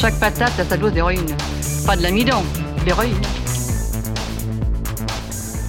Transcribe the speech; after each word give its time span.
Chaque 0.00 0.20
patate 0.20 0.60
a 0.60 0.64
sa 0.64 0.76
dose 0.76 0.92
d'héroïne. 0.92 1.26
Pas 1.84 1.96
de 1.96 2.02
l'amidon, 2.02 2.44
de 2.78 2.84
l'héroïne. 2.84 3.20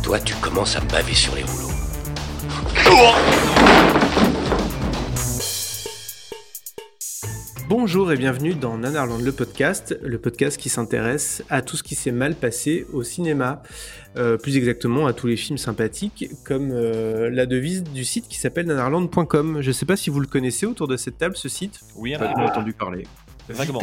Toi, 0.03 0.19
tu 0.19 0.35
commences 0.35 0.75
à 0.75 0.81
me 0.81 0.87
baver 0.87 1.15
sur 1.15 1.33
les 1.33 1.41
rouleaux. 1.41 1.73
Bonjour 7.67 8.11
et 8.11 8.17
bienvenue 8.17 8.53
dans 8.53 8.77
Nanarland 8.77 9.17
le 9.17 9.31
podcast, 9.31 9.97
le 10.03 10.19
podcast 10.19 10.57
qui 10.57 10.69
s'intéresse 10.69 11.43
à 11.49 11.63
tout 11.63 11.75
ce 11.75 11.81
qui 11.81 11.95
s'est 11.95 12.11
mal 12.11 12.35
passé 12.35 12.85
au 12.93 13.01
cinéma, 13.01 13.63
Euh, 14.17 14.37
plus 14.37 14.57
exactement 14.57 15.05
à 15.07 15.13
tous 15.13 15.27
les 15.27 15.37
films 15.37 15.59
sympathiques, 15.59 16.29
comme 16.43 16.71
euh, 16.71 17.29
la 17.31 17.45
devise 17.45 17.83
du 17.83 18.03
site 18.03 18.27
qui 18.27 18.37
s'appelle 18.39 18.65
nanarland.com. 18.65 19.61
Je 19.61 19.67
ne 19.67 19.71
sais 19.73 19.85
pas 19.85 19.95
si 19.95 20.09
vous 20.09 20.19
le 20.19 20.27
connaissez 20.27 20.65
autour 20.67 20.87
de 20.87 20.97
cette 20.97 21.17
table, 21.17 21.35
ce 21.37 21.47
site. 21.47 21.79
Oui, 21.95 22.15
on 22.19 22.23
a 22.23 22.45
entendu 22.45 22.73
parler. 22.73 23.05
Vaguement. 23.53 23.79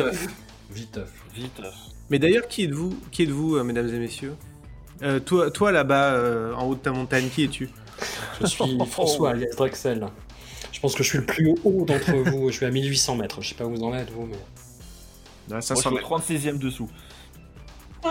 Viteuf. 0.71 1.13
Vite. 1.35 1.61
Mais 2.11 2.19
d'ailleurs, 2.19 2.49
qui 2.49 2.65
êtes-vous, 2.65 2.99
qui 3.11 3.23
êtes-vous, 3.25 3.57
euh, 3.57 3.65
mesdames 3.65 3.89
et 3.89 3.99
messieurs? 3.99 4.35
Euh, 5.03 5.21
Toi, 5.21 5.51
toi 5.51 5.73
là-bas, 5.73 6.13
euh, 6.15 6.55
en 6.55 6.67
haut 6.67 6.75
de 6.75 6.81
ta 6.81 6.93
montagne, 6.93 7.29
qui 7.29 7.45
es-tu? 7.45 7.69
Je 8.41 8.47
suis 8.47 8.79
François 8.91 9.31
alias 9.31 9.55
Drexel. 9.57 10.07
Je 10.73 10.81
pense 10.81 10.95
que 10.95 11.03
je 11.03 11.09
suis 11.09 11.19
le 11.19 11.27
plus 11.27 11.55
haut 11.65 11.85
d'entre 11.87 12.13
vous. 12.31 12.51
Je 12.51 12.57
suis 12.57 12.67
à 12.67 12.71
1800 12.71 13.17
mètres. 13.17 13.41
Je 13.43 13.49
sais 13.51 13.55
pas 13.55 13.65
où 13.65 13.75
vous 13.75 13.83
en 13.83 13.95
êtes, 13.95 14.11
vous, 14.11 14.27
mais. 14.27 14.37
Ah, 15.51 15.53
Moi, 15.53 15.61
je 15.61 15.75
suis 15.75 15.89
au 15.89 15.99
36ème 15.99 16.59
dessous. 16.59 16.89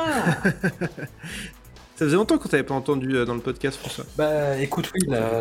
Ça 1.96 2.04
faisait 2.04 2.18
longtemps 2.18 2.38
qu'on 2.38 2.50
t'avait 2.50 2.64
pas 2.64 2.74
entendu 2.74 3.16
euh, 3.16 3.24
dans 3.24 3.36
le 3.36 3.40
podcast, 3.40 3.78
François. 3.78 4.04
Bah, 4.18 4.58
écoute, 4.60 4.92
oui, 4.94 5.08
la, 5.08 5.40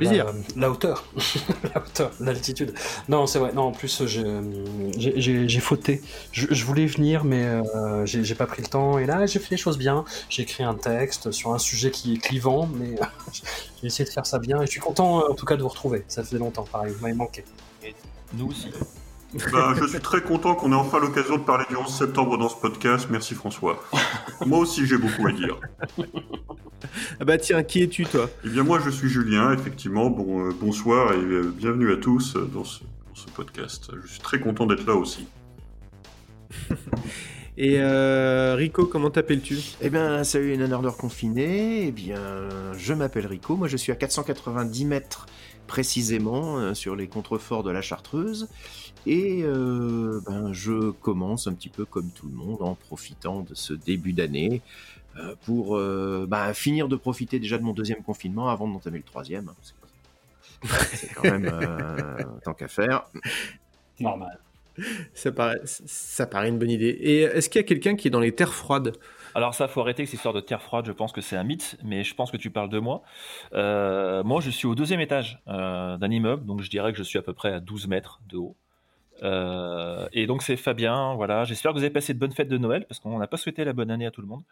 hauteur. 0.70 1.04
la 1.74 1.80
hauteur, 1.82 2.12
l'altitude. 2.20 2.72
Non, 3.08 3.26
c'est 3.26 3.40
vrai. 3.40 3.52
Non, 3.52 3.62
en 3.62 3.72
plus, 3.72 4.04
j'ai- 4.06 5.60
fauté. 5.60 6.00
Je, 6.30 6.46
je 6.48 6.64
voulais 6.64 6.86
venir, 6.86 7.24
mais 7.24 7.42
euh, 7.44 8.06
j'ai 8.06 8.34
pas 8.36 8.46
pris 8.46 8.62
le 8.62 8.68
temps. 8.68 8.98
Et 8.98 9.06
là, 9.06 9.26
j'ai 9.26 9.40
fait 9.40 9.50
les 9.50 9.56
choses 9.56 9.78
bien. 9.78 10.04
J'ai 10.28 10.42
écrit 10.42 10.62
un 10.62 10.74
texte 10.74 11.32
sur 11.32 11.52
un 11.52 11.58
sujet 11.58 11.90
qui 11.90 12.14
est 12.14 12.18
clivant, 12.18 12.68
mais 12.72 12.94
j'ai 13.80 13.88
essayé 13.88 14.04
de 14.08 14.12
faire 14.14 14.26
ça 14.26 14.38
bien. 14.38 14.62
Et 14.62 14.66
je 14.66 14.70
suis 14.70 14.80
content, 14.80 15.22
euh, 15.22 15.32
en 15.32 15.34
tout 15.34 15.46
cas, 15.46 15.56
de 15.56 15.62
vous 15.62 15.68
retrouver. 15.68 16.04
Ça 16.06 16.22
faisait 16.22 16.38
longtemps, 16.38 16.66
pareil. 16.70 16.92
Vous 16.92 17.02
m'avez 17.02 17.14
manqué. 17.14 17.44
Nous 18.34 18.46
aussi. 18.48 18.68
Bah, 19.52 19.74
je 19.80 19.86
suis 19.86 20.00
très 20.00 20.22
content 20.22 20.54
qu'on 20.54 20.70
ait 20.72 20.76
enfin 20.76 21.00
l'occasion 21.00 21.38
de 21.38 21.42
parler 21.42 21.64
du 21.68 21.76
11 21.76 21.92
septembre 21.92 22.38
dans 22.38 22.48
ce 22.48 22.56
podcast. 22.56 23.08
Merci 23.10 23.34
François. 23.34 23.82
Moi 24.46 24.58
aussi 24.60 24.86
j'ai 24.86 24.96
beaucoup 24.96 25.26
à 25.26 25.32
dire. 25.32 25.58
Ah 27.18 27.24
bah 27.24 27.38
tiens, 27.38 27.62
qui 27.62 27.82
es-tu, 27.82 28.04
toi? 28.04 28.30
Eh 28.44 28.48
bien 28.48 28.62
moi 28.62 28.78
je 28.84 28.90
suis 28.90 29.08
Julien, 29.08 29.52
effectivement. 29.52 30.10
Bon, 30.10 30.46
euh, 30.46 30.52
bonsoir 30.60 31.12
et 31.14 31.16
euh, 31.16 31.52
bienvenue 31.56 31.90
à 31.92 31.96
tous 31.96 32.36
euh, 32.36 32.48
dans 32.52 32.64
ce, 32.64 32.80
dans 32.80 33.14
ce 33.14 33.26
podcast. 33.28 33.90
Je 34.04 34.08
suis 34.12 34.20
très 34.20 34.38
content 34.38 34.66
d'être 34.66 34.86
là 34.86 34.94
aussi. 34.94 35.26
Et 37.56 37.76
euh, 37.78 38.56
Rico, 38.56 38.84
comment 38.84 39.10
t'appelles-tu? 39.10 39.56
Eh 39.80 39.88
bien, 39.88 40.24
salut 40.24 40.56
les 40.56 40.56
nerdeurs 40.68 40.96
confinés. 40.96 41.86
Eh 41.86 41.92
bien, 41.92 42.48
je 42.76 42.94
m'appelle 42.94 43.26
Rico. 43.26 43.54
Moi, 43.54 43.68
je 43.68 43.76
suis 43.76 43.92
à 43.92 43.94
490 43.94 44.84
mètres 44.86 45.26
précisément 45.66 46.58
euh, 46.58 46.74
sur 46.74 46.96
les 46.96 47.08
contreforts 47.08 47.62
de 47.62 47.70
la 47.70 47.82
Chartreuse. 47.82 48.48
Et 49.06 49.42
euh, 49.42 50.20
ben, 50.26 50.52
je 50.52 50.90
commence 50.90 51.46
un 51.46 51.52
petit 51.54 51.68
peu 51.68 51.84
comme 51.84 52.10
tout 52.10 52.26
le 52.26 52.34
monde 52.34 52.62
en 52.62 52.74
profitant 52.74 53.42
de 53.42 53.54
ce 53.54 53.74
début 53.74 54.12
d'année 54.12 54.62
euh, 55.18 55.34
pour 55.44 55.76
euh, 55.76 56.26
ben, 56.28 56.52
finir 56.54 56.88
de 56.88 56.96
profiter 56.96 57.38
déjà 57.38 57.58
de 57.58 57.62
mon 57.62 57.72
deuxième 57.72 58.02
confinement 58.02 58.48
avant 58.48 58.66
d'entamer 58.66 58.98
le 58.98 59.04
troisième. 59.04 59.48
hein, 59.48 60.66
C'est 60.94 61.12
quand 61.14 61.24
même 61.24 61.50
euh, 61.52 62.24
tant 62.44 62.54
qu'à 62.54 62.68
faire. 62.68 63.04
Normal. 64.00 64.38
ça 65.14 65.30
paraît, 65.30 65.60
ça 65.64 66.26
paraît 66.26 66.48
une 66.48 66.58
bonne 66.58 66.70
idée. 66.70 66.88
Et 66.88 67.20
est-ce 67.22 67.48
qu'il 67.48 67.60
y 67.60 67.64
a 67.64 67.66
quelqu'un 67.66 67.96
qui 67.96 68.08
est 68.08 68.10
dans 68.10 68.20
les 68.20 68.34
terres 68.34 68.54
froides? 68.54 68.96
Alors 69.34 69.54
ça, 69.54 69.68
faut 69.68 69.80
arrêter 69.80 70.02
avec 70.02 70.08
cette 70.08 70.18
histoire 70.18 70.34
de 70.34 70.40
terre 70.40 70.62
froide. 70.62 70.86
Je 70.86 70.92
pense 70.92 71.12
que 71.12 71.20
c'est 71.20 71.36
un 71.36 71.44
mythe, 71.44 71.76
mais 71.84 72.04
je 72.04 72.14
pense 72.14 72.30
que 72.30 72.36
tu 72.36 72.50
parles 72.50 72.68
de 72.68 72.78
moi. 72.78 73.02
Euh, 73.52 74.22
moi, 74.24 74.40
je 74.40 74.50
suis 74.50 74.66
au 74.66 74.74
deuxième 74.74 75.00
étage 75.00 75.42
euh, 75.48 75.96
d'un 75.96 76.10
immeuble, 76.10 76.46
donc 76.46 76.62
je 76.62 76.70
dirais 76.70 76.92
que 76.92 76.98
je 76.98 77.02
suis 77.02 77.18
à 77.18 77.22
peu 77.22 77.32
près 77.34 77.52
à 77.52 77.60
12 77.60 77.88
mètres 77.88 78.20
de 78.28 78.36
haut. 78.36 78.56
Euh, 79.22 80.08
et 80.12 80.26
donc 80.26 80.42
c'est 80.42 80.56
Fabien, 80.56 81.14
voilà. 81.14 81.44
J'espère 81.44 81.72
que 81.72 81.78
vous 81.78 81.84
avez 81.84 81.92
passé 81.92 82.14
de 82.14 82.18
bonnes 82.18 82.32
fêtes 82.32 82.48
de 82.48 82.58
Noël, 82.58 82.84
parce 82.86 83.00
qu'on 83.00 83.18
n'a 83.18 83.26
pas 83.26 83.36
souhaité 83.36 83.64
la 83.64 83.72
bonne 83.72 83.90
année 83.90 84.06
à 84.06 84.10
tout 84.10 84.20
le 84.20 84.26
monde. 84.26 84.42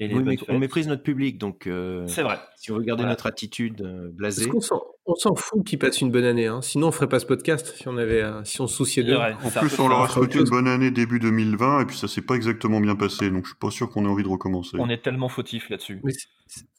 Et 0.00 0.06
les 0.06 0.14
Oui, 0.14 0.20
bonnes 0.20 0.28
mais 0.28 0.36
fêtes. 0.36 0.48
on 0.50 0.58
méprise 0.60 0.86
notre 0.86 1.02
public, 1.02 1.38
donc 1.38 1.66
euh, 1.66 2.06
C'est 2.06 2.22
vrai. 2.22 2.38
si 2.56 2.70
on 2.70 2.76
veut 2.76 2.82
garder 2.84 3.02
Voilà. 3.02 3.14
notre 3.14 3.26
attitude 3.26 3.82
euh, 3.82 4.08
blasée. 4.12 4.48
qu'on 4.48 4.60
s'en, 4.60 4.80
on 5.06 5.16
s'en 5.16 5.34
fout 5.34 5.66
qu'ils 5.66 5.80
passent 5.80 6.00
une 6.00 6.12
bonne 6.12 6.24
année 6.24 6.46
hein? 6.46 6.62
Sinon, 6.62 6.88
on 6.88 6.92
ferait 6.92 7.08
pas 7.08 7.18
ce 7.18 7.26
podcast 7.26 7.74
si 7.76 7.88
on 7.88 7.96
avait, 7.96 8.22
euh, 8.22 8.44
si 8.44 8.60
on 8.60 8.68
se 8.68 8.76
souciait 8.76 9.02
d'eux. 9.02 9.16
En 9.16 9.50
plus 9.50 9.76
on 9.80 9.88
leur 9.88 10.02
a 10.02 10.08
souhaité 10.08 10.38
une 10.38 10.44
bonne 10.44 10.68
année 10.68 10.92
début 10.92 11.18
2020 11.18 11.80
et 11.80 11.84
puis 11.86 11.96
ça 11.96 12.06
s'est 12.06 12.22
pas 12.22 12.34
exactement 12.36 12.80
bien 12.80 12.94
passé. 12.94 13.28
Donc 13.30 13.44
je 13.44 13.50
suis 13.50 13.58
pas 13.58 13.70
sûr 13.70 13.90
qu'on 13.90 14.04
ait 14.04 14.08
envie 14.08 14.22
de 14.22 14.28
recommencer. 14.28 14.76
On 14.78 14.88
est 14.88 15.02
tellement 15.02 15.28
fautif 15.28 15.68
là-dessus. 15.68 16.00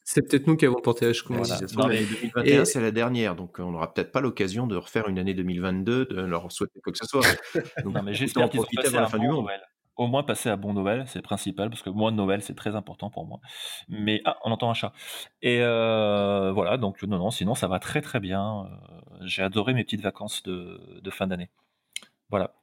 C'est, 0.06 0.28
peut-être 0.28 0.48
nous 0.48 0.56
qui 0.56 0.66
avons 0.66 0.80
porté 0.82 1.14
si 1.14 1.22
Voilà. 1.28 1.60
l'année 1.90 2.06
2021, 2.06 2.62
et- 2.62 2.66
c'est 2.66 2.82
la 2.82 2.90
dernière, 2.92 3.36
donc 3.36 3.58
on 3.60 3.72
n'aura 3.72 3.94
peut-être 3.94 4.12
pas 4.12 4.22
l'occasion 4.22 4.66
de 4.66 4.76
refaire 4.76 5.08
une 5.08 5.20
année 5.20 5.36
2022, 5.36 6.06
de 6.06 6.22
leur 6.22 6.52
souhaiter 6.52 6.80
quoi 6.84 6.92
que 6.94 6.98
ce 6.98 7.06
soit. 7.06 7.22
Donc, 7.84 7.94
Non, 7.94 8.02
mais 8.02 8.14
j'espère 8.16 8.46
en 8.46 8.48
qu'ils 8.50 8.60
ont 8.60 8.64
profiter 8.64 8.82
passé 8.84 8.96
avant 8.96 9.02
la 9.04 9.08
fin 9.10 9.18
bon 9.18 9.24
du 9.24 9.30
monde. 9.30 9.44
Noël. 9.46 9.62
Au 10.00 10.08
moins 10.08 10.24
passer 10.24 10.48
à 10.48 10.56
bon 10.56 10.72
Noël, 10.72 11.04
c'est 11.08 11.20
le 11.20 11.24
principal, 11.24 11.70
parce 11.70 11.82
que 11.82 11.90
moi, 11.90 12.10
Noël, 12.10 12.42
c'est 12.42 12.56
très 12.56 12.74
important 12.74 13.10
pour 13.10 13.26
moi. 13.26 13.42
Mais, 13.90 14.22
ah, 14.24 14.38
on 14.46 14.52
entend 14.52 14.70
un 14.72 14.74
chat. 14.74 14.94
Et 15.42 15.60
euh, 15.62 16.54
voilà, 16.54 16.78
donc 16.78 17.04
non, 17.04 17.18
non, 17.18 17.32
sinon, 17.32 17.54
ça 17.54 17.68
va 17.68 17.80
très 17.80 18.00
très 18.02 18.22
bien. 18.22 18.62
Euh, 18.64 19.18
J'ai 19.26 19.44
adoré 19.44 19.74
mes 19.74 19.84
petites 19.84 20.00
vacances 20.00 20.42
de, 20.44 20.80
de 21.02 21.10
fin 21.12 21.28
d'année. 21.28 21.50
Voilà. 22.30 22.54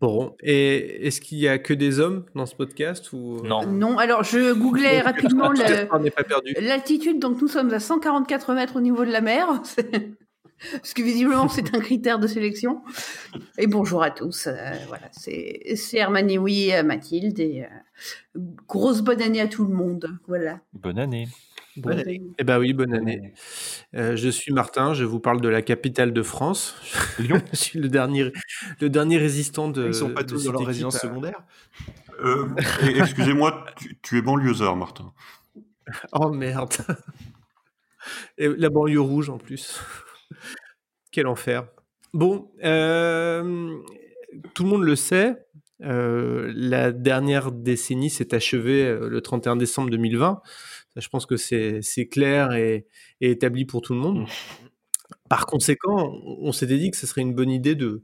Bon, 0.00 0.34
et 0.40 1.06
est-ce 1.06 1.20
qu'il 1.20 1.38
y 1.38 1.46
a 1.46 1.60
que 1.60 1.74
des 1.74 2.00
hommes 2.00 2.26
dans 2.34 2.46
ce 2.46 2.56
podcast 2.56 3.12
ou 3.12 3.40
Non. 3.44 3.64
Non, 3.66 3.96
alors 3.96 4.24
je 4.24 4.52
googlais 4.52 5.00
rapidement 5.02 5.52
perdu. 5.52 6.54
l'altitude, 6.60 7.20
donc 7.20 7.40
nous 7.40 7.46
sommes 7.46 7.72
à 7.72 7.78
144 7.78 8.52
mètres 8.54 8.74
au 8.74 8.80
niveau 8.80 9.04
de 9.04 9.12
la 9.12 9.20
mer. 9.20 9.46
Parce 10.72 10.92
que 10.94 11.02
visiblement 11.02 11.48
c'est 11.48 11.74
un 11.74 11.80
critère 11.80 12.18
de 12.18 12.26
sélection. 12.26 12.82
Et 13.58 13.66
bonjour 13.66 14.02
à 14.02 14.10
tous. 14.10 14.46
euh, 14.46 14.54
voilà, 14.88 15.08
c'est 15.12 15.96
Hermione, 15.96 16.38
oui, 16.38 16.70
euh, 16.72 16.82
Mathilde 16.82 17.38
et 17.40 17.64
euh, 17.64 18.40
grosse 18.68 19.00
bonne 19.02 19.22
année 19.22 19.40
à 19.40 19.48
tout 19.48 19.64
le 19.64 19.74
monde. 19.74 20.18
Voilà. 20.28 20.60
Bonne 20.72 20.98
année. 20.98 21.28
Bon. 21.76 21.96
Eh 22.38 22.44
ben 22.44 22.58
oui, 22.58 22.72
bonne 22.74 22.92
année. 22.92 23.32
Euh, 23.94 24.16
je 24.16 24.28
suis 24.28 24.52
Martin, 24.52 24.92
je 24.92 25.04
vous 25.04 25.20
parle 25.20 25.40
de 25.40 25.48
la 25.48 25.62
capitale 25.62 26.12
de 26.12 26.22
France. 26.22 26.74
Lyon. 27.18 27.40
je 27.52 27.56
suis 27.56 27.78
le 27.78 27.88
dernier, 27.88 28.32
le 28.80 28.90
dernier 28.90 29.18
résistant 29.18 29.68
de. 29.68 29.86
Ils 29.86 29.94
sont 29.94 30.10
pas 30.10 30.24
tous 30.24 30.44
dans 30.44 30.52
leur 30.52 30.66
résidence 30.66 30.96
à- 30.96 31.00
secondaire. 31.00 31.42
Euh, 32.22 32.48
Excusez-moi, 32.96 33.64
tu, 33.76 33.96
tu 34.02 34.18
es 34.18 34.22
banlieusard 34.22 34.76
Martin. 34.76 35.12
Oh 36.12 36.30
merde. 36.30 36.74
Et 38.36 38.48
la 38.48 38.68
banlieue 38.68 39.00
rouge 39.00 39.30
en 39.30 39.38
plus. 39.38 39.80
Quel 41.12 41.26
enfer. 41.26 41.66
Bon, 42.12 42.50
euh, 42.64 43.76
tout 44.54 44.64
le 44.64 44.68
monde 44.68 44.82
le 44.84 44.96
sait. 44.96 45.36
euh, 45.82 46.52
la 46.54 46.92
dernière 46.92 47.52
décennie 47.52 48.10
s'est 48.10 48.34
achevée 48.34 48.84
euh, 48.86 49.08
le 49.08 49.20
31 49.22 49.56
décembre 49.56 49.90
2020. 49.90 50.42
Ça, 50.94 51.00
je 51.00 51.08
pense 51.08 51.26
que 51.26 51.36
c'est 51.36 51.80
clair 52.10 52.52
et, 52.52 52.86
et 53.20 53.30
établi 53.30 53.64
pour 53.64 53.80
tout 53.82 53.94
le 53.94 54.00
monde. 54.00 54.26
Par 55.28 55.46
conséquent, 55.46 56.12
on, 56.24 56.48
on 56.48 56.52
s'était 56.52 56.78
dit 56.78 56.90
que 56.90 56.96
ce 56.96 57.06
serait 57.06 57.22
une 57.22 57.34
bonne 57.34 57.50
idée 57.50 57.74
de, 57.74 58.02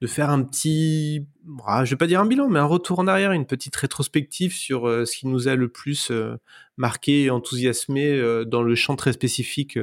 de 0.00 0.06
faire 0.06 0.30
un 0.30 0.42
petit, 0.42 1.26
ah, 1.66 1.84
je 1.84 1.90
vais 1.90 1.96
pas 1.96 2.06
dire 2.06 2.20
un 2.20 2.26
bilan, 2.26 2.48
mais 2.48 2.58
un 2.58 2.66
retour 2.66 2.98
en 2.98 3.06
arrière, 3.06 3.32
une 3.32 3.46
petite 3.46 3.74
rétrospective 3.76 4.52
sur 4.52 4.88
euh, 4.88 5.04
ce 5.04 5.16
qui 5.16 5.26
nous 5.26 5.48
a 5.48 5.54
le 5.54 5.68
plus 5.68 6.10
euh, 6.10 6.36
marqué 6.76 7.24
et 7.24 7.30
enthousiasmé 7.30 8.10
euh, 8.10 8.44
dans 8.44 8.62
le 8.62 8.74
champ 8.74 8.96
très 8.96 9.12
spécifique 9.12 9.78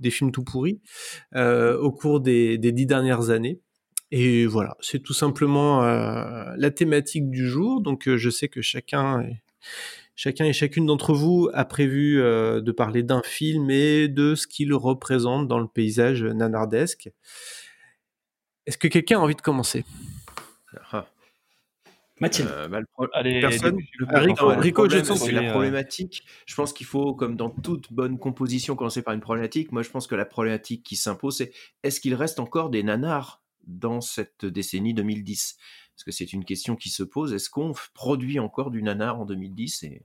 des 0.00 0.10
films 0.10 0.32
tout 0.32 0.44
pourris 0.44 0.80
au 1.34 1.92
cours 1.92 2.20
des, 2.20 2.58
dix 2.58 2.86
dernières 2.86 3.30
années. 3.30 3.60
Et 4.10 4.46
voilà, 4.46 4.76
c'est 4.80 5.02
tout 5.02 5.14
simplement 5.14 5.80
la 5.80 6.70
thématique 6.70 7.30
du 7.30 7.48
jour. 7.48 7.80
Donc 7.80 8.14
je 8.14 8.30
sais 8.30 8.48
que 8.48 8.60
chacun, 8.60 9.26
chacun 10.14 10.44
et 10.44 10.52
chacune 10.52 10.84
d'entre 10.84 11.14
vous 11.14 11.48
a 11.54 11.64
prévu 11.64 12.16
de 12.16 12.72
parler 12.72 13.02
d'un 13.02 13.22
film 13.22 13.70
et 13.70 14.08
de 14.08 14.34
ce 14.34 14.46
qu'il 14.46 14.74
représente 14.74 15.48
dans 15.48 15.58
le 15.58 15.66
paysage 15.66 16.24
nanardesque. 16.24 17.10
Est-ce 18.66 18.78
que 18.78 18.88
quelqu'un 18.88 19.18
a 19.18 19.22
envie 19.22 19.34
de 19.34 19.40
commencer? 19.40 19.84
Ah. 20.92 21.06
Mathilde. 22.20 22.48
Euh, 22.52 22.68
bah, 22.68 22.78
le 22.80 22.86
pro- 22.86 23.08
Allez, 23.14 23.40
Personne 23.40 23.78
le 23.98 24.06
Ah, 24.10 24.20
Rico, 24.20 24.88
sens 24.88 25.24
c'est 25.24 25.32
la 25.32 25.42
euh, 25.48 25.50
problématique. 25.50 26.24
Je 26.46 26.54
pense 26.54 26.72
qu'il 26.72 26.86
faut, 26.86 27.14
comme 27.14 27.36
dans 27.36 27.50
toute 27.50 27.92
bonne 27.92 28.18
composition, 28.18 28.76
commencer 28.76 29.02
par 29.02 29.14
une 29.14 29.20
problématique. 29.20 29.72
Moi, 29.72 29.82
je 29.82 29.90
pense 29.90 30.06
que 30.06 30.14
la 30.14 30.24
problématique 30.24 30.84
qui 30.84 30.94
s'impose, 30.94 31.38
c'est 31.38 31.52
est-ce 31.82 32.00
qu'il 32.00 32.14
reste 32.14 32.38
encore 32.38 32.70
des 32.70 32.82
nanars 32.84 33.42
dans 33.66 34.00
cette 34.00 34.46
décennie 34.46 34.94
2010 34.94 35.56
Parce 35.94 36.04
que 36.04 36.12
c'est 36.12 36.32
une 36.32 36.44
question 36.44 36.76
qui 36.76 36.90
se 36.90 37.02
pose. 37.02 37.32
Est-ce 37.32 37.50
qu'on 37.50 37.72
produit 37.94 38.38
encore 38.38 38.70
du 38.70 38.82
nanar 38.84 39.20
en 39.20 39.24
2010 39.24 39.82
Et 39.82 40.02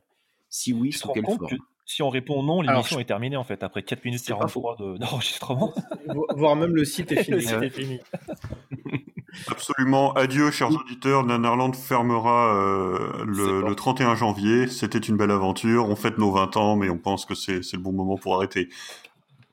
si 0.49 0.73
oui, 0.73 0.91
sous 0.93 1.09
quelle 1.09 1.23
forme? 1.25 1.47
que 1.47 1.55
si 1.89 2.03
on 2.03 2.09
répond 2.09 2.43
non, 2.43 2.61
l'émission 2.61 2.97
je- 2.97 3.01
est 3.01 3.05
terminée 3.05 3.37
en 3.37 3.43
fait, 3.43 3.63
après 3.63 3.81
4 3.81 4.03
minutes 4.05 4.21
C'est 4.23 4.33
pas 4.37 4.47
faux. 4.47 4.61
43 4.61 4.75
de- 4.93 4.97
d'enregistrement. 4.99 5.73
Vo- 6.07 6.27
Voire 6.35 6.55
même 6.55 6.75
le 6.75 6.85
site 6.85 7.11
est 7.13 7.15
Le 7.29 7.39
fini. 7.39 7.41
site 7.41 7.63
est 7.63 7.69
fini. 7.69 7.99
Absolument. 9.47 10.13
Adieu, 10.13 10.51
chers 10.51 10.69
auditeurs. 10.71 11.23
Nanarland 11.23 11.73
fermera 11.75 12.55
euh, 12.55 13.23
le, 13.25 13.61
bon. 13.61 13.67
le 13.69 13.75
31 13.75 14.15
janvier. 14.15 14.67
C'était 14.67 14.97
une 14.99 15.15
belle 15.17 15.31
aventure. 15.31 15.87
On 15.89 15.95
fête 15.95 16.17
nos 16.17 16.31
20 16.31 16.57
ans, 16.57 16.75
mais 16.75 16.89
on 16.89 16.97
pense 16.97 17.25
que 17.25 17.35
c'est 17.35 17.61
le 17.73 17.77
bon 17.79 17.91
moment 17.91 18.17
pour 18.17 18.35
arrêter. 18.35 18.69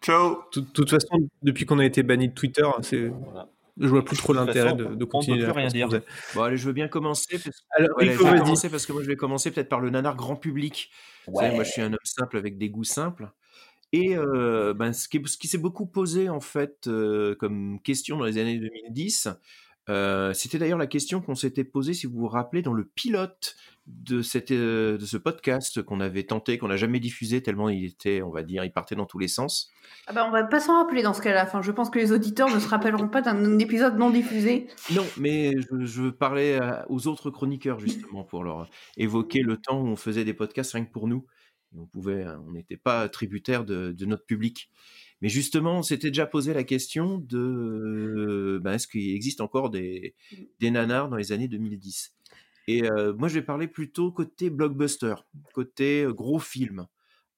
Ciao 0.02 0.38
De 0.54 0.60
toute 0.60 0.90
façon, 0.90 1.28
depuis 1.42 1.66
qu'on 1.66 1.78
a 1.78 1.84
été 1.84 2.02
banni 2.02 2.28
de 2.28 2.34
Twitter, 2.34 2.62
c'est... 2.82 3.08
Voilà. 3.08 3.48
je 3.78 3.88
vois 3.88 4.04
plus 4.04 4.16
trop 4.16 4.32
De 4.32 4.38
l'intérêt 4.38 4.74
de, 4.74 4.84
de 4.94 5.04
on 5.04 5.08
continuer 5.08 5.38
peut 5.38 5.44
plus 5.44 5.50
à 5.50 5.54
faire 5.70 5.70
rien 5.78 5.88
dire. 5.88 6.00
Bon, 6.34 6.42
allez, 6.42 6.56
je 6.56 6.66
veux 6.66 6.72
bien 6.74 6.88
commencer. 6.88 7.38
Parce... 7.38 7.64
Alors, 7.76 7.90
Voilà, 7.96 8.12
je 8.12 8.18
vais 8.18 8.38
commencer 8.38 8.68
parce 8.70 8.86
que 8.86 8.92
moi, 8.92 9.02
je 9.02 9.08
vais 9.08 9.16
commencer 9.16 9.50
peut-être 9.50 9.68
par 9.68 9.80
le 9.80 9.90
nanar 9.90 10.16
grand 10.16 10.36
public. 10.36 10.90
Savez, 11.32 11.54
moi, 11.54 11.64
je 11.64 11.70
suis 11.70 11.82
un 11.82 11.92
homme 11.92 11.98
simple 12.04 12.36
avec 12.36 12.58
des 12.58 12.70
goûts 12.70 12.84
simples. 12.84 13.30
Et 13.92 14.16
euh, 14.16 14.74
ben, 14.74 14.92
ce 14.92 15.08
qui, 15.08 15.48
s'est 15.48 15.58
beaucoup 15.58 15.86
posé, 15.86 16.28
en 16.28 16.40
fait, 16.40 16.88
euh, 16.88 17.36
comme 17.36 17.80
question 17.80 18.18
dans 18.18 18.24
les 18.24 18.38
années 18.38 18.58
2010, 18.58 19.28
euh, 19.88 20.32
c'était 20.32 20.58
d'ailleurs 20.58 20.78
la 20.78 20.86
question 20.86 21.20
qu'on 21.20 21.34
s'était 21.34 21.64
posée, 21.64 21.94
si 21.94 22.06
vous 22.06 22.18
vous 22.18 22.28
rappelez, 22.28 22.62
dans 22.62 22.72
le 22.72 22.84
pilote 22.84 23.56
de, 23.86 24.22
cette, 24.22 24.50
euh, 24.50 24.96
de 24.96 25.04
ce 25.04 25.16
podcast 25.18 25.82
qu'on 25.82 26.00
avait 26.00 26.22
tenté, 26.22 26.56
qu'on 26.56 26.68
n'a 26.68 26.76
jamais 26.76 27.00
diffusé, 27.00 27.42
tellement 27.42 27.68
il 27.68 27.84
était, 27.84 28.22
on 28.22 28.30
va 28.30 28.42
dire, 28.42 28.64
il 28.64 28.72
partait 28.72 28.94
dans 28.94 29.04
tous 29.04 29.18
les 29.18 29.28
sens. 29.28 29.70
Ah 30.06 30.12
bah, 30.14 30.24
on 30.26 30.30
va 30.30 30.44
pas 30.44 30.60
s'en 30.60 30.78
rappeler 30.78 31.02
dans 31.02 31.12
ce 31.12 31.20
cas-là. 31.20 31.44
Enfin, 31.44 31.60
je 31.60 31.70
pense 31.70 31.90
que 31.90 31.98
les 31.98 32.12
auditeurs 32.12 32.48
ne 32.54 32.58
se 32.58 32.68
rappelleront 32.68 33.08
pas 33.08 33.20
d'un 33.20 33.58
épisode 33.58 33.98
non 33.98 34.10
diffusé. 34.10 34.68
Non, 34.94 35.04
mais 35.18 35.52
je, 35.60 35.84
je 35.84 36.08
parlais 36.08 36.56
à- 36.56 36.86
aux 36.88 37.06
autres 37.06 37.30
chroniqueurs, 37.30 37.78
justement, 37.78 38.24
pour 38.24 38.42
leur 38.42 38.68
évoquer 38.96 39.40
le 39.42 39.58
temps 39.58 39.80
où 39.80 39.86
on 39.86 39.96
faisait 39.96 40.24
des 40.24 40.34
podcasts 40.34 40.72
rien 40.72 40.84
que 40.86 40.92
pour 40.92 41.06
nous. 41.08 41.26
Et 41.74 41.78
on 41.78 41.86
pouvait, 41.86 42.24
on 42.46 42.52
n'était 42.52 42.76
pas 42.78 43.08
tributaire 43.10 43.64
de, 43.64 43.92
de 43.92 44.06
notre 44.06 44.24
public. 44.24 44.70
Mais 45.20 45.28
justement, 45.28 45.78
on 45.78 45.82
s'était 45.82 46.08
déjà 46.08 46.26
posé 46.26 46.52
la 46.52 46.64
question 46.64 47.18
de 47.18 47.38
euh, 47.38 48.60
ben, 48.60 48.72
est-ce 48.72 48.86
qu'il 48.86 49.14
existe 49.14 49.40
encore 49.40 49.70
des, 49.70 50.14
des 50.60 50.70
nanars 50.70 51.08
dans 51.08 51.16
les 51.16 51.32
années 51.32 51.48
2010 51.48 52.14
Et 52.66 52.84
euh, 52.84 53.14
moi, 53.14 53.28
je 53.28 53.34
vais 53.34 53.42
parler 53.42 53.68
plutôt 53.68 54.12
côté 54.12 54.50
blockbuster, 54.50 55.14
côté 55.54 56.02
euh, 56.02 56.12
gros 56.12 56.38
film. 56.38 56.86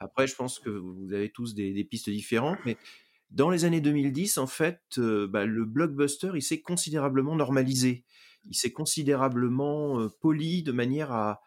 Après, 0.01 0.27
je 0.27 0.35
pense 0.35 0.59
que 0.59 0.71
vous 0.71 1.13
avez 1.13 1.31
tous 1.31 1.55
des, 1.55 1.73
des 1.73 1.85
pistes 1.85 2.11
différentes, 2.11 2.59
mais 2.67 2.77
dans 3.31 3.51
les 3.51 3.65
années 3.65 3.81
2010, 3.81 4.39
en 4.39 4.47
fait, 4.47 4.81
euh, 4.99 5.27
bah, 5.27 5.45
le 5.47 5.65
blockbuster, 5.65 6.31
il 6.35 6.43
s'est 6.43 6.61
considérablement 6.61 7.35
normalisé. 7.35 8.05
Il 8.49 8.55
s'est 8.57 8.73
considérablement 8.73 10.01
euh, 10.01 10.09
poli 10.21 10.63
de 10.63 10.73
manière 10.73 11.11
à, 11.13 11.43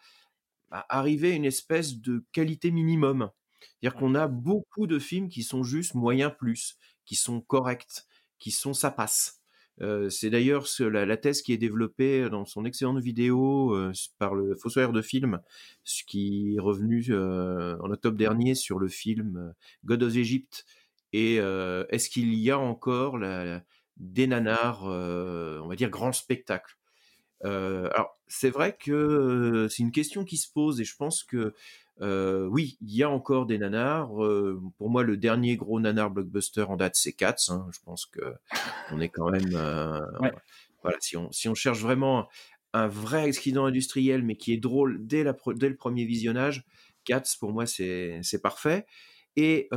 à 0.71 0.97
arriver 0.97 1.31
à 1.31 1.35
une 1.35 1.45
espèce 1.45 1.95
de 1.95 2.25
qualité 2.31 2.71
minimum. 2.71 3.29
C'est-à-dire 3.61 4.00
qu'on 4.00 4.15
a 4.15 4.27
beaucoup 4.27 4.88
de 4.88 5.00
films 5.00 5.29
qui 5.29 5.44
sont 5.44 5.63
juste 5.63 5.95
moyens 5.95 6.31
plus, 6.38 6.77
qui 7.06 7.15
sont 7.15 7.41
corrects, 7.41 8.03
qui 8.39 8.51
sont 8.51 8.73
ça 8.73 8.91
passe. 8.91 9.41
Euh, 9.81 10.09
c'est 10.09 10.29
d'ailleurs 10.29 10.67
ce- 10.67 10.83
la, 10.83 11.06
la 11.06 11.15
thèse 11.15 11.41
qui 11.41 11.53
est 11.53 11.57
développée 11.57 12.29
dans 12.29 12.44
son 12.45 12.65
excellente 12.65 13.00
vidéo 13.00 13.73
euh, 13.75 13.94
par 14.17 14.35
le 14.35 14.56
Fossoyeur 14.56 14.91
de 14.91 15.01
film, 15.01 15.39
ce 15.85 16.03
qui 16.03 16.56
est 16.56 16.59
revenu 16.59 17.06
euh, 17.09 17.77
en 17.81 17.89
octobre 17.91 18.17
dernier 18.17 18.56
sur 18.56 18.77
le 18.79 18.89
film 18.89 19.53
God 19.85 20.03
of 20.03 20.15
Egypt. 20.17 20.65
Et 21.13 21.35
est-ce 21.38 22.07
qu'il 22.09 22.35
y 22.35 22.51
a 22.51 22.59
encore 22.59 23.17
la- 23.17 23.44
la- 23.45 23.63
des 23.97 24.27
nanars, 24.27 24.83
on 24.83 25.67
va 25.67 25.75
dire, 25.75 25.89
grand 25.89 26.11
spectacle? 26.11 26.77
Alors, 27.44 28.19
c'est 28.27 28.50
vrai 28.50 28.75
que 28.77 29.67
c'est 29.69 29.83
une 29.83 29.91
question 29.91 30.25
qui 30.25 30.38
se 30.38 30.51
pose 30.51 30.81
et 30.81 30.85
je 30.85 30.95
pense 30.95 31.23
que 31.23 31.53
euh, 32.01 32.45
oui, 32.47 32.77
il 32.81 32.95
y 32.95 33.03
a 33.03 33.09
encore 33.09 33.45
des 33.45 33.57
nanars. 33.57 34.23
Euh, 34.23 34.61
pour 34.77 34.89
moi, 34.89 35.03
le 35.03 35.17
dernier 35.17 35.57
gros 35.57 35.79
nanar 35.79 36.11
blockbuster 36.11 36.63
en 36.63 36.77
date, 36.77 36.95
c'est 36.95 37.13
Cats. 37.13 37.35
hein. 37.49 37.67
Je 37.73 37.79
pense 37.83 38.05
que 38.05 38.21
on 38.91 38.99
est 39.01 39.09
quand 39.09 39.29
même, 39.31 39.49
euh, 39.55 39.99
Ouais. 40.19 40.31
voilà, 40.83 40.97
si 41.01 41.17
on 41.17 41.31
si 41.31 41.49
on 41.49 41.55
cherche 41.55 41.79
vraiment 41.81 42.27
un 42.73 42.87
vrai 42.87 43.23
accident 43.23 43.65
industriel, 43.65 44.23
mais 44.23 44.35
qui 44.35 44.53
est 44.53 44.57
drôle 44.57 45.05
dès 45.05 45.23
la 45.23 45.35
dès 45.55 45.69
le 45.69 45.75
premier 45.75 46.05
visionnage, 46.05 46.65
Cats 47.05 47.23
pour 47.39 47.51
moi 47.51 47.65
c'est 47.65 48.19
c'est 48.23 48.41
parfait. 48.41 48.85
Et 49.35 49.67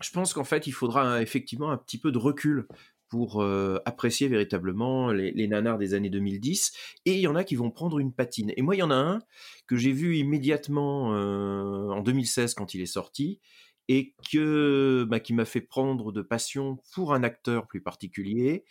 je 0.00 0.10
pense 0.10 0.34
qu'en 0.34 0.44
fait, 0.44 0.66
il 0.66 0.72
faudra 0.72 1.02
un- 1.02 1.20
effectivement 1.20 1.70
un 1.70 1.76
petit 1.76 1.98
peu 1.98 2.12
de 2.12 2.18
recul 2.18 2.66
pour 3.14 3.42
euh, 3.42 3.78
apprécier 3.84 4.26
véritablement 4.26 5.12
les, 5.12 5.30
les 5.30 5.46
nanars 5.46 5.78
des 5.78 5.94
années 5.94 6.10
2010. 6.10 6.72
Et 7.04 7.12
il 7.12 7.20
y 7.20 7.28
en 7.28 7.36
a 7.36 7.44
qui 7.44 7.54
vont 7.54 7.70
prendre 7.70 8.00
une 8.00 8.12
patine. 8.12 8.52
Et 8.56 8.62
moi, 8.62 8.74
il 8.74 8.80
y 8.80 8.82
en 8.82 8.90
a 8.90 8.96
un 8.96 9.20
que 9.68 9.76
j'ai 9.76 9.92
vu 9.92 10.16
immédiatement 10.16 11.14
euh, 11.14 11.90
en 11.90 12.02
2016 12.02 12.54
quand 12.54 12.74
il 12.74 12.80
est 12.80 12.86
sorti 12.86 13.40
et 13.86 14.16
que, 14.32 15.06
bah, 15.08 15.20
qui 15.20 15.32
m'a 15.32 15.44
fait 15.44 15.60
prendre 15.60 16.10
de 16.10 16.22
passion 16.22 16.78
pour 16.92 17.14
un 17.14 17.22
acteur 17.22 17.68
plus 17.68 17.80
particulier, 17.80 18.64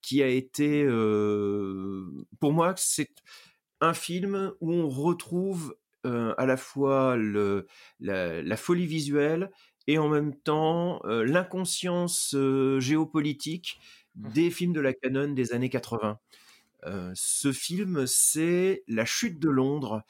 qui 0.00 0.22
a 0.22 0.28
été, 0.28 0.82
euh, 0.82 2.06
pour 2.40 2.54
moi, 2.54 2.72
c'est 2.78 3.12
un 3.82 3.92
film 3.92 4.54
où 4.62 4.72
on 4.72 4.88
retrouve 4.88 5.76
à 6.04 6.46
la 6.46 6.56
fois 6.56 7.16
le, 7.16 7.66
la, 7.98 8.42
la 8.42 8.56
folie 8.56 8.86
visuelle 8.86 9.50
et 9.90 9.98
en 9.98 10.08
même 10.08 10.36
temps 10.36 11.00
euh, 11.04 11.24
l'inconscience 11.24 12.34
euh, 12.36 12.78
géopolitique 12.78 13.80
des 14.14 14.48
films 14.52 14.72
de 14.72 14.80
la 14.80 14.92
canon 14.92 15.32
des 15.32 15.52
années 15.52 15.68
80. 15.68 16.20
Euh, 16.86 17.10
ce 17.14 17.50
film, 17.50 18.06
c'est 18.06 18.84
La 18.86 19.04
chute 19.04 19.40
de 19.40 19.50
Londres, 19.50 20.04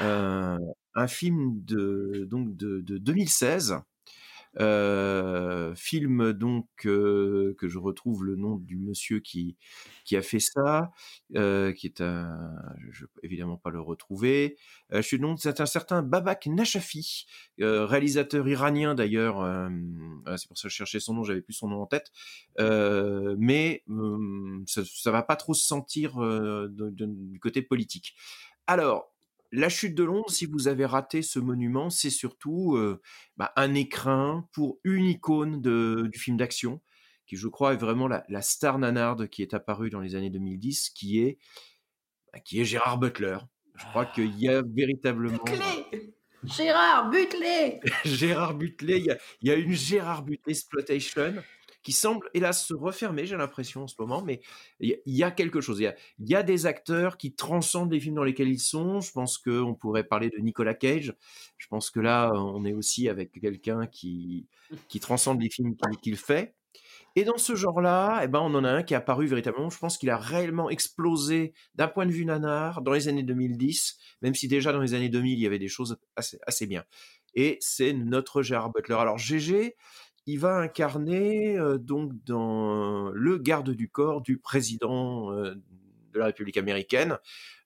euh, 0.00 0.56
un 0.94 1.06
film 1.06 1.62
de, 1.64 2.26
donc 2.30 2.56
de, 2.56 2.80
de 2.80 2.96
2016. 2.96 3.76
Euh, 4.58 5.74
film 5.74 6.32
donc 6.32 6.66
euh, 6.86 7.54
que 7.58 7.68
je 7.68 7.78
retrouve 7.78 8.24
le 8.24 8.36
nom 8.36 8.56
du 8.56 8.78
monsieur 8.78 9.20
qui 9.20 9.56
qui 10.04 10.16
a 10.16 10.22
fait 10.22 10.38
ça, 10.40 10.92
euh, 11.34 11.72
qui 11.72 11.86
est 11.86 12.00
un, 12.00 12.52
je 12.90 13.04
vais 13.04 13.10
évidemment 13.22 13.56
pas 13.56 13.70
le 13.70 13.80
retrouver. 13.80 14.56
Euh, 14.92 15.02
je 15.02 15.06
suis 15.06 15.18
donc 15.18 15.40
c'est 15.40 15.60
un 15.60 15.66
certain 15.66 16.02
Babak 16.02 16.46
Nachafi, 16.46 17.26
euh, 17.60 17.84
réalisateur 17.86 18.48
iranien 18.48 18.94
d'ailleurs. 18.94 19.36
c'est 20.36 20.48
pour 20.48 20.58
ça 20.58 20.68
que 20.68 20.72
je 20.72 20.76
cherchais 20.76 21.00
son 21.00 21.14
nom, 21.14 21.24
j'avais 21.24 21.40
plus 21.42 21.54
son 21.54 21.68
nom 21.68 21.82
en 21.82 21.86
tête. 21.86 22.10
Mais 22.58 23.84
ça, 24.66 24.82
ça 24.84 25.10
va 25.10 25.22
pas 25.22 25.36
trop 25.36 25.54
se 25.54 25.64
sentir 25.66 26.16
de- 26.18 26.90
du 27.06 27.38
côté 27.40 27.62
politique. 27.62 28.14
Alors, 28.66 29.12
la 29.52 29.68
chute 29.68 29.94
de 29.94 30.04
Londres, 30.04 30.30
si 30.30 30.46
vous 30.46 30.68
avez 30.68 30.86
raté 30.86 31.22
ce 31.22 31.38
monument, 31.38 31.90
c'est 31.90 32.10
surtout 32.10 32.76
euh, 32.76 33.00
bah, 33.36 33.52
un 33.56 33.74
écrin 33.74 34.48
pour 34.52 34.78
une 34.84 35.06
icône 35.06 35.60
de, 35.60 36.08
du 36.12 36.18
film 36.18 36.36
d'action, 36.36 36.80
qui 37.26 37.36
je 37.36 37.48
crois 37.48 37.74
est 37.74 37.78
vraiment 37.78 38.08
la, 38.08 38.24
la 38.28 38.42
star 38.42 38.78
nanarde 38.78 39.28
qui 39.28 39.42
est 39.42 39.54
apparue 39.54 39.90
dans 39.90 40.00
les 40.00 40.14
années 40.14 40.30
2010, 40.30 40.90
qui 40.90 41.20
est, 41.20 41.38
bah, 42.32 42.40
qui 42.40 42.60
est 42.60 42.64
Gérard 42.64 42.98
Butler. 42.98 43.38
Je 43.76 43.84
crois 43.86 44.06
qu'il 44.06 44.38
y 44.38 44.48
a 44.48 44.62
véritablement... 44.62 45.44
Gérard, 46.44 47.10
butlé 47.10 47.80
Gérard 48.04 48.54
Butler, 48.54 48.98
il 48.98 49.04
y 49.06 49.10
a, 49.10 49.18
il 49.40 49.48
y 49.48 49.50
a 49.50 49.56
une 49.56 49.72
Gérard 49.72 50.22
Butler 50.22 50.52
exploitation 50.52 51.34
qui 51.86 51.92
semble 51.92 52.28
hélas 52.34 52.66
se 52.66 52.74
refermer, 52.74 53.26
j'ai 53.26 53.36
l'impression 53.36 53.84
en 53.84 53.86
ce 53.86 53.94
moment, 54.00 54.20
mais 54.20 54.40
il 54.80 54.98
y, 55.06 55.22
a- 55.22 55.30
quelque 55.30 55.60
chose. 55.60 55.78
Il 55.78 56.28
y 56.28 56.34
a, 56.34 56.42
des 56.42 56.66
acteurs 56.66 57.16
qui 57.16 57.32
transcendent 57.32 57.92
les 57.92 58.00
films 58.00 58.16
dans 58.16 58.24
lesquels 58.24 58.48
ils 58.48 58.58
sont. 58.58 59.00
Je 59.00 59.12
pense 59.12 59.38
qu'on 59.38 59.76
pourrait 59.76 60.02
parler 60.02 60.28
de 60.28 60.38
Nicolas 60.38 60.74
Cage. 60.74 61.14
Je 61.58 61.68
pense 61.68 61.90
que 61.90 62.00
là, 62.00 62.32
on 62.34 62.64
est 62.64 62.72
aussi 62.72 63.08
avec 63.08 63.40
quelqu'un 63.40 63.86
qui, 63.86 64.48
qui 64.88 64.98
transcende 64.98 65.40
les 65.40 65.48
films 65.48 65.76
qu'il 65.76 66.00
qu'il 66.00 66.16
fait. 66.16 66.56
Et 67.14 67.22
dans 67.22 67.38
ce 67.38 67.54
genre-là, 67.54 68.22
eh 68.24 68.26
ben, 68.26 68.40
on 68.40 68.52
en 68.56 68.64
a 68.64 68.70
un 68.70 68.82
qui 68.82 68.94
est 68.94 68.96
apparu 68.96 69.26
véritablement. 69.26 69.70
Je 69.70 69.78
pense 69.78 69.96
qu'il 69.96 70.10
a 70.10 70.16
réellement 70.16 70.68
explosé 70.70 71.54
d'un 71.76 71.86
point 71.86 72.04
de 72.04 72.10
vue 72.10 72.24
nanar 72.24 72.82
dans 72.82 72.92
les 72.92 73.06
années 73.06 73.22
2010, 73.22 73.96
même 74.22 74.34
si 74.34 74.48
déjà 74.48 74.72
dans 74.72 74.80
les 74.80 74.94
années 74.94 75.08
2000, 75.08 75.38
il 75.38 75.40
y 75.40 75.46
avait 75.46 75.60
des 75.60 75.68
choses 75.68 75.98
assez, 76.16 76.40
assez 76.48 76.66
bien. 76.66 76.82
Et 77.36 77.58
c'est 77.60 77.92
notre 77.92 78.42
Gérard 78.42 78.72
Butler. 78.72 78.96
Alors, 78.96 79.18
GG, 79.18 79.76
il 80.26 80.40
va 80.40 80.56
incarner 80.56 81.56
donc 81.78 82.12
dans 82.24 83.10
le 83.10 83.38
garde 83.38 83.70
du 83.70 83.88
corps 83.88 84.22
du 84.22 84.38
président 84.38 85.30
de 85.32 86.18
la 86.18 86.26
République 86.26 86.56
américaine, 86.56 87.18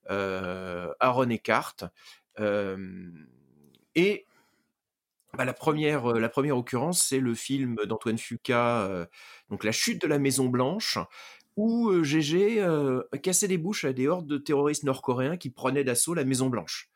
Aaron 0.07 1.29
Eckhart. 1.29 1.75
Et 3.95 4.25
bah, 5.35 5.45
la, 5.45 5.53
première, 5.53 6.05
occurrence, 6.55 7.03
c'est 7.03 7.19
le 7.19 7.33
film 7.33 7.77
d'Antoine 7.87 8.19
Fuqua, 8.19 9.07
donc 9.49 9.63
La 9.63 9.71
chute 9.71 10.01
de 10.01 10.07
la 10.07 10.19
Maison 10.19 10.47
Blanche, 10.47 10.99
où 11.55 11.91
GG 12.03 12.63
cassait 13.23 13.47
des 13.47 13.57
bouches 13.57 13.85
à 13.85 13.93
des 13.93 14.07
hordes 14.07 14.27
de 14.27 14.37
terroristes 14.37 14.83
nord-coréens 14.83 15.37
qui 15.37 15.49
prenaient 15.49 15.83
d'assaut 15.83 16.13
la 16.13 16.25
Maison 16.25 16.49
Blanche. 16.49 16.90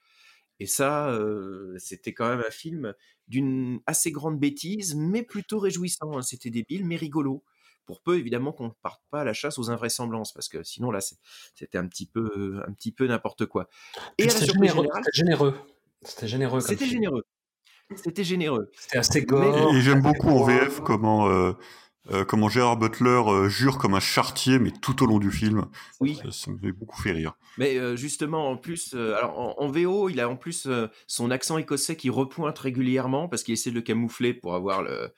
Et 0.59 0.67
ça, 0.67 1.09
euh, 1.09 1.75
c'était 1.79 2.13
quand 2.13 2.27
même 2.29 2.43
un 2.45 2.51
film 2.51 2.93
d'une 3.27 3.79
assez 3.87 4.11
grande 4.11 4.39
bêtise, 4.39 4.95
mais 4.95 5.23
plutôt 5.23 5.59
réjouissant. 5.59 6.17
hein. 6.17 6.21
C'était 6.21 6.49
débile, 6.49 6.85
mais 6.85 6.95
rigolo. 6.95 7.43
Pour 7.85 8.01
peu, 8.01 8.17
évidemment, 8.17 8.51
qu'on 8.51 8.67
ne 8.67 8.73
parte 8.81 9.01
pas 9.11 9.21
à 9.21 9.23
la 9.23 9.33
chasse 9.33 9.59
aux 9.59 9.69
invraisemblances, 9.69 10.33
parce 10.33 10.47
que 10.49 10.63
sinon, 10.63 10.89
là, 10.91 11.01
c'est- 11.01 11.17
c'était 11.53 11.77
un 11.77 11.87
petit 11.87 12.07
peu, 12.07 12.61
un 12.67 12.71
petit 12.73 12.91
peu 12.91 13.05
n'importe 13.05 13.45
quoi. 13.45 13.69
Et 14.17 14.27
C'était 14.29 14.53
généreux. 14.53 14.87
C'était 14.95 15.11
généreux. 15.17 15.55
C'était 16.01 16.27
généreux. 16.27 16.59
c'était 16.61 16.85
généreux. 16.87 17.23
C'était 17.95 18.23
généreux. 18.23 18.71
C'était 18.79 18.97
assez 18.97 19.19
Et, 19.19 19.25
gore. 19.25 19.75
et 19.75 19.81
j'aime 19.81 20.01
beaucoup 20.01 20.29
en. 20.29 20.43
VF 20.45 20.81
comment, 20.81 21.27
euh, 21.29 21.53
euh, 22.11 22.23
comment 22.25 22.49
Gérard 22.49 22.77
Butler 22.77 23.21
euh, 23.27 23.49
jure 23.49 23.77
comme 23.77 23.95
un 23.95 23.99
chartier, 23.99 24.59
mais 24.59 24.71
tout 24.71 25.03
au 25.03 25.07
long 25.07 25.19
du 25.19 25.31
film. 25.31 25.65
Oui. 25.99 26.19
Ça, 26.21 26.31
ça 26.31 26.51
me 26.51 26.57
fait 26.57 26.71
beaucoup 26.71 27.01
fait 27.01 27.11
rire. 27.11 27.33
Mais 27.57 27.77
euh, 27.77 27.95
justement, 27.95 28.49
en 28.49 28.57
plus, 28.57 28.93
alors 28.93 29.39
en, 29.39 29.55
en 29.57 29.67
VO, 29.69 30.09
il 30.09 30.19
a 30.19 30.29
en 30.29 30.35
plus 30.35 30.67
son 31.07 31.31
accent 31.31 31.57
écossais 31.57 31.95
qui 31.95 32.09
repointe 32.09 32.57
régulièrement 32.59 33.27
parce 33.27 33.43
qu'il 33.43 33.53
essaie 33.53 33.69
de 33.71 33.75
le 33.75 33.81
camoufler 33.81 34.33
pour 34.33 34.55
avoir 34.55 34.83
le, 34.83 35.09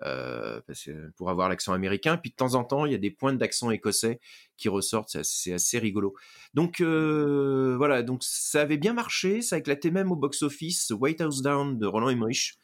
parce 0.00 0.84
que- 0.84 1.10
pour 1.16 1.30
avoir 1.30 1.48
l'accent 1.48 1.72
américain. 1.72 2.16
Puis 2.16 2.30
de 2.30 2.36
temps 2.36 2.54
en 2.54 2.64
temps, 2.64 2.86
il 2.86 2.92
y 2.92 2.94
a 2.94 2.98
des 2.98 3.10
pointes 3.10 3.38
d'accent 3.38 3.70
écossais 3.70 4.20
qui 4.56 4.68
ressortent. 4.68 5.08
C'est 5.10 5.18
assez, 5.20 5.52
assez 5.52 5.78
rigolo. 5.78 6.14
Donc 6.54 6.80
voilà, 6.80 8.02
donc 8.02 8.22
ça 8.22 8.60
avait 8.60 8.76
bien 8.76 8.92
marché. 8.92 9.42
Ça 9.42 9.58
éclatait 9.58 9.90
même 9.90 10.12
au 10.12 10.16
box-office. 10.16 10.92
White 10.96 11.20
House 11.20 11.42
Down 11.42 11.78
de 11.78 11.86
Roland 11.86 12.10
Emmerich 12.10 12.54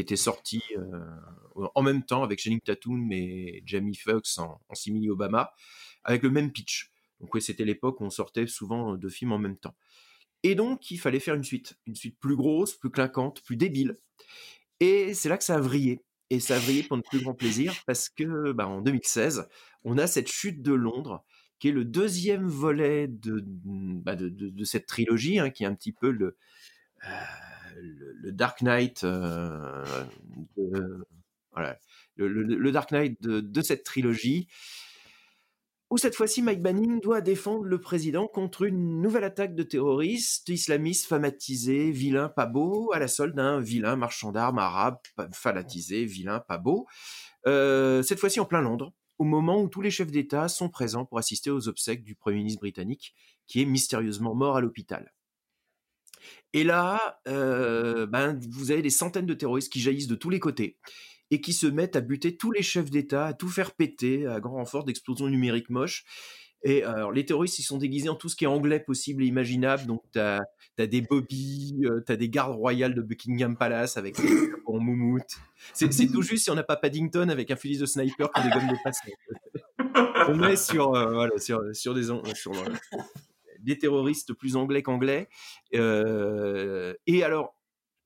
qui 0.00 0.02
était 0.02 0.16
sorti 0.16 0.62
euh, 0.78 1.68
en 1.74 1.82
même 1.82 2.02
temps 2.02 2.22
avec 2.22 2.40
Channing 2.40 2.60
Tatum 2.60 3.12
et 3.12 3.62
Jamie 3.66 3.94
Foxx 3.94 4.38
en, 4.38 4.58
simili 4.72 5.10
Obama, 5.10 5.52
avec 6.04 6.22
le 6.22 6.30
même 6.30 6.52
pitch. 6.52 6.90
Donc 7.20 7.34
oui, 7.34 7.42
c'était 7.42 7.66
l'époque 7.66 8.00
où 8.00 8.04
on 8.04 8.10
sortait 8.10 8.46
souvent 8.46 8.96
deux 8.96 9.10
films 9.10 9.32
en 9.32 9.38
même 9.38 9.58
temps. 9.58 9.76
Et 10.42 10.54
donc, 10.54 10.90
il 10.90 10.98
fallait 10.98 11.20
faire 11.20 11.34
une 11.34 11.44
suite, 11.44 11.78
une 11.86 11.94
suite 11.94 12.18
plus 12.18 12.34
grosse, 12.34 12.74
plus 12.74 12.88
clinquante, 12.88 13.42
plus 13.42 13.56
débile. 13.56 13.98
Et 14.80 15.12
c'est 15.12 15.28
là 15.28 15.36
que 15.36 15.44
ça 15.44 15.56
a 15.56 15.60
vrillé. 15.60 16.00
Et 16.30 16.40
ça 16.40 16.56
a 16.56 16.58
vrillé 16.58 16.82
pour 16.82 16.96
notre 16.96 17.10
plus 17.10 17.20
grand 17.20 17.34
plaisir 17.34 17.74
parce 17.86 18.08
que, 18.08 18.52
bah, 18.52 18.66
en 18.66 18.80
2016, 18.80 19.48
on 19.84 19.98
a 19.98 20.06
cette 20.06 20.28
chute 20.28 20.62
de 20.62 20.72
Londres, 20.72 21.26
qui 21.58 21.68
est 21.68 21.72
le 21.72 21.84
deuxième 21.84 22.46
volet 22.48 23.06
de, 23.06 23.44
bah, 23.44 24.16
de 24.16 24.64
cette 24.64 24.86
trilogie, 24.86 25.38
hein, 25.38 25.50
qui 25.50 25.64
est 25.64 25.66
un 25.66 25.74
petit 25.74 25.92
peu 25.92 26.10
le, 26.10 26.38
euh, 27.04 27.08
le, 27.76 28.32
Dark 28.32 28.62
Knight, 28.62 29.04
de- 29.04 31.04
voilà, 31.52 31.78
le, 32.16 33.62
cette 33.62 33.84
trilogie, 33.84 34.48
où 35.90 35.98
cette 35.98 36.14
fois-ci 36.14 36.40
Mike 36.40 36.62
Banning 36.62 37.00
doit 37.00 37.20
défendre 37.20 37.64
le 37.64 37.80
président 37.80 38.28
contre 38.28 38.62
une 38.62 39.00
nouvelle 39.00 39.24
attaque 39.24 39.56
de 39.56 39.64
terroristes 39.64 40.48
islamistes 40.48 41.06
fanatisés, 41.06 41.90
vilains, 41.90 42.28
pas 42.28 42.46
beaux, 42.46 42.92
à 42.92 43.00
la 43.00 43.08
solde 43.08 43.34
d'un 43.34 43.60
vilain 43.60 43.96
marchand 43.96 44.30
d'armes 44.30 44.60
arabe 44.60 44.98
fanatisé, 45.32 46.04
vilain, 46.04 46.38
pas 46.38 46.58
beau. 46.58 46.86
Euh, 47.46 48.02
cette 48.02 48.20
fois-ci 48.20 48.38
en 48.38 48.44
plein 48.44 48.60
Londres, 48.60 48.92
au 49.18 49.24
moment 49.24 49.60
où 49.60 49.68
tous 49.68 49.82
les 49.82 49.90
chefs 49.90 50.12
d'État 50.12 50.48
sont 50.48 50.68
présents 50.68 51.04
pour 51.04 51.18
assister 51.18 51.50
aux 51.50 51.68
obsèques 51.68 52.04
du 52.04 52.14
Premier 52.14 52.38
ministre 52.38 52.60
britannique, 52.60 53.14
qui 53.48 53.60
est 53.60 53.66
mystérieusement 53.66 54.36
mort 54.36 54.56
à 54.56 54.60
l'hôpital. 54.60 55.12
Et 56.52 56.64
là, 56.64 57.20
euh, 57.28 58.06
ben, 58.06 58.38
vous 58.50 58.70
avez 58.70 58.82
des 58.82 58.90
centaines 58.90 59.26
de 59.26 59.34
terroristes 59.34 59.72
qui 59.72 59.80
jaillissent 59.80 60.08
de 60.08 60.14
tous 60.14 60.30
les 60.30 60.40
côtés 60.40 60.76
et 61.30 61.40
qui 61.40 61.52
se 61.52 61.66
mettent 61.66 61.96
à 61.96 62.00
buter 62.00 62.36
tous 62.36 62.50
les 62.50 62.62
chefs 62.62 62.90
d'État, 62.90 63.26
à 63.26 63.34
tout 63.34 63.48
faire 63.48 63.72
péter, 63.72 64.26
à 64.26 64.40
grand 64.40 64.56
renfort 64.56 64.84
d'explosions 64.84 65.28
numériques 65.28 65.70
moches. 65.70 66.04
Et 66.62 66.82
alors, 66.82 67.12
les 67.12 67.24
terroristes, 67.24 67.58
ils 67.58 67.62
sont 67.62 67.78
déguisés 67.78 68.08
en 68.08 68.16
tout 68.16 68.28
ce 68.28 68.36
qui 68.36 68.44
est 68.44 68.48
anglais 68.48 68.80
possible 68.80 69.22
et 69.22 69.26
imaginable. 69.26 69.86
Donc, 69.86 70.02
tu 70.12 70.18
as, 70.18 70.40
des 70.76 71.00
bobbies, 71.00 71.80
tu 72.06 72.12
as 72.12 72.16
des 72.16 72.28
gardes 72.28 72.54
royales 72.54 72.94
de 72.94 73.00
Buckingham 73.00 73.56
Palace 73.56 73.96
avec 73.96 74.20
des 74.20 74.50
en 74.66 74.78
moumoute. 74.78 75.38
C'est 75.72 75.88
tout 76.10 76.22
juste 76.22 76.44
si 76.44 76.50
on 76.50 76.54
n'a 76.54 76.62
pas 76.62 76.76
Paddington 76.76 77.28
avec 77.28 77.50
un 77.50 77.56
fusil 77.56 77.78
de 77.78 77.86
sniper 77.86 78.30
qui 78.32 78.42
dégomme 78.42 78.68
des 78.68 78.78
passés. 78.82 79.14
On 80.28 80.42
est 80.44 80.56
sur, 80.56 80.94
euh, 80.94 81.12
voilà, 81.12 81.38
sur, 81.38 81.60
sur 81.74 81.94
des, 81.94 82.04
sur, 82.04 82.52
euh, 82.52 82.98
des 83.62 83.78
terroristes 83.78 84.32
plus 84.32 84.56
anglais 84.56 84.82
qu'anglais. 84.82 85.28
Euh, 85.74 86.94
et 87.06 87.22
alors, 87.22 87.54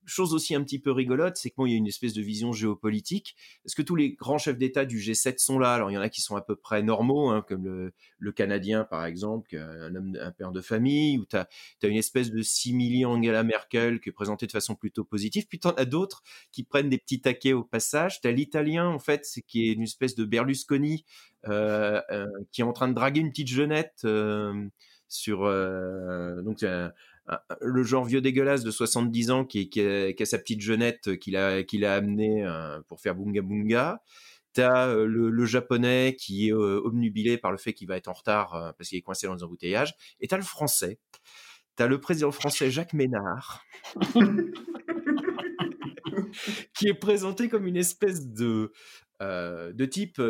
chose 0.06 0.34
aussi 0.34 0.54
un 0.54 0.62
petit 0.62 0.78
peu 0.78 0.90
rigolote, 0.90 1.36
c'est 1.36 1.50
que 1.50 1.56
bon, 1.56 1.66
il 1.66 1.72
y 1.72 1.74
a 1.74 1.78
une 1.78 1.86
espèce 1.86 2.12
de 2.12 2.22
vision 2.22 2.52
géopolitique. 2.52 3.36
Est-ce 3.64 3.74
que 3.74 3.82
tous 3.82 3.96
les 3.96 4.12
grands 4.12 4.38
chefs 4.38 4.58
d'État 4.58 4.84
du 4.84 4.98
G7 4.98 5.38
sont 5.38 5.58
là? 5.58 5.74
Alors, 5.74 5.90
il 5.90 5.94
y 5.94 5.98
en 5.98 6.02
a 6.02 6.08
qui 6.08 6.20
sont 6.20 6.36
à 6.36 6.42
peu 6.42 6.56
près 6.56 6.82
normaux, 6.82 7.30
hein, 7.30 7.44
comme 7.46 7.92
le, 8.18 8.32
Canadien, 8.32 8.84
par 8.84 9.04
exemple, 9.04 9.56
un, 9.56 9.94
homme, 9.94 10.18
un 10.20 10.32
père 10.32 10.50
de 10.50 10.60
famille, 10.60 11.18
ou 11.18 11.26
tu 11.26 11.36
as, 11.36 11.48
une 11.82 11.96
espèce 11.96 12.30
de 12.30 12.42
simili 12.42 13.04
Angela 13.04 13.44
Merkel 13.44 14.00
qui 14.00 14.08
est 14.08 14.12
présentée 14.12 14.46
de 14.46 14.52
façon 14.52 14.74
plutôt 14.74 15.04
positive. 15.04 15.46
Puis 15.48 15.60
tu 15.60 15.68
en 15.68 15.72
as 15.72 15.84
d'autres 15.84 16.22
qui 16.50 16.64
prennent 16.64 16.88
des 16.88 16.98
petits 16.98 17.20
taquets 17.20 17.52
au 17.52 17.62
passage. 17.62 18.20
Tu 18.20 18.28
as 18.28 18.32
l'Italien, 18.32 18.88
en 18.88 18.98
fait, 18.98 19.26
qui 19.46 19.68
est 19.68 19.72
une 19.72 19.82
espèce 19.82 20.14
de 20.14 20.24
Berlusconi 20.24 21.04
euh, 21.48 22.00
euh, 22.10 22.26
qui 22.52 22.62
est 22.62 22.64
en 22.64 22.72
train 22.72 22.88
de 22.88 22.94
draguer 22.94 23.20
une 23.20 23.30
petite 23.30 23.48
jeunette 23.48 24.06
sur... 25.08 25.44
euh, 25.44 26.42
donc, 26.42 26.64
le 27.60 27.82
genre 27.82 28.04
vieux 28.04 28.20
dégueulasse 28.20 28.62
de 28.64 28.70
70 28.70 29.30
ans 29.30 29.44
qui, 29.44 29.70
a, 29.80 30.24
sa 30.24 30.38
petite 30.38 30.60
jeunette 30.60 31.18
qu'il 31.18 31.36
a, 31.36 31.62
qu'il 31.62 31.84
a 31.84 31.94
amené 31.94 32.44
euh, 32.44 32.80
pour 32.88 33.00
faire 33.00 33.14
bunga 33.14 33.42
bunga. 33.42 34.02
T'as 34.52 34.88
euh, 34.88 35.06
le, 35.06 35.46
japonais 35.46 36.16
qui 36.18 36.48
est 36.48 36.52
euh, 36.52 36.80
obnubilé 36.84 37.38
par 37.38 37.50
le 37.50 37.58
fait 37.58 37.72
qu'il 37.72 37.88
va 37.88 37.96
être 37.96 38.08
en 38.08 38.12
retard 38.12 38.74
parce 38.76 38.88
qu'il 38.88 38.98
est 38.98 39.02
coincé 39.02 39.26
dans 39.26 39.34
les 39.34 39.42
embouteillages. 39.42 39.94
Et 40.20 40.28
t'as 40.28 40.36
le 40.36 40.42
français. 40.42 40.98
T'as 41.76 41.86
le 41.86 41.98
président 42.00 42.30
français 42.30 42.70
Jacques 42.70 42.92
Ménard. 42.92 43.64
qui 46.74 46.88
est 46.88 46.94
présenté 46.94 47.48
comme 47.48 47.66
une 47.66 47.76
espèce 47.76 48.28
de, 48.28 48.72
de 49.20 49.84
type 49.86 50.20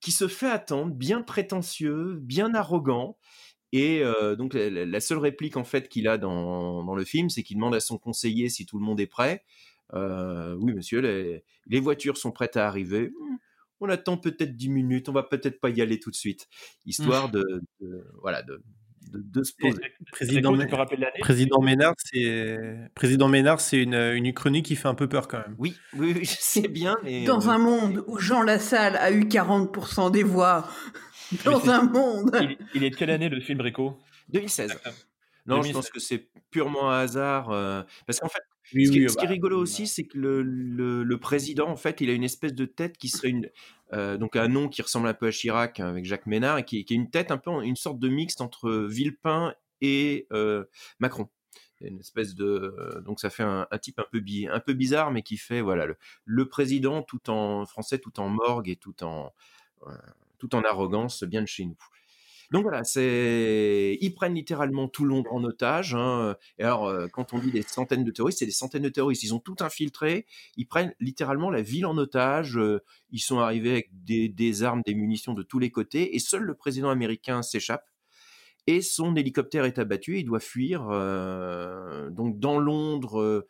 qui 0.00 0.12
se 0.12 0.28
fait 0.28 0.50
attendre, 0.50 0.92
bien 0.94 1.22
prétentieux, 1.22 2.18
bien 2.20 2.54
arrogant, 2.54 3.16
et 3.72 4.02
euh, 4.02 4.36
donc 4.36 4.52
la, 4.52 4.68
la, 4.68 5.00
seule 5.00 5.18
réplique 5.18 5.56
en 5.56 5.64
fait 5.64 5.88
qu'il 5.88 6.06
a 6.06 6.18
dans, 6.18 6.84
dans 6.84 6.94
le 6.94 7.04
film, 7.04 7.30
c'est 7.30 7.42
qu'il 7.42 7.56
demande 7.56 7.74
à 7.74 7.80
son 7.80 7.96
conseiller 7.96 8.50
si 8.50 8.66
tout 8.66 8.78
le 8.78 8.84
monde 8.84 9.00
est 9.00 9.06
prêt. 9.06 9.44
Euh, 9.94 10.54
oui, 10.60 10.74
monsieur, 10.74 11.00
les, 11.00 11.42
les, 11.66 11.80
voitures 11.80 12.18
sont 12.18 12.32
prêtes 12.32 12.56
à 12.56 12.66
arriver. 12.66 13.12
On 13.80 13.88
attend 13.88 14.16
peut-être 14.16 14.56
10 14.56 14.68
minutes, 14.68 15.08
on 15.08 15.12
va 15.12 15.22
peut-être 15.22 15.58
pas 15.58 15.70
y 15.70 15.80
aller 15.80 15.98
tout 15.98 16.10
de 16.10 16.16
suite, 16.16 16.48
histoire 16.86 17.30
de, 17.30 17.42
de 17.80 18.04
voilà 18.20 18.42
de, 18.42 18.62
de, 19.10 19.22
de, 19.22 19.42
se 19.42 19.52
poser. 19.58 19.80
Président, 20.12 20.52
Mé 20.52 20.66
Président 21.20 21.60
Ménard, 21.60 21.94
c'est 21.96 22.58
Président 22.94 23.28
Ménard, 23.28 23.60
c'est 23.60 23.82
une, 23.82 23.94
une 23.94 24.26
uchronie 24.26 24.62
qui 24.62 24.76
fait 24.76 24.88
un 24.88 24.94
peu 24.94 25.08
peur 25.08 25.28
quand 25.28 25.38
même. 25.38 25.56
Oui, 25.58 25.76
oui, 25.94 26.12
oui 26.16 26.24
je 26.24 26.36
sais 26.38 26.68
bien. 26.68 26.96
Mais 27.04 27.24
dans 27.24 27.48
euh... 27.48 27.52
un 27.52 27.58
monde 27.58 28.04
où 28.06 28.18
Jean 28.18 28.42
Lassalle 28.42 28.96
a 28.96 29.10
eu 29.10 29.24
40% 29.24 30.10
des 30.10 30.22
voix 30.22 30.68
dans 31.44 31.68
un 31.70 31.84
monde. 31.84 32.30
Il, 32.40 32.56
il, 32.74 32.84
est 32.84 32.90
de 32.90 32.96
quelle 32.96 33.10
année 33.10 33.28
le 33.28 33.40
film 33.40 33.60
Rico? 33.60 33.98
2016. 34.28 34.78
Non, 35.44 35.56
2016. 35.56 35.68
je 35.70 35.74
pense 35.76 35.90
que 35.90 35.98
c'est 35.98 36.28
purement 36.50 36.92
un 36.92 37.00
hasard. 37.00 37.50
Euh, 37.50 37.82
parce 38.06 38.20
qu'en 38.20 38.28
fait, 38.28 38.42
oui, 38.74 38.86
ce, 38.86 38.92
qui, 38.92 39.00
oui, 39.00 39.10
ce 39.10 39.14
bah, 39.14 39.20
qui 39.20 39.26
est 39.26 39.30
rigolo 39.30 39.58
aussi, 39.58 39.86
c'est 39.86 40.04
que 40.04 40.16
le, 40.16 40.42
le, 40.42 41.02
le, 41.02 41.18
président, 41.18 41.68
en 41.68 41.76
fait, 41.76 42.00
il 42.00 42.10
a 42.10 42.12
une 42.12 42.24
espèce 42.24 42.54
de 42.54 42.64
tête 42.64 42.96
qui 42.96 43.08
serait 43.08 43.30
une. 43.30 43.50
Euh, 43.92 44.16
donc 44.16 44.36
un 44.36 44.48
nom 44.48 44.68
qui 44.68 44.80
ressemble 44.80 45.08
un 45.08 45.14
peu 45.14 45.26
à 45.26 45.30
Chirac 45.30 45.78
hein, 45.78 45.88
avec 45.88 46.06
Jacques 46.06 46.26
Ménard 46.26 46.58
et 46.58 46.64
qui, 46.64 46.84
qui, 46.84 46.94
est 46.94 46.96
une 46.96 47.10
tête 47.10 47.30
un 47.30 47.36
peu 47.36 47.50
une 47.62 47.76
sorte 47.76 47.98
de 47.98 48.08
mixte 48.08 48.40
entre 48.40 48.86
Villepin 48.88 49.54
et 49.82 50.26
euh, 50.32 50.64
Macron 50.98 51.28
une 51.82 51.98
espèce 51.98 52.34
de 52.34 53.02
donc 53.04 53.20
ça 53.20 53.28
fait 53.28 53.42
un, 53.42 53.66
un 53.70 53.78
type 53.78 53.98
un 53.98 54.06
peu 54.10 54.20
bi, 54.20 54.46
un 54.50 54.60
peu 54.60 54.72
bizarre 54.72 55.10
mais 55.10 55.22
qui 55.22 55.36
fait 55.36 55.60
voilà 55.60 55.84
le, 55.84 55.96
le, 56.24 56.48
président 56.48 57.02
tout 57.02 57.28
en 57.28 57.66
français 57.66 57.98
tout 57.98 58.18
en 58.18 58.28
morgue 58.28 58.70
et 58.70 58.76
tout 58.76 59.02
en 59.04 59.34
euh, 59.86 59.92
tout 60.42 60.56
en 60.56 60.62
arrogance 60.62 61.22
bien 61.22 61.40
de 61.40 61.46
chez 61.46 61.64
nous. 61.64 61.76
Donc 62.50 62.64
voilà, 62.64 62.82
ils 62.96 64.14
prennent 64.14 64.34
littéralement 64.34 64.88
tout 64.88 65.04
Londres 65.06 65.32
en 65.32 65.42
otage. 65.42 65.94
Hein. 65.94 66.36
Et 66.58 66.64
alors, 66.64 66.86
euh, 66.86 67.06
quand 67.10 67.32
on 67.32 67.38
dit 67.38 67.50
des 67.50 67.62
centaines 67.62 68.04
de 68.04 68.10
terroristes, 68.10 68.40
c'est 68.40 68.46
des 68.46 68.50
centaines 68.50 68.82
de 68.82 68.90
terroristes. 68.90 69.22
Ils 69.22 69.32
ont 69.32 69.38
tout 69.38 69.56
infiltré. 69.60 70.26
Ils 70.56 70.66
prennent 70.66 70.94
littéralement 71.00 71.48
la 71.48 71.62
ville 71.62 71.86
en 71.86 71.96
otage. 71.96 72.58
Euh, 72.58 72.82
ils 73.10 73.20
sont 73.20 73.38
arrivés 73.38 73.70
avec 73.70 73.90
des, 74.04 74.28
des, 74.28 74.64
armes, 74.64 74.82
des 74.84 74.94
munitions 74.94 75.32
de 75.32 75.42
tous 75.42 75.60
les 75.60 75.70
côtés. 75.70 76.14
Et 76.14 76.18
seul 76.18 76.42
le 76.42 76.54
président 76.54 76.90
américain 76.90 77.40
s'échappe. 77.40 77.86
Et 78.66 78.82
son 78.82 79.16
hélicoptère 79.16 79.64
est 79.64 79.78
abattu. 79.78 80.18
Il 80.18 80.24
doit 80.24 80.38
fuir 80.38 80.86
euh, 80.90 82.10
donc 82.10 82.38
dans 82.38 82.58
Londres 82.58 83.46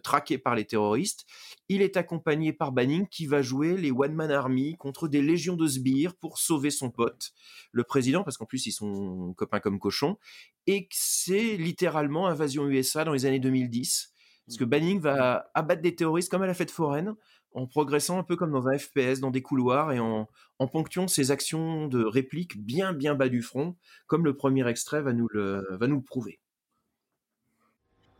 traqué 0.00 0.38
par 0.38 0.54
les 0.54 0.64
terroristes. 0.64 1.24
Il 1.68 1.82
est 1.82 1.96
accompagné 1.96 2.52
par 2.52 2.72
Banning 2.72 3.06
qui 3.08 3.26
va 3.26 3.42
jouer 3.42 3.76
les 3.76 3.90
One 3.90 4.14
Man 4.14 4.30
Army 4.30 4.76
contre 4.76 5.08
des 5.08 5.22
légions 5.22 5.56
de 5.56 5.66
sbires 5.66 6.14
pour 6.14 6.38
sauver 6.38 6.70
son 6.70 6.90
pote, 6.90 7.32
le 7.72 7.84
président, 7.84 8.24
parce 8.24 8.36
qu'en 8.36 8.46
plus 8.46 8.66
ils 8.66 8.72
sont 8.72 9.34
copains 9.36 9.60
comme 9.60 9.78
cochons. 9.78 10.18
Et 10.66 10.88
c'est 10.90 11.56
littéralement 11.56 12.28
invasion 12.28 12.68
USA 12.68 13.04
dans 13.04 13.12
les 13.12 13.26
années 13.26 13.40
2010. 13.40 14.12
Parce 14.46 14.58
que 14.58 14.64
Banning 14.64 15.00
va 15.00 15.50
abattre 15.54 15.82
des 15.82 15.94
terroristes 15.94 16.30
comme 16.30 16.42
à 16.42 16.46
la 16.46 16.54
fête 16.54 16.70
foraine, 16.70 17.14
en 17.54 17.66
progressant 17.66 18.18
un 18.18 18.24
peu 18.24 18.36
comme 18.36 18.50
dans 18.50 18.66
un 18.66 18.76
FPS, 18.76 19.20
dans 19.20 19.30
des 19.30 19.42
couloirs, 19.42 19.92
et 19.92 20.00
en, 20.00 20.28
en 20.58 20.68
ponctuant 20.68 21.08
ses 21.08 21.30
actions 21.30 21.86
de 21.86 22.04
réplique 22.04 22.58
bien 22.62 22.92
bien 22.92 23.14
bas 23.14 23.28
du 23.28 23.42
front, 23.42 23.76
comme 24.06 24.24
le 24.24 24.36
premier 24.36 24.68
extrait 24.68 25.02
va 25.02 25.12
nous 25.12 25.28
le, 25.30 25.66
va 25.78 25.86
nous 25.86 25.96
le 25.96 26.02
prouver. 26.02 26.41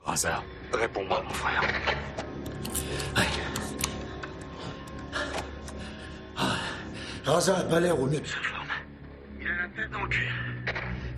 Raza, 0.04 0.42
réponds-moi, 0.72 1.22
mon 1.22 1.34
frère. 1.34 1.62
Ah, 6.36 6.56
Raza 7.24 7.58
a 7.58 7.62
pas 7.64 7.80
l'air 7.80 7.98
au 7.98 8.06
mieux 8.06 8.20
de 8.20 8.26
sa 8.26 8.36
forme. 8.42 8.66
Il 9.40 9.46
a 9.46 9.50
la 9.50 9.68
tête 9.68 9.90
dans 9.92 10.02
le 10.02 10.08
cul. 10.08 10.28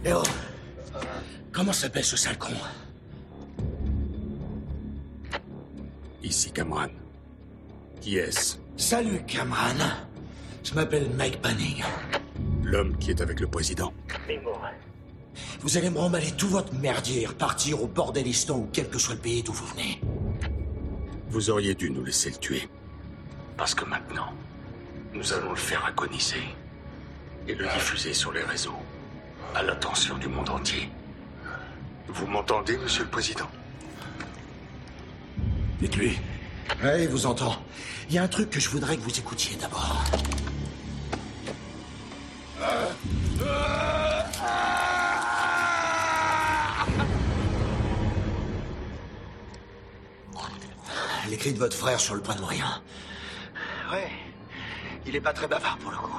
Eh 0.04 0.12
oh 0.12 0.22
Comment 1.52 1.72
s'appelle 1.72 2.04
ce 2.04 2.16
sale 2.16 2.36
con? 2.36 2.52
Ici 6.22 6.52
Cameron. 6.52 6.90
Qui 8.00 8.18
est-ce? 8.18 8.56
Salut, 8.76 9.22
Cameron. 9.26 9.78
Je 10.62 10.74
m'appelle 10.74 11.08
Mike 11.16 11.40
Panning. 11.40 11.82
L'homme 12.62 12.96
qui 12.98 13.10
est 13.10 13.20
avec 13.20 13.40
le 13.40 13.46
président. 13.46 13.92
Vous 15.60 15.76
allez 15.76 15.90
me 15.90 15.98
remballer 15.98 16.30
tout 16.32 16.48
votre 16.48 16.74
merdier 16.74 17.22
et 17.22 17.26
repartir 17.26 17.82
au 17.82 17.86
bordelistan 17.86 18.58
ou 18.58 18.68
quel 18.72 18.88
que 18.88 18.98
soit 18.98 19.14
le 19.14 19.20
pays 19.20 19.42
d'où 19.42 19.52
vous 19.52 19.66
venez. 19.66 20.00
Vous 21.28 21.50
auriez 21.50 21.74
dû 21.74 21.90
nous 21.90 22.04
laisser 22.04 22.30
le 22.30 22.36
tuer. 22.36 22.68
Parce 23.56 23.74
que 23.74 23.84
maintenant, 23.84 24.32
nous 25.12 25.32
allons 25.32 25.50
le 25.50 25.56
faire 25.56 25.84
agoniser. 25.84 26.42
Et 27.46 27.54
le 27.54 27.66
diffuser 27.74 28.14
sur 28.14 28.32
les 28.32 28.42
réseaux. 28.42 28.78
À 29.54 29.62
l'attention 29.62 30.16
du 30.18 30.28
monde 30.28 30.48
entier. 30.48 30.88
Vous 32.08 32.26
m'entendez, 32.26 32.76
monsieur 32.78 33.04
le 33.04 33.10
président? 33.10 33.48
Dites-lui. 35.80 36.18
Il 36.82 37.08
vous 37.08 37.26
entend. 37.26 37.56
Il 38.08 38.14
y 38.14 38.18
a 38.18 38.22
un 38.22 38.28
truc 38.28 38.50
que 38.50 38.60
je 38.60 38.68
voudrais 38.68 38.96
que 38.96 39.02
vous 39.02 39.18
écoutiez 39.18 39.56
d'abord. 39.56 40.04
De 51.44 51.58
votre 51.58 51.76
frère 51.76 52.00
sur 52.00 52.14
le 52.14 52.22
point 52.22 52.34
de 52.34 52.40
mourir. 52.40 52.82
Ouais, 53.92 54.10
il 55.04 55.14
est 55.14 55.20
pas 55.20 55.34
très 55.34 55.46
bavard 55.46 55.76
pour 55.76 55.90
le 55.90 55.98
coup. 55.98 56.18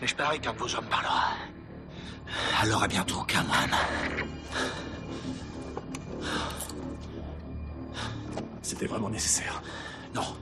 Mais 0.00 0.06
je 0.06 0.16
parie 0.16 0.40
qu'un 0.40 0.54
de 0.54 0.58
vos 0.58 0.74
hommes 0.74 0.86
parlera. 0.86 1.34
Alors 2.62 2.84
à 2.84 2.88
bientôt, 2.88 3.22
Cameron. 3.24 3.52
C'était 8.62 8.86
vraiment 8.86 9.10
nécessaire. 9.10 9.62
Non. 10.14 10.38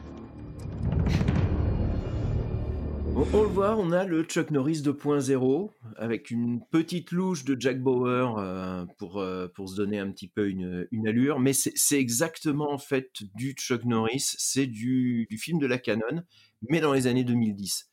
On, 3.20 3.42
le 3.42 3.48
voit, 3.48 3.76
on 3.76 3.92
a 3.92 4.06
le 4.06 4.22
Chuck 4.22 4.50
Norris 4.50 4.80
2.0 4.80 5.70
avec 5.96 6.30
une 6.30 6.64
petite 6.70 7.12
louche 7.12 7.44
de 7.44 7.54
Jack 7.60 7.78
Bauer 7.78 8.38
euh, 8.38 8.86
pour, 8.96 9.18
euh, 9.20 9.46
pour 9.46 9.68
se 9.68 9.76
donner 9.76 9.98
un 9.98 10.10
petit 10.10 10.26
peu 10.26 10.48
une, 10.48 10.88
allure. 11.06 11.38
Mais 11.38 11.52
c'est 11.52 11.98
exactement 11.98 12.72
en 12.72 12.78
fait 12.78 13.10
du 13.34 13.52
Chuck 13.52 13.84
Norris, 13.84 14.36
c'est 14.38 14.66
du, 14.66 15.28
film 15.38 15.58
de 15.58 15.66
la 15.66 15.76
Canon, 15.76 16.22
mais 16.70 16.80
dans 16.80 16.94
les 16.94 17.06
années 17.08 17.24
2010. 17.24 17.90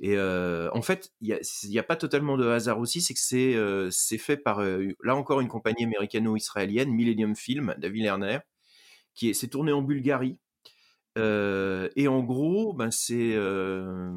Et 0.00 0.16
euh, 0.16 0.70
en 0.72 0.80
fait, 0.80 1.12
il 1.20 1.38
n'y 1.68 1.78
a, 1.78 1.80
a 1.80 1.84
pas 1.84 1.96
totalement 1.96 2.38
de 2.38 2.46
hasard 2.46 2.78
aussi, 2.78 3.02
c'est 3.02 3.12
que 3.12 3.90
c'est 3.90 4.18
fait 4.18 4.38
par, 4.38 4.62
là 4.62 5.14
encore, 5.14 5.42
une 5.42 5.48
compagnie 5.48 5.84
américano-israélienne, 5.84 6.90
Millennium 6.90 7.36
Film, 7.36 7.74
David 7.76 8.04
Lerner, 8.04 8.38
qui 9.14 9.28
est, 9.28 9.34
c'est 9.34 9.48
tourné 9.48 9.72
en 9.72 9.82
Bulgarie. 9.82 10.38
Euh, 11.16 11.88
et 11.94 12.08
en 12.08 12.22
gros, 12.22 12.72
ben 12.72 12.90
c'est 12.90 13.34
euh, 13.34 14.10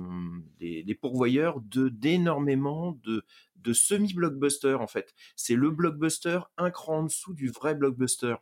des, 0.60 0.84
des 0.84 0.96
pourvoyeurs 0.96 1.62
de 1.62 1.90
d'énormément 1.90 3.00
de, 3.04 3.24
de 3.58 3.74
semi-blockbusters 3.74 4.82
en 4.82 4.88
fait. 4.88 5.14
C'est 5.36 5.56
le 5.56 5.70
blockbuster 5.70 6.40
un 6.58 6.72
cran 6.72 7.00
en 7.00 7.04
dessous 7.04 7.34
du 7.34 7.50
vrai 7.50 7.76
blockbuster. 7.76 8.36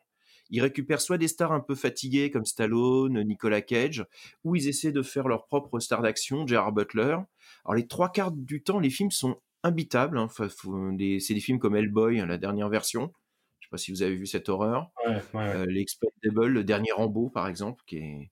Ils 0.49 0.61
récupèrent 0.61 1.01
soit 1.01 1.17
des 1.17 1.27
stars 1.27 1.51
un 1.51 1.59
peu 1.59 1.75
fatiguées 1.75 2.31
comme 2.31 2.45
Stallone, 2.45 3.23
Nicolas 3.23 3.61
Cage, 3.61 4.05
ou 4.43 4.55
ils 4.55 4.67
essaient 4.69 4.91
de 4.91 5.01
faire 5.01 5.27
leur 5.27 5.47
propre 5.47 5.79
star 5.79 6.01
d'action, 6.01 6.45
Gerard 6.47 6.71
Butler. 6.71 7.17
Alors 7.65 7.75
les 7.75 7.87
trois 7.87 8.11
quarts 8.11 8.31
du 8.31 8.63
temps, 8.63 8.79
les 8.79 8.91
films 8.91 9.11
sont 9.11 9.41
imbitables. 9.63 10.17
Hein. 10.17 10.25
Enfin, 10.25 10.47
c'est 10.47 11.33
des 11.33 11.39
films 11.39 11.59
comme 11.59 11.75
Hellboy, 11.75 12.19
hein, 12.19 12.25
la 12.27 12.37
dernière 12.37 12.69
version. 12.69 13.11
Je 13.59 13.65
sais 13.65 13.71
pas 13.71 13.77
si 13.77 13.91
vous 13.91 14.03
avez 14.03 14.15
vu 14.15 14.27
cette 14.27 14.47
horreur. 14.47 14.91
Ouais, 15.05 15.15
ouais, 15.15 15.21
ouais. 15.33 15.55
Euh, 15.55 15.65
Les 15.65 15.81
Expendables, 15.81 16.45
le 16.47 16.63
dernier 16.63 16.91
Rambo 16.91 17.29
par 17.29 17.47
exemple, 17.47 17.83
qui 17.87 17.97
est 17.97 18.31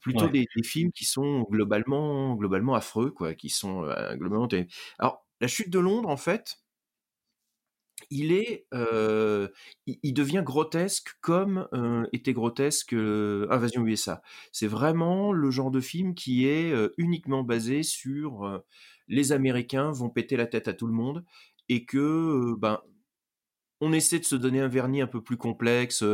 plutôt 0.00 0.28
Ouais. 0.28 0.30
des, 0.30 0.46
des 0.56 0.62
films 0.62 0.92
qui 0.92 1.04
sont 1.04 1.42
globalement 1.50 2.34
globalement 2.36 2.74
affreux, 2.74 3.10
quoi, 3.10 3.34
qui 3.34 3.48
sont 3.50 3.84
euh, 3.84 4.14
globalement. 4.16 4.48
Alors 4.98 5.26
la 5.40 5.48
chute 5.48 5.70
de 5.70 5.78
Londres, 5.78 6.08
en 6.08 6.16
fait, 6.16 6.58
il 8.10 8.32
est, 8.32 8.66
euh, 8.74 9.48
il, 9.86 9.98
il 10.02 10.14
devient 10.14 10.42
grotesque 10.44 11.10
comme 11.20 11.68
euh, 11.74 12.06
était 12.12 12.32
grotesque 12.32 12.94
euh, 12.94 13.46
Invasion 13.50 13.84
USA. 13.86 14.22
C'est 14.52 14.66
vraiment 14.68 15.32
le 15.32 15.50
genre 15.50 15.70
de 15.70 15.80
film 15.80 16.14
qui 16.14 16.46
est 16.46 16.72
uniquement 16.96 17.42
basé 17.42 17.82
sur 17.82 18.62
les 19.08 19.32
Américains 19.32 19.90
vont 19.90 20.10
péter 20.10 20.36
la 20.36 20.46
tête 20.46 20.68
à 20.68 20.74
tout 20.74 20.86
le 20.86 20.92
monde 20.92 21.24
et 21.68 21.84
que 21.84 22.54
ben 22.58 22.80
on 23.80 23.92
essaie 23.92 24.18
de 24.18 24.24
se 24.24 24.34
donner 24.34 24.60
un 24.60 24.68
vernis 24.68 25.00
un 25.00 25.06
peu 25.06 25.22
plus 25.22 25.36
complexe 25.36 26.04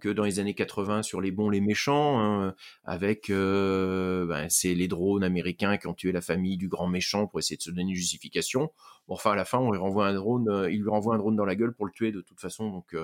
que 0.00 0.08
dans 0.08 0.24
les 0.24 0.38
années 0.38 0.54
80 0.54 1.02
sur 1.02 1.20
les 1.20 1.30
bons, 1.30 1.50
les 1.50 1.60
méchants, 1.60 2.18
hein, 2.20 2.54
avec 2.84 3.28
ben, 3.28 4.46
c'est 4.48 4.74
les 4.74 4.88
drones 4.88 5.22
américains 5.24 5.76
qui 5.76 5.86
ont 5.86 5.94
tué 5.94 6.12
la 6.12 6.20
famille 6.20 6.56
du 6.56 6.68
grand 6.68 6.88
méchant 6.88 7.26
pour 7.26 7.38
essayer 7.38 7.56
de 7.56 7.62
se 7.62 7.70
donner 7.70 7.90
une 7.90 7.94
justification. 7.94 8.72
Bon, 9.08 9.14
enfin, 9.14 9.32
à 9.32 9.36
la 9.36 9.44
fin, 9.44 9.58
on 9.58 9.70
lui 9.72 9.78
renvoie 9.78 10.06
un 10.06 10.14
drone, 10.14 10.68
il 10.70 10.80
lui 10.80 10.88
renvoie 10.88 11.14
un 11.14 11.18
drone 11.18 11.36
dans 11.36 11.44
la 11.44 11.56
gueule 11.56 11.74
pour 11.74 11.86
le 11.86 11.92
tuer 11.92 12.12
de 12.12 12.20
toute 12.20 12.40
façon. 12.40 12.70
Donc, 12.70 12.96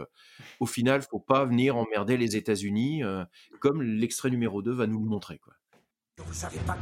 au 0.61 0.67
final, 0.67 1.03
faut 1.03 1.19
pas 1.19 1.45
venir 1.45 1.77
emmerder 1.77 2.17
les 2.17 2.37
États-Unis, 2.37 3.03
comme 3.61 3.83
l'extrait 3.83 4.31
numéro 4.31 4.63
2 4.63 4.73
va 4.73 4.87
nous 4.87 5.01
le 5.01 5.09
montrer. 5.09 5.39
Quoi. 5.39 5.55
Savez 6.33 6.59
pas. 6.67 6.79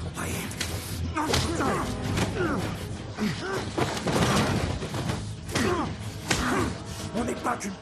On 7.17 7.25
n'est 7.25 7.35
pas 7.35 7.57
qu'une 7.57 7.73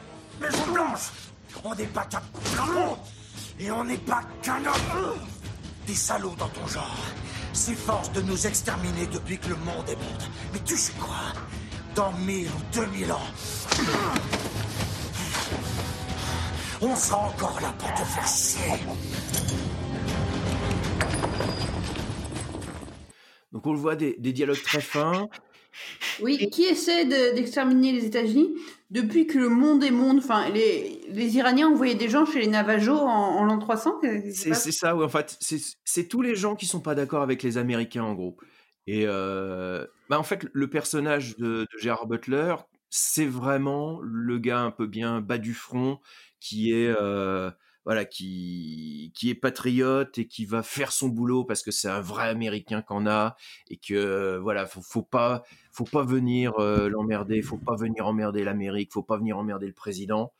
maison 0.41 0.71
blanche. 0.71 1.11
On 1.63 1.73
n'est 1.75 1.85
pas 1.87 2.05
qu'un 2.05 2.21
drapeau. 2.55 2.97
Et 3.59 3.71
on 3.71 3.83
n'est 3.83 3.97
pas 3.97 4.21
qu'un 4.41 4.57
homme. 4.65 5.17
Des 5.87 5.95
salauds 5.95 6.35
dans 6.37 6.47
ton 6.49 6.65
genre 6.67 6.97
s'efforcent 7.51 8.11
de 8.13 8.21
nous 8.21 8.47
exterminer 8.47 9.05
depuis 9.07 9.37
que 9.37 9.49
le 9.49 9.55
monde 9.57 9.87
est 9.89 9.95
monde. 9.95 10.23
Mais 10.53 10.59
tu 10.65 10.75
sais 10.77 10.93
quoi? 10.99 11.33
Dans 11.95 12.11
mille 12.13 12.47
ou 12.47 12.75
deux 12.75 12.85
mille 12.87 13.11
ans, 13.11 13.21
on 16.81 16.95
sera 16.95 17.17
encore 17.27 17.59
là 17.61 17.71
pour 17.77 17.93
te 17.93 18.01
faire 18.01 18.27
chier. 18.27 18.79
Donc, 23.51 23.67
on 23.67 23.73
le 23.73 23.77
voit 23.79 23.95
des, 23.95 24.15
des 24.17 24.33
dialogues 24.33 24.63
très 24.63 24.81
fins. 24.81 25.29
Oui, 26.21 26.49
qui 26.51 26.63
essaie 26.63 27.05
de- 27.05 27.35
d'exterminer 27.35 27.91
les 27.91 28.05
États-Unis? 28.05 28.55
Depuis 28.93 29.25
que 29.25 29.39
le 29.39 29.49
monde 29.49 29.83
est 29.83 29.91
monde. 29.91 30.19
Enfin, 30.19 30.49
les, 30.49 31.01
les 31.09 31.35
Iraniens 31.35 31.67
envoyaient 31.67 31.95
des 31.95 32.09
gens 32.09 32.25
chez 32.25 32.39
les 32.39 32.47
Navajos 32.47 32.99
en, 32.99 33.37
en 33.39 33.43
l'an 33.43 33.57
300. 33.57 33.99
qu'est-ce 34.01 34.23
qui 34.23 34.33
se 34.33 34.53
C'est 34.53 34.71
ça, 34.71 34.95
oui. 34.95 35.03
En 35.03 35.09
fait, 35.09 35.37
c'est 35.83 36.07
tous 36.07 36.21
les 36.21 36.35
gens 36.35 36.55
qui 36.55 36.67
sont 36.67 36.79
pas 36.79 36.95
d'accord 36.95 37.23
avec 37.23 37.41
les 37.43 37.57
Américains, 37.57 38.03
en 38.03 38.13
gros. 38.13 38.37
Et 38.85 39.05
euh, 39.07 39.85
bah, 40.09 40.19
en 40.19 40.23
fait, 40.23 40.45
le 40.53 40.69
personnage 40.69 41.35
de, 41.37 41.61
de 41.73 41.77
Gerard 41.79 42.05
Butler, 42.05 42.55
c'est 42.89 43.25
vraiment 43.25 43.99
le 44.03 44.37
gars 44.37 44.59
un 44.59 44.71
peu 44.71 44.85
bien 44.85 45.21
bas 45.21 45.39
du 45.39 45.55
front, 45.55 45.99
qui 46.39 46.71
est 46.71 46.93
euh, 46.95 47.49
voilà, 47.85 48.05
qui 48.05 49.11
qui 49.15 49.29
est 49.29 49.35
patriote 49.35 50.17
et 50.17 50.27
qui 50.27 50.45
va 50.45 50.63
faire 50.63 50.91
son 50.91 51.09
boulot 51.09 51.43
parce 51.43 51.63
que 51.63 51.71
c'est 51.71 51.89
un 51.89 52.01
vrai 52.01 52.29
Américain 52.29 52.81
qu'on 52.81 53.07
a 53.07 53.35
et 53.69 53.77
que 53.77 54.37
voilà, 54.37 54.65
faut, 54.65 54.81
faut 54.81 55.03
pas 55.03 55.43
faut 55.71 55.83
pas 55.85 56.03
venir 56.03 56.53
euh, 56.59 56.89
l'emmerder, 56.89 57.41
faut 57.41 57.57
pas 57.57 57.75
venir 57.75 58.07
emmerder 58.07 58.43
l'Amérique, 58.43 58.91
faut 58.93 59.03
pas 59.03 59.17
venir 59.17 59.37
emmerder 59.37 59.67
le 59.67 59.73
président. 59.73 60.33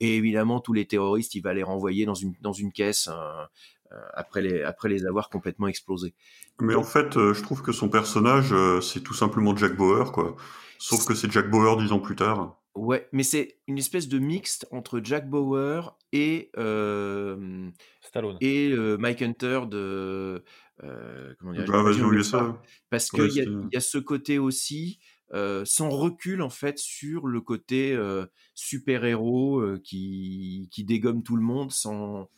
Et 0.00 0.16
évidemment, 0.16 0.60
tous 0.60 0.72
les 0.72 0.86
terroristes, 0.86 1.34
il 1.34 1.40
va 1.42 1.54
les 1.54 1.62
renvoyer 1.64 2.06
dans 2.06 2.14
une 2.14 2.34
dans 2.40 2.52
une 2.52 2.72
caisse. 2.72 3.08
euh, 3.08 3.44
euh, 3.92 3.96
après 4.14 4.42
les 4.42 4.62
après 4.62 4.88
les 4.90 5.06
avoir 5.06 5.30
complètement 5.30 5.66
explosés. 5.66 6.14
Mais 6.60 6.74
en 6.74 6.82
fait, 6.82 7.16
euh, 7.16 7.32
je 7.32 7.42
trouve 7.42 7.62
que 7.62 7.72
son 7.72 7.88
personnage, 7.88 8.52
euh, 8.52 8.80
c'est 8.80 9.00
tout 9.00 9.14
simplement 9.14 9.56
Jack 9.56 9.76
Bauer, 9.76 10.12
quoi. 10.12 10.36
Sauf 10.78 11.06
que 11.06 11.14
c'est 11.14 11.30
Jack 11.30 11.50
Bauer 11.50 11.76
dix 11.78 11.90
ans 11.92 11.98
plus 12.00 12.16
tard. 12.16 12.56
Ouais, 12.78 13.08
mais 13.12 13.22
c'est 13.24 13.58
une 13.66 13.78
espèce 13.78 14.08
de 14.08 14.18
mixte 14.18 14.66
entre 14.70 15.00
Jack 15.02 15.28
Bauer 15.28 15.98
et 16.12 16.50
euh, 16.56 17.68
Stallone. 18.00 18.36
et 18.40 18.70
euh, 18.70 18.96
Mike 18.96 19.20
Hunter 19.22 19.62
de 19.68 20.44
euh, 20.84 21.34
comment 21.38 21.52
dire 21.52 21.74
Invasion 21.74 22.12
USA. 22.12 22.60
parce 22.88 23.10
Ouais, 23.12 23.28
qu'il 23.28 23.36
y, 23.36 23.40
a- 23.40 23.78
y 23.78 23.80
ce 23.82 23.98
côté 23.98 24.38
aussi 24.38 25.00
euh, 25.34 25.64
sans 25.64 25.90
recul 25.90 26.40
en 26.40 26.50
fait 26.50 26.78
sur 26.78 27.26
le 27.26 27.40
côté 27.40 27.92
euh, 27.94 28.26
super 28.54 29.04
héros 29.04 29.62
qui 29.82 30.68
qui 30.70 30.84
dégomme 30.84 31.22
tout 31.22 31.36
le 31.36 31.42
monde 31.42 31.72
sans 31.72 32.30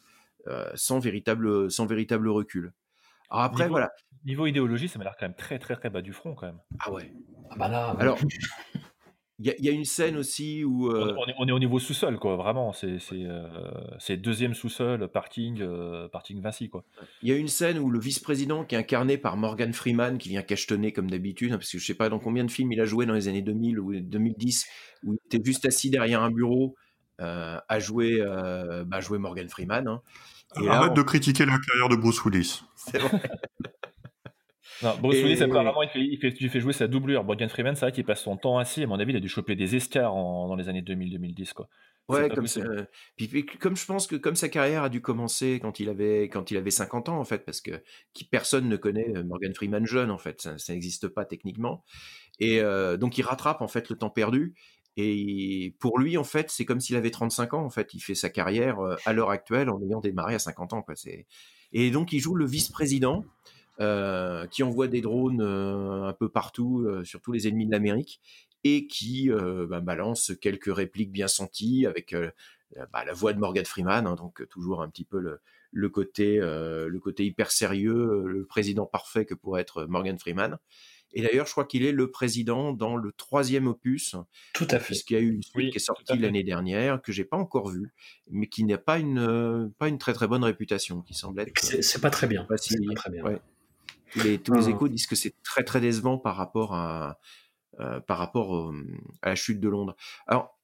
sans 0.74 0.98
véritable 1.00 1.70
sans 1.70 1.86
véritable 1.86 2.28
recul. 2.28 2.72
Alors 3.28 3.44
après 3.44 3.64
Niveau, 3.64 3.74
voilà. 3.74 3.92
niveau 4.24 4.46
idéologie, 4.46 4.88
ça 4.88 4.98
m'a 4.98 5.04
l'air 5.04 5.16
quand 5.20 5.26
même 5.26 5.36
très 5.36 5.58
très 5.58 5.76
très 5.76 5.90
bas 5.90 6.02
du 6.02 6.12
front 6.12 6.34
quand 6.34 6.46
même. 6.46 6.60
Ah 6.80 6.90
ouais. 6.90 7.12
Ah 7.50 7.56
bah 7.56 7.68
là, 7.68 7.90
Alors 7.98 8.18
il 9.40 9.46
y, 9.46 9.50
a- 9.50 9.54
il 9.58 9.64
y 9.64 9.68
a 9.68 9.72
une 9.72 9.84
scène 9.86 10.16
aussi 10.16 10.62
où 10.64 10.90
On, 10.90 10.94
euh, 10.94 11.14
on 11.18 11.26
est, 11.26 11.34
on 11.38 11.48
est 11.48 11.52
au 11.52 11.58
niveau 11.58 11.78
sous-sol 11.78 12.18
quoi, 12.18 12.36
vraiment. 12.36 12.72
C'est 12.72 12.98
c'est, 12.98 13.24
euh, 13.24 13.48
c'est 13.98 14.16
deuxième 14.18 14.54
sous-sol, 14.54 15.08
parking, 15.08 15.60
euh, 15.62 16.08
parking 16.08 16.40
Vinci 16.40 16.68
quoi. 16.68 16.84
il 17.22 17.28
y 17.30 17.32
a 17.32 17.36
une 17.36 17.48
scène 17.48 17.78
où 17.78 17.90
le 17.90 17.98
vice-président 17.98 18.64
qui 18.64 18.74
est 18.74 18.78
incarné 18.78 19.16
par 19.18 19.36
Morgan 19.36 19.72
Freeman 19.72 20.18
qui 20.18 20.28
vient 20.28 20.42
cachetonner 20.42 20.92
comme 20.92 21.10
d'habitude 21.10 21.52
hein, 21.52 21.56
parce 21.58 21.70
que 21.72 21.78
je 21.78 21.84
sais 21.84 21.94
pas 21.94 22.08
dans 22.08 22.18
combien 22.18 22.44
de 22.44 22.50
films 22.50 22.70
il 22.72 22.80
a 22.80 22.84
joué 22.84 23.06
dans 23.06 23.14
les 23.14 23.26
années 23.28 23.42
2000 23.42 23.80
ou 23.80 23.98
2010 23.98 24.66
où 25.04 25.14
il 25.14 25.18
était 25.26 25.44
juste 25.44 25.64
assis 25.66 25.90
derrière 25.90 26.22
un 26.22 26.30
bureau 26.30 26.76
euh, 27.20 27.58
à 27.68 27.78
jouer 27.80 28.18
euh, 28.20 28.84
bah, 28.84 29.00
jouer 29.00 29.18
Morgan 29.18 29.48
Freeman. 29.48 29.88
hein. 29.88 30.00
Et 30.60 30.64
là, 30.66 30.72
Arrête 30.78 30.90
on- 30.92 30.94
de 30.94 31.02
critiquer 31.02 31.44
la 31.46 31.56
carrière 31.58 31.88
de 31.88 31.96
Bruce 31.96 32.24
Willis. 32.24 32.62
c'est 32.76 32.98
vrai. 32.98 33.20
Non, 34.82 34.94
Bruce 35.00 35.16
Et- 35.16 35.22
Willis, 35.24 35.42
apparemment, 35.42 35.82
il 35.82 35.88
fait, 35.90 36.00
il, 36.00 36.18
fait, 36.18 36.34
il 36.40 36.48
fait 36.48 36.60
jouer 36.60 36.72
sa 36.72 36.86
doublure. 36.86 37.22
Morgan 37.24 37.48
Freeman, 37.48 37.74
c'est 37.74 37.84
vrai 37.84 37.92
qu'il 37.92 38.04
passe 38.04 38.22
son 38.22 38.36
temps 38.36 38.58
assis. 38.58 38.82
À 38.82 38.86
mon 38.86 38.98
avis, 38.98 39.12
il 39.12 39.16
a 39.16 39.20
dû 39.20 39.28
choper 39.28 39.54
des 39.56 39.76
escars 39.76 40.14
en- 40.14 40.48
dans 40.48 40.56
les 40.56 40.68
années 40.68 40.82
2000-2010. 40.82 41.52
quoi. 41.52 41.68
C'est 42.08 42.16
Ouais, 42.22 42.28
comme, 42.30 42.46
ça- 42.48 42.62
puis, 43.16 43.28
puis 43.28 43.44
comme 43.46 43.76
je 43.76 43.86
pense 43.86 44.08
que 44.08 44.16
comme 44.16 44.34
sa 44.34 44.48
carrière 44.48 44.82
a 44.82 44.88
dû 44.88 45.00
commencer 45.00 45.60
quand 45.62 45.78
il 45.78 45.88
avait 45.88 46.28
quand 46.28 46.50
il 46.50 46.56
avait 46.56 46.72
50 46.72 47.08
ans 47.08 47.20
en 47.20 47.24
fait 47.24 47.44
parce 47.44 47.60
que 47.60 47.70
qui 48.14 48.24
personne 48.24 48.68
ne 48.68 48.76
connaît 48.76 49.16
euh, 49.16 49.22
Morgan 49.22 49.54
Freeman 49.54 49.86
jeune 49.86 50.10
en 50.10 50.18
fait 50.18 50.40
ça, 50.42 50.58
ça 50.58 50.72
n'existe 50.72 51.06
pas 51.06 51.24
techniquement 51.24 51.84
et 52.40 52.58
euh, 52.62 52.96
donc 52.96 53.16
il 53.16 53.22
rattrape 53.22 53.60
en 53.62 53.68
fait 53.68 53.88
le 53.90 53.96
temps 53.96 54.10
perdu 54.10 54.54
et 54.96 55.76
pour 55.78 56.00
lui 56.00 56.16
en 56.16 56.24
fait 56.24 56.50
c'est 56.50 56.64
comme 56.64 56.80
s'il 56.80 56.96
avait 56.96 57.10
35 57.12 57.54
ans 57.54 57.64
en 57.64 57.70
fait 57.70 57.94
il 57.94 58.00
fait 58.00 58.16
sa 58.16 58.28
carrière 58.28 58.80
euh, 58.80 58.96
à 59.04 59.12
l'heure 59.12 59.30
actuelle 59.30 59.70
en 59.70 59.80
ayant 59.80 60.00
démarré 60.00 60.34
à 60.34 60.40
50 60.40 60.72
ans 60.72 60.82
quoi 60.82 60.94
et 61.72 61.90
donc 61.92 62.12
il 62.12 62.18
joue 62.18 62.34
le 62.34 62.44
vice-président 62.46 63.24
euh, 63.80 64.46
qui 64.46 64.62
envoie 64.62 64.88
des 64.88 65.00
drones 65.00 65.40
euh, 65.40 66.04
un 66.04 66.12
peu 66.12 66.28
partout 66.28 66.84
euh, 66.86 67.04
sur 67.04 67.20
tous 67.20 67.32
les 67.32 67.48
ennemis 67.48 67.66
de 67.66 67.72
l'Amérique 67.72 68.20
et 68.62 68.86
qui 68.86 69.30
bah, 69.30 69.80
balance 69.80 70.32
quelques 70.38 70.74
répliques 70.74 71.10
bien 71.12 71.28
senties 71.28 71.86
avec 71.86 72.10
la- 72.12 72.30
bah, 72.92 73.04
la 73.06 73.14
voix 73.14 73.32
de 73.32 73.38
Morgan 73.38 73.64
Freeman, 73.64 74.06
hein, 74.06 74.16
donc 74.16 74.46
toujours 74.50 74.82
un 74.82 74.90
petit 74.90 75.04
peu 75.06 75.18
le, 75.18 75.40
le 75.72 75.88
côté 75.88 76.36
le 76.38 76.98
côté 77.00 77.24
hyper 77.24 77.50
sérieux, 77.52 78.22
le 78.26 78.44
président 78.44 78.84
parfait 78.84 79.24
que 79.24 79.32
pourrait 79.34 79.62
être 79.62 79.86
Morgan 79.86 80.18
Freeman. 80.18 80.58
Et 81.12 81.22
d'ailleurs, 81.22 81.46
je 81.46 81.52
crois 81.52 81.64
qu'il 81.64 81.84
est 81.84 81.90
le 81.92 82.10
président 82.10 82.72
dans 82.72 82.96
le 82.96 83.12
troisième 83.12 83.66
opus, 83.66 84.14
Tout 84.52 84.66
à 84.70 84.78
fait. 84.78 84.84
puisqu'il 84.88 85.14
y 85.14 85.16
a 85.16 85.20
eu 85.20 85.32
une 85.32 85.42
suite 85.42 85.56
Oui, 85.56 85.70
qui 85.70 85.78
est 85.78 85.80
sortie 85.80 86.16
l'année 86.18 86.44
dernière 86.44 87.00
que 87.02 87.10
j'ai 87.12 87.24
pas 87.24 87.36
encore 87.38 87.68
vue, 87.70 87.90
mais 88.30 88.46
qui 88.46 88.62
n'a 88.64 88.78
pas 88.78 88.98
une 88.98 89.72
pas 89.78 89.88
une 89.88 89.98
très 89.98 90.12
très 90.12 90.28
bonne 90.28 90.44
réputation, 90.44 91.00
qui 91.00 91.14
semble 91.14 91.40
être 91.40 91.52
C'est 91.82 92.00
pas 92.00 92.10
très 92.10 92.26
bien. 92.26 92.44
pas 92.44 92.58
si- 92.58 92.74
C'est 92.74 92.84
pas 92.86 92.94
très 92.94 93.10
bien. 93.10 93.24
ouais. 93.24 93.40
Tous 94.10 94.20
les, 94.20 94.42
tous 94.42 94.52
les 94.52 94.68
Ah. 94.68 94.70
échos 94.70 94.88
disent 94.88 95.06
que 95.06 95.16
c'est 95.16 95.34
très 95.42 95.64
très 95.64 95.80
décevant 95.80 96.18
par 96.18 96.36
rapport 96.36 96.74
à 96.74 97.18
euh, 97.80 98.00
par 98.00 98.18
rapport 98.18 98.50
au- 98.50 98.74
à 99.22 99.30
la 99.30 99.36
chute 99.36 99.60
de 99.60 99.68
Londres. 99.68 99.96
Alors, 100.26 100.58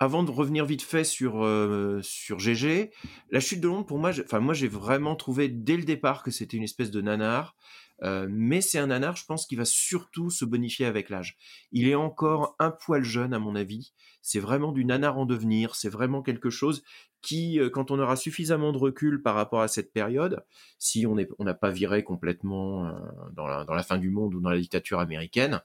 avant 0.00 0.24
de 0.24 0.30
revenir 0.32 0.64
vite 0.64 0.82
fait 0.82 1.04
sur 1.04 1.44
euh, 1.44 2.00
sur 2.02 2.40
GG, 2.40 2.90
la 3.30 3.40
chute 3.40 3.60
de 3.60 3.68
Londres 3.68 3.86
pour 3.86 3.98
moi, 3.98 4.10
enfin 4.24 4.40
moi 4.40 4.52
j'ai 4.54 4.66
vraiment 4.68 5.14
trouvé 5.14 5.48
dès 5.48 5.76
le 5.76 5.84
départ 5.84 6.22
que 6.24 6.30
c'était 6.32 6.56
une 6.56 6.64
espèce 6.64 6.90
de 6.90 7.00
nanar. 7.00 7.54
Euh, 8.02 8.26
mais 8.28 8.60
c'est 8.60 8.80
un 8.80 8.88
nanar, 8.88 9.14
je 9.14 9.24
pense, 9.24 9.46
qui 9.46 9.54
va 9.54 9.64
surtout 9.64 10.28
se 10.28 10.44
bonifier 10.44 10.86
avec 10.86 11.08
l'âge. 11.08 11.36
Il 11.70 11.86
est 11.86 11.94
encore 11.94 12.56
un 12.58 12.72
poil 12.72 13.04
jeune, 13.04 13.32
à 13.32 13.38
mon 13.38 13.54
avis. 13.54 13.92
C'est 14.22 14.40
vraiment 14.40 14.72
du 14.72 14.84
nanar 14.84 15.18
en 15.18 15.24
devenir. 15.24 15.76
C'est 15.76 15.88
vraiment 15.88 16.20
quelque 16.20 16.50
chose 16.50 16.82
qui, 17.22 17.60
euh, 17.60 17.70
quand 17.70 17.90
on 17.90 17.98
aura 17.98 18.16
suffisamment 18.16 18.72
de 18.72 18.78
recul 18.78 19.22
par 19.22 19.34
rapport 19.34 19.62
à 19.62 19.68
cette 19.68 19.92
période, 19.92 20.44
si 20.78 21.06
on 21.06 21.16
n'a 21.44 21.54
pas 21.54 21.70
viré 21.70 22.02
complètement 22.02 22.86
euh, 22.86 22.92
dans, 23.32 23.46
la, 23.46 23.82
fin 23.82 23.96
du 23.96 24.10
monde 24.10 24.34
ou 24.34 24.40
dans 24.40 24.50
la 24.50 24.58
dictature 24.58 24.98
américaine, 24.98 25.60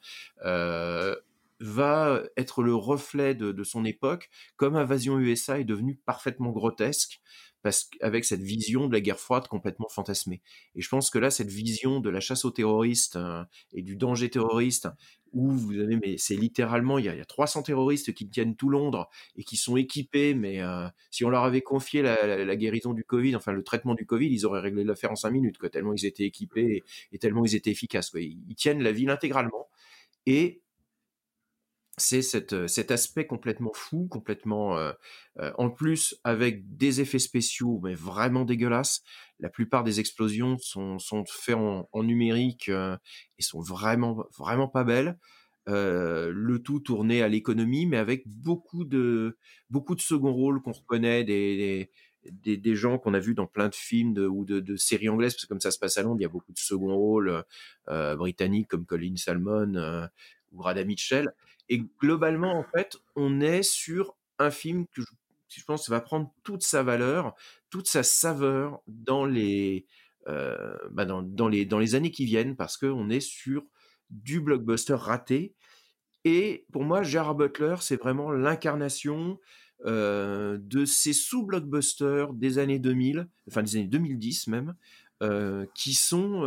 euh, 0.46 1.16
va 1.60 2.22
être 2.38 2.62
le 2.62 2.76
reflet 2.76 3.34
de, 3.34 3.52
de 3.52 3.64
son 3.64 3.84
époque, 3.84 4.30
comme 4.56 4.76
Invasion 4.76 5.20
USA 5.20 5.60
est 5.60 5.64
devenu 5.64 5.96
parfaitement 5.96 6.52
grotesque, 6.52 7.20
qu'avec 7.72 8.26
cette 8.26 8.42
vision 8.42 8.88
de 8.88 8.94
la 8.94 9.02
guerre 9.02 9.20
froide 9.20 9.48
complètement 9.48 9.88
fantasmée. 9.90 10.42
Et 10.76 10.82
je 10.82 10.90
pense 10.90 11.10
que 11.10 11.20
là, 11.20 11.30
cette 11.30 11.50
vision 11.50 12.00
de 12.00 12.10
la 12.10 12.20
chasse 12.20 12.46
aux 12.46 12.52
terroristes 12.52 13.16
euh, 13.16 13.44
et 13.74 13.82
du 13.82 13.96
danger 13.96 14.30
terroriste, 14.30 14.90
où 15.34 15.52
vous 15.52 15.80
avez, 15.80 15.98
mais 15.98 16.18
c'est 16.18 16.36
littéralement, 16.36 16.98
il 16.98 17.06
y, 17.06 17.10
a, 17.10 17.14
il 17.14 17.18
y 17.18 17.22
a 17.22 17.26
300 17.26 17.64
terroristes 17.64 18.14
qui 18.14 18.28
tiennent 18.28 18.56
tout 18.56 18.70
Londres 18.70 19.10
et 19.36 19.44
qui 19.44 19.58
sont 19.58 19.76
équipés, 19.76 20.34
mais 20.34 20.62
euh, 20.62 20.88
si 21.12 21.26
on 21.26 21.30
leur 21.30 21.44
avait 21.44 21.62
confié 21.62 22.02
la, 22.02 22.56
guérison 22.56 22.94
du 22.94 23.04
Covid, 23.04 23.36
enfin 23.36 23.52
le 23.52 23.64
traitement 23.64 23.94
du 23.94 24.06
Covid, 24.06 24.28
ils 24.28 24.46
auraient 24.46 24.62
réglé 24.62 24.84
l'affaire 24.84 25.12
en 25.12 25.16
5 25.16 25.30
minutes, 25.32 25.58
tellement 25.72 25.94
ils 25.94 26.06
étaient 26.06 26.24
équipés 26.24 26.84
et, 27.12 27.20
tellement 27.20 27.46
ils 27.46 27.56
étaient 27.56 27.72
efficaces. 27.72 28.12
Ils, 28.16 28.40
ils 28.48 28.56
tiennent 28.56 28.82
la 28.82 28.92
ville 28.92 29.10
intégralement. 29.10 29.68
Et 30.26 30.62
c'est 31.98 32.22
cet 32.22 32.92
aspect 32.92 33.26
complètement 33.26 33.72
fou, 33.74 34.08
complètement 34.08 34.78
en 35.58 35.70
plus 35.72 36.16
avec 36.24 36.78
des 36.78 37.02
effets 37.02 37.20
spéciaux 37.20 37.80
mais 37.84 37.96
vraiment 37.96 38.46
dégueulasses. 38.46 39.02
La 39.40 39.50
plupart 39.50 39.84
des 39.84 40.00
explosions 40.00 40.58
sont, 40.60 41.00
sont 41.00 41.26
faites 41.26 41.56
en, 41.56 42.04
numérique 42.04 42.70
et 42.70 43.42
sont 43.42 43.62
vraiment 43.62 44.26
vraiment 44.38 44.68
pas 44.68 44.84
belles. 44.84 45.18
Le 45.66 46.58
tout 46.60 46.80
tourné 46.80 47.24
à 47.24 47.28
l'économie, 47.28 47.88
mais 47.88 47.98
avec 47.98 48.28
beaucoup 48.28 48.86
de 48.86 49.38
beaucoup 49.72 49.96
de 49.96 50.02
second 50.02 50.32
rôles 50.32 50.62
qu'on 50.62 50.74
reconnaît, 50.74 51.24
des, 51.24 51.90
des 52.32 52.76
gens 52.76 53.00
qu'on 53.00 53.16
a 53.16 53.20
vus 53.20 53.34
dans 53.34 53.48
plein 53.48 53.70
de 53.70 53.76
films 53.76 54.18
ou 54.18 54.46
de, 54.46 54.76
séries 54.76 55.10
anglaises, 55.10 55.34
parce 55.34 55.46
que 55.46 55.50
comme 55.50 55.62
ça 55.62 55.72
se 55.72 55.80
passe 55.80 55.98
à 55.98 56.04
Londres, 56.04 56.18
il 56.20 56.24
y 56.24 56.28
a 56.28 56.30
beaucoup 56.30 56.54
de 56.54 56.60
second 56.60 56.96
rôles 56.96 57.44
britanniques 57.88 58.68
comme 58.68 58.86
Colin 58.86 59.16
Salmon 59.16 60.08
ou 60.52 60.62
Rada 60.62 60.84
Mitchell. 60.84 61.34
Et 61.70 61.84
globalement, 62.00 62.58
en 62.58 62.64
fait, 62.64 62.98
on 63.16 63.42
est 63.42 63.64
sur 63.64 64.16
un 64.40 64.52
film 64.52 64.86
que 64.88 65.02
je, 65.02 65.08
je 65.50 65.64
pense 65.64 65.90
va 65.90 66.02
prendre 66.02 66.34
toute 66.44 66.64
sa 66.64 66.84
valeur, 66.84 67.36
toute 67.70 67.88
sa 67.88 68.04
saveur 68.04 68.82
dans 68.88 69.26
les, 69.26 69.86
euh, 70.28 70.78
bah 70.92 71.06
dans, 71.06 71.48
les, 71.48 71.66
dans 71.66 71.80
les 71.80 71.96
années 71.96 72.12
qui 72.12 72.26
viennent, 72.26 72.56
parce 72.56 72.78
qu'on 72.78 73.10
est 73.10 73.22
sur 73.22 73.64
du 74.10 74.40
blockbuster 74.42 74.96
raté. 74.96 75.54
Et 76.26 76.66
pour 76.72 76.84
moi, 76.84 77.04
Gérard 77.04 77.36
Butler, 77.36 77.76
c'est 77.82 77.96
vraiment 77.98 78.32
l'incarnation 78.32 79.40
euh, 79.86 80.58
de 80.60 80.86
ces 80.86 81.14
sous-blockbusters 81.14 82.34
des 82.34 82.58
années 82.58 82.80
2000, 82.80 83.28
enfin 83.48 83.64
des 83.64 83.78
années 83.78 83.88
2010 83.88 84.48
même, 84.48 84.76
euh, 85.24 85.66
qui 85.74 85.94
sont 85.94 86.42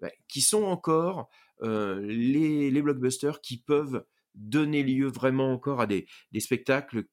bah, 0.00 0.10
qui 0.26 0.40
sont 0.40 0.64
encore 0.64 1.30
les, 1.62 2.70
les 2.70 2.82
blockbusters 2.82 3.40
qui 3.40 3.58
peuvent 3.58 4.04
donner 4.34 4.82
lieu 4.82 5.08
vraiment 5.08 5.52
encore 5.52 5.80
à 5.80 5.86
des, 5.86 6.06
des 6.32 6.40
spectacles 6.40 7.04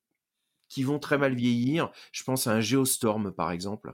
qui 0.69 0.83
vont 0.83 0.99
très 0.99 1.17
mal 1.17 1.33
vieillir. 1.35 1.91
Je 2.11 2.23
pense 2.23 2.47
à 2.47 2.51
un 2.53 2.61
Geostorm, 2.61 3.31
par 3.31 3.51
exemple. 3.51 3.93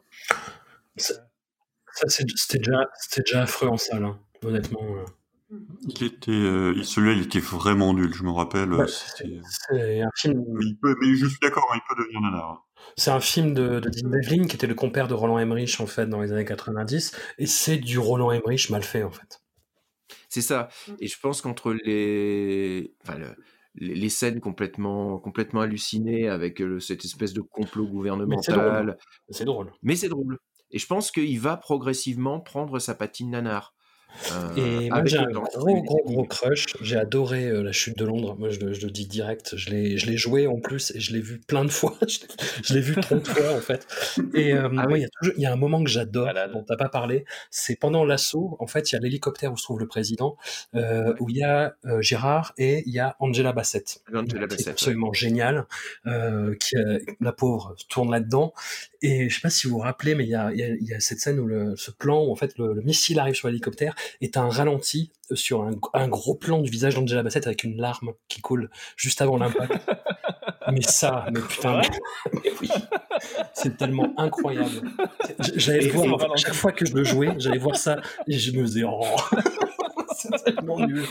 Ça, 0.97 2.09
c'était 2.09 2.57
déjà, 2.57 2.85
c'était 2.99 3.21
déjà 3.21 3.43
affreux 3.43 3.69
en 3.69 3.77
salle, 3.77 4.03
hein, 4.03 4.19
honnêtement. 4.43 4.81
euh. 4.97 5.05
Il 5.87 6.03
était, 6.03 6.31
euh, 6.31 6.83
celui-là, 6.83 7.13
il 7.13 7.21
était 7.23 7.39
vraiment 7.39 7.93
nul. 7.93 8.13
Je 8.13 8.23
me 8.23 8.31
rappelle. 8.31 8.69
Bah, 8.69 8.85
C'est 8.87 10.01
un 10.01 10.09
film. 10.15 10.43
mais, 10.49 10.65
il 10.65 10.75
peut, 10.77 10.95
mais 10.99 11.15
je 11.15 11.27
suis 11.27 11.37
d'accord, 11.41 11.69
hein, 11.71 11.77
il 11.77 11.81
peut 11.95 12.01
devenir 12.01 12.21
nanar. 12.21 12.65
C'est 12.97 13.11
un 13.11 13.19
film 13.19 13.53
de, 13.53 13.79
de 13.79 13.89
Dean 13.89 14.09
Devlin 14.09 14.47
qui 14.47 14.55
était 14.55 14.67
le 14.67 14.75
compère 14.75 15.07
de 15.07 15.13
Roland 15.13 15.39
Emmerich 15.39 15.79
en 15.79 15.87
fait 15.87 16.07
dans 16.07 16.21
les 16.21 16.31
années 16.31 16.45
90 16.45 17.15
et 17.37 17.45
c'est 17.45 17.77
du 17.77 17.99
Roland 17.99 18.31
Emmerich 18.31 18.69
mal 18.69 18.83
fait 18.83 19.03
en 19.03 19.11
fait. 19.11 19.41
C'est 20.35 20.41
ça. 20.41 20.67
Et 20.99 21.07
je 21.07 21.17
pense 21.19 21.41
qu'entre 21.41 21.71
les, 21.71 22.93
enfin, 23.03 23.17
le- 23.17 23.35
les, 23.75 23.95
les 23.95 24.09
scènes 24.09 24.39
complètement, 24.41 25.17
complètement 25.19 25.61
hallucinées 25.61 26.27
avec 26.27 26.61
euh, 26.61 26.79
cette 26.79 27.05
espèce 27.05 27.33
de 27.33 27.41
complot 27.41 27.87
gouvernemental. 27.87 28.97
C'est 29.29 29.45
drôle. 29.45 29.71
Mais 29.81 29.95
c'est 29.95 30.09
drôle. 30.09 30.39
Et 30.71 30.79
je 30.79 30.87
pense 30.87 31.11
qu'il 31.11 31.39
va 31.39 31.55
progressivement 31.57 32.41
prendre 32.41 32.79
sa 32.79 32.95
patine 32.95 33.29
nanar. 33.31 33.74
Euh, 34.31 34.55
Et 34.81 34.89
moi 34.89 35.05
j'ai 35.05 35.17
un 35.17 35.25
gros 35.29 35.81
gros 35.83 36.01
gros 36.05 36.23
crush. 36.25 36.65
J'ai 36.81 36.97
adoré 36.97 37.45
euh, 37.47 37.61
la 37.63 37.71
chute 37.71 37.97
de 37.97 38.05
Londres. 38.05 38.35
Moi 38.39 38.49
je, 38.49 38.59
le- 38.59 38.73
je 38.73 38.85
le 38.85 38.91
dis 38.91 39.07
direct. 39.07 39.55
Je 39.55 39.69
l'ai 39.69 39.97
je 39.97 40.05
l'ai 40.07 40.17
joué 40.17 40.47
en 40.47 40.59
plus 40.59 40.91
et 40.95 40.99
je 40.99 41.13
l'ai 41.13 41.21
vu 41.21 41.39
plein 41.39 41.63
de 41.65 41.69
fois. 41.71 41.95
je 42.63 42.73
l'ai- 42.73 42.81
vu 42.81 42.95
30 42.95 43.27
fois 43.27 43.53
en 43.53 43.59
fait. 43.59 43.87
Et 44.33 44.53
euh, 44.53 44.65
Ah 44.65 44.69
moi 44.69 44.85
oui. 44.91 45.05
il 45.35 45.41
y 45.41 45.45
a 45.45 45.49
y 45.49 45.53
un 45.53 45.55
moment 45.55 45.83
que 45.83 45.89
j'adore 45.89 46.29
dont 46.53 46.63
t'as 46.63 46.77
pas 46.77 46.89
parlé. 46.89 47.25
C'est 47.51 47.75
pendant 47.75 48.05
l'assaut. 48.05 48.57
En 48.59 48.67
fait 48.67 48.91
il 48.91 48.95
y 48.95 48.97
a 48.97 49.01
l'hélicoptère 49.01 49.51
où 49.53 49.57
se 49.57 49.63
trouve 49.63 49.79
le 49.79 49.87
président, 49.87 50.37
euh, 50.75 51.13
où 51.19 51.29
il 51.29 51.37
y 51.37 51.43
a 51.43 51.75
euh, 51.85 52.01
Gérard 52.01 52.53
et 52.57 52.83
il 52.85 52.93
y 52.93 52.99
a 52.99 53.15
Angela 53.19 53.53
Bassett. 53.53 54.01
Angela 54.13 54.47
Bassett, 54.47 54.65
ouais. 54.67 54.71
absolument 54.71 55.13
génial. 55.13 55.65
Qui 56.05 56.75
la 57.21 57.31
pauvre 57.31 57.75
tourne 57.89 58.11
là-dedans. 58.11 58.53
Et 59.05 59.29
je 59.29 59.35
sais 59.35 59.41
pas 59.41 59.49
si 59.49 59.67
vous 59.67 59.73
vous 59.73 59.79
rappelez, 59.79 60.15
mais 60.15 60.23
il 60.23 60.29
y 60.29 60.35
a, 60.35 60.51
il 60.51 60.57
y 60.59 60.63
a- 60.63 60.67
il 60.75 60.83
y 60.87 60.93
a 60.93 60.99
cette 60.99 61.19
scène 61.19 61.39
où 61.39 61.45
le, 61.45 61.75
ce 61.75 61.91
plan 61.91 62.23
où 62.23 62.31
en 62.31 62.35
fait 62.35 62.57
le, 62.57 62.73
le 62.73 62.81
missile 62.81 63.19
arrive 63.19 63.35
sur 63.35 63.47
l'hélicoptère 63.47 63.93
est 64.21 64.37
un 64.37 64.49
ralenti 64.49 65.11
sur 65.33 65.63
un, 65.63 65.71
un 65.93 66.07
gros 66.07 66.35
plan 66.35 66.61
du 66.61 66.69
visage 66.69 66.95
d'Angela 66.95 67.23
Bassett 67.23 67.45
avec 67.47 67.63
une 67.63 67.77
larme 67.77 68.13
qui 68.27 68.41
coule 68.41 68.69
juste 68.95 69.21
avant 69.21 69.37
l'impact. 69.37 69.73
Mais 70.71 70.81
ça, 70.81 71.27
mais 71.31 71.41
putain, 71.41 71.79
mais, 71.79 72.39
mais 72.43 72.51
oui, 72.59 72.69
c'est 73.53 73.77
tellement 73.77 74.15
incroyable. 74.17 74.81
J'allais 75.55 75.89
voir, 75.89 76.35
chaque 76.37 76.55
fois 76.55 76.71
que 76.71 76.87
je 76.87 76.95
le 76.95 77.03
jouais, 77.03 77.35
j'allais 77.37 77.59
voir 77.59 77.75
ça 77.75 78.01
et 78.27 78.35
je 78.39 78.51
me 78.51 78.65
disais, 78.65 78.81
oh, 78.83 79.05
c'est 80.17 80.43
tellement 80.43 80.79
nul. 80.87 81.05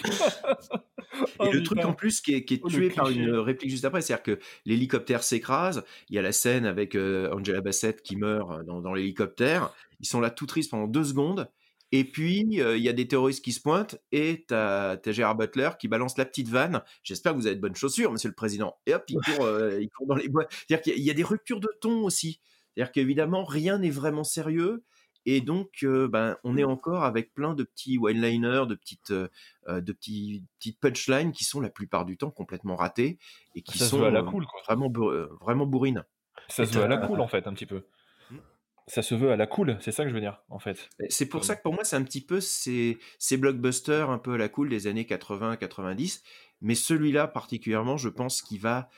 Et 1.44 1.50
le 1.50 1.62
truc 1.62 1.84
en 1.84 1.92
plus 1.92 2.20
qui 2.20 2.34
est, 2.34 2.44
qui 2.44 2.54
est 2.54 2.60
Oh, 2.62 2.68
tué 2.68 2.90
par 2.90 3.10
une 3.10 3.30
réplique 3.30 3.70
juste 3.70 3.84
après, 3.84 4.00
c'est-à-dire 4.00 4.22
que 4.22 4.38
l'hélicoptère 4.64 5.22
s'écrase, 5.22 5.84
il 6.08 6.16
y 6.16 6.18
a 6.18 6.22
la 6.22 6.32
scène 6.32 6.66
avec 6.66 6.94
euh, 6.94 7.30
Angela 7.32 7.60
Bassett 7.60 8.02
qui 8.02 8.16
meurt 8.16 8.50
euh, 8.50 8.62
dans, 8.62 8.80
dans 8.80 8.94
l'hélicoptère, 8.94 9.72
ils 10.00 10.06
sont 10.06 10.20
là 10.20 10.30
tout 10.30 10.46
tristes 10.46 10.70
pendant 10.70 10.86
deux 10.86 11.04
secondes, 11.04 11.48
et 11.92 12.02
puis 12.02 12.60
euh, 12.60 12.76
il 12.76 12.82
y 12.82 12.88
a 12.88 12.92
des 12.92 13.06
terroristes 13.06 13.44
qui 13.44 13.52
se 13.52 13.60
pointent, 13.60 14.00
et 14.10 14.44
t'as 14.48 14.96
as 14.96 15.12
Gérard 15.12 15.36
Butler 15.36 15.70
qui 15.78 15.86
balance 15.86 16.18
la 16.18 16.24
petite 16.24 16.48
vanne, 16.48 16.82
j'espère 17.04 17.32
que 17.32 17.38
vous 17.38 17.46
avez 17.46 17.54
de 17.54 17.60
bonnes 17.60 17.76
chaussures, 17.76 18.10
monsieur 18.10 18.28
le 18.28 18.34
président, 18.34 18.76
et 18.86 18.94
hop, 18.94 19.04
il 19.08 19.18
court, 19.18 19.44
euh, 19.44 19.80
il 19.80 19.88
court 19.90 20.08
dans 20.08 20.16
les 20.16 20.28
bois. 20.28 20.46
C'est-à-dire 20.50 20.82
qu'il 20.82 21.04
y 21.04 21.10
a 21.10 21.14
des 21.14 21.22
ruptures 21.22 21.60
de 21.60 21.70
ton 21.80 22.02
aussi, 22.02 22.40
c'est-à-dire 22.74 22.90
qu'évidemment, 22.90 23.44
rien 23.44 23.78
n'est 23.78 23.90
vraiment 23.90 24.24
sérieux, 24.24 24.82
et 25.26 25.40
donc, 25.40 25.70
euh, 25.82 26.08
ben, 26.08 26.36
on 26.44 26.56
est 26.56 26.64
encore 26.64 27.04
avec 27.04 27.32
plein 27.32 27.54
de 27.54 27.64
petits 27.64 27.98
one-liners, 27.98 28.66
de 28.68 28.74
petites, 28.74 29.10
euh, 29.10 29.28
euh, 29.68 29.80
de 29.80 29.92
petits, 29.92 30.44
petites 30.58 30.78
punchlines 30.80 31.32
qui 31.32 31.44
sont 31.44 31.60
la 31.60 31.70
plupart 31.70 32.04
du 32.04 32.16
temps 32.16 32.30
complètement 32.30 32.76
ratées 32.76 33.18
et 33.54 33.62
qui 33.62 33.78
Ça 33.78 33.86
sont 33.86 34.02
à 34.04 34.10
la 34.10 34.22
cool, 34.22 34.46
quoi. 34.46 34.60
vraiment, 34.66 34.92
vraiment 35.40 35.66
bourrines. 35.66 36.04
Ça 36.48 36.66
se 36.66 36.74
veut 36.78 36.84
à 36.84 36.88
la 36.88 36.98
cool, 36.98 37.20
en 37.20 37.28
fait, 37.28 37.46
un 37.46 37.54
petit 37.54 37.66
peu. 37.66 37.84
Ça 38.86 39.00
se 39.00 39.14
veut 39.14 39.32
à 39.32 39.36
la 39.36 39.46
cool, 39.46 39.78
c'est 39.80 39.92
ça 39.92 40.02
que 40.02 40.10
je 40.10 40.14
veux 40.14 40.20
dire, 40.20 40.42
en 40.50 40.58
fait. 40.58 40.90
C'est 41.08 41.24
pour 41.26 41.46
ça 41.46 41.56
que 41.56 41.62
pour 41.62 41.72
moi, 41.72 41.84
c'est 41.84 41.96
un 41.96 42.02
petit 42.02 42.20
peu 42.20 42.42
ces, 42.42 42.98
ces 43.18 43.38
blockbusters 43.38 44.10
un 44.10 44.18
peu 44.18 44.34
à 44.34 44.36
la 44.36 44.50
cool 44.50 44.68
des 44.68 44.86
années 44.86 45.04
80-90. 45.04 46.20
Mais 46.60 46.74
celui-là, 46.74 47.26
particulièrement, 47.26 47.96
je 47.96 48.10
pense 48.10 48.42
qu'il 48.42 48.60
va, 48.60 48.90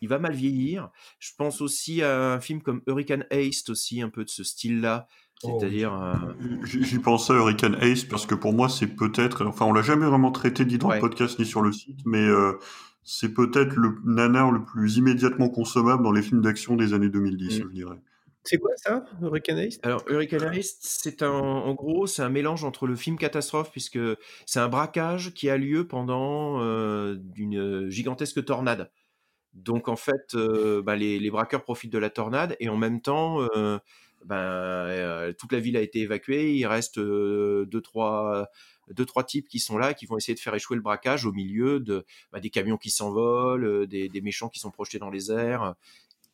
il 0.00 0.08
va 0.08 0.18
mal 0.18 0.32
vieillir. 0.32 0.90
Je 1.18 1.32
pense 1.36 1.60
aussi 1.60 2.02
à 2.02 2.32
un 2.32 2.40
film 2.40 2.62
comme 2.62 2.82
Hurricane 2.86 3.26
Haste, 3.30 3.68
aussi 3.68 4.00
un 4.00 4.08
peu 4.08 4.24
de 4.24 4.30
ce 4.30 4.42
style-là. 4.42 5.06
Oh, 5.42 5.58
C'est-à-dire. 5.58 5.94
euh, 5.94 6.14
J'y 6.64 6.98
pensais 6.98 7.32
à 7.32 7.36
Hurricane 7.36 7.76
Ace 7.80 8.04
parce 8.04 8.26
que 8.26 8.34
pour 8.34 8.52
moi 8.52 8.68
c'est 8.68 8.86
peut-être, 8.88 9.46
enfin 9.46 9.64
on 9.66 9.72
l'a 9.72 9.82
jamais 9.82 10.06
vraiment 10.06 10.32
traité 10.32 10.64
ni 10.64 10.76
dans 10.78 10.90
le 10.90 11.00
podcast 11.00 11.38
ni 11.38 11.46
sur 11.46 11.62
le 11.62 11.72
site, 11.72 12.00
mais 12.04 12.18
euh, 12.22 12.58
c'est 13.04 13.32
peut-être 13.32 13.74
le 13.74 13.96
nanar 14.04 14.50
le 14.52 14.62
plus 14.64 14.98
immédiatement 14.98 15.48
consommable 15.48 16.02
dans 16.02 16.12
les 16.12 16.22
films 16.22 16.42
d'action 16.42 16.76
des 16.76 16.92
années 16.92 17.08
2010, 17.08 17.62
je 17.62 17.68
dirais. 17.68 17.96
C'est 18.42 18.58
quoi 18.58 18.70
ça, 18.76 19.04
Hurricane 19.20 19.58
Haste 19.58 19.84
Alors, 19.84 20.02
Hurricane 20.08 20.44
Haste, 20.44 20.78
c'est 20.80 21.22
un, 21.22 21.30
en 21.30 21.74
gros, 21.74 22.06
c'est 22.06 22.22
un 22.22 22.30
mélange 22.30 22.64
entre 22.64 22.86
le 22.86 22.96
film 22.96 23.18
catastrophe, 23.18 23.70
puisque 23.70 23.98
c'est 24.46 24.60
un 24.60 24.68
braquage 24.68 25.34
qui 25.34 25.50
a 25.50 25.58
lieu 25.58 25.86
pendant 25.86 26.58
euh, 26.62 27.16
une 27.36 27.90
gigantesque 27.90 28.42
tornade. 28.44 28.90
Donc, 29.52 29.88
en 29.88 29.96
fait, 29.96 30.34
euh, 30.34 30.80
bah, 30.80 30.96
les, 30.96 31.18
les 31.18 31.30
braqueurs 31.30 31.64
profitent 31.64 31.92
de 31.92 31.98
la 31.98 32.08
tornade 32.08 32.56
et 32.60 32.70
en 32.70 32.78
même 32.78 33.02
temps, 33.02 33.46
euh, 33.56 33.78
ben, 34.24 34.36
euh, 34.36 35.32
toute 35.32 35.52
la 35.52 35.60
ville 35.60 35.76
a 35.76 35.80
été 35.80 36.00
évacuée. 36.00 36.54
Il 36.54 36.66
reste 36.66 36.98
euh, 36.98 37.66
deux, 37.66 37.80
trois, 37.80 38.48
deux, 38.92 39.04
trois 39.04 39.24
types 39.24 39.48
qui 39.48 39.58
sont 39.58 39.78
là, 39.78 39.94
qui 39.94 40.06
vont 40.06 40.16
essayer 40.16 40.34
de 40.34 40.40
faire 40.40 40.54
échouer 40.54 40.76
le 40.76 40.82
braquage 40.82 41.24
au 41.24 41.32
milieu 41.32 41.80
de 41.80 42.04
bah, 42.32 42.40
des 42.40 42.50
camions 42.50 42.76
qui 42.76 42.90
s'envolent, 42.90 43.64
euh, 43.64 43.86
des, 43.86 44.20
méchants 44.20 44.48
qui 44.48 44.58
sont 44.58 44.70
projetés 44.70 44.98
dans 44.98 45.10
les 45.10 45.30
airs. 45.30 45.74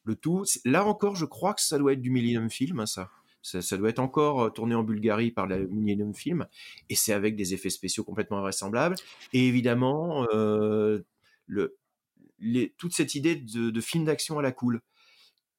Le 0.05 0.14
tout, 0.16 0.44
là 0.64 0.85
encore, 0.85 1.16
je 1.16 1.25
crois 1.25 1.55
que 1.55 1.61
ça 1.61 1.79
doit 1.79 1.92
être 1.92 2.01
du 2.01 2.11
Millennium 2.11 2.51
Film, 2.51 2.87
ça. 2.87 3.11
Ça, 3.42 3.77
doit 3.77 3.90
être 3.90 4.01
encore 4.01 4.42
euh, 4.42 4.51
tourné 4.51 4.75
en 4.75 4.83
Bulgarie 4.83 5.31
par 5.31 5.46
la 5.46 5.59
Millennium 5.59 6.14
Film, 6.14 6.49
et 6.88 6.96
c'est 6.96 7.12
avec 7.12 7.37
des 7.37 7.55
effets 7.55 7.70
spéciaux 7.70 8.03
complètement 8.03 8.38
invraisemblables. 8.38 8.96
Et 9.33 9.46
évidemment, 9.46 10.27
euh, 10.35 11.03
le, 11.46 11.77
toute 12.77 12.92
cette 12.92 13.14
idée 13.14 13.37
de, 13.37 13.70
de 13.70 13.81
film 13.81 14.05
d'action 14.05 14.40
à 14.40 14.42
la 14.42 14.51
cool. 14.51 14.81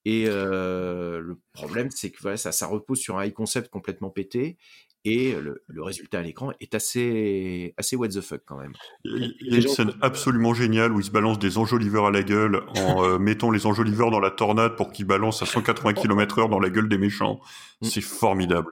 Et 0.10 0.24
euh, 0.26 1.20
le 1.20 1.38
problème, 1.52 1.90
c'est 1.92 2.12
que 2.12 2.22
voilà, 2.22 2.38
ça, 2.38 2.54
ça 2.54 2.66
repose 2.66 2.98
sur 2.98 3.18
un 3.18 3.26
high 3.26 3.34
concept 3.34 3.70
complètement 3.70 4.10
pété, 4.10 4.58
et 5.04 5.34
le, 5.34 5.64
le 5.68 5.84
résultat 5.84 6.20
à 6.20 6.22
l'écran 6.22 6.54
est 6.62 6.74
assez, 6.74 7.74
assez 7.76 7.98
what 7.98 8.08
the 8.08 8.22
fuck 8.22 8.40
quand 8.46 8.56
même. 8.56 8.72
Il 9.04 9.36
y 9.42 9.56
a 9.56 9.58
une 9.58 9.68
scène 9.68 9.92
absolument 10.00 10.54
géniale 10.54 10.94
où 10.94 11.02
il 11.02 11.04
se 11.04 11.12
balance 11.12 11.40
des 11.40 11.58
enjoliveurs 11.58 12.06
à 12.06 12.12
la 12.12 12.24
gueule 12.24 12.64
en 12.78 13.04
euh, 13.04 13.20
mettant 13.20 13.52
les 13.52 13.66
enjoliveurs 13.66 14.10
dans 14.10 14.22
la 14.22 14.32
tornade 14.32 14.78
pour 14.78 14.94
qu'ils 14.94 15.06
balancent 15.06 15.42
à 15.42 15.46
180 15.46 15.92
km/h 15.96 16.50
dans 16.50 16.60
la 16.62 16.70
gueule 16.70 16.88
des 16.88 16.98
méchants. 16.98 17.42
C'est 17.82 18.00
formidable. 18.00 18.72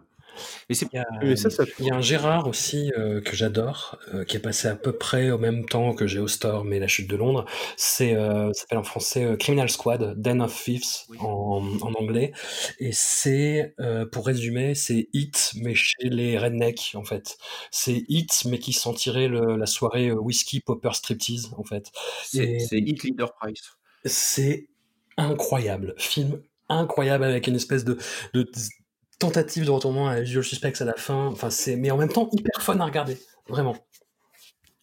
Mais 0.69 0.75
c'est 0.75 0.87
Il 0.91 0.97
y 0.97 0.99
a, 0.99 1.05
Mais 1.21 1.35
ça, 1.35 1.49
ça- 1.49 1.63
il 1.79 1.85
y 1.85 1.91
a 1.91 1.95
un 1.95 2.01
Gérard 2.01 2.47
aussi 2.47 2.91
euh, 2.97 3.21
que 3.21 3.35
j'adore, 3.35 3.97
euh, 4.13 4.23
qui 4.25 4.37
est 4.37 4.39
passé 4.39 4.67
à 4.67 4.75
peu 4.75 4.93
près 4.97 5.31
au 5.31 5.37
même 5.37 5.65
temps 5.65 5.93
que 5.93 6.07
Geostorm 6.07 6.71
et 6.73 6.79
La 6.79 6.87
Chute 6.87 7.09
de 7.09 7.15
Londres. 7.15 7.45
C'est, 7.77 8.15
euh, 8.15 8.47
ça 8.53 8.61
s'appelle 8.61 8.77
en 8.79 8.83
français 8.83 9.23
euh, 9.25 9.35
Criminal 9.37 9.69
Squad, 9.69 10.13
Den 10.21 10.41
of 10.41 10.53
Thieves 10.63 10.83
en, 11.19 11.61
en 11.81 11.93
anglais. 11.93 12.31
Et 12.79 12.91
c'est, 12.91 13.73
pour 14.11 14.25
résumer, 14.25 14.75
c'est 14.75 15.07
Hit 15.13 15.51
mais 15.55 15.75
chez 15.75 16.09
les 16.09 16.37
rednecks 16.37 16.91
en 16.95 17.03
fait. 17.03 17.37
C'est 17.71 18.03
Hit 18.07 18.43
mais 18.45 18.59
qui 18.59 18.73
s'en 18.73 18.93
tirait 18.93 19.27
le- 19.27 19.55
la 19.57 19.65
soirée 19.65 20.11
whisky 20.11 20.59
popper 20.59 20.91
striptease 20.93 21.51
en 21.57 21.63
fait. 21.63 21.91
C'est 22.23 22.67
Hit 22.71 23.03
Leader 23.03 23.33
Price. 23.35 23.61
c'est 24.05 24.67
incroyable. 25.17 25.93
Film 25.97 26.41
incroyable 26.69 27.23
avec 27.23 27.47
une 27.47 27.55
espèce 27.55 27.83
de, 27.85 27.97
de 28.33 28.43
tentative 29.19 29.65
de 29.65 29.71
retournement 29.71 30.07
à 30.09 30.21
Usual 30.21 30.43
Suspects 30.43 30.81
à 30.81 30.85
la 30.85 30.93
fin. 30.95 31.27
Enfin, 31.27 31.49
c'est, 31.49 31.75
mais 31.75 31.91
en 31.91 31.97
même 31.97 32.11
temps 32.11 32.29
hyper 32.31 32.61
fun 32.61 32.79
à 32.79 32.85
regarder. 32.85 33.17
Vraiment. 33.47 33.75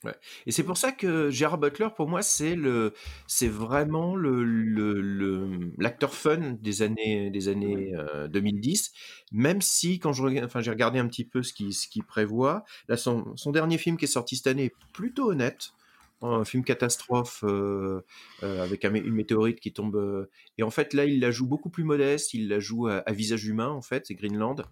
Ouais. 0.04 0.14
Et 0.46 0.52
c'est 0.52 0.64
pour 0.64 0.76
ça 0.76 0.90
que 0.90 1.30
Gérard 1.30 1.58
Butler, 1.58 1.86
pour 1.96 2.08
moi, 2.08 2.22
c'est 2.22 2.56
le, 2.56 2.92
c'est 3.28 3.46
vraiment 3.46 4.16
le, 4.16 4.42
le, 4.42 5.00
le- 5.00 5.72
l'acteur 5.78 6.12
fun 6.12 6.56
des 6.60 6.82
années, 6.82 7.30
des 7.30 7.46
années 7.48 7.94
euh, 7.94 8.26
2010. 8.26 8.90
Même 9.30 9.60
si, 9.62 10.00
quand 10.00 10.12
je 10.12 10.24
enfin, 10.44 10.60
j'ai 10.60 10.72
regardé 10.72 10.98
un 10.98 11.06
petit 11.06 11.24
peu 11.24 11.44
ce 11.44 11.52
qu'il, 11.52 11.72
ce 11.72 11.86
qu'il 11.86 12.02
prévoit. 12.02 12.64
Là, 12.88 12.96
son, 12.96 13.36
son 13.36 13.52
dernier 13.52 13.78
film 13.78 13.96
qui 13.96 14.06
est 14.06 14.08
sorti 14.08 14.34
cette 14.36 14.48
année 14.48 14.64
est 14.64 14.74
plutôt 14.92 15.30
honnête. 15.30 15.70
Un 16.22 16.44
film 16.44 16.62
catastrophe 16.64 17.42
euh, 17.44 18.00
euh, 18.42 18.62
avec 18.62 18.84
un 18.84 18.94
une 18.94 19.12
météorite 19.14 19.58
qui 19.60 19.72
tombe. 19.72 19.96
euh, 19.96 20.30
et 20.58 20.62
en 20.62 20.70
fait, 20.70 20.94
là, 20.94 21.04
il 21.04 21.18
la 21.20 21.30
joue 21.32 21.46
beaucoup 21.46 21.68
plus 21.70 21.84
modeste. 21.84 22.32
Il 22.34 22.48
la 22.48 22.60
joue 22.60 22.86
à, 22.86 22.98
à 22.98 23.12
visage 23.12 23.44
humain, 23.44 23.68
en 23.68 23.82
fait. 23.82 24.06
C'est 24.06 24.14
Greenland. 24.14 24.62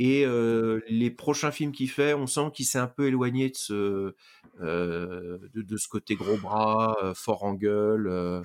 Et 0.00 0.26
euh, 0.26 0.80
les 0.88 1.12
prochains 1.12 1.52
films 1.52 1.70
qu'il 1.70 1.88
fait, 1.88 2.14
on 2.14 2.26
sent 2.26 2.50
qu'il 2.52 2.66
s'est 2.66 2.78
un 2.80 2.88
peu 2.88 3.06
éloigné 3.06 3.50
de 3.50 3.56
ce, 3.56 4.14
euh, 4.60 5.38
de, 5.54 5.62
de 5.62 5.76
ce 5.76 5.86
côté 5.86 6.16
gros 6.16 6.36
bras, 6.36 6.96
fort 7.14 7.44
en 7.44 7.54
gueule, 7.54 8.08
euh, 8.08 8.42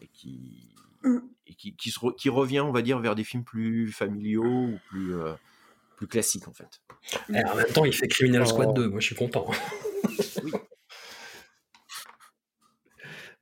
et 0.00 0.08
qui, 0.12 0.68
et 1.46 1.54
qui, 1.54 1.76
qui, 1.76 1.90
se 1.92 2.00
re- 2.00 2.16
qui 2.16 2.28
revient, 2.28 2.60
on 2.60 2.72
va 2.72 2.82
dire, 2.82 2.98
vers 2.98 3.14
des 3.14 3.22
films 3.22 3.44
plus 3.44 3.92
familiaux 3.92 4.42
ou 4.44 4.78
plus, 4.88 5.14
euh, 5.14 5.34
plus 5.96 6.08
classiques, 6.08 6.48
en 6.48 6.52
fait. 6.52 6.80
Et 7.32 7.44
en 7.44 7.54
même 7.54 7.66
temps, 7.72 7.84
il 7.84 7.92
fait 7.92 8.08
Criminal 8.08 8.42
Oh. 8.42 8.46
Squad 8.50 8.74
2. 8.74 8.88
Moi, 8.88 8.98
je 8.98 9.06
suis 9.06 9.14
content. 9.14 9.46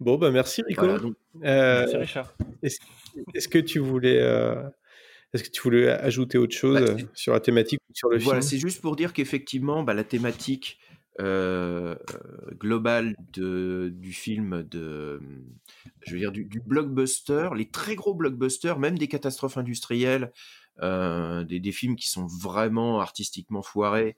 Bon, 0.00 0.16
bah 0.16 0.30
merci 0.30 0.62
Rico. 0.62 0.84
Voilà, 0.84 0.98
donc- 0.98 1.14
Euh, 1.44 1.80
Merci, 1.80 1.96
Richard. 1.96 2.34
Est-ce 2.62 2.78
est-ce 3.34 3.48
que 3.48 3.58
tu 3.58 3.78
voulais, 3.78 4.18
euh, 4.20 4.62
est-ce 5.32 5.44
que 5.44 5.50
tu 5.50 5.60
voulais 5.62 5.88
ajouter 5.90 6.38
autre 6.38 6.56
chose 6.56 6.80
Bah, 6.80 6.86
euh, 6.92 6.98
sur 7.14 7.32
la 7.34 7.40
thématique 7.40 7.80
ou 7.88 7.92
sur 7.94 8.08
le 8.08 8.18
Voilà, 8.18 8.40
film? 8.40 8.48
c'est 8.50 8.58
juste 8.58 8.80
pour 8.80 8.96
dire 8.96 9.12
qu'effectivement, 9.12 9.82
bah, 9.82 9.94
la 9.94 10.04
thématique 10.04 10.78
euh, 11.20 11.96
globale 12.58 13.14
de, 13.34 13.92
du 13.94 14.12
film, 14.14 14.62
de, 14.62 15.20
je 16.06 16.12
veux 16.12 16.18
dire, 16.18 16.32
du, 16.32 16.44
du 16.46 16.60
blockbuster, 16.60 17.50
les 17.54 17.68
très 17.68 17.94
gros 17.94 18.14
blockbusters, 18.14 18.78
même 18.78 18.96
des 18.96 19.08
catastrophes 19.08 19.58
industrielles, 19.58 20.32
euh, 20.82 21.44
des, 21.44 21.60
des 21.60 21.72
films 21.72 21.96
qui 21.96 22.08
sont 22.08 22.26
vraiment 22.26 23.00
artistiquement 23.00 23.60
foirés. 23.60 24.16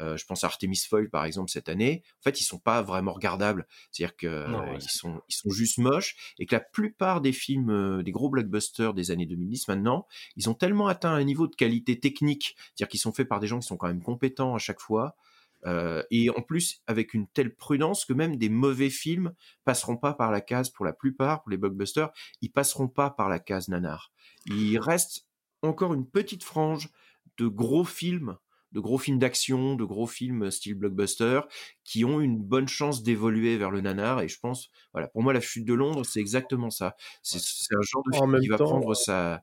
Euh, 0.00 0.16
je 0.16 0.24
pense 0.24 0.44
à 0.44 0.46
Artemis 0.46 0.82
Fowl 0.88 1.10
par 1.10 1.24
exemple 1.24 1.50
cette 1.50 1.68
année. 1.68 2.02
En 2.20 2.22
fait, 2.22 2.40
ils 2.40 2.44
sont 2.44 2.58
pas 2.58 2.82
vraiment 2.82 3.12
regardables. 3.12 3.66
C'est-à-dire 3.90 4.16
que 4.16 4.48
Non, 4.48 4.62
euh, 4.62 4.72
ouais, 4.72 4.78
ils 4.80 4.90
sont 4.90 5.20
ils 5.28 5.34
sont 5.34 5.50
juste 5.50 5.78
moches 5.78 6.34
et 6.38 6.46
que 6.46 6.54
la 6.54 6.60
plupart 6.60 7.20
des 7.20 7.32
films, 7.32 7.70
euh, 7.70 8.02
des 8.02 8.12
gros 8.12 8.30
blockbusters 8.30 8.94
des 8.94 9.10
années 9.10 9.26
2010 9.26 9.68
maintenant, 9.68 10.06
ils 10.36 10.48
ont 10.48 10.54
tellement 10.54 10.88
atteint 10.88 11.12
un 11.12 11.24
niveau 11.24 11.46
de 11.46 11.54
qualité 11.54 11.98
technique, 11.98 12.56
c'est-à-dire 12.56 12.88
qu'ils 12.88 13.00
sont 13.00 13.12
faits 13.12 13.28
par 13.28 13.40
des 13.40 13.46
gens 13.46 13.60
qui 13.60 13.66
sont 13.66 13.76
quand 13.76 13.88
même 13.88 14.02
compétents 14.02 14.54
à 14.54 14.58
chaque 14.58 14.80
fois, 14.80 15.16
euh, 15.66 16.02
et 16.10 16.30
en 16.30 16.42
plus 16.42 16.82
avec 16.86 17.12
une 17.12 17.26
telle 17.26 17.54
prudence 17.54 18.04
que 18.04 18.12
même 18.12 18.36
des 18.36 18.48
mauvais 18.48 18.90
films 18.90 19.34
passeront 19.64 19.96
pas 19.96 20.14
par 20.14 20.30
la 20.30 20.40
case 20.40 20.70
pour 20.70 20.84
la 20.84 20.92
plupart, 20.92 21.42
pour 21.42 21.50
les 21.50 21.58
blockbusters, 21.58 22.10
ils 22.40 22.50
passeront 22.50 22.88
pas 22.88 23.10
par 23.10 23.28
la 23.28 23.38
case 23.38 23.68
nanar. 23.68 24.10
Il 24.46 24.78
reste 24.78 25.26
encore 25.62 25.92
une 25.92 26.06
petite 26.06 26.44
frange 26.44 26.88
de 27.36 27.46
gros 27.46 27.84
films, 27.84 28.36
de 28.72 28.80
gros 28.80 28.98
films 28.98 29.18
d'action, 29.18 29.74
de 29.74 29.84
gros 29.84 30.06
films 30.06 30.50
style 30.50 30.74
blockbuster, 30.74 31.40
qui 31.84 32.04
ont 32.04 32.20
une 32.20 32.38
bonne 32.38 32.68
chance 32.68 33.02
d'évoluer 33.02 33.56
vers 33.56 33.70
le 33.70 33.80
nanar. 33.80 34.20
Et 34.22 34.28
je 34.28 34.38
pense, 34.38 34.68
voilà, 34.92 35.08
pour 35.08 35.22
moi, 35.22 35.32
la 35.32 35.40
chute 35.40 35.64
de 35.64 35.74
Londres, 35.74 36.04
c'est 36.04 36.20
exactement 36.20 36.70
ça. 36.70 36.94
C'est 37.22 37.38
un 37.74 37.82
genre 37.82 38.02
de 38.06 38.16
film 38.16 38.40
qui 38.40 38.48
va 38.48 38.56
temps, 38.58 38.66
prendre 38.66 38.94
sa, 38.94 39.42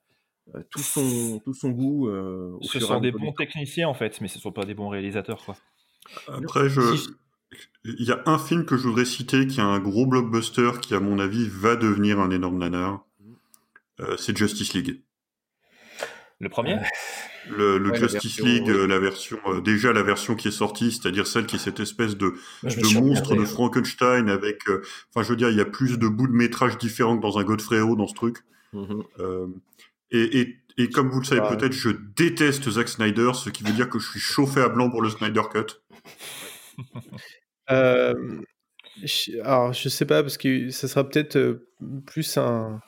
euh, 0.56 0.64
tout 0.72 0.80
son 0.80 1.40
tout 1.44 1.54
son 1.54 1.70
goût 1.72 2.08
euh, 2.10 2.52
au 2.60 2.64
Ce 2.64 2.80
sont 2.80 3.02
des 3.02 3.12
bons 3.12 3.34
techniciens, 3.34 3.88
en 3.90 3.94
fait, 3.94 4.22
mais 4.22 4.28
ce 4.28 4.38
ne 4.38 4.42
sont 4.42 4.52
pas 4.52 4.66
des 4.66 4.74
bons 4.74 4.90
réalisateurs, 4.90 5.44
quoi. 5.44 5.58
Après, 6.28 6.70
je, 6.70 6.96
Si- 6.96 7.10
Il 7.86 8.06
y 8.06 8.12
a 8.12 8.22
un 8.26 8.38
film 8.38 8.66
que 8.66 8.78
je 8.78 8.88
voudrais 8.88 9.06
citer 9.06 9.48
qui 9.48 9.60
est 9.60 9.64
un 9.64 9.80
gros 9.80 10.06
blockbuster 10.06 10.72
qui, 10.82 10.94
à 10.96 11.00
mon 11.00 11.20
avis, 11.20 11.48
va 11.50 11.76
devenir 11.76 12.20
un 12.20 12.32
énorme 12.32 12.58
nanar. 12.60 13.06
Euh, 14.00 14.18
c'est 14.18 14.38
Justice 14.38 14.74
League. 14.74 15.04
Le 16.40 16.50
premier 16.50 16.78
Le, 17.50 17.78
le 17.80 17.86
Ouais, 17.92 18.00
la 18.00 18.08
Justice 18.08 18.38
version, 18.42 18.46
League, 18.46 18.68
ouais. 18.68 18.82
euh, 18.84 18.86
la 18.88 19.00
version, 19.00 19.40
euh, 19.48 19.62
déjà 19.62 19.92
la 19.94 20.04
version 20.04 20.36
qui 20.36 20.50
est 20.50 20.52
sortie, 20.52 20.92
c'est-à-dire 20.92 21.26
celle 21.26 21.46
qui 21.48 21.56
est 21.56 21.60
cette 21.60 21.80
espèce 21.80 22.16
de, 22.16 22.34
monstre 22.94 23.36
de 23.36 23.42
hein. 23.42 23.46
Frankenstein 23.46 24.30
avec, 24.30 24.68
euh, 24.70 24.82
enfin, 25.14 25.24
je 25.24 25.30
veux 25.30 25.36
dire, 25.36 25.50
il 25.50 25.58
y 25.58 25.62
a 25.62 25.66
plus 25.66 25.98
de 25.98 26.08
bouts 26.08 26.28
de 26.28 26.34
métrage 26.34 26.78
différents 26.78 27.18
que 27.18 27.24
dans 27.24 27.40
un 27.40 27.44
Godfrey 27.44 27.80
Ho 27.80 27.96
dans 27.96 28.08
ce 28.08 28.14
truc. 28.14 28.38
Mhm. 28.74 29.04
Euh, 29.20 29.48
et, 30.12 30.40
et, 30.42 30.58
et 30.78 30.90
comme 30.90 31.10
vous 31.10 31.20
le 31.22 31.26
savez 31.26 31.42
Ouais. 31.42 31.58
peut-être, 31.58 31.72
je 31.74 31.90
déteste 32.16 32.70
Zack 32.70 32.88
Snyder, 32.90 33.32
ce 33.34 33.50
qui 33.50 33.64
veut 33.64 33.74
dire 33.74 33.90
que 33.90 33.98
je 33.98 34.08
suis 34.10 34.20
chauffé 34.20 34.62
à 34.62 34.70
blanc 34.70 34.92
pour 34.92 35.02
le 35.02 35.10
Snyder 35.10 35.42
Cut. 35.52 35.82
Euh, 37.72 38.14
je- 39.04 39.40
alors, 39.42 39.74
je 39.74 39.90
sais 39.90 40.06
pas, 40.06 40.22
parce 40.22 40.38
que 40.38 40.70
ça 40.70 40.88
sera 40.88 41.08
peut-être 41.08 41.36
euh, 41.38 41.68
plus 42.06 42.38
un, 42.38 42.80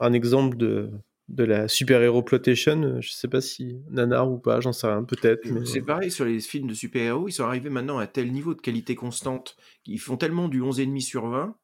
un 0.00 0.12
exemple 0.12 0.56
de, 0.56 0.90
de 1.30 1.44
la 1.44 1.68
super-héros 1.68 2.22
plotation. 2.22 2.82
euh, 2.82 3.00
Je 3.00 3.10
sais 3.12 3.28
pas 3.28 3.40
si 3.40 3.78
nanar 3.90 4.30
ou 4.30 4.38
pas, 4.38 4.60
j'en 4.60 4.72
sais 4.72 4.86
rien, 4.88 5.04
peut-être. 5.04 5.46
Mais... 5.46 5.64
C'est 5.64 5.80
pareil 5.82 6.10
sur 6.10 6.24
les 6.24 6.40
films 6.40 6.66
de 6.68 6.74
super-héros, 6.74 7.28
ils 7.28 7.32
sont 7.32 7.44
arrivés 7.44 7.70
maintenant 7.70 7.98
à 7.98 8.06
tel 8.06 8.30
niveau 8.32 8.54
de 8.54 8.60
qualité 8.60 8.94
constante, 8.94 9.56
ils 9.86 9.98
font 10.00 10.16
tellement 10.16 10.48
du 10.48 10.60
11,5 10.60 11.00
sur 11.00 11.28
20 11.28 11.56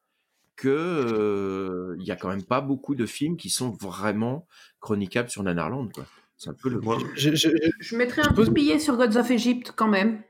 que 0.55 0.69
euh, 0.69 1.95
il 1.99 2.05
y 2.05 2.11
a 2.11 2.15
quand 2.15 2.29
même 2.29 2.43
pas 2.43 2.61
beaucoup 2.61 2.95
de 2.95 3.05
films 3.05 3.37
qui 3.37 3.49
sont 3.49 3.69
vraiment 3.69 4.47
chroniquables 4.79 5.29
sur 5.29 5.43
Nanarland. 5.43 5.89
quoi. 5.93 6.05
C'est 6.37 6.49
un 6.49 6.55
peu 6.55 6.69
le. 6.69 6.79
Moi, 6.79 6.97
Je, 7.15 7.35
je- 7.35 7.49
Je 7.79 7.95
mettrais 7.95 8.21
un 8.23 8.31
petit 8.33 8.49
billet 8.51 8.79
sur 8.79 8.95
Gods 8.97 9.17
of 9.17 9.29
Egypt 9.31 9.71
quand 9.75 9.87
même. 9.87 10.21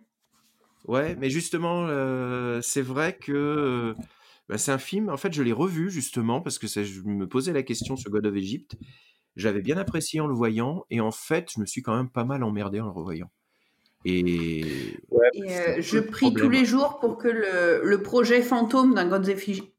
Ouais, 0.86 1.15
mais 1.17 1.30
justement, 1.30 1.86
euh, 1.89 2.60
c'est 2.62 2.82
vrai 2.82 3.17
que 3.17 3.32
euh, 3.34 3.93
bah, 4.50 4.58
c'est 4.58 4.71
un 4.71 4.78
film. 4.78 5.10
En 5.10 5.17
fait, 5.17 5.34
je 5.34 5.43
l'ai 5.43 5.52
revu 5.54 5.89
justement 5.91 6.41
parce 6.41 6.60
que 6.60 6.67
ça- 6.67 6.84
je 6.84 7.02
me 7.02 7.28
posais 7.28 7.52
la 7.54 7.63
question 7.63 7.95
sur 7.97 8.10
God 8.12 8.26
of 8.26 8.36
Egypt. 8.36 8.76
J'avais 9.38 9.62
bien 9.62 9.78
apprécié 9.78 10.19
en 10.19 10.28
le 10.28 10.34
voyant, 10.34 10.84
et 10.89 11.00
en 11.00 11.12
fait, 11.12 11.50
je 11.56 11.62
me 11.62 11.65
suis 11.65 11.82
quand 11.82 11.95
même 11.95 12.10
pas 12.10 12.26
mal 12.26 12.43
emmerdé 12.43 12.82
en 12.82 12.86
le 12.88 12.91
revoyant. 12.91 13.30
Et 14.04 14.65
Ouais, 15.10 15.30
euh, 15.50 15.76
je 15.80 16.00
prie 16.00 16.34
tous 16.34 16.50
les 16.50 16.65
jours 16.65 17.00
pour 17.00 17.17
que 17.17 17.28
le, 17.28 17.82
le 17.84 18.02
projet 18.02 18.41
fantôme 18.41 18.93
d'un 18.95 19.08
Gods, 19.08 19.30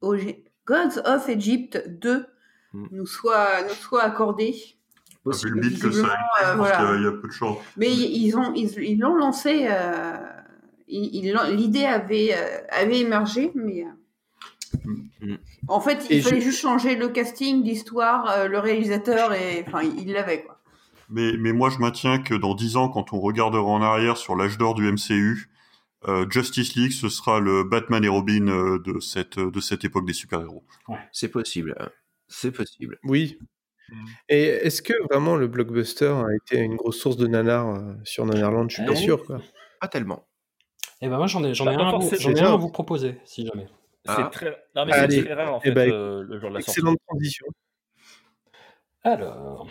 of 0.01 0.29
Gods 0.65 1.01
Egypt 1.29 1.83
2 1.87 2.25
Mm. 2.71 2.85
nous, 2.91 3.05
soit, 3.07 3.63
nous 3.67 3.73
soit 3.73 4.03
accordé. 4.03 4.55
vu 5.25 5.49
le 5.49 5.59
beat 5.59 5.81
que 5.81 5.89
ça 5.89 6.05
euh, 6.05 6.09
je 6.39 6.45
pense 6.49 6.57
voilà. 6.57 6.75
qu'il 6.77 6.85
y 6.85 6.89
a- 6.89 6.95
il 6.97 7.03
y, 7.03 7.07
a 7.07 7.11
peu 7.13 7.27
de 7.27 7.33
chance. 7.33 7.57
Mais 7.77 7.89
ils 7.91 8.25
ils 8.27 8.37
ont 8.37 8.53
ils 8.53 8.71
ils 8.83 8.99
l'ont 8.99 9.15
lancé. 9.15 9.67
euh, 9.71 10.13
L'idée 10.87 11.85
avait 11.85 12.29
euh, 12.35 12.61
avait 12.69 12.99
émergé, 12.99 13.51
mais. 13.55 13.85
En 15.67 15.79
fait 15.79 16.05
il 16.09 16.17
Et 16.17 16.21
fallait 16.21 16.39
je- 16.39 16.45
juste 16.45 16.59
changer 16.61 16.95
le 16.95 17.09
casting, 17.09 17.63
l'histoire, 17.63 18.29
euh, 18.29 18.47
le 18.47 18.59
réalisateur 18.59 19.33
et 19.33 19.63
enfin 19.67 19.81
il 19.83 20.11
l'avait 20.13 20.43
quoi. 20.43 20.55
Mais, 21.11 21.31
mais 21.39 21.53
moi, 21.53 21.71
je 21.71 21.79
maintiens 21.79 22.19
que 22.21 22.35
dans 22.35 22.53
10 22.53 22.77
ans, 22.77 22.87
quand 22.87 23.13
on 23.13 23.19
regardera 23.19 23.63
en 23.63 23.81
arrière 23.81 24.15
sur 24.15 24.35
l'âge 24.35 24.59
d'or 24.59 24.75
du 24.75 24.87
MCU, 24.91 25.49
euh, 26.07 26.29
Justice 26.29 26.75
League, 26.75 26.91
ce 26.91 27.09
sera 27.09 27.39
le 27.39 27.63
Batman 27.63 28.03
et 28.05 28.07
Robin 28.09 28.47
euh, 28.47 28.77
de 28.77 28.99
cette, 28.99 29.39
de 29.39 29.59
cette 29.59 29.83
époque 29.83 30.05
des 30.05 30.13
super-héros. 30.13 30.63
c'est 31.11 31.29
possible. 31.29 31.75
hein. 31.79 31.89
C'est 32.27 32.51
possible. 32.51 32.99
Oui. 33.03 33.39
Mm. 33.89 34.05
Et 34.29 34.43
est-ce 34.43 34.83
que 34.83 34.93
vraiment 35.11 35.35
le 35.35 35.47
blockbuster 35.47 36.05
a 36.13 36.27
été 36.35 36.59
une 36.59 36.75
grosse 36.75 36.99
source 36.99 37.17
de 37.17 37.25
nanar 37.25 37.67
euh, 37.75 37.93
sur 38.03 38.23
Nanarland? 38.27 38.69
Je 38.69 38.75
suis 38.75 38.85
pas 38.85 38.91
Eh 38.93 38.95
sûr. 38.95 39.25
Quoi. 39.25 39.41
Pas 39.81 39.87
tellement. 39.87 40.27
Et 41.01 41.07
ben 41.09 41.17
moi 41.17 41.25
j'en 41.25 41.43
ai, 41.43 41.55
j'en 41.55 41.63
ai, 41.65 41.75
Bah, 41.75 41.77
pas 41.77 41.83
un, 41.85 41.87
à 41.87 41.91
vous- 41.97 42.01
forcément. 42.01 42.21
j'en 42.21 42.29
ai 42.29 42.33
Déjà. 42.35 42.49
un 42.51 42.53
à 42.53 42.57
vous 42.57 42.69
proposer, 42.69 43.17
si 43.25 43.47
jamais. 43.47 43.67
C'est 44.05 44.11
Ah. 44.17 44.29
très... 44.31 44.63
Non, 44.75 44.85
mais 44.85 44.93
c'est 45.09 45.23
très 45.23 45.33
rare, 45.33 45.53
en 45.55 45.59
Eh 45.59 45.67
fait, 45.67 45.71
ben, 45.73 45.91
euh, 45.91 46.23
le 46.23 46.39
jour 46.39 46.49
de 46.49 46.55
la 46.55 46.61
sortie. 46.61 46.79
Excellente 46.79 46.97
transition. 47.07 47.45
Alors, 49.03 49.67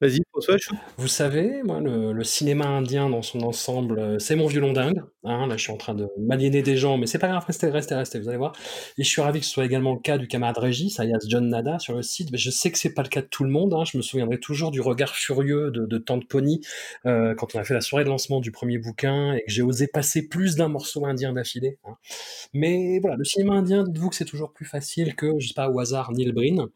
Vas-y, 0.00 0.20
François, 0.32 0.58
shoot. 0.58 0.76
vous 0.98 1.08
savez, 1.08 1.62
moi, 1.62 1.80
le, 1.80 2.12
le 2.12 2.24
cinéma 2.24 2.66
indien 2.66 3.08
dans 3.08 3.22
son 3.22 3.40
ensemble, 3.42 3.98
euh, 3.98 4.18
c'est 4.18 4.34
mon 4.34 4.46
violon 4.48 4.72
dingue. 4.72 5.00
Hein, 5.22 5.46
là, 5.46 5.56
je 5.56 5.62
suis 5.62 5.72
en 5.72 5.76
train 5.76 5.94
de 5.94 6.08
m'aliéner 6.18 6.62
des 6.62 6.76
gens, 6.76 6.98
mais 6.98 7.06
c'est 7.06 7.20
pas 7.20 7.28
grave, 7.28 7.44
restez, 7.46 7.68
restez, 7.70 7.94
restez, 7.94 8.18
vous 8.18 8.28
allez 8.28 8.36
voir. 8.36 8.52
Et 8.98 9.04
je 9.04 9.08
suis 9.08 9.22
ravi 9.22 9.38
que 9.40 9.46
ce 9.46 9.52
soit 9.52 9.64
également 9.64 9.94
le 9.94 10.00
cas 10.00 10.18
du 10.18 10.26
camarade 10.26 10.58
Régis, 10.58 10.98
alias 11.00 11.20
John 11.28 11.48
Nada, 11.48 11.78
sur 11.78 11.94
le 11.94 12.02
site. 12.02 12.30
Mais 12.32 12.38
je 12.38 12.50
sais 12.50 12.70
que 12.72 12.78
c'est 12.78 12.92
pas 12.92 13.02
le 13.02 13.08
cas 13.08 13.22
de 13.22 13.28
tout 13.28 13.44
le 13.44 13.50
monde. 13.50 13.72
Hein. 13.72 13.84
Je 13.84 13.96
me 13.96 14.02
souviendrai 14.02 14.38
toujours 14.40 14.72
du 14.72 14.80
regard 14.80 15.14
furieux 15.14 15.70
de, 15.70 15.86
de 15.86 15.98
Tante 15.98 16.26
Pony 16.28 16.60
euh, 17.06 17.34
quand 17.36 17.54
on 17.54 17.60
a 17.60 17.64
fait 17.64 17.74
la 17.74 17.80
soirée 17.80 18.04
de 18.04 18.10
lancement 18.10 18.40
du 18.40 18.50
premier 18.50 18.78
bouquin 18.78 19.34
et 19.34 19.44
que 19.44 19.50
j'ai 19.52 19.62
osé 19.62 19.86
passer 19.86 20.28
plus 20.28 20.56
d'un 20.56 20.68
morceau 20.68 21.06
indien 21.06 21.32
d'affilée. 21.32 21.78
hein. 21.86 21.96
Mais 22.52 22.98
voilà, 23.00 23.16
le 23.16 23.24
cinéma 23.24 23.54
indien, 23.54 23.84
dites-vous 23.84 24.10
que 24.10 24.16
c'est 24.16 24.24
toujours 24.24 24.52
plus 24.52 24.66
facile 24.66 25.14
que, 25.14 25.32
je 25.38 25.48
sais 25.48 25.54
pas, 25.54 25.70
au 25.70 25.78
hasard, 25.80 26.12
Neil 26.12 26.32
Breen. 26.32 26.66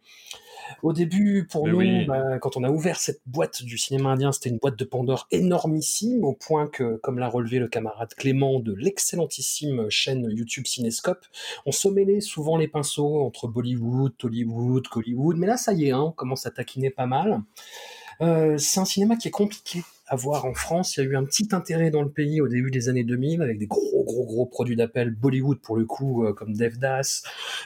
Au 0.83 0.93
début, 0.93 1.47
pour 1.51 1.67
Mais 1.67 1.73
nous, 1.73 1.79
oui. 1.79 2.05
bah, 2.07 2.39
quand 2.39 2.57
on 2.57 2.65
a 2.65 2.71
ouvert 2.71 2.99
cette 2.99 3.21
boîte 3.27 3.63
du 3.63 3.79
cinéma 3.79 4.11
indien, 4.11 4.33
c'était 4.33 4.51
une 4.51 4.59
boîte 4.59 4.79
de 4.79 4.85
Pandore 4.85 5.27
énormissime, 5.31 6.25
au 6.25 6.35
point 6.35 6.67
que, 6.67 6.97
comme 6.97 7.19
l'a 7.19 7.29
relevé 7.29 7.59
le 7.59 7.69
camarade 7.69 8.15
Clément 8.15 8.61
de 8.61 8.75
l'excellentissime 8.75 9.89
chaîne 9.91 10.29
YouTube 10.31 10.67
Cinescope, 10.67 11.25
on 11.67 11.73
se 11.73 11.89
mêlait 11.89 12.21
souvent 12.21 12.57
les 12.57 12.69
pinceaux 12.69 13.21
entre 13.21 13.49
Bollywood, 13.49 14.17
Tollywood, 14.17 14.89
Collywood, 14.89 15.37
mais 15.37 15.47
là, 15.47 15.57
ça 15.57 15.73
y 15.73 15.87
est, 15.87 15.91
hein, 15.93 16.03
on 16.03 16.13
commence 16.13 16.47
à 16.47 16.51
taquiner 16.51 16.91
pas 16.91 17.07
mal. 17.07 17.43
Euh, 18.21 18.59
c'est 18.59 18.81
un 18.81 18.85
cinéma 18.85 19.17
qui 19.17 19.29
est 19.29 19.33
compliqué 19.33 19.83
à 20.09 20.17
voir 20.17 20.45
en 20.45 20.55
France. 20.55 20.97
Il 20.97 21.05
y 21.05 21.07
a 21.07 21.11
eu 21.11 21.17
un 21.17 21.25
petit 21.25 21.49
intérêt 21.53 21.91
dans 21.91 22.03
le 22.03 22.11
pays 22.11 22.41
au 22.41 22.49
début 22.49 22.71
des 22.71 22.89
années 22.89 23.05
2000 23.05 23.43
avec 23.43 23.59
des 23.59 23.67
gros, 23.67 24.05
gros, 24.05 24.25
gros 24.25 24.47
produits 24.47 24.77
d'appel 24.77 25.11
Bollywood 25.11 25.61
pour 25.61 25.77
le 25.77 25.85
coup, 25.85 26.25
euh, 26.25 26.33
comme 26.33 26.55
Devdas, 26.55 27.23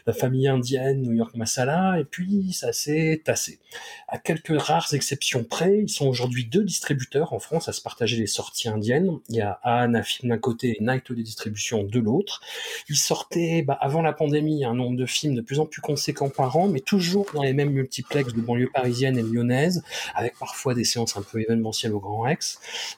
La 0.06 0.12
famille 0.12 0.48
indienne, 0.48 1.02
New 1.02 1.12
York 1.12 1.34
Masala, 1.36 1.98
et 2.00 2.04
puis 2.04 2.52
ça 2.52 2.72
s'est 2.72 3.22
tassé. 3.24 3.60
À 4.08 4.18
quelques 4.18 4.60
rares 4.60 4.92
exceptions 4.92 5.44
près, 5.44 5.78
ils 5.78 5.88
sont 5.88 6.06
aujourd'hui 6.06 6.44
deux 6.44 6.64
distributeurs 6.64 7.32
en 7.32 7.38
France 7.38 7.68
à 7.68 7.72
se 7.72 7.80
partager 7.80 8.16
les 8.16 8.26
sorties 8.26 8.68
indiennes. 8.68 9.18
Il 9.28 9.36
y 9.36 9.40
a 9.40 9.60
Ahana 9.62 10.02
Film 10.02 10.30
d'un 10.30 10.38
côté 10.38 10.76
et 10.78 10.82
Night 10.82 11.12
des 11.12 11.22
distributions 11.22 11.84
de 11.84 11.98
l'autre. 11.98 12.40
Ils 12.88 12.96
sortaient, 12.96 13.62
bah, 13.62 13.76
avant 13.80 14.02
la 14.02 14.12
pandémie, 14.12 14.64
un 14.64 14.74
nombre 14.74 14.96
de 14.96 15.06
films 15.06 15.34
de 15.34 15.40
plus 15.40 15.58
en 15.60 15.66
plus 15.66 15.80
conséquent 15.80 16.28
par 16.28 16.56
an, 16.56 16.68
mais 16.68 16.80
toujours 16.80 17.26
dans 17.34 17.42
les 17.42 17.52
mêmes 17.52 17.70
multiplex 17.70 18.32
de 18.32 18.40
banlieue 18.40 18.70
parisienne 18.72 19.18
et 19.18 19.22
lyonnaise, 19.22 19.82
avec 20.14 20.38
parfois 20.38 20.74
des 20.74 20.84
séances 20.84 21.16
un 21.16 21.22
peu 21.22 21.40
événementielles 21.40 21.92
au 21.92 22.00
Grand 22.00 22.22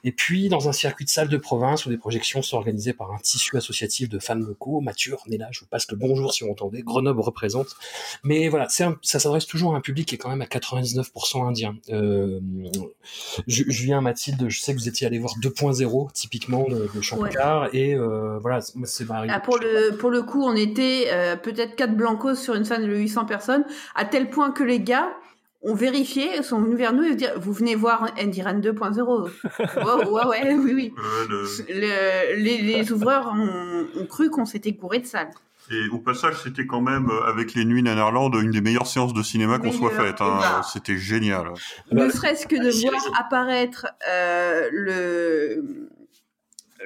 Et 0.04 0.12
puis, 0.12 0.48
dans 0.48 0.68
un 0.68 0.72
circuit 0.72 1.04
de 1.04 1.10
salles 1.10 1.28
de 1.28 1.36
province 1.36 1.86
où 1.86 1.90
des 1.90 1.96
projections 1.98 2.42
sont 2.42 2.56
organisées 2.56 2.92
par 2.92 3.12
un 3.12 3.18
tissu 3.18 3.56
associatif 3.56 4.08
de 4.08 4.18
fans 4.18 4.34
locaux, 4.34 4.82
est 4.86 5.36
là, 5.36 5.48
je 5.50 5.60
vous 5.60 5.66
passe 5.66 5.90
le 5.90 5.96
bonjour 5.96 6.32
si 6.32 6.44
vous 6.44 6.50
entendez, 6.50 6.82
Grenoble 6.82 7.20
représente. 7.20 7.76
Mais 8.22 8.48
voilà, 8.48 8.68
ça 8.68 8.94
s'adresse 9.02 9.46
toujours 9.46 9.74
à 9.74 9.78
un 9.78 9.80
public 9.80 10.08
qui 10.08 10.14
est 10.14 10.18
quand 10.18 10.30
même 10.30 10.42
à 10.42 10.46
99% 10.46 11.46
indien. 11.46 11.76
Euh, 11.90 12.40
Ju- 13.46 13.66
Julien, 13.70 14.00
Mathilde, 14.00 14.48
je 14.48 14.60
sais 14.60 14.72
que 14.74 14.78
vous 14.78 14.88
étiez 14.88 15.06
allé 15.06 15.18
voir 15.18 15.34
2.0, 15.40 16.12
typiquement, 16.12 16.66
de, 16.68 16.88
de 16.94 17.00
Shankar, 17.00 17.68
et 17.74 17.94
euh, 17.94 18.38
voilà, 18.40 18.60
c'est 18.60 19.04
ma 19.08 19.24
Ah, 19.28 19.40
pour 19.40 19.58
le 19.58 19.96
pour 19.96 20.10
le 20.10 20.22
coup, 20.22 20.42
on 20.44 20.54
était 20.56 21.06
euh, 21.10 21.36
peut-être 21.36 21.76
quatre 21.76 21.96
blancos 21.96 22.40
sur 22.40 22.54
une 22.54 22.64
salle 22.64 22.86
de 22.88 22.94
800 22.94 23.24
personnes, 23.26 23.64
à 23.94 24.04
tel 24.04 24.30
point 24.30 24.50
que 24.50 24.62
les 24.62 24.80
gars 24.80 25.08
ont 25.66 25.74
vérifié, 25.74 26.42
sont 26.42 26.60
venus 26.60 26.76
vers 26.78 26.92
nous 26.92 27.04
et 27.04 27.14
dire 27.14 27.32
vous 27.38 27.52
venez 27.52 27.74
voir 27.74 28.10
Endiran 28.22 28.54
2.0. 28.54 29.30
ouais, 30.04 30.06
ouais, 30.08 30.26
ouais, 30.26 30.54
oui, 30.54 30.72
oui. 30.74 30.94
Euh, 30.98 31.26
le- 31.28 31.46
Le- 31.80 32.42
les, 32.42 32.58
les 32.62 32.92
ouvreurs 32.92 33.32
ont, 33.34 33.86
ont 34.00 34.06
cru 34.06 34.30
qu'on 34.30 34.44
s'était 34.44 34.72
gouré 34.72 34.98
de 35.00 35.06
salle. 35.06 35.30
Et 35.70 35.88
au 35.88 35.98
passage, 35.98 36.34
c'était 36.42 36.66
quand 36.66 36.82
même, 36.82 37.08
euh, 37.08 37.22
avec 37.26 37.54
les 37.54 37.64
nuits 37.64 37.82
Nanarland, 37.82 38.30
une 38.34 38.50
des 38.50 38.60
meilleures 38.60 38.86
séances 38.86 39.14
de 39.14 39.22
cinéma 39.22 39.58
qu'on 39.58 39.72
soit 39.72 39.92
faites. 39.92 40.20
hein. 40.20 40.36
bah. 40.38 40.60
C'était 40.70 40.98
génial. 40.98 41.54
Ne 41.90 42.10
serait-ce 42.10 42.46
que 42.46 42.56
de 42.56 42.70
voir 42.90 43.02
apparaître 43.18 43.86
euh, 44.10 44.68
le 44.70 45.88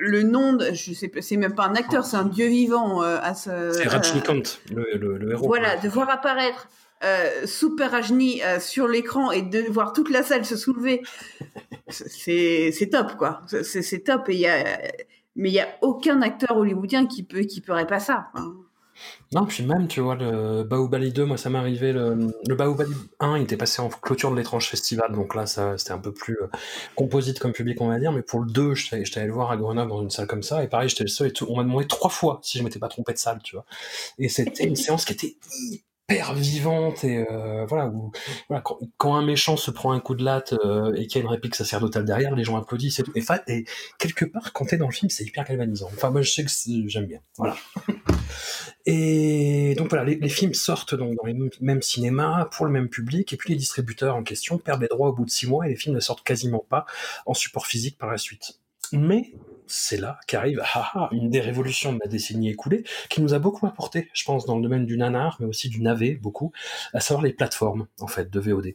le 0.01 0.23
nom 0.23 0.53
de, 0.53 0.67
je 0.75 0.93
sais 0.93 1.09
pas, 1.09 1.21
c'est 1.23 1.37
même 1.37 1.57
pas 1.57 1.65
un 1.67 1.75
acteur, 1.75 2.05
c'est 2.05 2.17
un 2.17 2.25
dieu 2.25 2.47
vivant 2.47 3.03
euh, 3.03 3.19
à 3.21 3.35
ce. 3.35 3.73
C'est 3.73 3.87
euh, 3.87 3.91
Rajnikant, 3.91 4.43
le, 4.73 4.87
le, 4.97 5.19
le 5.19 5.33
héros. 5.33 5.47
Voilà, 5.49 5.77
de 5.77 5.89
voir 5.89 6.09
apparaître 6.09 6.69
euh, 7.05 7.47
Super 7.47 7.93
Rajni 7.93 8.43
euh, 8.43 8.61
sur 8.61 8.89
l'écran 8.89 9.31
et 9.31 9.43
de 9.43 9.61
voir 9.71 9.93
toute 9.93 10.11
la 10.11 10.23
salle 10.23 10.45
se 10.45 10.57
soulever, 10.57 11.03
c'est 11.89 12.89
top 12.91 13.17
quoi. 13.17 13.43
C'est 13.63 14.05
top 14.05 14.29
et 14.29 14.37
y 14.37 14.47
a 14.47 14.81
mais 15.39 15.51
il 15.51 15.55
y 15.55 15.61
a 15.61 15.69
aucun 15.81 16.21
acteur 16.21 16.57
hollywoodien 16.57 17.07
qui 17.07 17.23
peut 17.23 17.43
qui 17.43 17.63
ferait 17.63 17.87
pas 17.87 18.01
ça. 18.01 18.27
Enfin, 18.35 18.53
Non, 19.33 19.47
puis 19.47 19.65
même, 19.65 19.87
tu 19.87 20.01
vois, 20.01 20.17
le 20.17 20.65
Baobali 20.65 21.13
2, 21.13 21.25
moi, 21.25 21.37
ça 21.37 21.49
m'est 21.49 21.59
arrivé. 21.59 21.93
Le, 21.93 22.33
le 22.47 22.55
Baobali 22.57 22.93
1, 23.21 23.37
il 23.39 23.43
était 23.45 23.57
passé 23.57 23.81
en 23.81 23.89
clôture 23.89 24.33
de 24.33 24.37
l'étrange 24.37 24.69
festival, 24.69 25.13
donc 25.13 25.37
là, 25.37 25.47
c'était 25.47 25.93
un 25.93 25.99
peu 25.99 26.13
plus 26.13 26.37
euh, 26.43 26.49
composite 26.97 27.39
comme 27.39 27.53
public, 27.53 27.81
on 27.81 27.87
va 27.87 28.01
dire. 28.01 28.11
Mais 28.11 28.23
pour 28.23 28.41
le 28.41 28.51
2, 28.51 28.75
j'étais 28.75 29.05
j'étais 29.05 29.21
allé 29.21 29.29
le 29.29 29.33
voir 29.33 29.53
à 29.53 29.57
Grenoble 29.57 29.91
dans 29.91 30.03
une 30.03 30.11
salle 30.11 30.27
comme 30.27 30.43
ça, 30.43 30.65
et 30.65 30.67
pareil, 30.67 30.89
j'étais 30.89 31.05
le 31.05 31.09
seul, 31.09 31.29
et 31.29 31.33
tout, 31.33 31.47
on 31.49 31.57
m'a 31.57 31.63
demandé 31.63 31.87
trois 31.87 32.11
fois 32.11 32.41
si 32.43 32.59
je 32.59 32.65
m'étais 32.65 32.81
pas 32.81 32.89
trompé 32.89 33.13
de 33.13 33.19
salle, 33.19 33.39
tu 33.45 33.55
vois. 33.55 33.65
Et 34.19 34.29
c'était 34.29 34.65
une 34.65 34.77
séance 34.89 35.05
qui 35.05 35.13
était 35.13 35.37
hyper 36.11 36.33
vivante 36.35 37.05
et 37.05 37.27
euh, 37.31 37.67
voilà, 37.67 37.87
où, 37.87 38.11
voilà 38.49 38.63
quand, 38.63 39.15
un 39.15 39.23
méchant 39.23 39.57
se 39.57 39.71
prend 39.71 39.93
un 39.93 40.01
coup 40.01 40.15
de 40.15 40.25
latte 40.25 40.55
euh, 40.65 40.95
et 40.95 41.07
qu'il 41.07 41.21
y 41.21 41.23
a 41.23 41.25
une 41.25 41.31
réplique 41.31 41.55
sacerdotale 41.55 42.05
derrière, 42.05 42.35
les 42.35 42.45
gens 42.45 42.57
applaudissent 42.57 42.99
et 43.01 43.03
tout. 43.03 43.13
Et, 43.15 43.23
et 43.49 43.65
quelque 43.99 44.25
part, 44.25 44.53
quand 44.53 44.65
t'es 44.67 44.79
dans 44.79 44.87
le 44.87 44.93
film, 44.93 45.11
c'est 45.11 45.25
hyper 45.25 45.45
galvanisant. 45.45 45.91
Enfin, 45.93 46.11
moi, 46.11 46.23
je 46.23 46.31
sais 46.31 46.45
que 46.45 46.51
j'aime 46.89 47.07
bien. 47.07 47.21
Voilà. 47.37 47.57
et 48.87 49.75
donc 49.77 49.91
voilà, 49.91 50.05
les, 50.05 50.17
les 50.17 50.29
films 50.29 50.55
sortent 50.55 50.95
donc 50.95 51.15
dans 51.17 51.27
les 51.27 51.37
mêmes 51.61 51.83
cinémas 51.83 52.47
pour 52.47 52.65
le 52.65 52.73
même 52.73 52.89
public, 52.89 53.33
et 53.33 53.37
puis 53.37 53.51
les 53.51 53.59
distributeurs 53.59 54.17
en 54.17 54.23
question 54.23 54.59
perdent 54.59 54.83
les 54.83 54.89
droits 54.89 55.11
au 55.11 55.13
bout 55.13 55.27
de 55.27 55.31
six 55.31 55.47
mois 55.47 55.67
et 55.67 55.71
les 55.71 55.77
films 55.77 55.95
ne 55.95 56.01
sortent 56.01 56.25
quasiment 56.25 56.65
pas 56.69 56.87
en 57.27 57.35
support 57.35 57.67
physique 57.67 57.99
par 57.99 58.11
la 58.11 58.19
suite. 58.19 58.61
Mais 58.93 59.33
c'est 59.69 59.97
là 59.97 60.19
qu'arrive 60.27 60.63
ah, 60.75 60.91
ah, 60.95 61.09
une 61.13 61.31
des 61.31 61.41
révolutions 61.41 61.93
de 61.93 61.99
la 62.03 62.09
décennie 62.09 62.51
écoulée, 62.51 62.85
qui 63.09 63.21
nous 63.21 63.35
a 63.35 63.39
beaucoup 63.39 63.67
apporté, 63.67 64.09
je 64.13 64.25
pense, 64.25 64.47
dans 64.47 64.57
le 64.57 64.63
domaine 64.63 64.87
du 64.87 64.97
nanar, 64.97 65.37
mais 65.41 65.47
aussi 65.47 65.69
du 65.69 65.81
navet, 65.81 66.15
beaucoup, 66.15 66.53
à 66.93 67.01
savoir 67.01 67.25
les 67.25 67.33
plateformes, 67.33 67.87
en 68.01 68.07
fait, 68.07 68.31
de 68.31 68.41
VOD. 68.41 68.75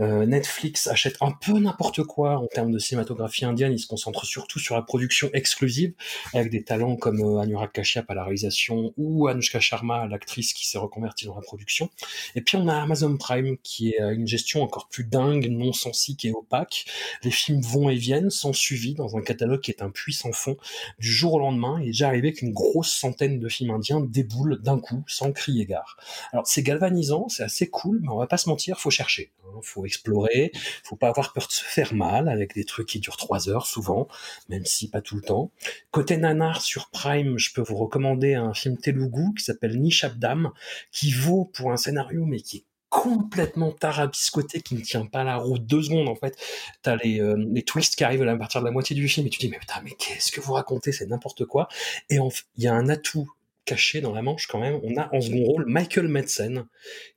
Euh, 0.00 0.26
Netflix 0.26 0.86
achète 0.86 1.16
un 1.20 1.32
peu 1.32 1.58
n'importe 1.58 2.02
quoi 2.04 2.38
en 2.38 2.46
termes 2.46 2.70
de 2.70 2.78
cinématographie 2.78 3.44
indienne, 3.44 3.72
il 3.72 3.78
se 3.78 3.86
concentre 3.86 4.24
surtout 4.24 4.58
sur 4.58 4.74
la 4.74 4.82
production 4.82 5.30
exclusive, 5.32 5.92
avec 6.34 6.50
des 6.50 6.64
talents 6.64 6.96
comme 6.96 7.20
euh, 7.20 7.40
Anurag 7.40 7.72
Kashyap 7.72 8.10
à 8.10 8.14
la 8.14 8.24
réalisation, 8.24 8.92
ou 8.96 9.28
Anushka 9.28 9.60
Sharma, 9.60 10.06
l'actrice 10.06 10.52
qui 10.52 10.68
s'est 10.68 10.78
reconvertie 10.78 11.26
dans 11.26 11.34
la 11.34 11.42
production. 11.42 11.90
Et 12.34 12.40
puis 12.40 12.56
on 12.56 12.68
a 12.68 12.74
Amazon 12.74 13.16
Prime, 13.16 13.56
qui 13.62 13.90
est 13.90 14.00
une 14.00 14.26
gestion 14.26 14.62
encore 14.62 14.88
plus 14.88 15.04
dingue, 15.04 15.48
non 15.50 15.72
sensique 15.72 16.24
et 16.24 16.32
opaque. 16.32 16.86
Les 17.22 17.30
films 17.30 17.60
vont 17.60 17.90
et 17.90 17.96
viennent, 17.96 18.30
sans 18.30 18.52
suivi, 18.52 18.94
dans 18.94 19.16
un 19.16 19.20
catalogue 19.20 19.60
qui 19.60 19.70
est 19.70 19.82
un 19.82 19.90
puissant 19.90 20.29
fond 20.32 20.56
du 20.98 21.10
jour 21.10 21.34
au 21.34 21.38
lendemain. 21.38 21.78
Il 21.80 21.84
est 21.84 21.90
déjà 21.90 22.08
arrivé 22.08 22.32
qu'une 22.32 22.52
grosse 22.52 22.92
centaine 22.92 23.38
de 23.38 23.48
films 23.48 23.70
indiens 23.70 24.00
déboulent 24.00 24.60
d'un 24.60 24.78
coup, 24.78 25.02
sans 25.06 25.32
crier 25.32 25.66
gare. 25.66 25.96
Alors 26.32 26.46
c'est 26.46 26.62
galvanisant, 26.62 27.28
c'est 27.28 27.42
assez 27.42 27.68
cool, 27.68 28.00
mais 28.02 28.08
on 28.08 28.18
va 28.18 28.26
pas 28.26 28.36
se 28.36 28.48
mentir, 28.48 28.80
faut 28.80 28.90
chercher, 28.90 29.32
hein. 29.44 29.60
faut 29.62 29.84
explorer, 29.84 30.52
faut 30.82 30.96
pas 30.96 31.08
avoir 31.08 31.32
peur 31.32 31.46
de 31.46 31.52
se 31.52 31.64
faire 31.64 31.94
mal 31.94 32.28
avec 32.28 32.54
des 32.54 32.64
trucs 32.64 32.88
qui 32.88 33.00
durent 33.00 33.16
trois 33.16 33.48
heures 33.48 33.66
souvent, 33.66 34.08
même 34.48 34.64
si 34.64 34.88
pas 34.88 35.00
tout 35.00 35.16
le 35.16 35.22
temps. 35.22 35.50
Côté 35.90 36.16
nanar 36.16 36.62
sur 36.62 36.90
Prime, 36.90 37.38
je 37.38 37.52
peux 37.52 37.62
vous 37.62 37.76
recommander 37.76 38.34
un 38.34 38.54
film 38.54 38.76
telugu 38.78 39.34
qui 39.36 39.44
s'appelle 39.44 39.80
Nishabdam, 39.80 40.52
qui 40.92 41.12
vaut 41.12 41.44
pour 41.44 41.72
un 41.72 41.76
scénario 41.76 42.24
mais 42.24 42.40
qui 42.40 42.58
est 42.58 42.64
complètement 42.90 43.70
tarabiscoté 43.72 44.60
qui 44.60 44.74
ne 44.74 44.80
tient 44.80 45.06
pas 45.06 45.24
la 45.24 45.36
route. 45.36 45.64
Deux 45.64 45.82
secondes 45.82 46.08
en 46.08 46.16
fait 46.16 46.36
t'as 46.82 46.96
les, 46.96 47.20
euh, 47.20 47.36
les 47.36 47.62
twists 47.62 47.96
qui 47.96 48.04
arrivent 48.04 48.26
à 48.28 48.36
partir 48.36 48.60
de 48.60 48.66
la 48.66 48.72
moitié 48.72 48.94
du 48.94 49.08
film 49.08 49.26
et 49.26 49.30
tu 49.30 49.38
te 49.38 49.46
dis 49.46 49.50
mais 49.50 49.58
putain 49.58 49.80
mais 49.82 49.92
qu'est-ce 49.92 50.30
que 50.32 50.40
vous 50.40 50.52
racontez? 50.52 50.92
C'est 50.92 51.06
n'importe 51.06 51.46
quoi. 51.46 51.68
Et 52.10 52.16
il 52.16 52.64
y 52.64 52.66
a 52.68 52.74
un 52.74 52.88
atout 52.88 53.30
caché 53.64 54.00
dans 54.00 54.12
la 54.12 54.22
manche 54.22 54.48
quand 54.48 54.58
même. 54.58 54.80
On 54.82 54.96
a 54.96 55.08
en 55.14 55.20
second 55.20 55.44
rôle 55.44 55.64
Michael 55.66 56.08
Madsen 56.08 56.66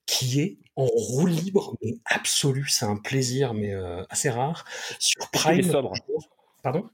qui 0.06 0.40
est 0.40 0.58
en 0.76 0.86
roue 0.86 1.26
libre 1.26 1.76
mais 1.82 1.96
absolu 2.06 2.68
c'est 2.70 2.86
un 2.86 2.98
plaisir 2.98 3.54
mais 3.54 3.74
euh, 3.74 4.04
assez 4.10 4.30
rare. 4.30 4.66
Sur 5.00 5.30
Prime 5.32 5.60
il 5.60 5.68
est 5.68 5.72
sobre? 5.72 5.94
pardon? 6.62 6.88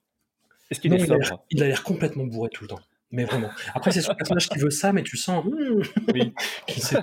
Est-ce 0.72 0.80
qu'il 0.80 0.94
est 0.94 1.06
sobre? 1.06 1.44
il 1.52 1.62
a 1.64 1.68
l'air 1.68 1.84
complètement 1.84 2.26
bourré 2.26 2.50
tout 2.50 2.64
le 2.64 2.70
temps 2.70 2.80
mais 3.12 3.26
vraiment. 3.26 3.50
Après, 3.74 3.92
c'est 3.92 4.02
son 4.02 4.14
personnage 4.14 4.50
qui 4.50 4.60
veut 4.60 4.70
ça, 4.70 4.94
mais 4.94 5.02
tu 5.02 5.18
sens 5.18 5.44
hmm, 5.44 5.82
oui. 6.14 6.34
qu'il 6.68 6.84
s'est 6.84 6.98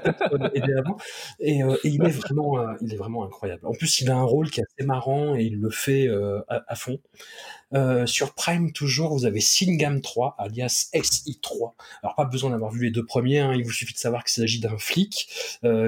aidé 0.54 0.72
avant. 0.78 0.96
Et, 1.40 1.62
euh, 1.62 1.76
et, 1.82 1.88
il 1.88 2.04
est 2.04 2.10
vraiment, 2.10 2.60
euh, 2.60 2.74
il 2.80 2.92
est 2.94 2.96
vraiment 2.96 3.24
incroyable. 3.24 3.66
En 3.66 3.72
plus, 3.72 4.00
il 4.00 4.10
a 4.10 4.16
un 4.16 4.22
rôle 4.22 4.50
qui 4.50 4.60
est 4.60 4.64
assez 4.64 4.86
marrant 4.86 5.34
et 5.34 5.42
il 5.42 5.60
le 5.60 5.70
fait 5.70 6.06
euh, 6.06 6.40
à, 6.48 6.62
à, 6.68 6.76
fond. 6.76 7.00
Sur 8.06 8.34
Prime 8.34 8.72
toujours, 8.72 9.12
vous 9.12 9.26
avez 9.26 9.40
Singam 9.40 10.00
3, 10.00 10.36
alias 10.38 10.88
SI3. 10.94 11.72
Alors 12.02 12.14
pas 12.14 12.24
besoin 12.24 12.50
d'avoir 12.50 12.70
vu 12.70 12.84
les 12.84 12.90
deux 12.90 13.04
premiers, 13.04 13.40
hein, 13.40 13.52
il 13.54 13.64
vous 13.64 13.72
suffit 13.72 13.92
de 13.92 13.98
savoir 13.98 14.24
qu'il 14.24 14.32
s'agit 14.32 14.60
d'un 14.60 14.78
flic 14.78 15.28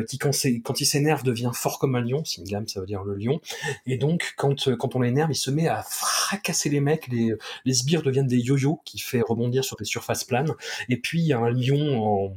qui 0.07 0.19
quand, 0.19 0.33
quand 0.65 0.81
il 0.81 0.85
s'énerve 0.85 1.23
devient 1.23 1.53
fort 1.55 1.79
comme 1.79 1.95
un 1.95 2.03
lion. 2.03 2.25
Singam 2.27 2.67
ça 2.67 2.81
veut 2.81 2.87
dire 2.87 3.05
le 3.05 3.15
lion. 3.15 3.41
Et 3.87 3.97
donc 3.97 4.35
quand, 4.37 4.77
quand 4.77 4.97
on 4.97 5.01
l'énerve, 5.01 5.31
il 5.31 5.37
se 5.37 5.51
met 5.51 5.69
à 5.69 5.83
fracasser 5.83 6.69
les 6.69 6.81
mecs, 6.81 7.07
les, 7.09 7.33
les 7.65 7.73
sbires 7.73 8.03
deviennent 8.03 8.27
des 8.27 8.41
yo-yo 8.41 8.83
qui 8.85 8.99
fait 8.99 9.23
rebondir 9.23 9.65
sur 9.65 9.77
des 9.77 9.87
surfaces 9.87 10.08
planes. 10.27 10.53
Et 10.89 10.97
puis 10.99 11.21
il 11.21 11.27
y 11.27 11.33
a 11.33 11.39
un 11.39 11.51
lion 11.51 12.03
en 12.03 12.37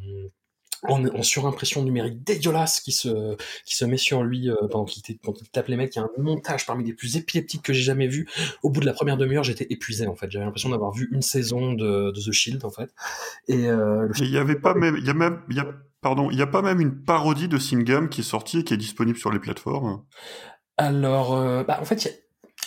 en, 0.84 1.05
en, 1.05 1.22
surimpression 1.22 1.84
numérique 1.84 2.24
dégueulasse 2.24 2.80
qui 2.80 2.91
se 2.91 3.36
qui 3.65 3.76
se 3.76 3.86
met 3.86 3.97
sur 3.97 4.24
lui 4.24 4.49
euh, 4.49 4.55
pendant 4.69 4.86
qu'il 4.86 5.03
tape 5.51 5.67
les 5.67 5.78
mecs. 5.78 5.95
Il 5.95 5.99
y 5.99 6.01
a 6.01 6.05
un 6.05 6.22
montage 6.22 6.65
parmi 6.65 6.84
les 6.84 6.93
plus 6.93 7.17
épileptiques 7.17 7.61
que 7.61 7.74
j'ai 7.74 7.84
jamais 7.84 8.07
vu. 8.07 8.28
Au 8.63 8.69
bout 8.69 8.80
de 8.80 8.86
la 8.86 8.93
première 8.93 9.17
demi-heure, 9.17 9.43
j'étais 9.43 9.67
épuisé 9.69 10.07
en 10.07 10.15
fait. 10.15 10.32
J'avais 10.32 10.45
l'impression 10.45 10.69
d'avoir 10.69 10.91
vu 10.91 11.09
une 11.11 11.22
saison 11.22 11.74
de, 11.74 12.11
de, 12.11 12.19
The 12.19 12.32
Shield 12.32 12.65
en 12.65 12.72
fait. 12.72 12.89
Et 13.47 13.67
euh, 13.67 14.07
il 14.19 14.32
y 14.32 14.38
avait 14.38 14.55
pas 14.55 14.74
même, 14.74 14.95
il 14.97 15.05
y 15.05 15.09
a 15.09 15.13
même, 15.13 15.41
il 15.49 15.55
y 15.55 15.59
a 15.59 15.67
pardon, 16.01 16.32
il 16.32 16.38
y 16.38 16.41
a 16.41 16.47
pas 16.47 16.61
même 16.61 16.82
une 16.82 17.03
parodie 17.03 17.47
de 17.47 17.57
Singam 17.57 18.09
qui 18.09 18.22
est 18.22 18.26
sortie 18.26 18.59
et 18.59 18.63
qui 18.63 18.74
est 18.74 18.78
disponible 18.78 19.17
sur 19.17 19.32
les 19.32 19.39
plateformes? 19.39 20.03
Alors, 20.78 21.38
euh, 21.38 21.63
bah, 21.63 21.78
en 21.80 21.86
fait, 21.86 22.03
il 22.03 22.07
y 22.07 22.11
a 22.11 22.13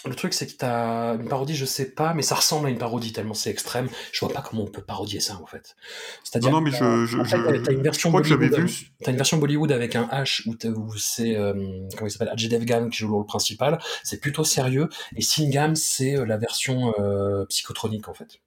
le 0.07 0.15
truc, 0.15 0.35
c'est 0.35 0.47
que 0.47 0.53
t'as 0.53 1.15
une 1.15 1.29
parodie, 1.29 1.55
je 1.55 1.65
sais 1.65 1.91
pas, 1.91 2.15
mais 2.15 2.23
ça 2.23 2.35
ressemble 2.35 2.67
à 2.67 2.71
une 2.71 2.79
parodie 2.79 3.13
tellement 3.13 3.35
c'est 3.35 3.51
extrême. 3.51 3.89
Je 4.13 4.21
vois 4.21 4.33
pas 4.33 4.43
comment 4.43 4.63
on 4.63 4.71
peut 4.71 4.83
parodier 4.83 5.21
ça 5.21 5.39
en 5.43 5.47
fait. 5.47 5.77
C'est-à-dire, 6.23 6.51
non, 6.51 6.59
non, 6.59 6.63
mais 6.63 6.71
je, 6.71 7.07
je, 7.07 7.63
t'as 7.63 7.73
une 7.73 7.83
version 7.83 8.11
Bollywood. 8.11 8.69
T'as 9.03 9.11
une 9.11 9.17
version 9.17 9.39
Bollywood 9.39 9.73
avec 9.73 9.97
un 9.97 10.05
H 10.05 10.47
où, 10.47 10.55
où 10.79 10.97
c'est 10.97 11.37
euh, 11.37 11.53
comment 11.97 12.07
il 12.07 12.11
s'appelle, 12.11 12.31
Ajay 12.33 12.49
Devgan 12.49 12.89
qui 12.89 12.99
joue 12.99 13.09
le 13.09 13.15
rôle 13.15 13.27
principal. 13.27 13.79
C'est 14.03 14.21
plutôt 14.21 14.45
sérieux. 14.45 14.89
Et 15.17 15.23
Singam, 15.23 15.75
c'est 15.75 16.17
euh, 16.17 16.25
la 16.25 16.37
version 16.37 16.95
euh, 16.99 17.45
psychotronique 17.47 18.09
en 18.09 18.15
fait. 18.15 18.41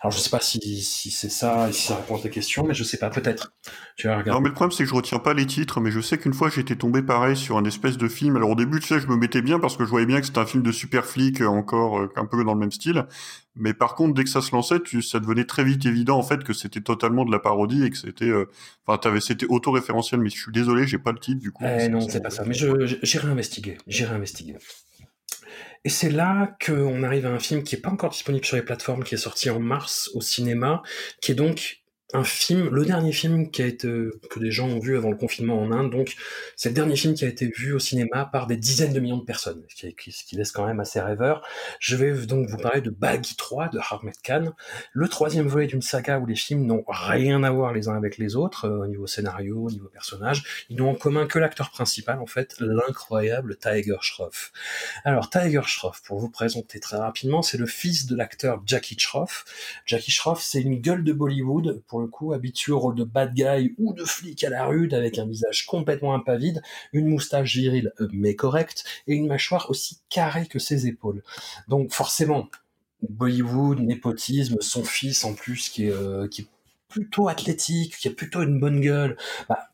Alors 0.00 0.12
je 0.12 0.18
sais 0.18 0.30
pas 0.30 0.40
si, 0.40 0.82
si 0.82 1.10
c'est 1.10 1.30
ça, 1.30 1.70
si 1.72 1.82
ça 1.82 1.96
répond 1.96 2.16
à 2.16 2.20
ta 2.20 2.28
question, 2.28 2.64
mais 2.64 2.74
je 2.74 2.84
sais 2.84 2.98
pas, 2.98 3.10
peut-être. 3.10 3.52
Non 4.04 4.40
mais 4.40 4.48
le 4.48 4.52
problème 4.52 4.70
c'est 4.70 4.84
que 4.84 4.88
je 4.88 4.94
retiens 4.94 5.18
pas 5.18 5.34
les 5.34 5.46
titres, 5.46 5.80
mais 5.80 5.90
je 5.90 6.00
sais 6.00 6.18
qu'une 6.18 6.32
fois 6.32 6.48
j'étais 6.48 6.76
tombé 6.76 7.02
pareil 7.02 7.36
sur 7.36 7.58
un 7.58 7.64
espèce 7.64 7.98
de 7.98 8.08
film. 8.08 8.36
Alors 8.36 8.50
au 8.50 8.54
début 8.54 8.80
tu 8.80 8.86
sais 8.86 9.00
je 9.00 9.06
me 9.06 9.16
mettais 9.16 9.42
bien 9.42 9.58
parce 9.58 9.76
que 9.76 9.84
je 9.84 9.90
voyais 9.90 10.06
bien 10.06 10.20
que 10.20 10.26
c'était 10.26 10.38
un 10.38 10.46
film 10.46 10.62
de 10.62 10.72
super 10.72 11.04
flic 11.04 11.40
euh, 11.40 11.46
encore 11.46 12.00
euh, 12.00 12.12
un 12.16 12.24
peu 12.24 12.42
dans 12.44 12.54
le 12.54 12.60
même 12.60 12.72
style. 12.72 13.06
Mais 13.56 13.74
par 13.74 13.94
contre 13.94 14.14
dès 14.14 14.24
que 14.24 14.30
ça 14.30 14.40
se 14.40 14.52
lançait, 14.52 14.80
tu, 14.80 15.02
ça 15.02 15.20
devenait 15.20 15.44
très 15.44 15.64
vite 15.64 15.84
évident 15.84 16.18
en 16.18 16.22
fait 16.22 16.44
que 16.44 16.52
c'était 16.52 16.80
totalement 16.80 17.24
de 17.24 17.32
la 17.32 17.38
parodie 17.38 17.84
et 17.84 17.90
que 17.90 17.96
c'était, 17.96 18.26
euh, 18.26 18.48
enfin 18.86 18.98
t'avais 18.98 19.20
c'était 19.20 19.46
auto-référentiel. 19.46 20.20
Mais 20.20 20.30
je 20.30 20.40
suis 20.40 20.52
désolé, 20.52 20.86
j'ai 20.86 20.98
pas 20.98 21.12
le 21.12 21.18
titre 21.18 21.40
du 21.40 21.52
coup. 21.52 21.64
Eh 21.66 21.88
non 21.88 22.00
c'est 22.00 22.22
pas 22.22 22.30
ça. 22.30 22.44
Mais 22.46 22.54
je, 22.54 22.96
j'irai 23.02 23.28
investiguer, 23.28 23.76
j'irai 23.86 24.14
investiguer. 24.14 24.56
Et 25.84 25.88
c'est 25.88 26.10
là 26.10 26.56
qu'on 26.64 27.02
arrive 27.02 27.26
à 27.26 27.30
un 27.30 27.38
film 27.38 27.62
qui 27.62 27.74
est 27.74 27.80
pas 27.80 27.90
encore 27.90 28.10
disponible 28.10 28.44
sur 28.44 28.56
les 28.56 28.62
plateformes, 28.62 29.02
qui 29.02 29.14
est 29.14 29.18
sorti 29.18 29.48
en 29.48 29.60
mars 29.60 30.10
au 30.14 30.20
cinéma, 30.20 30.82
qui 31.22 31.32
est 31.32 31.34
donc 31.34 31.79
un 32.12 32.24
film, 32.24 32.68
le 32.70 32.84
dernier 32.84 33.12
film 33.12 33.50
qui 33.50 33.62
a 33.62 33.66
été, 33.66 33.88
que 34.30 34.40
des 34.40 34.50
gens 34.50 34.68
ont 34.68 34.78
vu 34.78 34.96
avant 34.96 35.10
le 35.10 35.16
confinement 35.16 35.60
en 35.60 35.70
Inde, 35.70 35.90
donc 35.90 36.14
c'est 36.56 36.70
le 36.70 36.74
dernier 36.74 36.96
film 36.96 37.14
qui 37.14 37.24
a 37.24 37.28
été 37.28 37.50
vu 37.56 37.72
au 37.72 37.78
cinéma 37.78 38.24
par 38.26 38.46
des 38.46 38.56
dizaines 38.56 38.92
de 38.92 39.00
millions 39.00 39.18
de 39.18 39.24
personnes, 39.24 39.62
ce 39.68 39.86
qui, 39.86 40.36
laisse 40.36 40.52
quand 40.52 40.66
même 40.66 40.80
assez 40.80 41.00
rêveur. 41.00 41.46
Je 41.78 41.96
vais 41.96 42.26
donc 42.26 42.48
vous 42.48 42.56
parler 42.56 42.80
de 42.80 42.90
Baggy 42.90 43.36
3 43.36 43.68
de 43.68 43.78
Ahmed 43.78 44.14
Khan, 44.22 44.52
le 44.92 45.08
troisième 45.08 45.46
volet 45.46 45.66
d'une 45.66 45.82
saga 45.82 46.18
où 46.18 46.26
les 46.26 46.34
films 46.34 46.66
n'ont 46.66 46.84
rien 46.88 47.42
à 47.42 47.50
voir 47.50 47.72
les 47.72 47.88
uns 47.88 47.96
avec 47.96 48.18
les 48.18 48.36
autres, 48.36 48.66
euh, 48.66 48.84
au 48.84 48.86
niveau 48.86 49.06
scénario, 49.06 49.64
au 49.64 49.70
niveau 49.70 49.88
personnage, 49.88 50.66
ils 50.68 50.76
n'ont 50.76 50.90
en 50.90 50.94
commun 50.94 51.26
que 51.26 51.38
l'acteur 51.38 51.70
principal, 51.70 52.20
en 52.20 52.26
fait, 52.26 52.56
l'incroyable 52.60 53.56
Tiger 53.56 53.98
Shroff. 54.00 54.52
Alors 55.04 55.30
Tiger 55.30 55.62
Shroff, 55.64 56.02
pour 56.04 56.18
vous 56.18 56.30
présenter 56.30 56.80
très 56.80 56.96
rapidement, 56.96 57.42
c'est 57.42 57.58
le 57.58 57.66
fils 57.66 58.06
de 58.06 58.16
l'acteur 58.16 58.62
Jackie 58.66 58.98
Shroff. 58.98 59.44
Jackie 59.86 60.10
Shroff, 60.10 60.42
c'est 60.42 60.60
une 60.60 60.80
gueule 60.80 61.04
de 61.04 61.12
Bollywood, 61.12 61.82
pour 61.86 61.99
coup, 62.06 62.32
habitué 62.32 62.72
au 62.72 62.78
rôle 62.78 62.94
de 62.94 63.04
bad 63.04 63.34
guy 63.34 63.74
ou 63.78 63.92
de 63.92 64.04
flic 64.04 64.42
à 64.44 64.50
la 64.50 64.66
rude, 64.66 64.94
avec 64.94 65.18
un 65.18 65.26
visage 65.26 65.66
complètement 65.66 66.14
impavide, 66.14 66.62
une 66.92 67.06
moustache 67.06 67.56
virile 67.56 67.92
euh, 68.00 68.08
mais 68.12 68.34
correcte, 68.34 68.84
et 69.06 69.14
une 69.14 69.26
mâchoire 69.26 69.70
aussi 69.70 70.00
carrée 70.08 70.46
que 70.46 70.58
ses 70.58 70.86
épaules. 70.86 71.22
Donc 71.68 71.92
forcément, 71.92 72.48
Bollywood, 73.08 73.80
népotisme, 73.80 74.56
son 74.60 74.84
fils 74.84 75.24
en 75.24 75.34
plus 75.34 75.68
qui 75.68 75.86
est, 75.86 75.92
euh, 75.92 76.28
qui 76.28 76.42
est 76.42 76.48
plutôt 76.88 77.28
athlétique, 77.28 77.96
qui 77.96 78.08
a 78.08 78.10
plutôt 78.10 78.42
une 78.42 78.60
bonne 78.60 78.80
gueule. 78.80 79.16
Bah, 79.48 79.70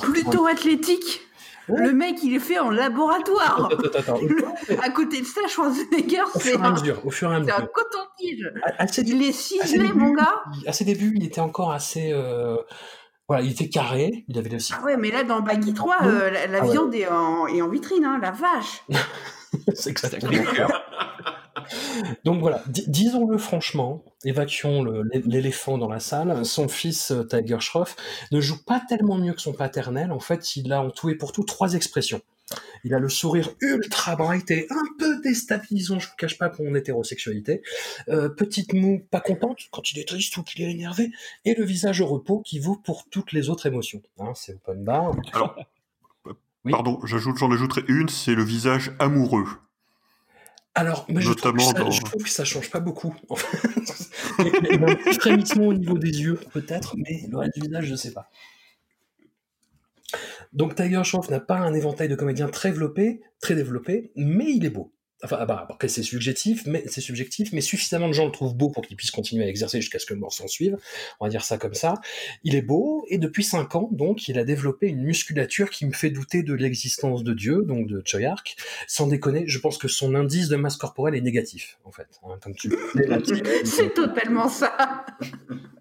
plutôt 0.00 0.46
athlétique? 0.46 1.20
Le 1.68 1.92
mec, 1.92 2.22
il 2.22 2.34
est 2.34 2.40
fait 2.40 2.58
en 2.58 2.70
laboratoire. 2.70 3.70
à 4.82 4.90
côté 4.90 5.20
de 5.20 5.26
ça, 5.26 5.40
Schwarzenegger, 5.48 6.22
c'est 6.36 6.56
un, 6.56 6.74
au 7.04 7.10
fur 7.10 7.32
et 7.32 7.36
à 7.36 7.40
mesure. 7.40 7.52
C'est 7.56 7.62
un 7.62 7.66
coton-tige. 7.66 8.52
Il 9.06 9.22
est 9.22 9.32
ciselé, 9.32 9.92
mon 9.92 10.12
gars. 10.12 10.42
À 10.66 10.72
ses 10.72 10.84
débuts, 10.84 11.12
il 11.16 11.24
était 11.24 11.40
encore 11.40 11.72
assez. 11.72 12.12
Euh... 12.12 12.56
Voilà, 13.28 13.42
il 13.42 13.52
était 13.52 13.68
carré, 13.68 14.24
il 14.26 14.38
avait 14.38 14.54
aussi. 14.54 14.72
Ah 14.74 14.82
ouais, 14.84 14.96
mais 14.96 15.10
là, 15.10 15.22
dans 15.22 15.40
Baggy 15.40 15.74
3, 15.74 15.96
euh, 16.02 16.30
la, 16.30 16.46
la 16.46 16.60
ah 16.62 16.64
viande 16.64 16.94
est, 16.94 17.06
en, 17.08 17.46
est, 17.46 17.60
en, 17.60 17.68
vitrine, 17.68 18.06
hein, 18.06 18.18
la 18.22 18.30
vache. 18.30 18.84
c'est 19.74 19.90
exactement 19.90 20.30
Donc 22.24 22.40
voilà, 22.40 22.62
disons-le 22.66 23.38
franchement, 23.38 24.04
évacuons 24.24 24.84
l'éléphant 25.24 25.78
dans 25.78 25.88
la 25.88 26.00
salle. 26.00 26.44
Son 26.44 26.68
fils, 26.68 27.12
Tiger 27.28 27.60
Schroff, 27.60 27.96
ne 28.32 28.40
joue 28.40 28.62
pas 28.64 28.82
tellement 28.88 29.18
mieux 29.18 29.32
que 29.32 29.40
son 29.40 29.52
paternel. 29.52 30.12
En 30.12 30.20
fait, 30.20 30.56
il 30.56 30.72
a 30.72 30.82
en 30.82 30.90
tout 30.90 31.10
et 31.10 31.14
pour 31.14 31.32
tout 31.32 31.44
trois 31.44 31.74
expressions. 31.74 32.20
Il 32.84 32.94
a 32.94 32.98
le 32.98 33.08
sourire 33.08 33.50
ultra 33.60 34.16
bright 34.16 34.50
et 34.50 34.66
un 34.70 34.84
peu 34.98 35.20
déstabilisant, 35.20 35.98
je 35.98 36.08
vous 36.08 36.16
cache 36.16 36.38
pas, 36.38 36.48
pour 36.48 36.64
mon 36.64 36.74
hétérosexualité. 36.74 37.62
Euh, 38.08 38.28
petite 38.28 38.72
moue 38.72 39.00
pas 39.10 39.20
contente 39.20 39.58
quand 39.70 39.92
il 39.92 39.98
est 39.98 40.08
triste 40.08 40.36
ou 40.36 40.42
qu'il 40.42 40.62
est 40.62 40.70
énervé. 40.70 41.10
Et 41.44 41.54
le 41.54 41.64
visage 41.64 42.00
au 42.00 42.06
repos 42.06 42.40
qui 42.40 42.58
vaut 42.58 42.76
pour 42.76 43.08
toutes 43.10 43.32
les 43.32 43.50
autres 43.50 43.66
émotions. 43.66 44.02
Hein, 44.18 44.32
c'est 44.34 44.54
open 44.54 44.84
bar. 44.84 45.12
Alors, 45.32 45.56
pardon, 46.70 47.00
j'ajoute, 47.04 47.36
j'en 47.36 47.52
ajouterai 47.52 47.82
une, 47.88 48.08
c'est 48.08 48.34
le 48.34 48.44
visage 48.44 48.92
amoureux. 48.98 49.46
Alors, 50.80 51.06
mais 51.08 51.20
je, 51.20 51.32
trouve 51.32 51.52
que 51.52 51.62
ça, 51.62 51.72
dans- 51.84 51.90
je 51.90 52.02
trouve 52.02 52.22
que 52.22 52.30
ça 52.30 52.44
change 52.44 52.70
pas 52.70 52.80
beaucoup. 52.80 53.14
en 53.28 53.34
fait. 53.36 53.58
Il 54.38 54.46
y 54.46 54.48
a- 54.48 54.74
il 54.74 54.80
y 54.80 54.84
a 54.84 54.88
un 54.88 54.94
petit 54.94 55.18
frémissement 55.18 55.66
au 55.66 55.74
niveau 55.74 55.98
des 55.98 56.20
yeux, 56.20 56.38
peut-être, 56.52 56.94
mais 56.96 57.24
le 57.28 57.36
reste 57.38 57.54
du 57.56 57.62
visage, 57.62 57.86
je 57.86 57.94
sais 57.96 58.12
pas. 58.12 58.30
Donc 60.52 60.74
Tiger 60.74 61.02
Shroff 61.04 61.28
n'a 61.30 61.40
pas 61.40 61.56
un 61.58 61.74
éventail 61.74 62.08
de 62.08 62.14
comédiens 62.14 62.48
très 62.48 62.70
développé, 62.70 63.20
très 63.40 63.54
développé, 63.54 64.12
mais 64.16 64.46
il 64.50 64.64
est 64.64 64.70
beau. 64.70 64.92
Enfin, 65.24 65.36
ah 65.40 65.46
bah, 65.46 65.66
après 65.68 65.88
c'est 65.88 66.02
subjectif, 66.02 66.64
mais 66.66 66.84
c'est 66.86 67.00
subjectif, 67.00 67.52
mais 67.52 67.60
suffisamment 67.60 68.08
de 68.08 68.12
gens 68.12 68.26
le 68.26 68.32
trouvent 68.32 68.54
beau 68.54 68.70
pour 68.70 68.86
qu'il 68.86 68.96
puisse 68.96 69.10
continuer 69.10 69.44
à 69.44 69.48
exercer 69.48 69.80
jusqu'à 69.80 69.98
ce 69.98 70.06
que 70.06 70.14
le 70.14 70.20
mort 70.20 70.32
s'en 70.32 70.46
suive. 70.46 70.76
On 71.20 71.24
va 71.24 71.30
dire 71.30 71.44
ça 71.44 71.58
comme 71.58 71.74
ça. 71.74 71.94
Il 72.44 72.54
est 72.54 72.62
beau 72.62 73.04
et 73.08 73.18
depuis 73.18 73.42
5 73.44 73.74
ans, 73.74 73.88
donc, 73.92 74.28
il 74.28 74.38
a 74.38 74.44
développé 74.44 74.86
une 74.88 75.02
musculature 75.02 75.70
qui 75.70 75.86
me 75.86 75.92
fait 75.92 76.10
douter 76.10 76.42
de 76.42 76.54
l'existence 76.54 77.24
de 77.24 77.34
Dieu, 77.34 77.64
donc 77.66 77.86
de 77.88 78.02
Choyark. 78.04 78.56
Sans 78.86 79.06
déconner, 79.06 79.44
je 79.46 79.58
pense 79.58 79.78
que 79.78 79.88
son 79.88 80.14
indice 80.14 80.48
de 80.48 80.56
masse 80.56 80.76
corporelle 80.76 81.14
est 81.14 81.20
négatif, 81.20 81.78
en 81.84 81.90
fait. 81.90 82.08
hein, 82.24 82.38
comme 82.40 82.54
tu. 82.54 82.72
C'est 83.64 83.94
totalement 83.94 84.48
ça. 84.48 85.04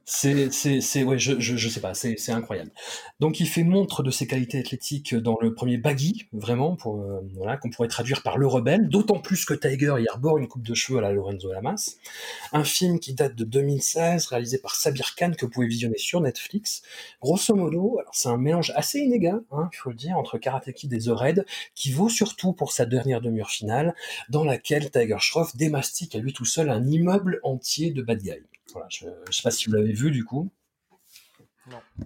C'est, 0.09 0.53
c'est, 0.53 0.79
c'est, 0.79 1.03
ouais, 1.03 1.19
je, 1.19 1.38
je, 1.39 1.57
je 1.57 1.69
sais 1.69 1.81
pas, 1.81 1.93
c'est, 1.93 2.15
c'est 2.17 2.31
incroyable. 2.31 2.71
Donc, 3.19 3.41
il 3.41 3.45
fait 3.45 3.63
montre 3.63 4.03
de 4.03 4.09
ses 4.09 4.25
qualités 4.25 4.57
athlétiques 4.57 5.13
dans 5.13 5.38
le 5.41 5.53
premier 5.53 5.77
Baggy, 5.77 6.27
vraiment, 6.31 6.77
pour, 6.77 7.01
euh, 7.01 7.19
voilà, 7.35 7.57
qu'on 7.57 7.69
pourrait 7.69 7.89
traduire 7.89 8.23
par 8.23 8.38
le 8.38 8.47
rebelle, 8.47 8.88
d'autant 8.88 9.19
plus 9.28 9.43
que 9.43 9.53
Tiger 9.53 9.95
y 9.99 10.07
arbore 10.07 10.38
une 10.38 10.47
coupe 10.47 10.65
de 10.65 10.73
cheveux 10.73 10.99
à 10.99 11.01
la 11.01 11.11
Lorenzo 11.11 11.51
Lamas. 11.51 11.97
Un 12.53 12.63
film 12.63 12.97
qui 12.97 13.13
date 13.13 13.36
de 13.36 13.43
2016, 13.43 14.28
réalisé 14.28 14.57
par 14.57 14.73
Sabir 14.73 15.15
Khan, 15.15 15.34
que 15.38 15.45
vous 15.45 15.51
pouvez 15.51 15.67
visionner 15.67 15.97
sur 15.97 16.21
Netflix. 16.21 16.82
Grosso 17.21 17.53
modo, 17.53 17.99
alors 17.99 18.15
c'est 18.15 18.30
un 18.30 18.38
mélange 18.38 18.71
assez 18.78 18.99
inégal, 18.99 19.41
hein, 19.51 19.69
il 19.73 19.75
faut 19.75 19.89
le 19.89 19.97
dire, 19.97 20.17
entre 20.17 20.38
Karate 20.38 20.71
Kid 20.71 20.93
et 20.93 20.99
The 20.99 21.09
Raid, 21.09 21.45
qui 21.75 21.91
vaut 21.91 22.07
surtout 22.07 22.53
pour 22.53 22.71
sa 22.71 22.86
dernière 22.86 23.19
demi-heure 23.19 23.49
finale, 23.49 23.95
dans 24.30 24.45
laquelle 24.45 24.89
Tiger 24.89 25.17
Shroff 25.19 25.57
démastique 25.57 26.15
à 26.15 26.19
lui 26.19 26.32
tout 26.32 26.45
seul 26.45 26.69
un 26.69 26.88
immeuble 26.88 27.41
entier 27.43 27.91
de 27.91 28.01
bad 28.01 28.21
guys. 28.21 28.45
Voilà, 28.71 28.88
je, 28.89 29.07
je 29.30 29.36
sais 29.36 29.43
pas 29.43 29.51
si 29.51 29.65
vous 29.65 29.73
l'avez 29.73 29.91
vu 29.91 30.09
du 30.09 30.23
coup. 30.23 30.49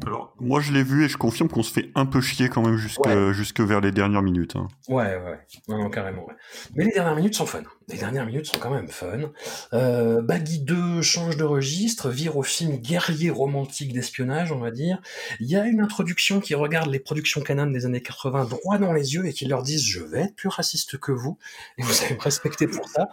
Alors, 0.05 0.34
moi 0.39 0.59
je 0.62 0.72
l'ai 0.72 0.84
vu 0.84 1.05
et 1.05 1.09
je 1.09 1.18
confirme 1.18 1.49
qu'on 1.49 1.64
se 1.64 1.72
fait 1.72 1.91
un 1.95 2.05
peu 2.05 2.22
chier 2.22 2.49
quand 2.49 2.62
même 2.66 2.78
jusque, 2.78 3.01
jusque 3.32 3.59
vers 3.59 3.82
les 3.82 3.91
dernières 3.91 4.22
minutes. 4.22 4.55
hein. 4.55 4.68
Ouais, 4.88 5.16
ouais, 5.18 5.39
non, 5.68 5.78
non, 5.78 5.89
carrément. 5.89 6.26
ouais. 6.26 6.34
Mais 6.76 6.86
les 6.86 6.91
dernières 6.91 7.16
minutes 7.16 7.36
sont 7.36 7.45
fun. 7.45 7.62
Les 7.88 7.97
dernières 7.97 8.26
minutes 8.26 8.45
sont 8.45 8.57
quand 8.59 8.70
même 8.72 8.88
fun. 8.88 9.32
Euh, 9.74 10.22
Baggy 10.22 10.59
2 10.59 11.01
change 11.01 11.36
de 11.36 11.43
registre, 11.43 12.09
vire 12.09 12.38
au 12.38 12.43
film 12.43 12.78
guerrier 12.78 13.30
romantique 13.30 13.91
d'espionnage, 13.93 14.51
on 14.51 14.59
va 14.59 14.72
dire. 14.72 15.01
Il 15.41 15.47
y 15.49 15.55
a 15.57 15.66
une 15.66 15.82
introduction 15.82 16.39
qui 16.39 16.55
regarde 16.55 16.89
les 16.89 16.99
productions 16.99 17.41
canon 17.41 17.68
des 17.68 17.86
années 17.86 18.01
80 18.01 18.45
droit 18.45 18.78
dans 18.78 18.93
les 18.93 19.14
yeux 19.14 19.26
et 19.26 19.34
qui 19.34 19.45
leur 19.45 19.62
disent 19.62 19.84
je 19.84 20.01
vais 20.03 20.22
être 20.22 20.36
plus 20.36 20.49
raciste 20.49 20.97
que 20.97 21.12
vous 21.12 21.38
et 21.78 21.84
vous 21.84 22.03
allez 22.05 22.16
me 22.16 22.22
respecter 22.22 22.66
pour 22.68 22.88
ça. 22.88 23.09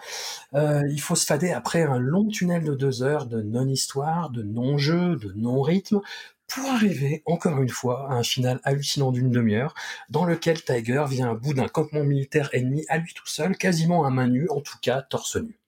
Euh, 0.54 0.82
il 0.90 1.00
faut 1.00 1.16
se 1.16 1.26
fader 1.26 1.50
après 1.50 1.82
un 1.82 1.98
long 1.98 2.28
tunnel 2.28 2.62
de 2.62 2.74
deux 2.74 3.02
heures 3.02 3.26
de 3.26 3.42
non-histoire, 3.42 4.30
de 4.30 4.42
non-jeu, 4.42 5.16
de 5.16 5.32
non-rythme 5.36 6.00
pour 6.48 6.68
arriver, 6.70 7.22
encore 7.26 7.60
une 7.62 7.68
fois, 7.68 8.10
à 8.10 8.14
un 8.14 8.22
final 8.22 8.58
hallucinant 8.64 9.12
d'une 9.12 9.30
demi-heure, 9.30 9.74
dans 10.08 10.24
lequel 10.24 10.62
Tiger 10.62 11.04
vient 11.08 11.30
à 11.30 11.34
bout 11.34 11.54
d'un 11.54 11.68
campement 11.68 12.02
militaire 12.04 12.48
ennemi 12.52 12.84
à 12.88 12.98
lui 12.98 13.12
tout 13.14 13.26
seul, 13.26 13.56
quasiment 13.56 14.04
à 14.06 14.10
main 14.10 14.28
nue, 14.28 14.48
en 14.50 14.60
tout 14.60 14.78
cas 14.80 15.02
torse 15.02 15.36
nu. 15.36 15.58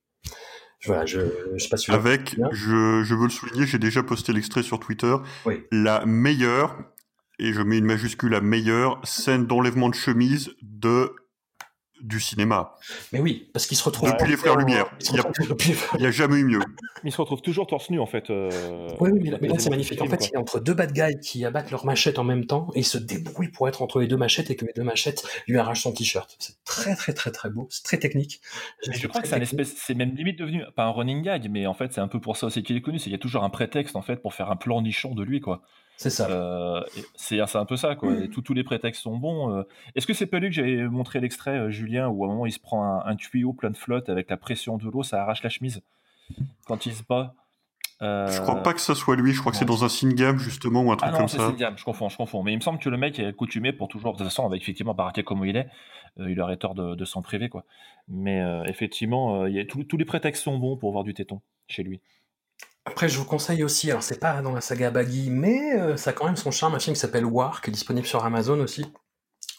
Voilà, 0.87 1.05
je, 1.05 1.21
je 1.55 1.63
sais 1.63 1.69
pas 1.69 1.77
si 1.77 1.87
vous 1.91 1.93
l'avez 1.93 2.11
Avec, 2.15 2.37
je, 2.53 3.03
je 3.05 3.15
veux 3.15 3.25
le 3.25 3.31
souligner, 3.31 3.67
j'ai 3.67 3.79
déjà 3.79 4.03
posté 4.03 4.33
l'extrait 4.33 4.63
sur 4.63 4.81
Twitter, 4.81 5.15
Oui. 5.45 5.63
la 5.71 6.07
meilleure, 6.07 6.79
et 7.39 7.53
je 7.53 7.61
mets 7.61 7.79
une 7.79 7.85
majuscule 7.85 8.35
à 8.35 8.41
meilleure, 8.41 8.99
scène 9.05 9.47
d'enlèvement 9.47 9.91
de 9.91 9.95
chemise 9.95 10.53
de 10.63 11.15
du 12.03 12.21
cinéma. 12.21 12.75
Mais 13.13 13.21
oui, 13.21 13.49
parce 13.53 13.67
qu'il 13.67 13.77
se 13.77 13.85
retrouve 13.85 14.11
Depuis 14.11 14.31
les 14.31 14.37
Frères 14.37 14.57
Lumière. 14.57 14.87
Il 15.01 15.07
se 15.07 15.13
Il 15.13 15.17
y 15.17 15.21
a, 15.21 15.23
depuis 15.49 15.75
y 15.99 16.07
a 16.07 16.11
jamais 16.11 16.37
eu 16.37 16.45
mieux. 16.45 16.61
Mais 17.03 17.11
il 17.11 17.13
se 17.13 17.21
retrouve 17.21 17.43
toujours 17.43 17.67
torse 17.67 17.91
nu 17.91 18.01
en 18.01 18.07
fait. 18.07 18.31
euh, 18.31 18.89
Oui, 19.01 19.11
oui, 19.13 19.33
mais 19.41 19.49
là, 19.49 19.59
c'est 19.59 19.71
magnifique. 19.71 20.01
En 20.01 20.07
fait, 20.07 20.17
quoi. 20.17 20.27
il 20.31 20.35
est 20.35 20.39
entre 20.39 20.61
deux 20.61 20.75
bad 20.75 20.93
guys 20.93 21.19
qui 21.21 21.45
abattent 21.45 21.71
leurs 21.71 21.87
machettes 21.87 22.19
en 22.19 22.25
même 22.25 22.47
temps 22.47 22.69
et 22.75 22.81
ils 22.81 22.85
se 22.85 22.99
débrouillent 22.99 23.49
pour 23.53 23.69
être 23.69 23.83
entre 23.83 24.01
les 24.01 24.07
deux 24.07 24.17
machettes 24.17 24.51
et 24.51 24.57
que 24.57 24.65
les 24.65 24.73
deux 24.73 24.83
machettes 24.83 25.25
lui 25.47 25.59
arrachent 25.59 25.83
son 25.83 25.93
t-shirt. 25.93 26.37
C'est 26.39 26.63
très, 26.65 26.95
très, 26.97 27.13
très, 27.13 27.31
très 27.31 27.51
beau. 27.51 27.67
C'est 27.71 27.85
très 27.85 27.99
technique. 27.99 28.41
Je 28.91 29.07
crois 29.07 29.23
que 29.23 29.29
c'est 29.29 29.37
un 29.37 29.41
espèce, 29.41 29.75
c'est 29.77 29.95
même 29.95 30.15
limite 30.15 30.39
devenu 30.39 30.65
pas 30.77 30.85
un 30.85 30.91
running 30.91 31.23
gag, 31.23 31.49
mais 31.51 31.67
en 31.67 31.75
fait 31.75 31.93
c'est 31.93 32.01
un 32.01 32.09
peu 32.09 32.21
pour 32.21 32.37
ça 32.37 32.47
aussi 32.47 32.63
qu'il 32.63 32.77
est 32.77 32.81
connu. 32.83 32.99
C'est 32.99 33.05
qu'il 33.05 33.13
y 33.13 33.17
a 33.17 33.19
toujours 33.19 33.45
un 33.45 33.51
prétexte 33.51 33.97
en 33.97 34.03
fait 34.03 34.17
pour 34.17 34.35
faire 34.35 34.51
un 34.51 34.57
plan 34.57 34.83
nichon 34.83 35.15
de 35.15 35.23
lui 35.23 35.41
quoi. 35.41 35.63
C'est 36.03 36.09
ça. 36.09 36.31
Euh, 36.31 36.81
c'est 37.15 37.39
un 37.57 37.65
peu 37.67 37.77
ça 37.77 37.95
quoi. 37.95 38.15
Et 38.15 38.31
tous 38.31 38.41
tous 38.41 38.55
les 38.55 38.65
prétextes 38.65 39.03
sont 39.03 39.19
bons. 39.19 39.55
euh. 39.55 39.63
Est-ce 39.95 40.07
que 40.07 40.15
c'est 40.15 40.27
pas 40.27 40.39
lui 40.39 40.49
que 40.49 40.55
j'avais 40.55 40.89
montré 40.89 41.21
l'extrait 41.21 41.59
euh, 41.59 41.71
Julien 41.71 42.09
où 42.09 42.25
à 42.25 42.27
un 42.27 42.31
moment 42.31 42.47
il 42.47 42.53
se 42.53 42.59
prend 42.59 42.83
un, 42.85 43.05
un 43.05 43.17
tuyau 43.17 43.53
plein 43.53 43.69
de 43.69 43.77
flotte 43.77 44.09
avec 44.09 44.31
la 44.31 44.39
pression 44.39 44.79
de 44.79 44.85
l'eau, 44.89 45.03
ça 45.03 45.21
arrache 45.23 45.43
la 45.43 45.51
chemise 45.51 45.83
quand 46.65 46.87
il 46.87 46.95
se 46.95 47.03
bat? 47.07 47.35
Euh, 48.01 48.29
Je 48.29 48.41
crois 48.41 48.63
pas 48.63 48.73
que 48.73 48.81
ça 48.81 48.95
soit 48.95 49.15
lui, 49.15 49.35
je 49.35 49.41
crois 49.41 49.53
que 49.53 49.59
c'est 49.59 49.67
dans 49.67 49.85
un 49.85 49.91
Singam 49.91 50.39
justement 50.39 50.81
ou 50.83 50.91
un 50.91 50.97
truc 50.97 51.07
ah 51.07 51.13
non, 51.13 51.19
comme 51.19 51.29
c'est 51.29 51.37
ça. 51.37 51.49
Sindiam, 51.49 51.77
je 51.77 51.85
confonds, 51.85 52.09
je 52.09 52.17
confonds. 52.17 52.43
Mais 52.43 52.53
il 52.55 52.57
me 52.57 52.63
semble 52.63 52.79
que 52.79 52.89
le 52.89 52.97
mec 52.97 53.19
est 53.19 53.35
coutumé 53.35 53.75
pour 53.75 53.89
toujours. 53.89 54.13
De 54.15 54.19
toute 54.19 54.27
façon, 54.27 54.47
avec 54.47 54.63
effectivement 54.63 54.95
baraqué 54.95 55.23
comme 55.23 55.45
il 55.45 55.55
est, 55.59 55.69
euh, 56.19 56.31
il 56.31 56.41
aurait 56.41 56.57
tort 56.57 56.75
de, 56.75 56.95
de 56.95 57.05
s'en 57.05 57.21
priver, 57.21 57.51
quoi. 57.51 57.67
Mais 58.09 58.41
euh, 58.41 58.65
effectivement, 58.65 59.43
euh, 59.43 59.51
il 59.51 59.55
y 59.57 59.61
a, 59.61 59.67
tous- 59.67 59.85
tous 59.85 59.99
les 59.99 60.07
prétextes 60.07 60.43
sont 60.45 60.57
bons 60.57 60.79
pour 60.79 60.93
voir 60.93 61.05
du 61.05 61.13
téton 61.13 61.43
chez 61.69 61.83
lui. 61.83 62.01
Après, 62.85 63.09
je 63.09 63.19
vous 63.19 63.25
conseille 63.25 63.63
aussi, 63.65 63.91
alors 63.91 64.03
c'est 64.03 64.19
pas 64.19 64.43
dans 64.43 64.53
la 64.53 64.61
saga 64.61 64.91
Baggy, 64.91 65.31
mais 65.31 65.79
euh, 65.79 65.97
ça 65.97 66.11
a 66.11 66.13
quand 66.13 66.27
même 66.27 66.37
son 66.37 66.51
charme, 66.51 66.75
un 66.75 66.79
film 66.79 66.95
qui 66.95 67.01
s'appelle 67.01 67.25
War, 67.25 67.61
qui 67.61 67.71
est 67.71 67.73
disponible 67.73 68.07
sur 68.07 68.25
Amazon 68.25 68.61
aussi. 68.61 68.87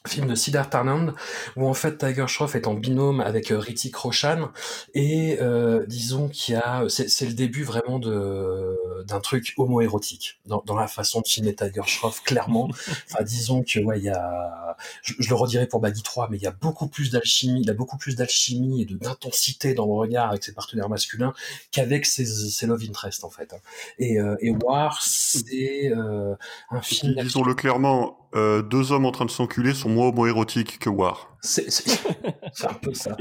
Film 0.07 0.27
de 0.27 0.35
Siddharth 0.35 0.73
Anand, 0.73 1.13
où 1.55 1.67
en 1.67 1.73
fait 1.73 1.97
Tiger 1.97 2.25
Shroff 2.27 2.55
est 2.55 2.67
en 2.67 2.73
binôme 2.73 3.19
avec 3.19 3.51
euh, 3.51 3.59
Ritik 3.59 3.95
Roshan, 3.95 4.49
et 4.93 5.37
euh, 5.41 5.85
disons 5.87 6.27
qu'il 6.27 6.55
y 6.55 6.57
a, 6.57 6.85
c'est 6.89 7.09
c'est 7.09 7.27
le 7.27 7.33
début 7.33 7.63
vraiment 7.63 7.99
de 7.99 8.77
d'un 9.05 9.19
truc 9.19 9.53
homoérotique 9.57 10.39
dans, 10.45 10.63
dans 10.65 10.75
la 10.75 10.87
façon 10.87 11.21
de 11.21 11.27
filmer 11.27 11.53
Tiger 11.55 11.81
Shroff, 11.85 12.23
clairement. 12.23 12.69
Enfin, 13.11 13.23
disons 13.23 13.63
que 13.63 13.79
ouais, 13.79 13.99
il 13.99 14.05
y 14.05 14.09
a, 14.09 14.77
je, 15.03 15.13
je 15.19 15.29
le 15.29 15.35
redirai 15.35 15.67
pour 15.67 15.79
Baggy 15.81 16.01
3, 16.01 16.29
mais 16.29 16.37
il 16.37 16.43
y 16.43 16.47
a 16.47 16.51
beaucoup 16.51 16.87
plus 16.87 17.11
d'alchimie, 17.11 17.61
il 17.61 17.69
a 17.69 17.73
beaucoup 17.73 17.97
plus 17.97 18.15
d'alchimie 18.15 18.81
et 18.81 18.85
de 18.85 18.95
d'intensité 19.01 19.73
dans 19.73 19.85
le 19.85 19.93
regard 19.93 20.29
avec 20.29 20.43
ses 20.43 20.53
partenaires 20.53 20.89
masculins 20.89 21.33
qu'avec 21.71 22.05
ses, 22.05 22.25
ses 22.25 22.67
love 22.67 22.83
interest 22.87 23.23
en 23.23 23.29
fait. 23.29 23.53
Et, 23.99 24.19
euh, 24.19 24.35
et 24.39 24.51
War, 24.51 25.01
c'est 25.01 25.91
euh, 25.91 26.35
un 26.69 26.81
film. 26.81 27.15
Disons-le 27.21 27.53
clairement, 27.53 28.20
euh, 28.35 28.61
deux 28.61 28.91
hommes 28.91 29.05
en 29.05 29.11
train 29.11 29.25
de 29.25 29.31
s'enculer 29.31 29.73
sont 29.73 29.89
moins 29.89 30.07
homoérotiques 30.07 30.79
que 30.79 30.89
War. 30.89 31.35
C'est 31.41 31.67
un 32.63 32.73
peu 32.73 32.93
ça. 32.93 33.15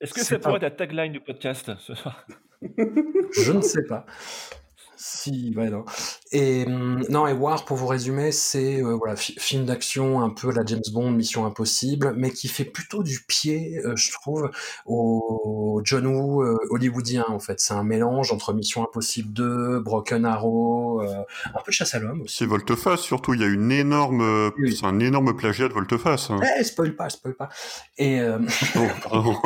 Est-ce 0.00 0.12
que 0.12 0.20
C'est 0.20 0.34
ça 0.34 0.38
pourrait 0.38 0.56
être 0.56 0.62
la 0.62 0.70
tagline 0.70 1.12
du 1.12 1.20
podcast 1.20 1.70
ce 1.78 1.94
soir? 1.94 2.26
Je 2.62 3.52
ne 3.52 3.60
sais 3.62 3.84
pas. 3.84 4.06
Si, 5.06 5.52
ouais, 5.54 5.68
non. 5.68 5.84
Et 6.32 6.64
hum, 6.66 7.04
non, 7.10 7.26
et 7.26 7.34
War, 7.34 7.66
pour 7.66 7.76
vous 7.76 7.86
résumer, 7.86 8.32
c'est 8.32 8.82
euh, 8.82 8.94
voilà, 8.94 9.16
fi- 9.16 9.34
film 9.38 9.66
d'action 9.66 10.22
un 10.22 10.30
peu 10.30 10.50
la 10.50 10.64
James 10.64 10.80
Bond, 10.94 11.10
Mission 11.10 11.44
Impossible, 11.44 12.14
mais 12.16 12.30
qui 12.30 12.48
fait 12.48 12.64
plutôt 12.64 13.02
du 13.02 13.20
pied, 13.28 13.78
euh, 13.84 13.94
je 13.96 14.10
trouve, 14.12 14.50
au 14.86 15.82
John 15.84 16.06
Woo 16.06 16.42
euh, 16.42 16.56
hollywoodien 16.70 17.26
en 17.28 17.38
fait. 17.38 17.60
C'est 17.60 17.74
un 17.74 17.84
mélange 17.84 18.32
entre 18.32 18.54
Mission 18.54 18.82
Impossible 18.82 19.30
2, 19.34 19.80
Broken 19.80 20.24
Arrow, 20.24 21.02
euh, 21.02 21.22
un 21.54 21.60
peu 21.62 21.70
chasse 21.70 21.94
à 21.94 21.98
l'homme 21.98 22.22
aussi. 22.22 22.36
C'est 22.38 22.46
Volteface 22.46 23.00
surtout, 23.02 23.34
il 23.34 23.42
y 23.42 23.44
a 23.44 23.48
une 23.48 23.72
énorme, 23.72 24.50
c'est 24.74 24.86
un 24.86 25.00
énorme 25.00 25.36
plagiat 25.36 25.68
de 25.68 25.74
Volteface. 25.74 26.30
hein. 26.30 26.40
Eh, 26.58 26.64
spoil 26.64 26.96
pas, 26.96 27.10
spoil 27.10 27.34
pas. 27.34 27.50
Et 27.98 28.22
Oh, 28.76 28.80
pardon. 29.02 29.36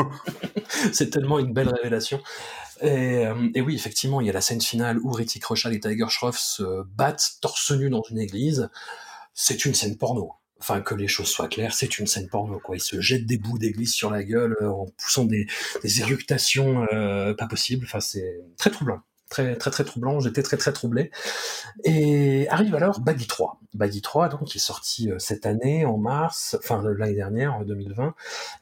c'est 0.92 1.10
tellement 1.10 1.40
une 1.40 1.52
belle 1.52 1.68
révélation. 1.68 2.20
Et, 2.82 3.26
euh, 3.26 3.48
et 3.54 3.60
oui, 3.60 3.74
effectivement, 3.74 4.20
il 4.20 4.26
y 4.26 4.30
a 4.30 4.32
la 4.32 4.40
scène 4.40 4.60
finale 4.60 4.98
où 4.98 5.10
Ritchie 5.12 5.40
Rochal 5.42 5.74
et 5.74 5.80
Tiger 5.80 6.06
Shroff 6.08 6.38
se 6.38 6.82
battent 6.84 7.38
torse 7.40 7.72
nu 7.72 7.90
dans 7.90 8.02
une 8.10 8.18
église. 8.18 8.70
C'est 9.34 9.64
une 9.64 9.74
scène 9.74 9.96
porno. 9.96 10.32
Enfin, 10.60 10.80
que 10.80 10.94
les 10.94 11.06
choses 11.06 11.28
soient 11.28 11.48
claires, 11.48 11.72
c'est 11.72 11.98
une 12.00 12.08
scène 12.08 12.28
porno, 12.28 12.58
quoi. 12.58 12.76
Ils 12.76 12.80
se 12.80 13.00
jettent 13.00 13.26
des 13.26 13.38
bouts 13.38 13.58
d'église 13.58 13.92
sur 13.94 14.10
la 14.10 14.24
gueule 14.24 14.56
euh, 14.60 14.70
en 14.70 14.86
poussant 14.96 15.24
des, 15.24 15.46
des 15.82 16.00
éructations 16.00 16.84
euh, 16.92 17.32
pas 17.34 17.46
possibles. 17.46 17.86
Enfin, 17.86 18.00
c'est 18.00 18.40
très 18.58 18.70
troublant. 18.70 19.00
Très, 19.30 19.56
très, 19.56 19.70
très 19.70 19.84
troublant. 19.84 20.20
J'étais 20.20 20.42
très, 20.42 20.56
très 20.56 20.72
troublé. 20.72 21.10
Et 21.84 22.48
arrive 22.48 22.74
alors 22.74 23.00
Baggy 23.00 23.26
3. 23.26 23.60
Baggy 23.74 24.02
3, 24.02 24.30
donc, 24.30 24.44
qui 24.44 24.58
est 24.58 24.60
sorti 24.60 25.10
cette 25.18 25.46
année, 25.46 25.84
en 25.84 25.98
mars, 25.98 26.56
enfin, 26.58 26.82
l'année 26.82 27.14
dernière, 27.14 27.54
en 27.54 27.62
2020. 27.62 28.14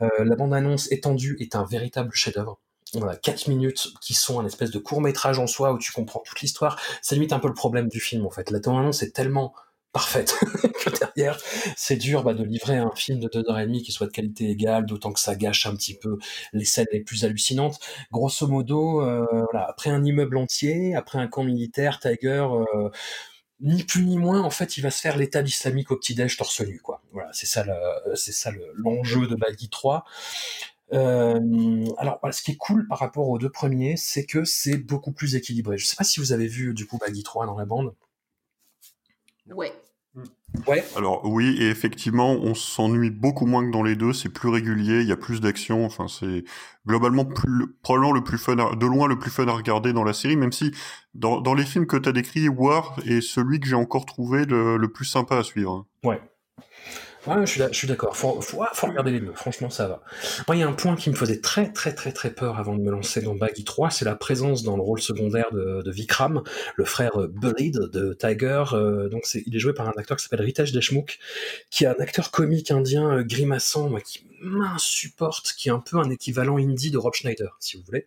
Euh, 0.02 0.08
la 0.18 0.36
bande-annonce 0.36 0.90
étendue 0.92 1.36
est 1.40 1.54
un 1.56 1.64
véritable 1.64 2.12
chef-d'œuvre. 2.12 2.60
Voilà, 2.98 3.16
4 3.16 3.48
minutes 3.48 3.88
qui 4.00 4.14
sont 4.14 4.40
un 4.40 4.46
espèce 4.46 4.70
de 4.70 4.78
court 4.78 5.00
métrage 5.00 5.38
en 5.38 5.46
soi 5.46 5.72
où 5.72 5.78
tu 5.78 5.92
comprends 5.92 6.20
toute 6.20 6.40
l'histoire. 6.40 6.80
C'est 7.02 7.14
limite 7.14 7.32
un 7.32 7.38
peu 7.38 7.48
le 7.48 7.54
problème 7.54 7.88
du 7.88 8.00
film 8.00 8.26
en 8.26 8.30
fait. 8.30 8.50
La 8.50 8.60
bande-annonce 8.60 9.02
est 9.02 9.14
tellement 9.14 9.54
parfaite 9.96 10.34
que 10.84 10.90
derrière, 10.90 11.38
c'est 11.74 11.96
dur 11.96 12.22
bah, 12.22 12.34
de 12.34 12.44
livrer 12.44 12.76
un 12.76 12.90
film 12.94 13.18
de 13.18 13.28
2h30 13.28 13.82
qui 13.82 13.92
soit 13.92 14.06
de 14.06 14.12
qualité 14.12 14.50
égale, 14.50 14.84
d'autant 14.84 15.10
que 15.10 15.20
ça 15.20 15.34
gâche 15.34 15.64
un 15.64 15.74
petit 15.74 15.96
peu 15.96 16.18
les 16.52 16.66
scènes 16.66 16.86
les 16.92 17.00
plus 17.00 17.24
hallucinantes. 17.24 17.78
Grosso 18.12 18.46
modo, 18.46 19.00
euh, 19.00 19.24
après 19.54 19.88
un 19.88 20.04
immeuble 20.04 20.36
entier, 20.36 20.94
après 20.94 21.18
un 21.18 21.28
camp 21.28 21.44
militaire, 21.44 21.98
Tiger, 21.98 22.46
euh, 22.74 22.90
ni 23.60 23.84
plus 23.84 24.04
ni 24.04 24.18
moins, 24.18 24.42
en 24.42 24.50
fait, 24.50 24.76
il 24.76 24.82
va 24.82 24.90
se 24.90 25.00
faire 25.00 25.16
l'état 25.16 25.40
islamique 25.40 25.90
au 25.90 25.96
petit-déj 25.96 26.36
torse 26.36 26.60
nu, 26.60 26.78
quoi. 26.80 27.00
Voilà, 27.12 27.30
c'est 27.32 27.46
ça, 27.46 27.64
l'enjeu 28.74 29.26
de 29.26 29.34
Baggy 29.34 29.70
3. 29.70 30.04
Euh, 30.92 31.84
alors, 31.98 32.18
voilà, 32.20 32.32
ce 32.32 32.42
qui 32.42 32.52
est 32.52 32.56
cool 32.56 32.86
par 32.86 32.98
rapport 32.98 33.28
aux 33.28 33.38
deux 33.38 33.50
premiers, 33.50 33.96
c'est 33.96 34.24
que 34.24 34.44
c'est 34.44 34.76
beaucoup 34.76 35.12
plus 35.12 35.34
équilibré. 35.34 35.78
Je 35.78 35.86
sais 35.86 35.96
pas 35.96 36.04
si 36.04 36.20
vous 36.20 36.32
avez 36.32 36.46
vu 36.46 36.74
du 36.74 36.86
coup 36.86 36.98
Baggy 36.98 37.22
3 37.22 37.46
dans 37.46 37.58
la 37.58 37.64
bande. 37.64 37.94
Ouais. 39.50 39.72
Ouais. 40.66 40.82
Alors 40.96 41.26
oui, 41.26 41.56
et 41.60 41.68
effectivement, 41.68 42.30
on 42.32 42.54
s'ennuie 42.54 43.10
beaucoup 43.10 43.44
moins 43.44 43.66
que 43.66 43.70
dans 43.70 43.82
les 43.82 43.94
deux. 43.96 44.14
C'est 44.14 44.30
plus 44.30 44.48
régulier, 44.48 45.02
il 45.02 45.06
y 45.08 45.12
a 45.12 45.16
plus 45.16 45.40
d'action. 45.42 45.84
Enfin, 45.84 46.08
c'est 46.08 46.44
globalement 46.86 47.26
plus, 47.26 47.66
probablement 47.82 48.12
le 48.12 48.24
plus 48.24 48.38
fun, 48.38 48.56
à- 48.58 48.74
de 48.74 48.86
loin 48.86 49.08
le 49.08 49.18
plus 49.18 49.30
fun 49.30 49.46
à 49.48 49.52
regarder 49.52 49.92
dans 49.92 50.04
la 50.04 50.14
série. 50.14 50.36
Même 50.36 50.52
si 50.52 50.72
dans, 51.14 51.40
dans 51.42 51.52
les 51.52 51.64
films 51.64 51.86
que 51.86 51.98
tu 51.98 52.08
as 52.08 52.12
décrits, 52.12 52.48
War 52.48 52.98
est 53.04 53.20
celui 53.20 53.60
que 53.60 53.66
j'ai 53.66 53.74
encore 53.74 54.06
trouvé 54.06 54.46
le, 54.46 54.78
le 54.78 54.88
plus 54.88 55.04
sympa 55.04 55.36
à 55.36 55.42
suivre. 55.42 55.84
Ouais. 56.02 56.20
Ouais, 57.26 57.44
je 57.44 57.68
suis, 57.72 57.88
d'accord. 57.88 58.16
Faut, 58.16 58.40
faut, 58.40 58.86
regarder 58.86 59.10
les 59.10 59.20
deux. 59.20 59.32
Franchement, 59.34 59.68
ça 59.68 59.88
va. 59.88 60.00
Moi, 60.46 60.56
il 60.56 60.60
y 60.60 60.62
a 60.62 60.68
un 60.68 60.72
point 60.72 60.94
qui 60.94 61.10
me 61.10 61.14
faisait 61.16 61.40
très, 61.40 61.72
très, 61.72 61.92
très, 61.92 62.12
très 62.12 62.30
peur 62.30 62.58
avant 62.58 62.76
de 62.76 62.80
me 62.80 62.90
lancer 62.90 63.20
dans 63.20 63.34
Baggy 63.34 63.64
3, 63.64 63.90
c'est 63.90 64.04
la 64.04 64.14
présence 64.14 64.62
dans 64.62 64.76
le 64.76 64.82
rôle 64.82 65.00
secondaire 65.00 65.50
de, 65.52 65.90
Vikram, 65.90 66.42
le 66.76 66.84
frère 66.84 67.20
euh, 67.20 67.28
Bullied 67.28 67.74
de 67.74 68.12
Tiger. 68.12 68.64
Euh, 68.72 69.08
donc, 69.08 69.24
il 69.34 69.56
est 69.56 69.58
joué 69.58 69.72
par 69.72 69.88
un 69.88 69.92
acteur 69.96 70.16
qui 70.16 70.24
s'appelle 70.24 70.42
Ritesh 70.42 70.72
Deshmukh, 70.72 71.18
qui 71.70 71.84
est 71.84 71.88
un 71.88 71.96
acteur 71.98 72.30
comique 72.30 72.70
indien 72.70 73.18
euh, 73.18 73.22
grimaçant, 73.24 73.92
qui 73.96 74.24
m'insupporte, 74.42 75.52
qui 75.56 75.68
est 75.68 75.72
un 75.72 75.80
peu 75.80 75.98
un 75.98 76.10
équivalent 76.10 76.58
indie 76.58 76.90
de 76.90 76.98
Rob 76.98 77.14
Schneider, 77.14 77.56
si 77.58 77.76
vous 77.76 77.82
voulez. 77.84 78.04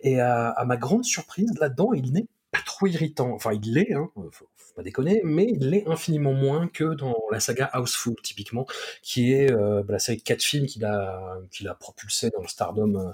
Et 0.00 0.20
à, 0.20 0.64
ma 0.66 0.76
grande 0.76 1.04
surprise, 1.04 1.52
là-dedans, 1.58 1.92
il 1.94 2.12
n'est 2.12 2.26
pas 2.50 2.60
trop 2.66 2.86
irritant. 2.86 3.32
Enfin, 3.32 3.52
il 3.52 3.72
l'est, 3.72 3.94
hein, 3.94 4.10
pas 4.74 4.82
déconner, 4.82 5.20
mais 5.24 5.46
il 5.46 5.70
l'est 5.70 5.86
infiniment 5.88 6.32
moins 6.32 6.68
que 6.68 6.94
dans 6.94 7.16
la 7.30 7.40
saga 7.40 7.70
Houseful, 7.74 8.14
typiquement, 8.22 8.66
qui 9.02 9.32
est 9.32 9.50
euh, 9.52 9.82
bah, 9.82 9.92
la 9.94 9.98
série 9.98 10.18
de 10.18 10.22
quatre 10.22 10.42
films 10.42 10.66
qu'il 10.66 10.84
a, 10.84 11.38
qu'il 11.50 11.68
a 11.68 11.74
propulsé 11.74 12.30
dans 12.30 12.42
le 12.42 12.48
stardom 12.48 12.96
euh, 12.96 13.12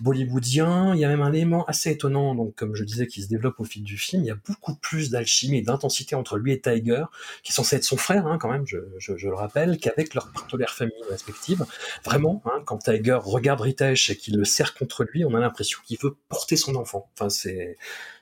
bollywoodien. 0.00 0.94
Il 0.94 1.00
y 1.00 1.04
a 1.04 1.08
même 1.08 1.22
un 1.22 1.32
élément 1.32 1.64
assez 1.66 1.90
étonnant, 1.90 2.34
donc 2.34 2.54
comme 2.54 2.74
je 2.74 2.84
disais, 2.84 3.06
qui 3.06 3.22
se 3.22 3.28
développe 3.28 3.58
au 3.60 3.64
fil 3.64 3.82
du 3.82 3.96
film. 3.98 4.22
Il 4.24 4.26
y 4.26 4.30
a 4.30 4.36
beaucoup 4.46 4.74
plus 4.74 5.10
d'alchimie 5.10 5.58
et 5.58 5.62
d'intensité 5.62 6.14
entre 6.14 6.36
lui 6.38 6.52
et 6.52 6.60
Tiger, 6.60 7.04
qui 7.42 7.52
est 7.52 7.54
censé 7.54 7.76
être 7.76 7.84
son 7.84 7.96
frère, 7.96 8.26
hein, 8.26 8.38
quand 8.38 8.50
même, 8.50 8.66
je, 8.66 8.78
je- 8.98 9.28
le 9.28 9.34
rappelle, 9.34 9.78
qu'avec 9.78 10.14
leurs 10.14 10.32
partenaires 10.32 10.70
familles 10.74 10.94
respectives. 11.10 11.64
Vraiment, 12.04 12.42
hein, 12.46 12.62
quand 12.64 12.78
Tiger 12.78 13.18
regarde 13.22 13.60
Ritesh 13.60 14.10
et 14.10 14.16
qu'il 14.16 14.36
le 14.36 14.44
serre 14.44 14.74
contre 14.74 15.04
lui, 15.04 15.24
on 15.24 15.34
a 15.34 15.40
l'impression 15.40 15.78
qu'il 15.84 15.98
veut 16.00 16.16
porter 16.28 16.56
son 16.56 16.74
enfant. 16.76 17.10
Enfin, 17.14 17.28
c'est 17.28 17.76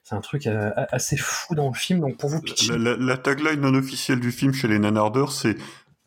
c'est 0.09 0.14
un 0.14 0.20
truc 0.20 0.46
euh, 0.46 0.70
assez 0.92 1.16
fou 1.16 1.57
dans 1.57 1.66
le 1.68 1.74
film. 1.74 1.98
Donc 1.98 2.16
pour 2.16 2.30
vous 2.30 2.40
la- 2.76 2.96
la 2.96 3.16
tagline 3.18 3.61
non 3.61 3.74
officielle 3.74 4.20
du 4.20 4.30
film 4.30 4.54
chez 4.54 4.68
les 4.68 4.78
nanardeurs, 4.78 5.32
c'est 5.32 5.57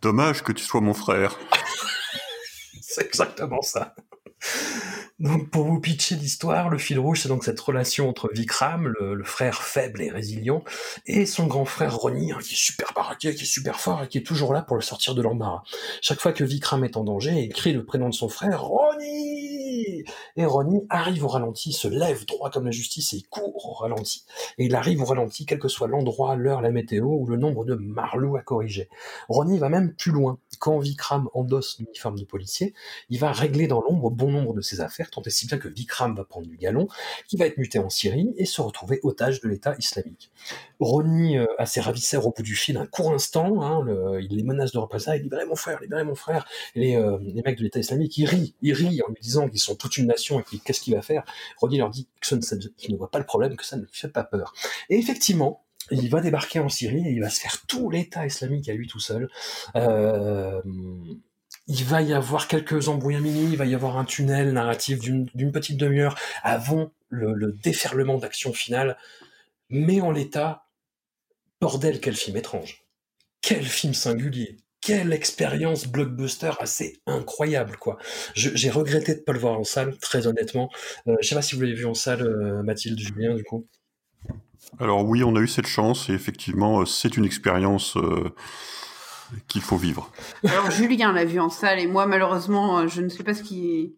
Dommage 0.01 0.41
que 0.43 0.53
tu 0.53 0.63
sois 0.63 0.79
mon 0.79 0.93
frère. 0.93 1.37
C'est 2.81 3.05
exactement 3.05 3.61
ça. 3.61 3.93
Donc, 5.19 5.49
pour 5.49 5.65
vous 5.65 5.81
pitcher 5.81 6.15
l'histoire, 6.15 6.69
le 6.69 6.77
fil 6.77 6.97
rouge, 6.97 7.21
c'est 7.21 7.27
donc 7.27 7.43
cette 7.43 7.59
relation 7.59 8.07
entre 8.07 8.29
Vikram, 8.33 8.87
le, 8.87 9.21
frère 9.25 9.61
faible 9.61 10.01
et 10.01 10.09
résilient, 10.09 10.63
et 11.07 11.25
son 11.25 11.45
grand 11.45 11.65
frère 11.65 11.97
Ronnie, 11.97 12.31
hein, 12.31 12.37
qui 12.41 12.53
est 12.53 12.57
super 12.57 12.93
baraqué, 12.95 13.35
qui 13.35 13.43
est 13.43 13.45
super 13.45 13.81
fort 13.81 14.03
et 14.03 14.07
qui 14.07 14.17
est 14.17 14.25
toujours 14.25 14.53
là 14.53 14.61
pour 14.61 14.77
le 14.77 14.81
sortir 14.81 15.15
de 15.15 15.21
l'embarras. 15.21 15.63
Chaque 16.01 16.21
fois 16.21 16.31
que 16.31 16.45
Vikram 16.45 16.85
est 16.85 16.95
en 16.95 17.03
danger, 17.03 17.33
il 17.33 17.53
crie 17.53 17.73
le 17.73 17.83
prénom 17.83 18.07
de 18.07 18.13
son 18.13 18.29
frère, 18.29 18.63
Ronnie 18.63 20.05
Et 20.37 20.45
Ronnie 20.45 20.85
arrive 20.89 21.25
au 21.25 21.27
ralenti, 21.27 21.73
se 21.73 21.89
lève 21.89 22.25
droit 22.25 22.49
comme 22.49 22.65
la 22.65 22.71
justice 22.71 23.11
et 23.11 23.21
court 23.29 23.69
au 23.69 23.73
ralenti. 23.73 24.23
Et 24.57 24.65
il 24.65 24.75
arrive 24.75 25.01
au 25.01 25.05
ralenti, 25.05 25.45
quel 25.45 25.59
que 25.59 25.67
soit 25.67 25.89
l'endroit, 25.89 26.37
l'heure, 26.37 26.61
la 26.61 26.71
météo 26.71 27.07
ou 27.07 27.27
le 27.27 27.35
nombre 27.35 27.65
de 27.65 27.75
marlous 27.75 28.37
à 28.37 28.41
corriger. 28.41 28.87
Ronnie 29.27 29.59
va 29.59 29.67
même 29.67 29.93
plus 29.93 30.11
loin. 30.11 30.39
Quand 30.59 30.79
Vikram 30.79 31.29
endosse 31.33 31.77
l'uniforme 31.79 32.17
de 32.17 32.25
policier, 32.25 32.73
il 33.09 33.19
va 33.19 33.33
régler 33.33 33.67
dans 33.67 33.81
l'ombre 33.81 34.09
bon 34.09 34.28
nombre 34.30 34.53
de 34.53 34.61
ses 34.61 34.82
affaires, 34.82 35.09
tant 35.09 35.21
et 35.23 35.30
si 35.30 35.47
bien 35.47 35.57
que 35.57 35.67
Vikram 35.67 36.15
va 36.15 36.23
prendre 36.23 36.47
du 36.47 36.57
galon, 36.57 36.88
qui 37.27 37.38
va 37.38 37.45
être 37.45 37.57
muté 37.57 37.80
en 37.80 37.89
Syrie 37.89 38.34
et 38.38 38.45
se 38.45 38.61
retrouver 38.61 38.99
otage 39.03 39.41
de 39.41 39.49
l'État 39.49 39.75
islamique. 39.77 40.32
Ronnie 40.80 41.38
euh, 41.38 41.45
a 41.57 41.65
ses 41.65 41.82
ravisseurs 41.82 42.25
au 42.25 42.32
bout 42.32 42.43
du 42.43 42.55
fil 42.55 42.77
un 42.77 42.86
court 42.86 43.11
instant, 43.13 43.61
hein, 43.61 43.86
il 44.19 44.36
les 44.36 44.43
menace 44.43 44.71
de 44.71 44.77
représailles, 44.77 45.21
libérez 45.21 45.45
mon 45.45 45.55
frère, 45.55 45.80
libérez 45.82 46.03
mon 46.03 46.15
frère. 46.15 46.47
Euh, 46.77 47.17
les 47.21 47.41
mecs 47.43 47.57
de 47.57 47.63
l'État 47.63 47.80
islamique, 47.80 48.17
ils 48.17 48.25
rient, 48.25 48.55
ils 48.61 48.73
rient 48.73 49.01
en 49.07 49.09
lui 49.09 49.21
disant 49.21 49.49
qu'ils 49.49 49.59
sont 49.59 49.75
toute 49.75 49.97
une 49.97 50.07
nation 50.07 50.39
et 50.39 50.59
qu'est-ce 50.63 50.82
qu'il 50.82 50.95
va 50.95 51.01
faire? 51.01 51.23
Ronnie 51.57 51.77
leur 51.77 51.89
dit 51.89 52.07
qu'il 52.21 52.91
ne 52.91 52.97
voit 52.97 53.11
pas 53.11 53.19
le 53.19 53.25
problème, 53.25 53.55
que 53.55 53.65
ça 53.65 53.77
ne 53.77 53.86
fait 53.91 54.09
pas 54.09 54.23
peur. 54.23 54.53
Et 54.89 54.97
effectivement, 54.97 55.63
il 55.91 56.09
va 56.09 56.21
débarquer 56.21 56.59
en 56.59 56.69
Syrie 56.69 57.07
et 57.07 57.11
il 57.11 57.21
va 57.21 57.30
se 57.30 57.39
faire 57.39 57.65
tout 57.67 57.89
l'État 57.89 58.25
islamique 58.25 58.69
à 58.69 58.73
lui 58.73 58.88
tout 58.88 58.99
seul. 58.99 59.30
Euh, 59.75 60.61
il 61.70 61.86
va 61.86 62.01
y 62.01 62.13
avoir 62.13 62.47
quelques 62.47 62.89
embrouillamini, 62.89 63.51
il 63.51 63.57
va 63.57 63.65
y 63.65 63.76
avoir 63.76 63.97
un 63.97 64.03
tunnel 64.03 64.51
narratif 64.51 64.99
d'une 64.99 65.51
petite 65.51 65.78
demi-heure 65.78 66.15
avant 66.43 66.91
le, 67.09 67.34
le 67.34 67.53
déferlement 67.53 68.17
d'action 68.17 68.51
finale. 68.51 68.97
Mais 69.70 70.01
en 70.01 70.11
l'état, 70.11 70.65
bordel, 71.61 72.01
quel 72.01 72.15
film 72.15 72.38
étrange. 72.38 72.84
Quel 73.41 73.63
film 73.63 73.93
singulier. 73.93 74.57
Quelle 74.82 75.13
expérience 75.13 75.86
blockbuster 75.86 76.51
assez 76.59 77.01
incroyable, 77.05 77.78
quoi. 77.78 77.99
J'ai 78.34 78.70
regretté 78.70 79.13
de 79.13 79.20
pas 79.20 79.34
le 79.34 79.39
voir 79.39 79.59
en 79.59 79.63
salle, 79.63 79.97
très 79.97 80.26
honnêtement. 80.26 80.72
Euh, 81.07 81.17
je 81.22 81.28
sais 81.28 81.36
pas 81.36 81.41
si 81.41 81.55
vous 81.55 81.61
l'avez 81.61 81.76
vu 81.76 81.86
en 81.86 81.93
salle, 81.93 82.24
euh, 82.24 82.63
Mathilde, 82.63 82.97
Julien, 82.97 83.36
du 83.36 83.43
coup. 83.43 83.67
Alors 84.80 85.05
oui, 85.05 85.24
on 85.24 85.36
a 85.36 85.39
eu 85.39 85.47
cette 85.47 85.67
chance 85.67 86.09
et 86.09 86.13
effectivement, 86.13 86.82
euh, 86.82 86.86
c'est 86.86 87.17
une 87.17 87.26
expérience 87.26 87.97
euh, 87.97 88.34
qu'il 89.47 89.61
faut 89.61 89.77
vivre. 89.77 90.11
Alors 90.43 90.71
Julien 90.71 91.11
l'a 91.11 91.25
vu 91.25 91.39
en 91.39 91.49
salle 91.49 91.80
et 91.80 91.88
moi 91.88 92.05
malheureusement 92.05 92.80
euh, 92.80 92.88
je 92.88 93.01
ne 93.01 93.09
sais 93.09 93.23
pas 93.23 93.34
ce 93.34 93.43
qui 93.43 93.71
est 93.71 93.93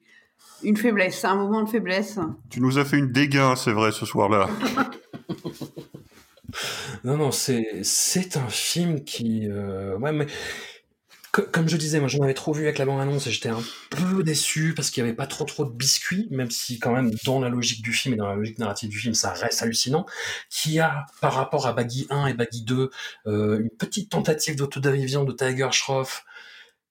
une 0.63 0.77
faiblesse, 0.77 1.25
un 1.25 1.36
moment 1.36 1.63
de 1.63 1.69
faiblesse. 1.69 2.19
Tu 2.49 2.61
nous 2.61 2.77
as 2.77 2.86
fait 2.86 2.97
une 2.97 3.11
dégât, 3.11 3.55
c'est 3.55 3.71
vrai, 3.71 3.91
ce 3.91 4.05
soir-là. 4.05 4.49
Non, 7.03 7.17
non, 7.17 7.32
c'est 7.32 7.79
c'est 7.84 8.38
un 8.38 8.49
film 8.49 9.03
qui, 9.03 9.47
euh, 9.49 9.97
ouais, 9.97 10.11
mais 10.11 10.27
co- 11.32 11.43
comme 11.51 11.67
je 11.69 11.77
disais, 11.77 11.99
moi 11.99 12.07
j'en 12.07 12.21
avais 12.23 12.34
trop 12.34 12.53
vu 12.53 12.63
avec 12.63 12.77
la 12.77 12.86
bande-annonce 12.86 13.27
et 13.27 13.32
j'étais 13.32 13.49
un 13.49 13.61
peu 13.89 14.23
déçu 14.23 14.73
parce 14.75 14.89
qu'il 14.89 15.01
y 15.03 15.05
avait 15.07 15.15
pas 15.15 15.27
trop 15.27 15.45
trop 15.45 15.65
de 15.65 15.71
biscuits, 15.71 16.27
même 16.32 16.51
si 16.51 16.79
quand 16.79 16.91
même 16.93 17.11
dans 17.25 17.39
la 17.39 17.49
logique 17.49 17.82
du 17.82 17.93
film 17.93 18.13
et 18.13 18.17
dans 18.17 18.27
la 18.27 18.36
logique 18.36 18.59
narrative 18.59 18.89
du 18.89 18.97
film, 18.99 19.13
ça 19.13 19.32
reste 19.34 19.61
hallucinant. 19.61 20.05
Qui 20.49 20.79
a 20.79 21.05
par 21.21 21.34
rapport 21.34 21.67
à 21.67 21.73
Baggy 21.73 22.07
1 22.09 22.27
et 22.27 22.34
Baggy 22.34 22.63
2 22.63 22.89
euh, 23.27 23.59
une 23.59 23.69
petite 23.69 24.09
tentative 24.11 24.55
d'autodérision 24.55 25.23
de 25.23 25.32
Tiger 25.34 25.69
Shroff 25.71 26.25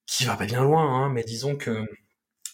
qui 0.06 0.24
va 0.24 0.36
pas 0.36 0.46
bien 0.46 0.62
loin, 0.62 0.82
hein, 0.84 1.10
mais 1.10 1.22
disons 1.24 1.56
que 1.56 1.84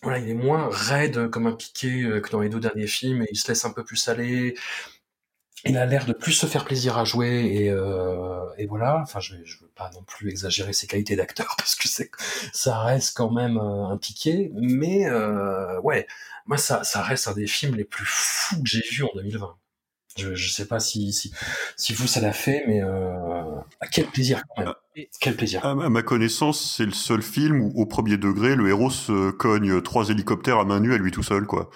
voilà, 0.03 0.19
il 0.19 0.29
est 0.29 0.35
moins 0.35 0.69
raide 0.71 1.29
comme 1.31 1.47
un 1.47 1.53
piqué 1.55 2.03
euh, 2.05 2.21
que 2.21 2.31
dans 2.31 2.41
les 2.41 2.49
deux 2.51 2.61
derniers 2.61 2.87
films 2.87 3.23
et 3.23 3.29
il 3.33 3.37
se 3.39 3.49
laisse 3.49 3.65
un 3.65 3.73
peu 3.73 3.85
plus 3.85 4.09
aller 4.09 4.57
il 5.65 5.77
a 5.77 5.87
l'air 5.87 6.07
de 6.07 6.13
plus 6.13 6.33
se 6.33 6.47
faire 6.47 6.65
plaisir 6.65 6.99
à 6.99 7.05
jouer 7.05 7.51
et, 7.53 7.71
euh, 7.71 8.45
et 8.59 8.67
voilà. 8.67 9.01
Enfin, 9.03 9.21
je, 9.21 9.35
je 9.45 9.59
veux 9.59 9.71
pas 9.75 9.91
non 9.95 10.03
plus 10.03 10.29
exagérer 10.29 10.73
ses 10.73 10.87
qualités 10.87 11.17
d'acteur 11.17 11.55
parce 11.59 11.75
que 11.75 11.89
c'est, 11.89 12.11
ça 12.53 12.79
reste 12.81 13.17
quand 13.17 13.31
même 13.31 13.57
euh, 13.59 13.87
un 13.87 13.97
piqué, 13.97 14.51
mais 14.55 15.07
euh, 15.07 15.81
ouais, 15.81 16.07
moi 16.47 16.59
ça, 16.59 16.85
ça 16.85 17.03
reste 17.03 17.29
un 17.29 17.33
des 17.33 17.47
films 17.47 17.75
les 17.75 17.85
plus 17.85 18.07
fous 18.07 18.63
que 18.63 18.69
j'ai 18.69 18.83
vus 18.91 19.05
en 19.05 19.11
2020. 19.15 19.57
Je, 20.19 20.35
je 20.35 20.51
sais 20.51 20.67
pas 20.67 20.81
si, 20.81 21.13
si, 21.13 21.31
si 21.77 21.93
vous 21.93 22.07
ça 22.07 22.21
l'a 22.23 22.33
fait, 22.33 22.65
mais 22.67 22.83
euh, 22.83 23.43
quel 23.93 24.07
plaisir 24.07 24.43
quand 24.49 24.65
même. 24.65 24.75
Quel 25.21 25.37
plaisir. 25.37 25.65
À 25.65 25.75
ma 25.75 25.85
à 25.85 25.89
ma 25.91 26.03
connaissance, 26.03 26.75
c'est 26.75 26.87
le 26.87 26.93
seul 26.93 27.21
film 27.21 27.61
où, 27.61 27.73
au 27.77 27.85
premier 27.85 28.17
degré, 28.17 28.57
le 28.57 28.67
héros 28.69 28.89
se 28.91 29.31
cogne 29.31 29.83
trois 29.83 30.09
hélicoptères 30.09 30.59
à 30.59 30.65
main 30.65 30.81
nue 30.81 30.95
à 30.95 30.97
lui 30.97 31.11
tout 31.11 31.23
seul, 31.23 31.45
quoi. 31.45 31.69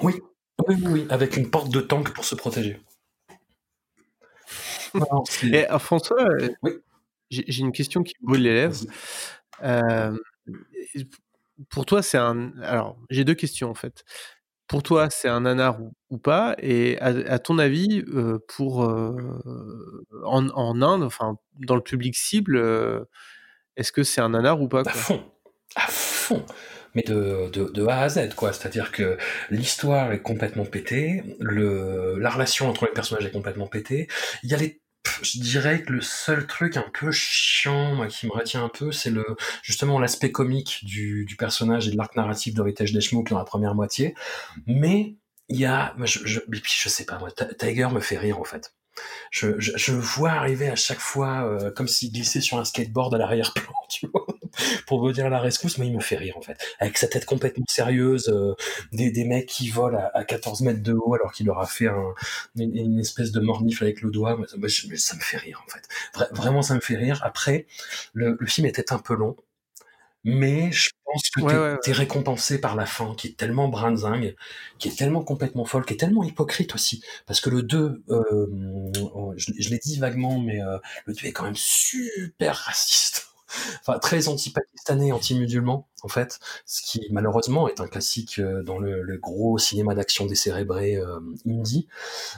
Oui, 0.00 0.20
oui, 0.68 0.76
oui, 0.82 0.86
oui, 0.86 1.06
avec 1.08 1.38
une 1.38 1.48
porte 1.48 1.70
de 1.70 1.80
tank 1.80 2.12
pour 2.12 2.26
se 2.26 2.34
protéger. 2.34 2.78
Et 5.44 5.70
euh, 5.70 5.78
François, 5.78 6.22
euh, 6.22 6.48
j'ai 7.30 7.60
une 7.60 7.72
question 7.72 8.02
qui 8.02 8.14
me 8.20 8.26
brûle 8.26 8.42
les 8.42 8.54
lèvres. 8.54 8.80
Euh, 9.62 10.16
pour 11.70 11.86
toi, 11.86 12.02
c'est 12.02 12.18
un. 12.18 12.52
Alors, 12.62 12.98
j'ai 13.10 13.24
deux 13.24 13.34
questions 13.34 13.70
en 13.70 13.74
fait. 13.74 14.04
Pour 14.66 14.82
toi, 14.82 15.08
c'est 15.10 15.28
un 15.28 15.40
nanar 15.40 15.80
ou, 15.80 15.92
ou 16.10 16.18
pas? 16.18 16.54
Et 16.58 16.98
à, 17.00 17.08
à 17.08 17.38
ton 17.38 17.58
avis, 17.58 18.04
euh, 18.08 18.38
pour 18.48 18.84
euh, 18.84 19.40
en, 20.24 20.48
en 20.48 20.82
Inde, 20.82 21.02
enfin 21.02 21.36
dans 21.60 21.76
le 21.76 21.82
public 21.82 22.16
cible, 22.16 22.56
est-ce 23.76 23.92
que 23.92 24.02
c'est 24.02 24.20
un 24.20 24.30
nanar 24.30 24.60
ou 24.60 24.68
pas 24.68 24.82
quoi? 24.82 24.92
À 24.92 24.94
fond, 24.94 25.24
à 25.76 25.86
fond. 25.88 26.44
Mais 26.94 27.02
de, 27.02 27.48
de, 27.50 27.70
de 27.70 27.86
A 27.86 28.00
à 28.00 28.08
Z, 28.10 28.34
quoi. 28.34 28.52
C'est-à-dire 28.52 28.92
que 28.92 29.16
l'histoire 29.48 30.12
est 30.12 30.20
complètement 30.20 30.66
pétée, 30.66 31.24
le, 31.40 32.18
la 32.18 32.28
relation 32.28 32.68
entre 32.68 32.84
les 32.84 32.92
personnages 32.92 33.24
est 33.24 33.30
complètement 33.30 33.66
pétée. 33.66 34.08
Il 34.42 34.50
y 34.50 34.54
a 34.54 34.58
les, 34.58 34.81
je 35.22 35.40
dirais 35.40 35.82
que 35.82 35.92
le 35.92 36.00
seul 36.00 36.46
truc 36.46 36.76
un 36.76 36.84
peu 36.92 37.10
chiant, 37.10 37.94
moi, 37.94 38.06
qui 38.06 38.26
me 38.26 38.32
retient 38.32 38.64
un 38.64 38.68
peu, 38.68 38.92
c'est 38.92 39.10
le 39.10 39.24
justement 39.62 39.98
l'aspect 39.98 40.30
comique 40.30 40.80
du, 40.84 41.24
du 41.24 41.36
personnage 41.36 41.88
et 41.88 41.90
de 41.90 41.96
l'arc 41.96 42.14
narratif 42.16 42.54
d'Héritage 42.54 42.92
Deschmook 42.92 43.28
dans 43.30 43.38
la 43.38 43.44
première 43.44 43.74
moitié. 43.74 44.14
Mais 44.66 45.16
il 45.48 45.58
y 45.58 45.66
a, 45.66 45.94
je, 46.04 46.88
sais 46.88 47.04
pas, 47.04 47.18
moi, 47.18 47.30
Tiger 47.58 47.88
me 47.92 48.00
fait 48.00 48.18
rire 48.18 48.38
en 48.38 48.44
fait. 48.44 48.74
Je, 49.30 49.58
je, 49.58 49.72
je 49.76 49.92
vois 49.92 50.32
arriver 50.32 50.68
à 50.68 50.76
chaque 50.76 51.00
fois 51.00 51.46
euh, 51.46 51.70
comme 51.70 51.88
s'il 51.88 52.12
glissait 52.12 52.42
sur 52.42 52.58
un 52.58 52.64
skateboard 52.64 53.14
à 53.14 53.18
l'arrière-plan, 53.18 53.72
tu 53.88 54.06
vois, 54.12 54.26
pour 54.86 55.02
me 55.02 55.12
dire 55.12 55.28
la 55.30 55.40
rescousse, 55.40 55.78
mais 55.78 55.86
il 55.86 55.94
me 55.94 56.00
fait 56.00 56.16
rire 56.16 56.36
en 56.36 56.42
fait. 56.42 56.58
Avec 56.78 56.98
sa 56.98 57.08
tête 57.08 57.24
complètement 57.24 57.64
sérieuse, 57.68 58.28
euh, 58.28 58.54
des, 58.92 59.10
des 59.10 59.24
mecs 59.24 59.46
qui 59.46 59.68
volent 59.68 59.98
à, 59.98 60.18
à 60.18 60.24
14 60.24 60.62
mètres 60.62 60.82
de 60.82 60.92
haut 60.92 61.14
alors 61.14 61.32
qu'il 61.32 61.46
leur 61.46 61.58
a 61.58 61.66
fait 61.66 61.88
un, 61.88 62.14
une, 62.56 62.76
une, 62.76 62.98
espèce 63.00 63.32
de 63.32 63.40
mornif 63.40 63.82
avec 63.82 64.02
le 64.02 64.10
doigt, 64.10 64.36
mais, 64.38 64.46
mais 64.58 64.96
ça 64.96 65.16
me 65.16 65.20
fait 65.20 65.38
rire 65.38 65.64
en 65.66 65.70
fait. 65.70 66.28
vraiment, 66.32 66.62
ça 66.62 66.74
me 66.74 66.80
fait 66.80 66.96
rire. 66.96 67.20
Après, 67.22 67.66
le, 68.12 68.36
le 68.38 68.46
film 68.46 68.66
était 68.66 68.92
un 68.92 68.98
peu 68.98 69.14
long, 69.14 69.36
mais 70.24 70.70
je 70.70 70.90
pense 71.04 71.30
que 71.30 71.40
ouais, 71.40 71.52
t'es, 71.52 71.58
ouais, 71.58 71.76
ouais. 71.88 71.92
récompensé 71.92 72.60
par 72.60 72.76
la 72.76 72.86
fin, 72.86 73.14
qui 73.16 73.28
est 73.28 73.36
tellement 73.36 73.68
brinzingue, 73.68 74.36
qui 74.78 74.88
est 74.88 74.96
tellement 74.96 75.24
complètement 75.24 75.64
folle, 75.64 75.84
qui 75.84 75.94
est 75.94 75.96
tellement 75.96 76.22
hypocrite 76.22 76.74
aussi. 76.74 77.02
Parce 77.26 77.40
que 77.40 77.50
le 77.50 77.62
2, 77.62 78.04
euh, 78.10 78.46
je, 79.36 79.52
je 79.58 79.70
l'ai 79.70 79.78
dit 79.78 79.98
vaguement, 79.98 80.38
mais 80.38 80.62
euh, 80.62 80.78
le 81.06 81.14
2 81.14 81.26
est 81.26 81.32
quand 81.32 81.44
même 81.44 81.56
super 81.56 82.54
raciste. 82.56 83.31
Enfin, 83.80 83.98
très 83.98 84.28
anti-pakistanais, 84.28 85.12
anti-musulman, 85.12 85.88
en 86.02 86.08
fait, 86.08 86.40
ce 86.66 86.82
qui 86.82 87.06
malheureusement 87.10 87.68
est 87.68 87.80
un 87.80 87.86
classique 87.86 88.38
euh, 88.38 88.62
dans 88.62 88.78
le, 88.78 89.18
gros 89.18 89.58
cinéma 89.58 89.94
d'action 89.94 90.26
décérébré 90.26 90.96
euh, 90.96 91.20
indie. 91.46 91.88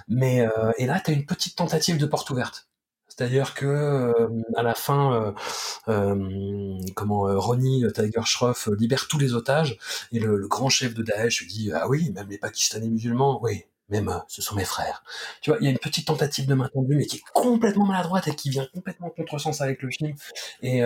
Mais 0.09 0.41
euh, 0.43 0.73
et 0.79 0.87
là, 0.87 1.01
t'as 1.05 1.13
une 1.13 1.27
petite 1.27 1.57
tentative 1.57 1.99
de 1.99 2.07
porte 2.07 2.31
ouverte. 2.31 2.69
C'est-à-dire 3.17 3.55
que 3.55 3.67
euh, 3.67 4.43
à 4.57 4.63
la 4.63 4.75
fin, 4.75 5.15
euh, 5.15 5.33
euh, 5.89 6.79
comment 6.95 7.23
Ronnie 7.39 7.85
Tiger 7.95 8.23
Shroff 8.25 8.69
libère 8.77 9.07
tous 9.07 9.19
les 9.19 9.35
otages 9.35 9.79
et 10.11 10.19
le, 10.19 10.37
le, 10.37 10.49
grand 10.49 10.69
chef 10.69 10.95
de 10.95 11.03
Daesh 11.03 11.43
lui 11.43 11.47
dit 11.47 11.71
ah 11.73 11.89
oui 11.89 12.11
même 12.11 12.29
les 12.29 12.39
Pakistanais 12.39 12.89
musulmans 12.89 13.41
oui 13.43 13.65
même 13.89 14.23
ce 14.29 14.43
sont 14.43 14.55
mes 14.55 14.65
frères. 14.65 15.05
Tu 15.41 15.51
vois 15.51 15.59
il 15.61 15.65
y 15.65 15.69
a 15.69 15.71
une 15.71 15.79
petite 15.79 16.07
tentative 16.07 16.47
de 16.47 16.55
main 16.55 16.69
tendue 16.73 16.97
mais 16.97 17.07
qui 17.07 17.17
est 17.17 17.25
complètement 17.33 17.87
maladroite 17.87 18.29
et 18.29 18.35
qui 18.35 18.51
vient 18.51 18.67
complètement 18.73 19.11
contresens 19.11 19.61
avec 19.61 19.83
le 19.83 19.91
film 19.91 20.15
et 20.63 20.83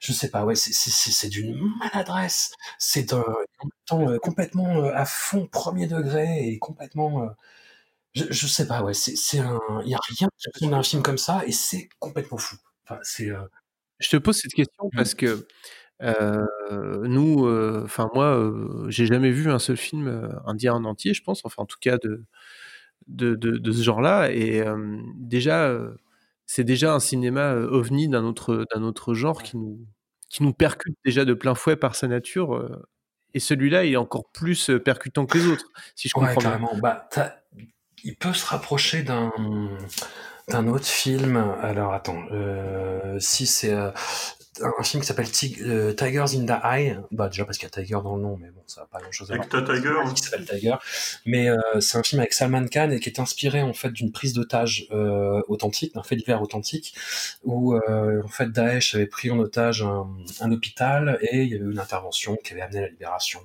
je 0.00 0.12
sais 0.12 0.28
pas, 0.28 0.44
ouais, 0.44 0.54
c'est 0.54 1.28
d'une 1.28 1.58
maladresse. 1.78 2.52
C'est 2.78 3.06
temps 3.86 4.18
complètement 4.20 4.84
à 4.84 5.04
fond 5.06 5.46
premier 5.46 5.86
degré 5.86 6.46
et 6.48 6.58
complètement 6.58 7.34
je, 8.14 8.24
je 8.30 8.46
sais 8.46 8.66
pas, 8.66 8.82
ouais, 8.82 8.94
c'est 8.94 9.38
un, 9.38 9.58
il 9.84 9.90
y 9.90 9.94
a 9.94 10.00
rien 10.18 10.28
qui 10.38 10.48
ressemble 10.54 10.74
à 10.74 10.78
un 10.78 10.82
film 10.82 11.02
comme 11.02 11.18
ça 11.18 11.42
et 11.46 11.52
c'est 11.52 11.88
complètement 11.98 12.38
fou. 12.38 12.56
Enfin, 12.84 13.00
c'est. 13.02 13.30
Euh... 13.30 13.42
Je 14.00 14.08
te 14.10 14.16
pose 14.16 14.36
cette 14.36 14.52
question 14.52 14.86
mmh. 14.86 14.96
parce 14.96 15.14
que 15.14 15.46
euh, 16.02 16.46
nous, 17.04 17.48
enfin 17.84 18.10
moi, 18.14 18.52
j'ai 18.88 19.06
jamais 19.06 19.30
vu 19.30 19.50
un 19.50 19.58
seul 19.58 19.76
film 19.76 20.30
indien 20.46 20.74
en 20.74 20.84
entier, 20.84 21.14
je 21.14 21.22
pense, 21.22 21.44
enfin 21.44 21.62
en 21.62 21.66
tout 21.66 21.78
cas 21.80 21.98
de 21.98 22.24
de, 23.08 23.34
de, 23.34 23.58
de 23.58 23.72
ce 23.72 23.82
genre-là. 23.82 24.30
Et 24.32 24.62
déjà, 25.16 25.76
c'est 26.46 26.64
déjà 26.64 26.94
un 26.94 27.00
cinéma 27.00 27.54
ovni 27.54 28.08
d'un 28.08 28.24
autre 28.24 28.66
d'un 28.74 28.82
autre 28.82 29.14
genre 29.14 29.42
qui 29.42 29.56
nous 29.56 29.80
qui 30.28 30.42
nous 30.42 30.54
percute 30.54 30.96
déjà 31.04 31.24
de 31.24 31.34
plein 31.34 31.54
fouet 31.54 31.76
par 31.76 31.94
sa 31.94 32.08
nature. 32.08 32.84
et 33.34 33.40
celui-là 33.40 33.84
est 33.86 33.96
encore 33.96 34.30
plus 34.32 34.70
percutant 34.84 35.26
que 35.26 35.38
les 35.38 35.46
autres, 35.46 35.66
si 35.94 36.08
je 36.08 36.14
comprends 36.14 36.28
ouais, 36.34 36.36
carrément. 36.42 36.76
Bah, 36.78 37.08
il 38.04 38.16
peut 38.16 38.32
se 38.32 38.46
rapprocher 38.46 39.02
d'un 39.02 39.32
d'un 40.48 40.66
autre 40.68 40.86
film. 40.86 41.36
Alors 41.62 41.92
attends, 41.92 42.22
euh, 42.32 43.18
si 43.20 43.46
c'est 43.46 43.72
euh, 43.72 43.90
un 44.60 44.82
film 44.82 45.00
qui 45.00 45.06
s'appelle 45.06 45.30
Tig 45.30 45.62
euh, 45.62 45.94
Tigers 45.94 46.36
in 46.36 46.44
the 46.44 46.62
Eye, 46.62 46.98
bah 47.10 47.28
déjà 47.28 47.44
parce 47.44 47.56
qu'il 47.56 47.66
y 47.66 47.68
a 47.68 47.70
Tiger 47.70 47.98
dans 48.02 48.16
le 48.16 48.22
nom, 48.22 48.36
mais 48.36 48.50
bon, 48.50 48.62
ça 48.66 48.82
n'a 48.82 48.86
pas 48.86 49.00
grand 49.00 49.10
chose 49.10 49.30
à 49.30 49.36
voir. 49.36 49.48
Avec 49.50 49.66
Tiger. 49.66 49.94
Qui 50.14 50.22
s'appelle 50.22 50.44
Tiger, 50.44 50.74
mais 51.24 51.48
euh, 51.48 51.80
c'est 51.80 51.96
un 51.96 52.02
film 52.02 52.20
avec 52.20 52.34
Salman 52.34 52.66
Khan 52.66 52.90
et 52.90 53.00
qui 53.00 53.08
est 53.08 53.18
inspiré 53.18 53.62
en 53.62 53.72
fait 53.72 53.90
d'une 53.90 54.12
prise 54.12 54.34
d'otage 54.34 54.86
euh, 54.90 55.40
authentique, 55.48 55.94
d'un 55.94 56.02
fait 56.02 56.16
divers 56.16 56.42
authentique, 56.42 56.94
où 57.44 57.74
en 57.76 58.28
fait 58.28 58.50
Daesh 58.50 58.94
avait 58.94 59.06
pris 59.06 59.30
en 59.30 59.38
otage 59.38 59.82
un, 59.82 60.06
un, 60.40 60.52
hôpital 60.52 61.18
et 61.22 61.42
il 61.42 61.48
y 61.48 61.54
avait 61.54 61.64
eu 61.64 61.72
une 61.72 61.78
intervention 61.78 62.36
qui 62.36 62.52
avait 62.52 62.62
amené 62.62 62.78
à 62.78 62.82
la 62.82 62.88
libération 62.88 63.40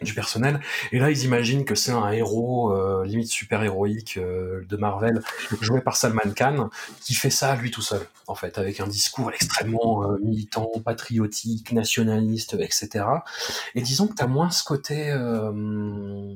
du 0.00 0.14
personnel. 0.14 0.60
Et 0.90 0.98
là, 0.98 1.10
ils 1.10 1.24
imaginent 1.24 1.64
que 1.64 1.74
c'est 1.74 1.92
un 1.92 2.10
héros 2.10 2.72
euh, 2.72 3.04
limite 3.04 3.28
super 3.28 3.62
héroïque 3.62 4.16
euh, 4.16 4.64
de 4.68 4.76
Marvel, 4.76 5.22
joué 5.60 5.80
par 5.80 5.96
Salman 5.96 6.32
Khan, 6.34 6.70
qui 7.00 7.14
fait 7.14 7.30
ça 7.30 7.54
lui 7.56 7.70
tout 7.70 7.82
seul, 7.82 8.06
en 8.26 8.34
fait, 8.34 8.58
avec 8.58 8.80
un 8.80 8.86
discours 8.86 9.30
extrêmement 9.32 10.04
euh, 10.04 10.18
militant, 10.22 10.70
patriotique, 10.84 11.72
nationaliste, 11.72 12.56
etc. 12.58 13.04
Et 13.74 13.82
disons 13.82 14.06
que 14.06 14.14
t'as 14.14 14.26
moins 14.26 14.50
ce 14.50 14.64
côté 14.64 15.10
euh, 15.10 16.34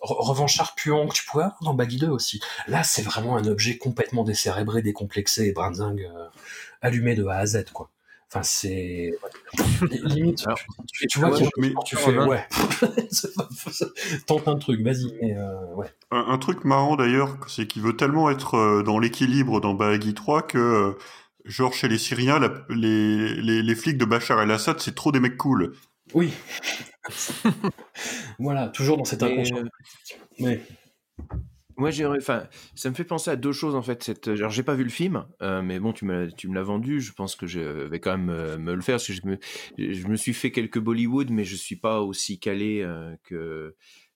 revanchard 0.00 0.74
puant 0.74 1.06
que 1.06 1.14
tu 1.14 1.24
pouvais 1.24 1.44
avoir 1.44 1.62
dans 1.62 1.74
Baggy 1.74 1.98
2 1.98 2.08
aussi. 2.08 2.40
Là, 2.66 2.82
c'est 2.82 3.02
vraiment 3.02 3.36
un 3.36 3.44
objet 3.46 3.78
complètement 3.78 4.24
décérébré, 4.24 4.82
décomplexé 4.82 5.46
et 5.46 5.52
brinzingue, 5.52 6.10
allumé 6.80 7.14
de 7.14 7.24
A 7.26 7.38
à 7.38 7.46
Z, 7.46 7.66
quoi. 7.72 7.90
Enfin, 8.34 8.42
c'est 8.44 9.12
limite. 10.04 10.42
Alors, 10.46 10.58
tu, 10.90 11.06
tu, 11.06 11.18
vois, 11.18 11.36
tu, 11.36 11.44
mais, 11.58 11.74
tu 11.84 11.96
fais 11.96 12.16
ouais. 12.16 12.42
Tente 14.26 14.48
un 14.48 14.56
truc, 14.56 14.80
vas-y. 14.80 15.12
Mais 15.20 15.36
euh, 15.36 15.74
ouais. 15.74 15.88
Un, 16.10 16.24
un, 16.28 16.38
truc 16.38 16.64
marrant 16.64 16.96
d'ailleurs, 16.96 17.36
c'est 17.46 17.66
qu'il 17.66 17.82
veut 17.82 17.94
tellement 17.94 18.30
être 18.30 18.54
euh, 18.54 18.82
dans 18.82 18.98
l'équilibre 18.98 19.60
dans 19.60 19.74
Bahagi 19.74 20.14
3 20.14 20.46
que 20.46 20.56
euh, 20.56 20.98
genre 21.44 21.74
chez 21.74 21.88
les 21.88 21.98
Syriens, 21.98 22.38
la, 22.38 22.50
les, 22.70 23.34
les, 23.34 23.62
les, 23.62 23.74
flics 23.74 23.98
de 23.98 24.06
Bachar 24.06 24.40
el-Assad, 24.40 24.80
c'est 24.80 24.94
trop 24.94 25.12
des 25.12 25.20
mecs 25.20 25.36
cool. 25.36 25.74
Oui. 26.14 26.32
voilà, 28.38 28.68
toujours 28.68 28.96
dans 28.96 29.04
cet 29.04 29.22
inconscient. 29.22 29.62
Mais... 30.38 30.62
Moi, 31.76 31.90
enfin, 32.16 32.46
ça 32.74 32.90
me 32.90 32.94
fait 32.94 33.04
penser 33.04 33.30
à 33.30 33.36
deux 33.36 33.52
choses 33.52 33.74
en 33.74 33.82
fait. 33.82 34.02
Cette, 34.02 34.28
alors, 34.28 34.50
j'ai 34.50 34.62
pas 34.62 34.74
vu 34.74 34.84
le 34.84 34.90
film, 34.90 35.26
euh, 35.40 35.62
mais 35.62 35.78
bon, 35.78 35.92
tu 35.92 36.04
me, 36.04 36.30
tu 36.30 36.48
me 36.48 36.54
l'as 36.54 36.62
vendu. 36.62 37.00
Je 37.00 37.12
pense 37.12 37.36
que 37.36 37.46
je 37.46 37.60
vais 37.60 38.00
quand 38.00 38.16
même 38.16 38.30
euh, 38.30 38.58
me 38.58 38.74
le 38.74 38.82
faire 38.82 38.98
je 38.98 39.26
me, 39.26 39.38
je 39.78 40.06
me 40.06 40.16
suis 40.16 40.34
fait 40.34 40.50
quelques 40.50 40.78
Bollywood, 40.78 41.30
mais 41.30 41.44
je 41.44 41.56
suis 41.56 41.76
pas 41.76 42.00
aussi 42.00 42.38
calé 42.38 42.82
euh, 42.82 43.14
que 43.24 43.74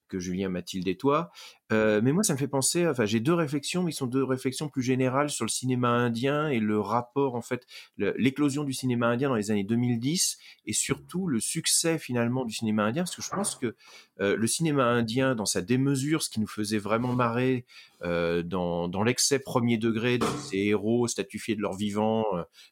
que 0.08 0.18
Julien, 0.18 0.48
Mathilde 0.48 0.86
et 0.88 0.96
toi. 0.96 1.30
Euh, 1.72 2.00
mais 2.02 2.12
moi, 2.12 2.22
ça 2.22 2.32
me 2.32 2.38
fait 2.38 2.46
penser, 2.46 2.86
enfin, 2.86 3.06
j'ai 3.06 3.18
deux 3.18 3.34
réflexions, 3.34 3.82
mais 3.82 3.90
qui 3.90 3.96
sont 3.96 4.06
deux 4.06 4.22
réflexions 4.22 4.68
plus 4.68 4.82
générales 4.82 5.30
sur 5.30 5.44
le 5.44 5.50
cinéma 5.50 5.88
indien 5.88 6.48
et 6.48 6.60
le 6.60 6.78
rapport, 6.80 7.34
en 7.34 7.42
fait, 7.42 7.66
l'éclosion 7.98 8.62
du 8.62 8.72
cinéma 8.72 9.08
indien 9.08 9.28
dans 9.28 9.34
les 9.34 9.50
années 9.50 9.64
2010 9.64 10.38
et 10.66 10.72
surtout 10.72 11.26
le 11.26 11.40
succès 11.40 11.98
finalement 11.98 12.44
du 12.44 12.52
cinéma 12.52 12.84
indien, 12.84 13.02
parce 13.02 13.16
que 13.16 13.22
je 13.22 13.30
pense 13.30 13.56
que 13.56 13.74
euh, 14.20 14.36
le 14.36 14.46
cinéma 14.46 14.84
indien, 14.84 15.34
dans 15.34 15.44
sa 15.44 15.60
démesure, 15.60 16.22
ce 16.22 16.30
qui 16.30 16.40
nous 16.40 16.46
faisait 16.46 16.78
vraiment 16.78 17.12
marrer 17.12 17.66
euh, 18.02 18.42
dans, 18.42 19.02
l'excès 19.02 19.38
premier 19.38 19.78
degré 19.78 20.18
de 20.18 20.26
ces 20.48 20.58
héros 20.58 21.08
statufiés 21.08 21.56
de 21.56 21.62
leur 21.62 21.74
vivant 21.74 22.24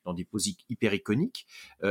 dans 0.04 0.14
des 0.14 0.24
poses 0.24 0.48
hyper 0.68 0.94
iconiques, 0.94 1.46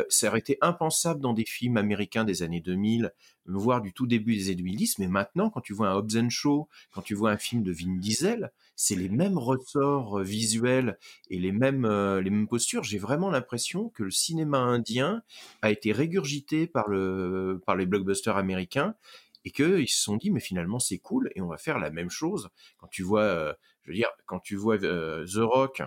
ça 0.09 0.27
aurait 0.27 0.39
été 0.39 0.57
impensable 0.61 1.21
dans 1.21 1.33
des 1.33 1.45
films 1.45 1.77
américains 1.77 2.25
des 2.25 2.43
années 2.43 2.61
2000, 2.61 3.13
voire 3.45 3.81
du 3.81 3.93
tout 3.93 4.07
début 4.07 4.35
des 4.35 4.47
années 4.47 4.55
2010, 4.55 4.99
mais 4.99 5.07
maintenant, 5.07 5.49
quand 5.49 5.61
tu 5.61 5.73
vois 5.73 5.89
un 5.89 5.95
Hobbs 5.95 6.29
Show, 6.29 6.67
quand 6.93 7.01
tu 7.01 7.15
vois 7.15 7.31
un 7.31 7.37
film 7.37 7.63
de 7.63 7.71
Vin 7.71 7.97
Diesel, 7.97 8.51
c'est 8.75 8.95
les 8.95 9.09
mêmes 9.09 9.37
ressorts 9.37 10.19
euh, 10.19 10.23
visuels 10.23 10.97
et 11.29 11.39
les 11.39 11.51
mêmes, 11.51 11.85
euh, 11.85 12.21
les 12.21 12.29
mêmes 12.29 12.47
postures. 12.47 12.83
J'ai 12.83 12.99
vraiment 12.99 13.29
l'impression 13.29 13.89
que 13.89 14.03
le 14.03 14.11
cinéma 14.11 14.59
indien 14.59 15.23
a 15.61 15.71
été 15.71 15.91
régurgité 15.91 16.67
par, 16.67 16.87
le, 16.87 17.61
par 17.65 17.75
les 17.75 17.85
blockbusters 17.85 18.37
américains 18.37 18.95
et 19.43 19.51
qu'ils 19.51 19.89
se 19.89 20.01
sont 20.01 20.17
dit, 20.17 20.31
mais 20.31 20.39
finalement, 20.39 20.79
c'est 20.79 20.99
cool 20.99 21.31
et 21.35 21.41
on 21.41 21.47
va 21.47 21.57
faire 21.57 21.79
la 21.79 21.89
même 21.89 22.09
chose. 22.09 22.49
Quand 22.77 22.87
tu 22.87 23.03
vois, 23.03 23.23
euh, 23.23 23.53
je 23.83 23.91
veux 23.91 23.95
dire, 23.95 24.09
quand 24.25 24.39
tu 24.39 24.55
vois 24.55 24.77
The 24.77 25.37
Rock, 25.37 25.81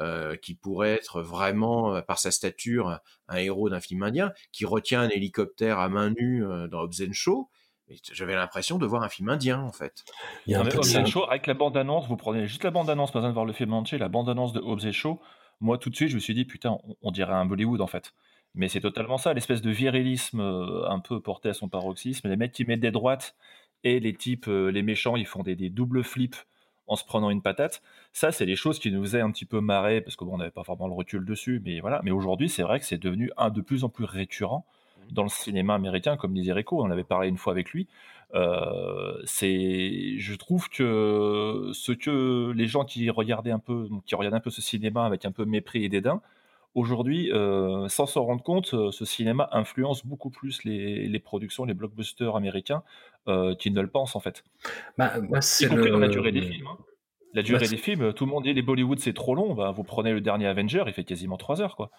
euh, 0.00 0.36
qui 0.36 0.54
pourrait 0.54 0.94
être 0.94 1.20
vraiment, 1.20 2.00
par 2.02 2.18
sa 2.18 2.30
stature, 2.30 3.00
un 3.28 3.36
héros 3.36 3.68
d'un 3.68 3.80
film 3.80 4.02
indien, 4.02 4.32
qui 4.50 4.64
retient 4.64 5.02
un 5.02 5.08
hélicoptère 5.10 5.78
à 5.78 5.88
main 5.88 6.10
nue 6.10 6.42
dans 6.70 6.80
Hobbs 6.80 7.12
Show, 7.12 7.50
j'avais 8.12 8.34
l'impression 8.34 8.78
de 8.78 8.86
voir 8.86 9.02
un 9.02 9.08
film 9.08 9.28
indien 9.28 9.60
en 9.60 9.72
fait. 9.72 10.04
Il 10.46 10.52
y 10.52 10.54
a 10.54 10.60
un 10.60 11.04
Show 11.04 11.24
avec 11.28 11.46
la 11.46 11.54
bande 11.54 11.76
annonce, 11.76 12.06
vous 12.08 12.16
prenez 12.16 12.46
juste 12.46 12.64
la 12.64 12.70
bande 12.70 12.90
annonce, 12.90 13.10
pas 13.10 13.18
besoin 13.18 13.30
de 13.30 13.34
voir 13.34 13.46
le 13.46 13.52
film 13.52 13.72
entier, 13.72 13.98
la 13.98 14.08
bande 14.08 14.28
annonce 14.28 14.52
de 14.52 14.60
Hobbs 14.60 14.90
Show. 14.92 15.20
Moi 15.60 15.78
tout 15.78 15.90
de 15.90 15.96
suite 15.96 16.08
je 16.08 16.14
me 16.14 16.20
suis 16.20 16.34
dit 16.34 16.44
putain 16.44 16.78
on, 16.84 16.96
on 17.02 17.10
dirait 17.10 17.34
un 17.34 17.44
Bollywood 17.44 17.80
en 17.80 17.86
fait. 17.86 18.12
Mais 18.54 18.68
c'est 18.68 18.80
totalement 18.80 19.16
ça, 19.16 19.32
l'espèce 19.32 19.62
de 19.62 19.70
virilisme 19.70 20.40
euh, 20.40 20.88
un 20.88 21.00
peu 21.00 21.20
porté 21.20 21.48
à 21.48 21.54
son 21.54 21.68
paroxysme. 21.68 22.28
Les 22.28 22.36
mecs 22.36 22.52
qui 22.52 22.64
mettent 22.64 22.80
des 22.80 22.90
droites 22.90 23.34
et 23.82 23.98
les 23.98 24.14
types, 24.14 24.48
euh, 24.48 24.70
les 24.70 24.82
méchants, 24.82 25.16
ils 25.16 25.26
font 25.26 25.42
des, 25.42 25.56
des, 25.56 25.70
doubles 25.70 26.04
flips 26.04 26.36
en 26.86 26.96
se 26.96 27.04
prenant 27.04 27.30
une 27.30 27.40
patate. 27.40 27.82
Ça, 28.12 28.30
c'est 28.30 28.44
des 28.44 28.56
choses 28.56 28.78
qui 28.78 28.90
nous 28.90 29.02
faisaient 29.02 29.20
un 29.22 29.30
petit 29.30 29.46
peu 29.46 29.60
marrer 29.60 30.02
parce 30.02 30.16
qu'on 30.16 30.26
bon, 30.26 30.36
n'avait 30.36 30.50
pas 30.50 30.62
vraiment 30.62 30.86
le 30.86 30.92
recul 30.92 31.24
dessus. 31.24 31.62
Mais 31.64 31.80
voilà. 31.80 32.00
Mais 32.04 32.10
aujourd'hui, 32.10 32.50
c'est 32.50 32.62
vrai 32.62 32.78
que 32.78 32.84
c'est 32.84 32.98
devenu 32.98 33.30
un 33.38 33.48
de 33.48 33.62
plus 33.62 33.84
en 33.84 33.88
plus 33.88 34.04
récurrent 34.04 34.66
dans 35.10 35.22
le 35.24 35.28
cinéma 35.28 35.74
américain, 35.74 36.16
comme 36.16 36.34
disait 36.34 36.52
Rico, 36.52 36.82
on 36.82 36.90
avait 36.90 37.04
parlé 37.04 37.28
une 37.28 37.36
fois 37.36 37.52
avec 37.52 37.70
lui. 37.70 37.88
Euh, 38.34 39.20
c'est, 39.24 40.18
je 40.18 40.34
trouve 40.34 40.68
que 40.70 41.70
ce 41.74 41.92
que 41.92 42.52
les 42.56 42.66
gens 42.66 42.84
qui 42.84 43.10
regardaient 43.10 43.50
un 43.50 43.58
peu, 43.58 43.88
qui 44.06 44.14
regardaient 44.14 44.38
un 44.38 44.40
peu 44.40 44.50
ce 44.50 44.62
cinéma 44.62 45.04
avec 45.04 45.24
un 45.24 45.32
peu 45.32 45.44
mépris 45.44 45.84
et 45.84 45.88
dédain, 45.90 46.22
aujourd'hui, 46.74 47.30
euh, 47.32 47.88
sans 47.88 48.06
s'en 48.06 48.24
rendre 48.24 48.42
compte, 48.42 48.72
euh, 48.74 48.90
ce 48.90 49.04
cinéma 49.04 49.48
influence 49.52 50.06
beaucoup 50.06 50.30
plus 50.30 50.64
les, 50.64 51.06
les 51.08 51.18
productions, 51.18 51.64
les 51.66 51.74
blockbusters 51.74 52.34
américains 52.34 52.82
euh, 53.28 53.54
qu'ils 53.54 53.74
ne 53.74 53.80
le 53.82 53.88
pensent 53.88 54.16
en 54.16 54.20
fait. 54.20 54.42
Bah, 54.96 55.12
moi, 55.28 55.40
c'est 55.42 55.68
dans 55.68 55.76
la 55.98 56.06
le- 56.06 56.12
durée 56.12 56.32
des 56.32 56.42
films. 56.42 56.66
hein. 56.66 56.78
La 57.34 57.42
Bah, 57.42 57.46
durée 57.48 57.68
des 57.68 57.76
films, 57.76 58.12
tout 58.12 58.24
le 58.26 58.30
monde 58.30 58.44
dit 58.44 58.52
les 58.52 58.62
Bollywood 58.62 58.98
c'est 58.98 59.14
trop 59.14 59.34
long. 59.34 59.54
Bah, 59.54 59.70
vous 59.70 59.84
prenez 59.84 60.12
le 60.12 60.20
dernier 60.20 60.46
Avenger, 60.46 60.84
il 60.86 60.92
fait 60.92 61.04
quasiment 61.04 61.36
3 61.36 61.60
heures 61.60 61.76
quoi. 61.76 61.90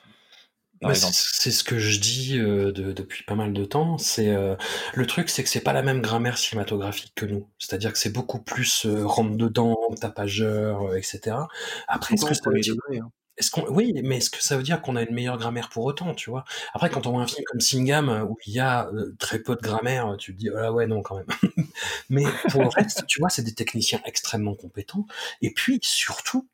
Bah, 0.82 0.94
c'est 0.96 1.52
ce 1.52 1.64
que 1.64 1.80
je 1.80 1.98
dis 2.00 2.38
euh, 2.40 2.74
de- 2.74 2.92
depuis 2.92 3.24
pas 3.24 3.36
mal 3.36 3.54
de 3.54 3.64
temps. 3.64 3.98
C'est 3.98 4.30
euh, 4.32 4.56
le 4.94 5.08
truc, 5.08 5.30
c'est 5.30 5.42
que 5.44 5.48
c'est 5.50 5.62
pas 5.62 5.72
la 5.72 5.82
même 5.82 6.02
grammaire 6.02 6.38
cinématographique 6.38 7.14
que 7.16 7.26
nous. 7.26 7.48
C'est-à-dire 7.58 7.94
que 7.94 7.98
c'est 7.98 8.12
beaucoup 8.12 8.42
plus 8.42 8.86
euh, 8.86 9.06
rentre 9.06 9.38
dedans, 9.38 9.78
tapageur, 10.02 10.82
euh, 10.92 10.96
etc. 10.98 11.48
Après, 11.88 12.16
est-ce 12.16 12.26
que 12.26 12.34
ça 12.34 12.50
veut 12.52 12.60
dire 12.60 12.74
hein. 12.92 13.10
est-ce 13.38 13.50
qu'on, 13.50 13.66
oui, 13.70 13.94
mais 14.04 14.18
est-ce 14.18 14.30
que 14.30 14.44
ça 14.44 14.58
veut 14.58 14.64
dire 14.64 14.82
qu'on 14.82 14.98
a 14.98 15.04
une 15.04 15.14
meilleure 15.16 15.38
grammaire 15.38 15.70
pour 15.70 15.86
autant, 15.86 16.14
tu 16.16 16.30
vois? 16.30 16.44
Après, 16.74 16.90
quand 16.90 17.08
on 17.08 17.12
voit 17.12 17.22
un 17.22 17.28
film 17.28 17.46
comme 17.46 17.62
Singam 17.62 18.10
euh, 18.10 18.24
où 18.26 18.38
il 18.46 18.54
y 18.54 18.60
a 18.60 18.88
euh, 18.90 19.16
très 19.20 19.40
peu 19.40 19.56
de 19.56 19.62
grammaire, 19.62 20.18
tu 20.20 20.34
te 20.34 20.38
dis, 20.40 20.50
oh 20.50 20.56
là 20.58 20.74
ouais, 20.74 20.86
non, 20.86 21.02
quand 21.02 21.16
même. 21.16 21.28
mais 22.10 22.26
pour 22.50 22.62
le 22.64 22.68
reste, 22.70 23.06
tu 23.08 23.20
vois, 23.20 23.30
c'est 23.30 23.44
des 23.44 23.54
techniciens 23.54 24.02
extrêmement 24.06 24.56
compétents. 24.56 25.06
Et 25.42 25.54
puis, 25.54 25.80
surtout, 25.82 26.50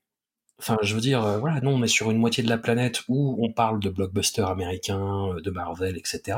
Enfin, 0.60 0.78
je 0.82 0.94
veux 0.94 1.02
dire, 1.02 1.24
euh, 1.24 1.40
voilà, 1.40 1.62
nous, 1.62 1.70
on 1.72 1.82
est 1.84 1.88
sur 1.88 2.12
une 2.12 2.18
moitié 2.18 2.44
de 2.44 2.50
la 2.50 2.58
planète 2.58 3.02
où 3.08 3.38
on 3.42 3.52
parle 3.52 3.80
de 3.80 3.90
blockbusters 3.90 4.50
américains, 4.50 5.28
euh, 5.30 5.42
de 5.42 5.50
Marvel, 5.52 5.98
etc. 5.98 6.38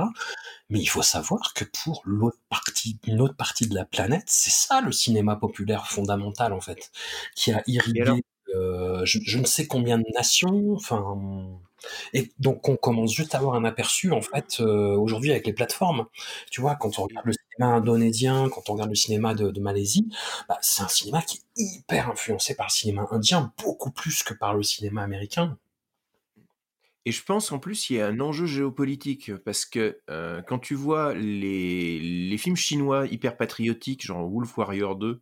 Mais 0.69 0.79
il 0.79 0.85
faut 0.85 1.01
savoir 1.01 1.53
que 1.55 1.65
pour 1.65 2.03
l'autre 2.05 2.37
partie, 2.49 2.99
une 3.07 3.19
autre 3.19 3.35
partie 3.35 3.67
de 3.67 3.73
la 3.73 3.85
planète, 3.85 4.25
c'est 4.27 4.51
ça 4.51 4.81
le 4.81 4.91
cinéma 4.91 5.35
populaire 5.37 5.87
fondamental, 5.87 6.53
en 6.53 6.61
fait, 6.61 6.91
qui 7.35 7.51
a 7.51 7.63
irrigué 7.65 8.21
euh, 8.55 9.05
je, 9.05 9.37
ne 9.37 9.45
sais 9.45 9.67
combien 9.67 9.97
de 9.97 10.05
nations, 10.13 10.73
enfin, 10.73 11.17
et 12.13 12.31
donc 12.39 12.67
on 12.69 12.75
commence 12.75 13.13
juste 13.13 13.35
à 13.35 13.39
avoir 13.39 13.55
un 13.55 13.65
aperçu, 13.65 14.11
en 14.11 14.21
fait, 14.21 14.57
euh, 14.59 14.95
aujourd'hui 14.95 15.31
avec 15.31 15.45
les 15.45 15.53
plateformes. 15.53 16.05
Tu 16.51 16.61
vois, 16.61 16.75
quand 16.75 16.99
on 16.99 17.03
regarde 17.03 17.25
le 17.25 17.33
cinéma 17.33 17.73
indonésien, 17.73 18.49
quand 18.49 18.69
on 18.69 18.73
regarde 18.73 18.89
le 18.89 18.95
cinéma 18.95 19.33
de, 19.33 19.51
de 19.51 19.59
Malaisie, 19.59 20.07
bah, 20.47 20.57
c'est 20.61 20.83
un 20.83 20.87
cinéma 20.87 21.21
qui 21.21 21.37
est 21.37 21.61
hyper 21.61 22.09
influencé 22.09 22.55
par 22.55 22.67
le 22.67 22.71
cinéma 22.71 23.07
indien, 23.11 23.53
beaucoup 23.63 23.91
plus 23.91 24.23
que 24.23 24.33
par 24.33 24.53
le 24.53 24.63
cinéma 24.63 25.03
américain. 25.03 25.57
Et 27.05 27.11
je 27.11 27.23
pense 27.23 27.51
en 27.51 27.57
plus 27.57 27.89
il 27.89 27.95
y 27.95 28.01
a 28.01 28.07
un 28.07 28.19
enjeu 28.19 28.45
géopolitique 28.45 29.35
parce 29.37 29.65
que 29.65 29.99
euh, 30.11 30.43
quand 30.43 30.59
tu 30.59 30.75
vois 30.75 31.15
les, 31.15 31.99
les 31.99 32.37
films 32.37 32.55
chinois 32.55 33.07
hyper 33.07 33.37
patriotiques, 33.37 34.05
genre 34.05 34.29
Wolf 34.29 34.55
Warrior 34.55 34.95
2, 34.97 35.19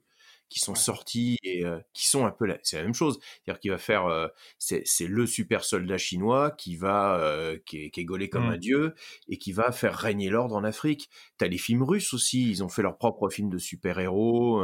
qui 0.50 0.60
sont 0.60 0.76
sortis 0.76 1.38
et 1.43 1.66
euh, 1.66 1.80
qui 1.93 2.08
sont 2.08 2.26
un 2.26 2.32
peu 2.32 2.45
la, 2.45 2.58
c'est 2.64 2.78
la 2.78 2.84
même 2.84 2.93
chose, 2.93 3.20
c'est-à-dire 3.22 3.60
qu'il 3.60 3.72
va 3.72 3.78
faire, 3.78 4.06
euh, 4.06 4.28
c'est, 4.58 4.82
c'est 4.86 5.08
le 5.08 5.26
super 5.26 5.64
soldat 5.64 5.97
chinois 5.97 6.52
qui 6.52 6.76
va, 6.76 7.20
euh, 7.20 7.58
qui, 7.66 7.86
est, 7.86 7.89
qui 7.91 8.02
est 8.02 8.06
gaulé 8.06 8.30
comme 8.30 8.47
Mm. 8.47 8.52
un 8.52 8.58
dieu 8.58 8.95
et 9.28 9.38
qui 9.38 9.52
va 9.52 9.72
faire 9.72 9.95
régner 9.95 10.30
l'ordre 10.30 10.56
en 10.56 10.64
Afrique. 10.64 11.10
T'as 11.38 11.47
les 11.47 11.58
films 11.58 11.84
russes 11.84 12.14
aussi, 12.14 12.50
ils 12.50 12.64
ont 12.64 12.70
fait 12.70 12.82
leurs 12.82 12.97
propres 12.97 13.30
films 13.30 13.50
de 13.50 13.58
super-héros, 13.58 14.64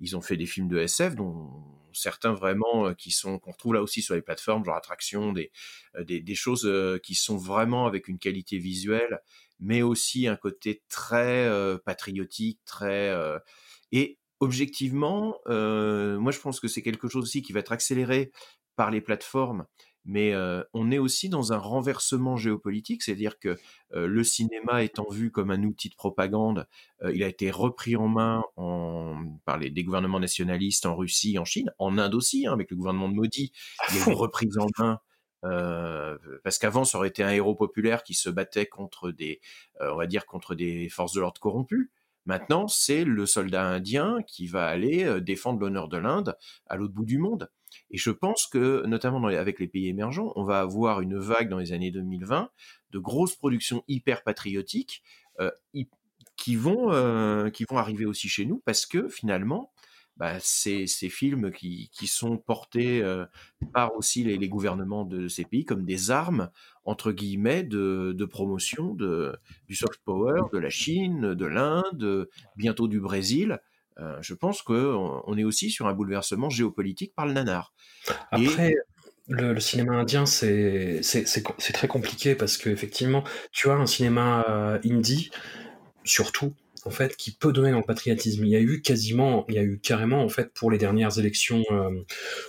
ils 0.00 0.16
ont 0.16 0.20
fait 0.20 0.36
des 0.36 0.46
films 0.46 0.68
de 0.68 0.78
SF 0.78 1.14
dont 1.14 1.50
certains 1.92 2.34
vraiment 2.34 2.92
qui 2.94 3.10
sont 3.10 3.38
qu'on 3.38 3.52
retrouve 3.52 3.74
là 3.74 3.82
aussi 3.82 4.02
sur 4.02 4.14
les 4.14 4.22
plateformes, 4.22 4.64
genre 4.64 4.76
Attraction, 4.76 5.32
des 5.32 5.50
des, 6.00 6.20
des 6.20 6.34
choses 6.34 6.70
qui 7.02 7.14
sont 7.14 7.36
vraiment 7.36 7.86
avec 7.86 8.08
une 8.08 8.18
qualité 8.18 8.58
visuelle, 8.58 9.20
mais 9.60 9.82
aussi 9.82 10.26
un 10.26 10.36
côté 10.36 10.82
très 10.88 11.46
euh, 11.46 11.78
patriotique, 11.78 12.60
très 12.64 13.10
euh, 13.10 13.38
et 13.92 14.18
objectivement, 14.40 15.38
euh, 15.46 16.18
moi 16.18 16.32
je 16.32 16.40
pense 16.40 16.60
que 16.60 16.68
c'est 16.68 16.82
quelque 16.82 17.08
chose 17.08 17.24
aussi 17.24 17.42
qui 17.42 17.52
va 17.52 17.60
être 17.60 17.72
accéléré 17.72 18.32
par 18.76 18.90
les 18.90 19.00
plateformes, 19.00 19.66
mais 20.04 20.32
euh, 20.34 20.62
on 20.74 20.90
est 20.90 20.98
aussi 20.98 21.28
dans 21.28 21.52
un 21.52 21.58
renversement 21.58 22.36
géopolitique, 22.36 23.02
c'est-à-dire 23.02 23.38
que 23.38 23.56
euh, 23.94 24.06
le 24.06 24.24
cinéma 24.24 24.82
étant 24.82 25.08
vu 25.10 25.30
comme 25.30 25.50
un 25.50 25.62
outil 25.64 25.88
de 25.88 25.94
propagande, 25.94 26.66
il 27.12 27.22
a 27.22 27.28
été 27.28 27.50
repris 27.50 27.96
en 27.96 28.08
main 28.08 28.44
en, 28.56 29.38
par 29.44 29.58
les, 29.58 29.70
des 29.70 29.84
gouvernements 29.84 30.20
nationalistes 30.20 30.86
en 30.86 30.96
Russie, 30.96 31.38
en 31.38 31.44
Chine, 31.44 31.72
en 31.78 31.98
Inde 31.98 32.14
aussi, 32.14 32.46
hein, 32.46 32.52
avec 32.52 32.70
le 32.70 32.76
gouvernement 32.76 33.08
de 33.08 33.14
Modi, 33.14 33.52
il 33.88 33.96
y 33.96 33.98
a 33.98 34.02
eu 34.02 34.06
une 34.08 34.14
reprise 34.14 34.58
en 34.58 34.68
main 34.78 35.00
euh, 35.46 36.18
parce 36.44 36.58
qu'avant, 36.58 36.84
ça 36.84 36.98
aurait 36.98 37.08
été 37.08 37.22
un 37.22 37.30
héros 37.30 37.54
populaire 37.54 38.02
qui 38.02 38.14
se 38.14 38.30
battait 38.30 38.66
contre 38.66 39.10
des, 39.10 39.40
euh, 39.80 39.92
on 39.92 39.96
va 39.96 40.06
dire, 40.06 40.26
contre 40.26 40.54
des 40.54 40.88
forces 40.88 41.12
de 41.12 41.20
l'ordre 41.20 41.40
corrompues. 41.40 41.90
Maintenant, 42.26 42.66
c'est 42.66 43.04
le 43.04 43.24
soldat 43.24 43.64
indien 43.64 44.18
qui 44.26 44.46
va 44.46 44.66
aller 44.66 45.04
euh, 45.04 45.20
défendre 45.20 45.60
l'honneur 45.60 45.88
de 45.88 45.96
l'Inde 45.96 46.36
à 46.66 46.76
l'autre 46.76 46.92
bout 46.92 47.04
du 47.04 47.18
monde. 47.18 47.50
Et 47.90 47.98
je 47.98 48.10
pense 48.10 48.46
que, 48.46 48.84
notamment 48.86 49.24
avec 49.26 49.60
les 49.60 49.68
pays 49.68 49.88
émergents, 49.88 50.32
on 50.34 50.44
va 50.44 50.60
avoir 50.60 51.00
une 51.00 51.18
vague 51.18 51.48
dans 51.48 51.58
les 51.58 51.72
années 51.72 51.90
2020 51.90 52.50
de 52.90 52.98
grosses 52.98 53.36
productions 53.36 53.84
hyper 53.88 54.22
patriotiques 54.22 55.02
euh, 55.40 55.50
hy- 55.72 55.88
qui 56.36 56.56
vont 56.56 56.92
euh, 56.92 57.48
qui 57.50 57.64
vont 57.64 57.78
arriver 57.78 58.04
aussi 58.04 58.28
chez 58.28 58.44
nous 58.44 58.62
parce 58.64 58.86
que 58.86 59.08
finalement, 59.08 59.72
bah, 60.16 60.38
ces, 60.40 60.86
films 60.86 61.52
qui, 61.52 61.90
sont 62.06 62.38
portés 62.38 63.02
par 63.74 63.94
aussi 63.96 64.24
les 64.24 64.48
gouvernements 64.48 65.04
de 65.04 65.28
ces 65.28 65.44
pays 65.44 65.66
comme 65.66 65.84
des 65.84 66.10
armes 66.10 66.50
entre 66.86 67.12
guillemets 67.12 67.64
de, 67.64 68.24
promotion 68.24 68.94
du 68.94 69.74
soft 69.74 70.00
power 70.04 70.42
de 70.52 70.58
la 70.58 70.70
Chine, 70.70 71.34
de 71.34 71.46
l'Inde, 71.46 72.28
bientôt 72.56 72.88
du 72.88 73.00
Brésil. 73.00 73.60
Euh, 73.98 74.18
je 74.20 74.34
pense 74.34 74.62
qu'on 74.62 75.22
on 75.26 75.38
est 75.38 75.44
aussi 75.44 75.70
sur 75.70 75.86
un 75.86 75.94
bouleversement 75.94 76.50
géopolitique 76.50 77.14
par 77.14 77.26
le 77.26 77.32
nanar. 77.32 77.72
Après, 78.30 78.74
le, 79.28 79.54
le 79.54 79.60
cinéma 79.60 79.94
indien, 79.94 80.26
c'est 80.26 81.00
très 81.72 81.88
compliqué 81.88 82.34
parce 82.34 82.58
que 82.58 82.68
effectivement, 82.68 83.24
tu 83.52 83.70
as 83.70 83.74
un 83.74 83.86
cinéma 83.86 84.44
euh, 84.48 84.78
indie, 84.84 85.30
surtout, 86.04 86.54
en 86.86 86.90
fait, 86.90 87.16
qui 87.16 87.32
peut 87.32 87.52
donner 87.52 87.70
dans 87.72 87.78
le 87.78 87.84
patriotisme. 87.84 88.44
Il 88.44 88.50
y 88.50 88.56
a 88.56 88.60
eu 88.60 88.80
quasiment, 88.80 89.44
il 89.48 89.54
y 89.54 89.58
a 89.58 89.62
eu 89.62 89.78
carrément, 89.78 90.22
en 90.22 90.28
fait, 90.28 90.52
pour 90.54 90.70
les 90.70 90.78
dernières 90.78 91.18
élections 91.18 91.62
euh, 91.70 91.90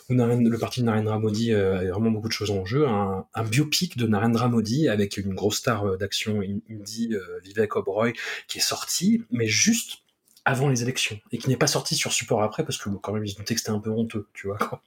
où 0.09 0.13
le 0.13 0.57
parti 0.57 0.81
de 0.81 0.85
Narendra 0.85 1.19
Modi 1.19 1.53
euh, 1.53 1.91
vraiment 1.91 2.11
beaucoup 2.11 2.27
de 2.27 2.33
choses 2.33 2.51
en 2.51 2.65
jeu, 2.65 2.87
un, 2.87 3.25
un 3.33 3.43
biopic 3.43 3.97
de 3.97 4.07
Narendra 4.07 4.47
Modi 4.47 4.87
avec 4.87 5.17
une 5.17 5.33
grosse 5.33 5.57
star 5.57 5.85
euh, 5.85 5.97
d'action 5.97 6.41
in- 6.41 6.59
indie, 6.69 7.09
euh, 7.13 7.39
Vivek 7.43 7.75
Oberoi, 7.75 8.13
qui 8.47 8.59
est 8.59 8.61
sorti, 8.61 9.23
mais 9.31 9.47
juste 9.47 9.99
avant 10.47 10.69
les 10.69 10.81
élections 10.81 11.19
et 11.33 11.37
qui 11.37 11.49
n'est 11.49 11.57
pas 11.57 11.67
sorti 11.67 11.93
sur 11.93 12.13
support 12.13 12.41
après 12.41 12.63
parce 12.63 12.77
que 12.77 12.89
quand 12.89 13.11
même 13.11 13.25
ils 13.25 13.33
ont 13.33 13.43
dit 13.45 13.53
que 13.53 13.59
c'était 13.59 13.69
un 13.69 13.79
peu 13.79 13.89
honteux, 13.89 14.27
tu 14.33 14.47
vois. 14.47 14.57
Quoi. 14.57 14.81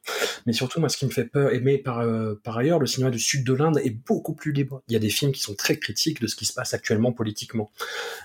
Mais 0.46 0.54
surtout, 0.54 0.80
moi, 0.80 0.88
ce 0.88 0.96
qui 0.96 1.04
me 1.04 1.10
fait 1.10 1.26
peur, 1.26 1.52
et 1.52 1.60
mais 1.60 1.76
par, 1.76 2.00
euh, 2.00 2.34
par 2.42 2.56
ailleurs, 2.56 2.78
le 2.78 2.86
cinéma 2.86 3.10
du 3.10 3.18
sud 3.18 3.44
de 3.44 3.52
l'Inde 3.52 3.78
est 3.84 3.90
beaucoup 3.90 4.34
plus 4.34 4.52
libre. 4.52 4.82
Il 4.88 4.94
y 4.94 4.96
a 4.96 4.98
des 4.98 5.10
films 5.10 5.32
qui 5.32 5.42
sont 5.42 5.54
très 5.54 5.78
critiques 5.78 6.20
de 6.20 6.26
ce 6.26 6.34
qui 6.34 6.46
se 6.46 6.54
passe 6.54 6.72
actuellement 6.72 7.12
politiquement. 7.12 7.70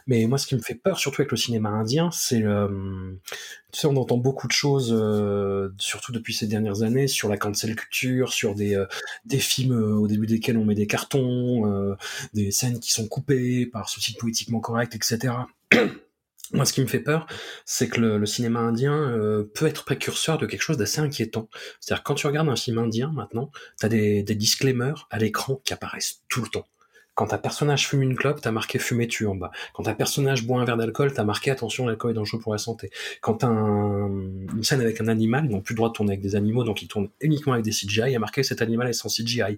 Mais 0.08 0.26
moi, 0.28 0.38
ce 0.38 0.48
qui 0.48 0.56
me 0.56 0.62
fait 0.62 0.76
peur, 0.76 0.98
surtout 0.98 1.22
avec 1.22 1.32
le 1.32 1.38
cinéma 1.38 1.70
indien, 1.70 2.10
c'est 2.12 2.42
euh, 2.42 2.70
tu 3.76 3.82
sais, 3.82 3.88
on 3.88 3.98
entend 3.98 4.16
beaucoup 4.16 4.48
de 4.48 4.54
choses, 4.54 4.96
euh, 4.98 5.70
surtout 5.78 6.14
depuis 6.14 6.34
ces 6.34 6.48
dernières 6.48 6.84
années, 6.84 7.10
sur 7.10 7.28
la 7.28 7.36
cancel 7.36 7.76
culture, 7.76 8.32
sur 8.32 8.56
des, 8.56 8.76
euh, 8.76 8.86
des 9.26 9.40
films 9.40 9.74
euh, 9.74 9.96
au 9.96 10.08
début 10.08 10.28
desquels 10.28 10.58
on 10.58 10.64
met 10.64 10.76
des 10.76 10.88
cartons, 10.88 11.70
euh, 11.70 11.96
des 12.34 12.52
scènes 12.52 12.80
qui 12.80 12.94
sont 12.94 13.10
coupées 13.10 13.66
par 13.66 13.90
souci 13.90 14.14
de 14.14 14.18
politiquement 14.18 14.62
correct, 14.62 14.96
etc. 14.96 15.34
Moi, 16.54 16.66
ce 16.66 16.74
qui 16.74 16.82
me 16.82 16.88
fait 16.88 17.00
peur, 17.00 17.26
c'est 17.66 17.90
que 17.90 18.00
le, 18.00 18.26
cinéma 18.26 18.60
indien 18.60 18.94
euh, 18.94 19.44
peut 19.56 19.66
être 19.66 19.84
précurseur 19.84 20.38
de 20.38 20.46
quelque 20.46 20.62
chose 20.62 20.78
d'assez 20.78 21.00
inquiétant. 21.00 21.50
C'est-à-dire, 21.80 22.04
quand 22.04 22.16
tu 22.16 22.28
regardes 22.28 22.50
un 22.50 22.56
film 22.56 22.78
indien 22.78 23.12
maintenant, 23.14 23.52
tu 23.80 23.86
as 23.86 23.90
des, 23.90 24.24
des 24.24 24.36
disclaimers 24.36 25.08
à 25.10 25.18
l'écran 25.18 25.62
qui 25.64 25.74
apparaissent 25.74 26.22
tout 26.30 26.42
le 26.42 26.48
temps. 26.48 26.68
Quand 27.16 27.32
un 27.32 27.38
personnage 27.38 27.88
fume 27.88 28.02
une 28.02 28.16
clope, 28.16 28.42
t'as 28.42 28.52
marqué 28.52 28.78
fumez-tu 28.78 29.26
en 29.26 29.36
bas. 29.36 29.52
Quand 29.74 29.88
un 29.88 29.94
personnage 29.94 30.46
boit 30.46 30.60
un 30.60 30.66
verre 30.66 30.76
d'alcool, 30.76 31.14
t'as 31.14 31.24
marqué 31.24 31.50
attention, 31.50 31.88
l'alcool 31.88 32.12
est 32.12 32.14
dangereux 32.14 32.42
pour 32.42 32.52
la 32.52 32.58
santé. 32.58 32.90
Quand 33.22 33.46
une 33.46 34.64
scène 34.64 34.82
avec 34.82 35.00
un 35.00 35.08
animal, 35.08 35.46
ils 35.46 35.52
n'ont 35.52 35.62
plus 35.62 35.74
le 35.74 35.78
droit 35.78 35.88
de 35.88 35.94
tourner 35.94 36.12
avec 36.12 36.22
des 36.22 36.36
animaux, 36.36 36.66
donc 36.66 36.82
ils 36.82 36.90
tournent 36.90 37.08
uniquement 37.22 37.54
avec 37.54 37.64
des 37.64 37.72
CGI, 37.72 38.02
il 38.08 38.12
y 38.12 38.16
a 38.18 38.20
marqué 38.20 38.44
cet 38.44 38.62
animal 38.62 38.90
est 38.90 38.94
sans 38.94 39.08
CGI. 39.08 39.58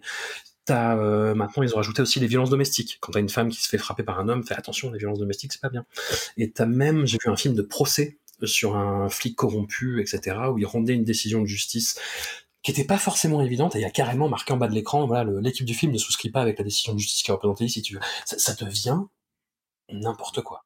Euh, 0.69 1.33
maintenant, 1.35 1.63
ils 1.63 1.73
ont 1.73 1.77
rajouté 1.77 2.01
aussi 2.01 2.19
les 2.19 2.27
violences 2.27 2.49
domestiques. 2.49 2.97
Quand 3.01 3.11
t'as 3.11 3.19
une 3.19 3.29
femme 3.29 3.49
qui 3.49 3.61
se 3.61 3.69
fait 3.69 3.77
frapper 3.77 4.03
par 4.03 4.19
un 4.19 4.29
homme, 4.29 4.43
fais 4.43 4.55
attention, 4.55 4.91
les 4.91 4.97
violences 4.97 5.19
domestiques, 5.19 5.53
c'est 5.53 5.61
pas 5.61 5.69
bien. 5.69 5.85
Et 6.37 6.51
t'as 6.51 6.65
même, 6.65 7.05
j'ai 7.05 7.17
vu 7.23 7.29
un 7.29 7.35
film 7.35 7.53
de 7.53 7.61
procès 7.61 8.17
sur 8.43 8.75
un 8.75 9.09
flic 9.09 9.35
corrompu, 9.35 10.01
etc., 10.01 10.37
où 10.51 10.57
il 10.57 10.65
rendait 10.65 10.93
une 10.93 11.03
décision 11.03 11.41
de 11.41 11.47
justice 11.47 11.99
qui 12.63 12.71
était 12.71 12.83
pas 12.83 12.97
forcément 12.97 13.41
évidente, 13.41 13.75
et 13.75 13.79
il 13.79 13.81
y 13.81 13.85
a 13.85 13.89
carrément 13.89 14.27
marqué 14.27 14.51
en 14.51 14.57
bas 14.57 14.67
de 14.67 14.73
l'écran, 14.73 15.07
voilà, 15.07 15.31
l'équipe 15.39 15.65
du 15.65 15.73
film 15.73 15.91
ne 15.91 15.97
souscrit 15.97 16.29
pas 16.29 16.41
avec 16.41 16.57
la 16.57 16.65
décision 16.65 16.93
de 16.93 16.99
justice 16.99 17.23
qui 17.23 17.31
est 17.31 17.33
représentée 17.33 17.65
ici, 17.65 17.81
tu 17.81 17.93
veux. 17.93 18.01
Ça, 18.25 18.37
ça 18.37 18.53
devient 18.55 18.99
n'importe 19.89 20.41
quoi. 20.41 20.65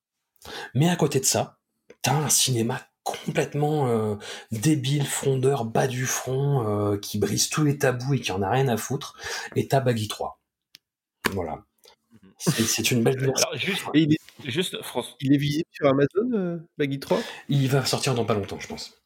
Mais 0.73 0.89
à 0.89 0.95
côté 0.95 1.19
de 1.19 1.25
ça, 1.25 1.59
t'as 2.01 2.15
un 2.15 2.29
cinéma 2.29 2.90
complètement 3.25 3.87
euh, 3.87 4.15
débile, 4.51 5.05
frondeur, 5.05 5.65
bas 5.65 5.87
du 5.87 6.05
front, 6.05 6.67
euh, 6.67 6.97
qui 6.97 7.19
brise 7.19 7.49
tous 7.49 7.63
les 7.63 7.77
tabous 7.77 8.15
et 8.15 8.19
qui 8.19 8.31
en 8.31 8.41
a 8.41 8.49
rien 8.49 8.67
à 8.67 8.77
foutre, 8.77 9.17
et 9.55 9.67
t'as 9.67 9.79
Baggy 9.79 10.07
3. 10.07 10.39
Voilà. 11.31 11.63
C'est 12.37 12.63
c'est 12.63 12.91
une 12.91 13.03
belle 13.03 13.19
version. 13.19 13.47
Alors, 13.47 13.57
juste, 13.59 13.83
Et 13.93 14.01
il 14.01 14.13
est, 14.13 14.49
juste 14.49 14.81
France. 14.81 15.15
il 15.19 15.33
est 15.33 15.37
visible 15.37 15.69
sur 15.71 15.87
Amazon, 15.87 16.31
euh, 16.33 16.57
Baggy 16.77 16.99
3 16.99 17.19
Il 17.49 17.67
va 17.69 17.85
sortir 17.85 18.15
dans 18.15 18.25
pas 18.25 18.33
longtemps, 18.33 18.59
je 18.59 18.67
pense. 18.67 19.00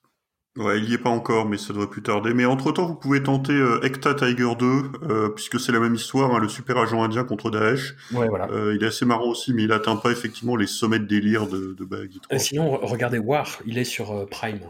Ouais, 0.57 0.79
il 0.79 0.89
y 0.89 0.93
est 0.93 0.97
pas 0.97 1.09
encore, 1.09 1.45
mais 1.45 1.57
ça 1.57 1.73
devrait 1.73 1.89
plus 1.89 2.01
tarder. 2.01 2.33
Mais 2.33 2.45
entre-temps, 2.45 2.85
vous 2.87 2.95
pouvez 2.95 3.21
tenter 3.21 3.51
euh, 3.51 3.81
Ekta 3.83 4.13
Tiger 4.13 4.55
2, 4.57 4.65
euh, 5.03 5.29
puisque 5.29 5.59
c'est 5.59 5.73
la 5.73 5.81
même 5.81 5.95
histoire, 5.95 6.33
hein, 6.33 6.39
le 6.39 6.47
super 6.47 6.77
agent 6.77 7.03
indien 7.03 7.25
contre 7.25 7.51
Daesh. 7.51 7.93
Ouais, 8.13 8.29
voilà. 8.29 8.47
Euh, 8.51 8.73
il 8.73 8.81
est 8.81 8.87
assez 8.87 9.05
marrant 9.05 9.27
aussi, 9.27 9.53
mais 9.53 9.63
il 9.63 9.71
atteint 9.73 9.97
pas 9.97 10.11
effectivement 10.11 10.55
les 10.55 10.67
sommets 10.67 10.99
de 10.99 11.03
délire 11.05 11.47
de, 11.47 11.73
de 11.73 11.83
Baggy 11.83 12.21
3. 12.21 12.33
Et 12.37 12.39
sinon, 12.39 12.73
re- 12.73 12.85
regardez 12.85 13.19
War, 13.19 13.59
il 13.65 13.77
est 13.77 13.83
sur 13.83 14.11
euh, 14.11 14.25
Prime. 14.27 14.61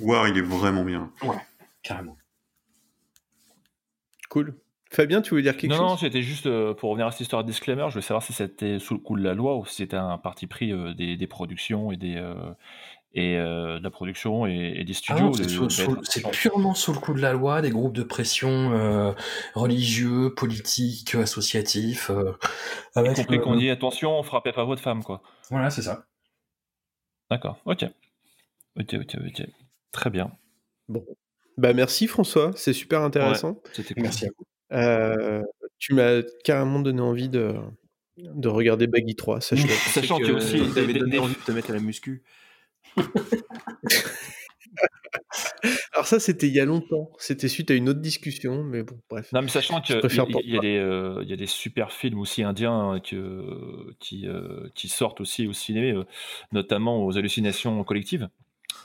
War, 0.00 0.26
il 0.26 0.36
est 0.36 0.42
vraiment 0.42 0.82
bien. 0.84 1.12
Ouais, 1.22 1.36
carrément. 1.84 2.16
Cool. 4.28 4.54
Fabien, 4.92 5.22
tu 5.22 5.30
voulais 5.30 5.42
dire 5.42 5.56
quelque 5.56 5.70
Non, 5.70 5.76
chose? 5.76 5.86
non, 5.90 5.96
c'était 5.98 6.22
juste 6.22 6.46
euh, 6.46 6.74
pour 6.74 6.90
revenir 6.90 7.06
à 7.06 7.12
cette 7.12 7.20
histoire 7.20 7.44
de 7.44 7.48
disclaimer. 7.48 7.84
Je 7.88 7.92
voulais 7.92 8.02
savoir 8.02 8.24
si 8.24 8.32
c'était 8.32 8.80
sous 8.80 8.94
le 8.94 9.00
coup 9.00 9.16
de 9.16 9.22
la 9.22 9.34
loi 9.34 9.56
ou 9.56 9.64
si 9.64 9.76
c'était 9.76 9.96
un 9.96 10.18
parti 10.18 10.48
pris 10.48 10.72
euh, 10.72 10.94
des, 10.94 11.16
des 11.16 11.26
productions 11.28 11.92
et 11.92 11.96
des 11.96 12.16
euh, 12.16 12.34
et 13.12 13.36
euh, 13.36 13.78
de 13.78 13.82
la 13.84 13.90
production 13.90 14.46
et, 14.46 14.74
et 14.76 14.84
des 14.84 14.92
Ah 15.08 15.16
studios. 15.18 15.30
non, 15.56 15.68
c'est 16.04 16.30
purement 16.30 16.74
sous 16.74 16.92
le 16.92 16.98
coup 17.00 17.12
de 17.14 17.20
la 17.20 17.32
loi, 17.32 17.60
des 17.60 17.70
groupes 17.70 17.92
de 17.94 18.02
pression 18.04 18.72
euh, 18.72 19.12
religieux, 19.54 20.32
politiques, 20.34 21.14
associatifs. 21.16 22.10
euh, 22.10 22.32
y 22.94 22.98
avec 23.00 23.16
compris 23.16 23.36
le- 23.38 23.42
qu'on 23.42 23.56
dit 23.56 23.68
attention, 23.70 24.22
frappez 24.22 24.52
pas 24.52 24.64
votre 24.64 24.80
femme, 24.82 25.02
quoi. 25.02 25.22
Voilà, 25.50 25.70
c'est 25.70 25.82
ça. 25.82 26.06
D'accord. 27.30 27.58
Ok. 27.64 27.84
Ok, 28.78 28.94
ok, 28.94 29.16
ok. 29.26 29.46
Très 29.92 30.10
bien. 30.10 30.30
Bon. 30.88 31.04
Bah 31.56 31.72
merci 31.74 32.06
François, 32.06 32.52
c'est 32.54 32.72
super 32.72 33.02
intéressant. 33.02 33.50
Ouais, 33.50 33.70
c'était 33.72 33.94
cool. 33.94 34.02
Merci 34.04 34.26
à 34.26 34.28
vous. 34.38 34.46
Euh, 34.76 35.42
tu 35.78 35.94
m'as 35.94 36.22
carrément 36.44 36.78
donné 36.80 37.00
envie 37.02 37.28
de, 37.28 37.54
de 38.16 38.48
regarder 38.48 38.86
Baggy 38.86 39.16
3, 39.16 39.40
sache-le. 39.40 39.68
Sachant 39.92 40.18
y 40.20 40.30
a 40.30 40.34
aussi 40.34 40.58
donné 40.58 41.18
envie 41.18 41.34
de 41.34 41.40
te 41.44 41.52
mettre 41.52 41.70
à 41.70 41.74
la 41.74 41.80
muscu. 41.80 42.22
Alors 45.92 46.06
ça, 46.06 46.20
c'était 46.20 46.46
il 46.48 46.54
y 46.54 46.60
a 46.60 46.64
longtemps. 46.64 47.10
C'était 47.18 47.48
suite 47.48 47.70
à 47.70 47.74
une 47.74 47.88
autre 47.88 48.00
discussion, 48.00 48.62
mais 48.64 48.82
bon, 48.82 48.98
bref. 49.08 49.30
Non, 49.32 49.42
mais 49.42 49.48
sachant 49.48 49.80
qu'il 49.80 49.96
y, 49.96 50.00
pas. 50.00 50.08
il 50.44 50.54
y, 50.54 50.56
a 50.56 50.60
des, 50.60 50.76
euh, 50.76 51.22
y 51.26 51.32
a 51.32 51.36
des 51.36 51.46
super 51.46 51.92
films 51.92 52.18
aussi 52.20 52.42
indiens 52.42 53.00
que, 53.00 53.94
qui, 53.98 54.26
euh, 54.26 54.68
qui 54.74 54.88
sortent 54.88 55.20
aussi 55.20 55.46
au 55.46 55.52
cinéma, 55.52 55.98
euh, 55.98 56.04
notamment 56.52 57.04
aux 57.04 57.18
hallucinations 57.18 57.82
collectives. 57.84 58.28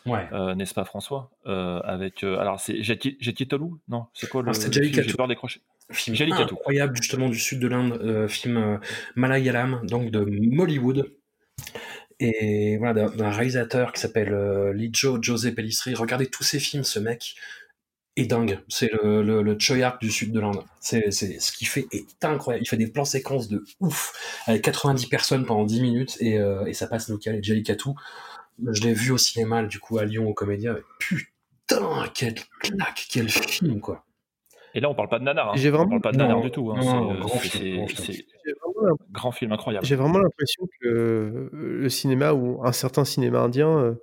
Ouais. 0.06 0.28
Euh, 0.34 0.56
N'est-ce 0.56 0.74
pas, 0.74 0.86
François? 0.86 1.32
Euh, 1.48 1.80
Avec 1.84 2.24
euh, 2.24 2.38
alors 2.38 2.60
c'est 2.60 2.84
Jeti 2.84 3.18
Jeti 3.20 3.48
Tolou 3.48 3.80
Non, 3.88 4.06
c'est 4.14 4.30
quoi 4.30 4.44
le, 4.44 4.50
Ah, 4.50 4.54
c'est 4.54 4.74
le 4.76 4.84
J'ai 4.84 5.14
peur 5.14 5.28
d'écrocher. 5.28 5.62
Film 5.92 6.32
incroyable 6.32 6.98
justement 6.98 7.30
du 7.30 7.38
sud 7.38 7.60
de 7.60 7.68
l'Inde, 7.68 8.00
euh, 8.02 8.28
film 8.28 8.58
euh, 8.58 8.78
Malayalam, 9.16 9.82
donc 9.86 10.10
de 10.10 10.20
Mollywood. 10.20 11.12
Et 12.20 12.78
voilà, 12.78 13.10
d'un 13.10 13.30
réalisateur 13.30 13.92
qui 13.92 14.00
s'appelle 14.00 14.34
euh, 14.34 14.72
Lijo 14.74 15.22
José 15.22 15.52
Pellistri. 15.52 15.94
Regardez 15.96 16.28
tous 16.28 16.44
ses 16.44 16.60
films, 16.60 16.84
ce 16.84 17.00
mec 17.00 17.36
est 18.16 18.26
dingue. 18.28 18.60
C'est 18.70 18.90
le, 19.04 19.22
le, 19.22 19.42
le 19.42 19.58
Choyak 19.60 20.00
du 20.00 20.10
sud 20.10 20.32
de 20.32 20.40
l'Inde. 20.40 20.62
C'est, 20.80 21.12
c'est, 21.12 21.40
ce 21.42 21.52
qu'il 21.52 21.68
fait 21.68 21.88
est 21.92 22.24
incroyable. 22.24 22.64
Il 22.66 22.70
fait 22.70 22.78
des 22.78 22.88
plans 22.88 23.04
séquences 23.04 23.50
de 23.50 23.66
ouf, 23.82 24.14
avec 24.48 24.62
90 24.62 25.08
personnes 25.08 25.46
pendant 25.46 25.66
10 25.66 25.82
minutes, 25.82 26.18
et, 26.22 26.40
euh, 26.40 26.66
et 26.66 26.74
ça 26.74 26.88
passe 26.88 27.10
nickel. 27.10 27.36
Et 27.36 27.44
Jallikattu, 27.44 27.90
je 28.66 28.82
l'ai 28.84 28.94
vu 28.94 29.12
au 29.12 29.18
cinéma, 29.18 29.64
du 29.64 29.80
coup, 29.80 29.98
à 29.98 30.06
Lyon, 30.06 30.30
au 30.30 30.34
Comédia. 30.34 30.78
Putain, 31.00 32.06
quelle 32.14 32.36
claque, 32.62 33.08
quel 33.12 33.28
film, 33.30 33.82
quoi. 33.82 34.06
Et 34.74 34.80
là, 34.80 34.90
on 34.90 34.96
parle 34.96 35.10
pas 35.10 35.20
de 35.20 35.26
nanar. 35.26 35.50
Hein. 35.50 35.54
J'ai 35.58 35.70
On 35.70 35.74
vraiment- 35.74 35.90
parle 35.90 36.02
pas 36.02 36.12
de 36.14 36.18
nanar 36.18 36.38
Non, 36.38 36.44
du 36.46 36.52
tout. 36.52 36.72
Hein. 36.72 36.80
non, 36.82 37.28
C'est, 37.42 37.62
euh, 37.62 37.86
c'est- 37.90 38.04
c'est- 38.14 38.26
grand 39.12 39.32
film 39.32 39.52
incroyable. 39.52 39.86
J'ai 39.86 39.96
vraiment 39.96 40.20
l'impression 40.20 40.68
que 40.82 41.50
le 41.52 41.90
cinéma 41.90 42.34
ou 42.34 42.60
un 42.66 42.72
certain 42.72 43.06
cinéma 43.06 43.40
indien 43.42 43.78
euh, 43.78 43.94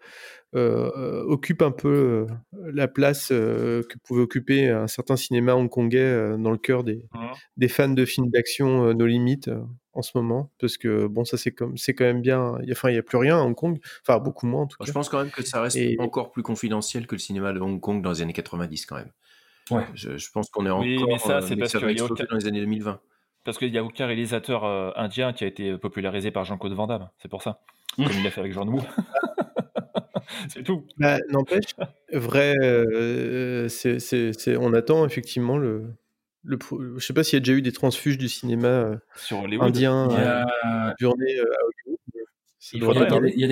euh, 0.55 1.23
occupe 1.25 1.63
un 1.63 1.71
peu 1.71 2.27
la 2.53 2.87
place 2.89 3.31
euh, 3.33 3.83
que 3.85 3.97
pouvait 4.05 4.21
occuper 4.23 4.69
un 4.69 4.87
certain 4.87 5.17
cinéma 5.17 5.55
hongkongais 5.57 5.99
euh, 6.01 6.37
dans 6.37 6.51
le 6.51 6.59
cœur 6.59 6.85
des, 6.85 7.05
Mhm. 7.15 7.31
des 7.57 7.69
fans 7.69 7.89
de 7.89 8.05
films 8.05 8.29
d'action 8.29 8.87
euh, 8.89 8.93
No 8.93 9.07
Limit 9.07 9.41
euh, 9.49 9.63
en 9.95 10.03
ce 10.03 10.11
moment. 10.15 10.51
Parce 10.61 10.77
que 10.77 11.07
bon, 11.07 11.25
ça 11.25 11.39
c'est 11.39 11.53
comme 11.53 11.79
c'est 11.79 11.95
quand 11.95 12.05
même 12.05 12.21
bien. 12.21 12.59
y 12.65 12.73
Enfin, 12.73 12.91
il 12.91 12.93
n'y 12.93 12.99
a 12.99 13.03
plus 13.03 13.17
rien 13.19 13.39
à 13.39 13.43
Hong 13.43 13.55
Kong. 13.55 13.79
Enfin, 14.07 14.19
beaucoup 14.19 14.47
moins 14.47 14.63
en 14.63 14.67
tout 14.67 14.77
cas. 14.77 14.85
Je 14.85 14.93
pense 14.93 15.09
quand 15.09 15.19
même 15.21 15.31
que 15.31 15.43
ça 15.43 15.63
reste 15.63 15.77
Et- 15.77 15.97
encore 15.99 16.31
plus 16.33 16.43
confidentiel 16.43 17.07
que 17.07 17.15
le 17.15 17.19
cinéma 17.21 17.53
de 17.55 17.61
Hong 17.61 17.81
Kong 17.81 18.03
dans 18.03 18.11
les 18.11 18.21
années 18.21 18.33
90 18.35 18.85
quand 18.85 18.97
même. 18.97 19.11
Ouais. 19.71 19.85
Je, 19.95 20.19
je 20.19 20.31
pense 20.33 20.51
qu'on 20.51 20.67
est 20.67 20.71
encore. 20.71 20.85
Oui, 20.85 21.03
mais 21.07 21.19
ça, 21.19 21.39
euh, 21.39 21.41
c'est 21.41 21.57
parce 21.57 21.73
qu'il 21.73 21.97
y 21.97 22.01
a 22.01 22.05
aucun- 22.05 22.25
dans 22.29 22.37
les 22.37 22.47
années 22.47 22.61
2020. 22.61 23.01
Parce 23.45 23.59
qu'il 23.59 23.71
n'y 23.73 23.79
a 23.79 23.85
aucun 23.85 24.07
réalisateur 24.07 24.65
euh, 24.65 24.91
indien 24.97 25.33
qui 25.33 25.45
a 25.45 25.47
été 25.47 25.77
popularisé 25.77 26.31
par 26.31 26.45
Jean-Claude 26.45 26.75
Van 26.75 26.87
Damme. 26.87 27.09
C'est 27.19 27.29
pour 27.29 27.43
ça. 27.43 27.61
Comme 27.97 28.07
il 28.17 28.23
l'a 28.25 28.31
fait 28.31 28.41
avec 28.41 28.53
Jean 28.53 28.67
Woo. 28.69 28.81
c'est 30.49 30.63
tout. 30.63 30.87
Bah, 30.99 31.19
N'empêche, 31.31 31.75
vrai, 32.13 32.55
euh, 32.63 33.69
on 34.61 34.73
attend 34.75 35.05
effectivement 35.07 35.59
le. 35.59 35.95
le 36.45 36.59
pro- 36.59 36.81
je 36.99 37.05
sais 37.05 37.13
pas 37.13 37.25
s'il 37.25 37.37
y 37.37 37.39
a 37.39 37.41
déjà 37.41 37.53
eu 37.53 37.63
des 37.63 37.73
transfuges 37.73 38.19
du 38.19 38.29
cinéma 38.29 38.69
euh, 38.69 38.97
Sur 39.17 39.41
Hollywood. 39.43 39.69
indien 39.69 40.09
euh, 40.11 40.45
journée 40.99 41.37
euh, 41.39 41.43
à 41.45 41.65
Hollywood. 41.65 41.99
Il 42.73 42.81
y, 42.81 42.85
a, 42.85 42.87
pas 42.87 42.93
il 42.93 42.99
y 43.01 43.03
a 43.03 43.07
tarder. 43.07 43.29
des- 43.31 43.35
il 43.35 43.41
y 43.41 43.45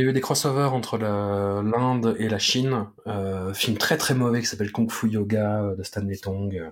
a 0.00 0.04
eu 0.04 0.12
des 0.12 0.20
crossovers 0.20 0.72
entre 0.72 0.96
l'Inde 0.96 2.14
et 2.18 2.28
la 2.28 2.38
Chine. 2.38 2.86
Euh, 3.08 3.52
film 3.54 3.76
très 3.76 3.96
très 3.96 4.14
mauvais 4.14 4.40
qui 4.40 4.46
s'appelle 4.46 4.70
Kung 4.70 4.90
Fu 4.90 5.08
Yoga 5.10 5.62
euh, 5.64 5.74
de 5.76 5.82
Stanley 5.82 6.16
Tong, 6.16 6.54
euh, 6.56 6.70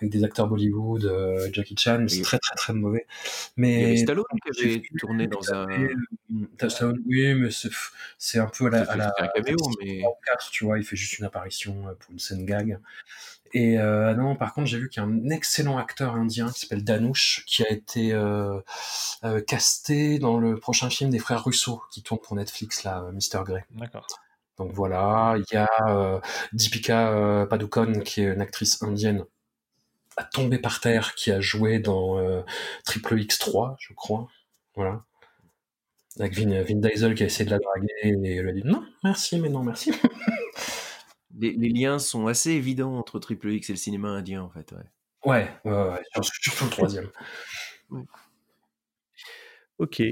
avec 0.00 0.10
des 0.12 0.22
acteurs 0.22 0.46
Bollywood, 0.46 1.04
euh, 1.04 1.48
Jackie 1.52 1.74
Chan, 1.76 1.98
mais 2.00 2.08
c'est 2.08 2.22
très 2.22 2.38
très 2.38 2.54
très 2.54 2.72
mauvais. 2.72 3.06
Il 3.56 3.64
y 3.64 3.66
Mais 3.86 3.96
Stallone 3.96 4.24
qui 4.54 4.64
avait 4.66 4.82
tourné 4.98 5.26
dans 5.26 5.52
un. 5.52 5.66
Stallone, 6.68 7.02
oui, 7.06 7.34
mais 7.34 7.48
c'est 8.18 8.38
un 8.38 8.46
peu 8.46 8.66
à 8.66 8.70
la, 8.70 8.78
C'était 8.80 8.92
à 8.92 8.96
la 8.96 9.12
un 9.18 9.28
caméo, 9.34 9.56
mais. 9.82 10.04
en 10.04 10.14
quatre, 10.24 10.50
tu 10.50 10.64
vois, 10.64 10.78
il 10.78 10.84
fait 10.84 10.96
juste 10.96 11.18
une 11.18 11.24
apparition 11.24 11.74
pour 11.98 12.12
une 12.12 12.18
scène 12.20 12.46
gag. 12.46 12.78
Et 13.54 13.78
euh, 13.78 14.14
non, 14.14 14.34
par 14.34 14.54
contre, 14.54 14.66
j'ai 14.66 14.78
vu 14.78 14.88
qu'il 14.88 15.02
y 15.02 15.04
a 15.04 15.08
un 15.08 15.28
excellent 15.28 15.76
acteur 15.76 16.14
indien 16.14 16.50
qui 16.50 16.60
s'appelle 16.60 16.84
Danush, 16.84 17.44
qui 17.46 17.62
a 17.62 17.70
été 17.70 18.12
euh, 18.12 18.60
euh, 19.24 19.40
casté 19.42 20.18
dans 20.18 20.38
le 20.38 20.56
prochain 20.56 20.88
film 20.88 21.10
des 21.10 21.18
frères 21.18 21.44
Russo, 21.44 21.82
qui 21.90 22.02
tourne 22.02 22.20
pour 22.20 22.34
Netflix, 22.34 22.84
là, 22.84 23.04
Mr. 23.12 23.44
Grey. 23.44 23.64
D'accord. 23.72 24.06
Donc 24.58 24.72
voilà, 24.72 25.36
il 25.38 25.54
y 25.54 25.56
a 25.56 26.20
Deepika 26.52 27.46
Padukone, 27.48 28.02
qui 28.02 28.20
est 28.22 28.32
une 28.32 28.40
actrice 28.40 28.82
indienne, 28.82 29.24
à 30.16 30.24
tomber 30.24 30.58
par 30.58 30.80
terre, 30.80 31.14
qui 31.14 31.30
a 31.30 31.40
joué 31.40 31.78
dans 31.78 32.44
Triple 32.84 33.16
X3, 33.16 33.76
je 33.78 33.92
crois. 33.94 34.28
Voilà. 34.76 35.02
Avec 36.20 36.34
Vin, 36.34 36.62
Vin 36.62 36.76
Diesel 36.76 37.14
qui 37.14 37.22
a 37.22 37.26
essayé 37.26 37.46
de 37.46 37.50
la 37.50 37.58
draguer 37.58 37.88
et 38.02 38.36
elle 38.36 38.48
a 38.48 38.52
dit 38.52 38.62
non, 38.64 38.84
merci, 39.02 39.40
mais 39.40 39.48
non, 39.48 39.62
merci. 39.62 39.92
Les, 41.38 41.52
les 41.52 41.68
liens 41.70 41.98
sont 41.98 42.26
assez 42.26 42.50
évidents 42.50 42.98
entre 42.98 43.18
Triple 43.18 43.50
X 43.52 43.70
et 43.70 43.72
le 43.72 43.78
cinéma 43.78 44.08
indien 44.08 44.42
en 44.42 44.50
fait. 44.50 44.72
Ouais. 44.72 44.78
Ouais, 45.24 45.50
ouais, 45.64 45.72
ouais, 45.90 46.02
surtout- 46.12 46.30
surtout 46.42 46.64
le 46.64 46.70
troisième. 46.70 47.08
Ok. 49.78 50.02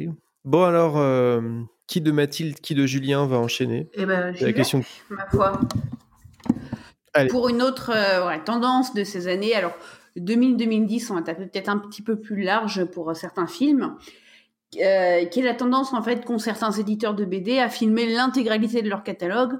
Bon 0.44 0.64
alors, 0.64 0.96
euh, 0.98 1.40
qui 1.86 2.00
de 2.00 2.10
Mathilde, 2.12 2.60
qui 2.60 2.74
de 2.74 2.86
Julien 2.86 3.26
va 3.26 3.36
enchaîner? 3.36 3.88
Eh 3.94 4.06
ben, 4.06 4.34
la 4.40 4.52
question. 4.52 4.82
ma 5.10 5.26
foi. 5.28 5.60
Allez. 7.12 7.28
Pour 7.28 7.48
une 7.48 7.60
autre 7.60 7.90
euh, 7.94 8.26
ouais, 8.26 8.42
tendance 8.42 8.94
de 8.94 9.04
ces 9.04 9.26
années, 9.28 9.54
alors 9.54 9.74
2000-2010, 10.16 11.10
on 11.10 11.16
va 11.16 11.22
taper 11.22 11.46
peut-être 11.46 11.68
un 11.68 11.78
petit 11.78 12.02
peu 12.02 12.16
plus 12.18 12.42
large 12.42 12.84
pour 12.86 13.10
euh, 13.10 13.14
certains 13.14 13.46
films, 13.48 13.96
euh, 14.80 15.24
qui 15.26 15.40
est 15.40 15.44
la 15.44 15.54
tendance 15.54 15.92
en 15.92 16.02
fait 16.02 16.24
qu'ont 16.24 16.38
certains 16.38 16.70
éditeurs 16.70 17.14
de 17.14 17.24
BD 17.24 17.58
à 17.58 17.68
filmer 17.68 18.06
l'intégralité 18.06 18.82
de 18.82 18.88
leur 18.88 19.02
catalogue 19.02 19.58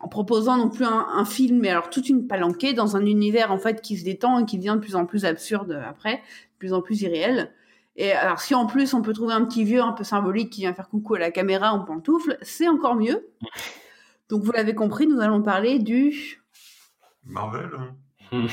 en 0.00 0.08
proposant 0.08 0.56
non 0.56 0.68
plus 0.68 0.84
un, 0.84 1.06
un 1.12 1.24
film, 1.24 1.60
mais 1.60 1.70
alors 1.70 1.90
toute 1.90 2.08
une 2.08 2.26
palanquée 2.26 2.72
dans 2.72 2.96
un 2.96 3.04
univers 3.04 3.52
en 3.52 3.58
fait 3.58 3.80
qui 3.80 3.96
se 3.96 4.04
détend 4.04 4.40
et 4.40 4.44
qui 4.44 4.58
devient 4.58 4.74
de 4.76 4.80
plus 4.80 4.96
en 4.96 5.06
plus 5.06 5.24
absurde 5.24 5.82
après, 5.86 6.16
de 6.16 6.58
plus 6.58 6.72
en 6.72 6.82
plus 6.82 7.02
irréel. 7.02 7.52
Et 7.96 8.12
alors 8.12 8.40
si 8.40 8.54
en 8.54 8.66
plus 8.66 8.94
on 8.94 9.02
peut 9.02 9.12
trouver 9.12 9.34
un 9.34 9.44
petit 9.44 9.64
vieux 9.64 9.82
un 9.82 9.92
peu 9.92 10.04
symbolique 10.04 10.50
qui 10.50 10.60
vient 10.60 10.72
faire 10.72 10.88
coucou 10.88 11.16
à 11.16 11.18
la 11.18 11.30
caméra 11.30 11.72
en 11.72 11.80
pantoufle, 11.80 12.38
c'est 12.42 12.68
encore 12.68 12.94
mieux. 12.94 13.28
Donc 14.28 14.42
vous 14.44 14.52
l'avez 14.52 14.74
compris, 14.74 15.06
nous 15.06 15.20
allons 15.20 15.42
parler 15.42 15.78
du 15.78 16.40
Marvel 17.24 17.70
hein. 17.76 17.96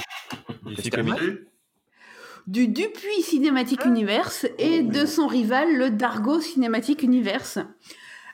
Du 2.47 2.67
Dupuis 2.67 3.23
Cinematic 3.23 3.85
Universe 3.85 4.45
et 4.59 4.83
de 4.83 5.05
son 5.05 5.25
rival 5.25 5.75
le 5.75 5.89
Dargo 5.89 6.39
Cinematic 6.39 7.01
Universe. 7.01 7.57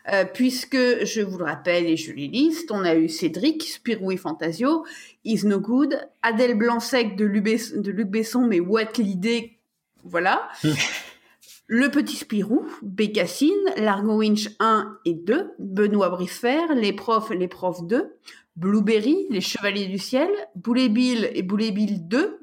Euh, 0.10 0.26
puisque, 0.26 0.76
je 0.76 1.22
vous 1.22 1.38
le 1.38 1.44
rappelle 1.44 1.86
et 1.86 1.98
je 1.98 2.12
les 2.12 2.28
liste, 2.28 2.72
on 2.72 2.84
a 2.84 2.96
eu 2.96 3.08
Cédric, 3.08 3.64
Spirou 3.64 4.12
et 4.12 4.18
Fantasio, 4.18 4.84
Is 5.26 5.46
No 5.46 5.60
Good, 5.60 6.00
Adèle 6.24 6.56
Blanc-Sec 6.56 7.16
de, 7.16 7.26
Luc 7.26 8.08
Besson, 8.10 8.48
mais 8.48 8.60
what 8.60 8.94
l'idée, 8.98 9.60
voilà. 10.04 10.50
Le 11.68 11.90
Petit 11.90 12.18
Spirou, 12.18 12.66
Bécassine, 12.82 13.54
Largo 13.78 14.18
Winch 14.18 14.50
1 14.60 14.98
et 15.06 15.14
2, 15.14 15.52
Benoît 15.60 16.10
Bricefer, 16.10 16.74
Les 16.76 16.92
Profs, 16.92 17.30
Les 17.30 17.48
Profs 17.48 17.86
2, 17.88 18.18
Blueberry, 18.58 19.28
Les 19.30 19.40
Chevaliers 19.40 19.88
du 19.88 19.98
Ciel, 19.98 20.30
Boulet 20.56 20.90
Bill 20.90 21.30
et 21.34 21.44
Boulet 21.44 21.72
Bill 21.72 22.08
2, 22.08 22.41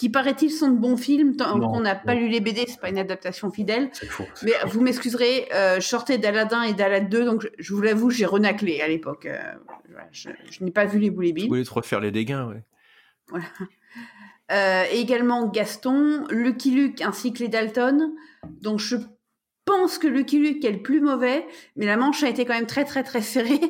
qui 0.00 0.08
paraît-il 0.08 0.50
sont 0.50 0.70
de 0.70 0.78
bons 0.78 0.96
films. 0.96 1.36
Tant 1.36 1.60
qu'on 1.60 1.80
n'a 1.80 1.94
pas 1.94 2.14
non. 2.14 2.22
lu 2.22 2.28
les 2.28 2.40
BD, 2.40 2.64
c'est 2.66 2.80
pas 2.80 2.88
une 2.88 2.96
adaptation 2.96 3.50
fidèle. 3.50 3.90
C'est 3.92 4.06
faux. 4.06 4.24
Mais 4.42 4.52
faux. 4.52 4.68
vous 4.68 4.80
m'excuserez, 4.80 5.46
euh, 5.52 5.74
je 5.74 5.86
sortais 5.86 6.16
d'Aladin 6.16 6.62
et 6.62 6.72
d'Alad 6.72 7.10
2, 7.10 7.26
donc 7.26 7.42
je, 7.42 7.48
je 7.58 7.74
vous 7.74 7.82
l'avoue, 7.82 8.08
j'ai 8.08 8.24
renaclé 8.24 8.80
à 8.80 8.88
l'époque. 8.88 9.26
Euh, 9.26 9.38
je, 10.10 10.30
je 10.50 10.64
n'ai 10.64 10.70
pas 10.70 10.86
vu 10.86 11.00
les 11.00 11.10
Tu 11.10 11.32
Bill. 11.34 11.48
voulais 11.48 11.64
te 11.64 11.74
refaire 11.74 12.00
les 12.00 12.10
dégâts, 12.10 12.46
ouais. 12.48 12.64
Voilà. 13.28 13.44
Euh, 14.52 14.84
et 14.90 14.98
également 15.00 15.46
Gaston, 15.48 16.24
Lucky 16.30 16.70
Luke 16.70 17.02
ainsi 17.02 17.34
que 17.34 17.40
les 17.40 17.48
Dalton. 17.48 18.14
Donc 18.62 18.78
je 18.80 18.96
pense 19.66 19.98
que 19.98 20.08
Lucky 20.08 20.38
Luke 20.38 20.64
est 20.64 20.72
le 20.72 20.82
plus 20.82 21.02
mauvais, 21.02 21.46
mais 21.76 21.84
la 21.84 21.98
manche 21.98 22.22
a 22.22 22.28
été 22.30 22.46
quand 22.46 22.54
même 22.54 22.66
très 22.66 22.84
très 22.84 23.02
très 23.04 23.20
serrée. 23.20 23.60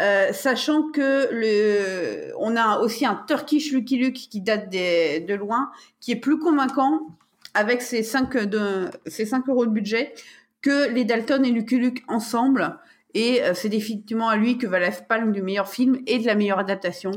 Euh, 0.00 0.32
sachant 0.32 0.90
que 0.90 1.28
le, 1.30 2.32
on 2.38 2.56
a 2.56 2.78
aussi 2.78 3.04
un 3.04 3.22
Turkish 3.26 3.72
Lucky 3.72 3.98
Luke 3.98 4.14
qui 4.14 4.40
date 4.40 4.70
des- 4.70 5.20
de 5.20 5.34
loin, 5.34 5.70
qui 6.00 6.12
est 6.12 6.16
plus 6.16 6.38
convaincant 6.38 7.06
avec 7.52 7.82
ses 7.82 8.02
5, 8.02 8.34
de, 8.46 8.88
ses 9.06 9.26
5 9.26 9.46
euros 9.48 9.66
de 9.66 9.70
budget 9.70 10.14
que 10.62 10.88
les 10.90 11.04
Dalton 11.04 11.44
et 11.44 11.50
Lucky 11.50 11.76
Luke 11.76 12.02
ensemble. 12.08 12.78
Et 13.12 13.42
euh, 13.42 13.52
c'est 13.54 13.68
définitivement 13.68 14.28
à 14.28 14.36
lui 14.36 14.56
que 14.56 14.66
va 14.66 14.78
la 14.78 14.90
palme 14.90 15.32
du 15.32 15.42
meilleur 15.42 15.68
film 15.68 15.98
et 16.06 16.18
de 16.18 16.26
la 16.26 16.34
meilleure 16.34 16.60
adaptation. 16.60 17.10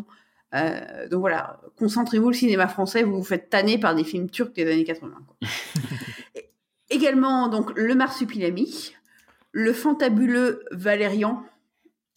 Euh, 0.54 1.08
donc 1.08 1.22
voilà, 1.22 1.62
concentrez-vous 1.78 2.30
le 2.30 2.36
cinéma 2.36 2.68
français, 2.68 3.04
vous 3.04 3.16
vous 3.18 3.24
faites 3.24 3.50
tanner 3.50 3.78
par 3.78 3.96
des 3.96 4.04
films 4.04 4.30
turcs 4.30 4.54
des 4.54 4.70
années 4.70 4.84
80. 4.84 5.12
quoi. 5.26 5.48
Également, 6.90 7.48
donc, 7.48 7.72
le 7.76 7.96
Marsupilami, 7.96 8.94
le 9.52 9.74
fantabuleux 9.74 10.64
Valérian. 10.72 11.44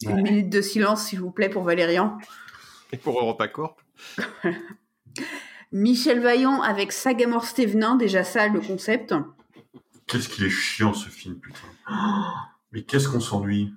Une 0.01 0.21
minute 0.21 0.49
de 0.49 0.61
silence, 0.61 1.05
s'il 1.07 1.19
vous 1.19 1.31
plaît, 1.31 1.49
pour 1.49 1.63
Valérian. 1.63 2.17
Et 2.91 2.97
pour 2.97 3.19
EuropaCorp 3.19 3.77
Michel 5.71 6.21
Vaillant 6.21 6.61
avec 6.61 6.91
Sagamore 6.91 7.45
Stevenin, 7.45 7.95
déjà 7.95 8.23
ça, 8.23 8.47
le 8.47 8.61
concept. 8.61 9.13
Qu'est-ce 10.05 10.29
qu'il 10.29 10.45
est 10.45 10.49
chiant 10.49 10.93
ce 10.93 11.09
film, 11.09 11.39
putain. 11.39 11.67
Mais 12.71 12.83
qu'est-ce 12.83 13.09
qu'on 13.09 13.19
s'ennuie? 13.19 13.73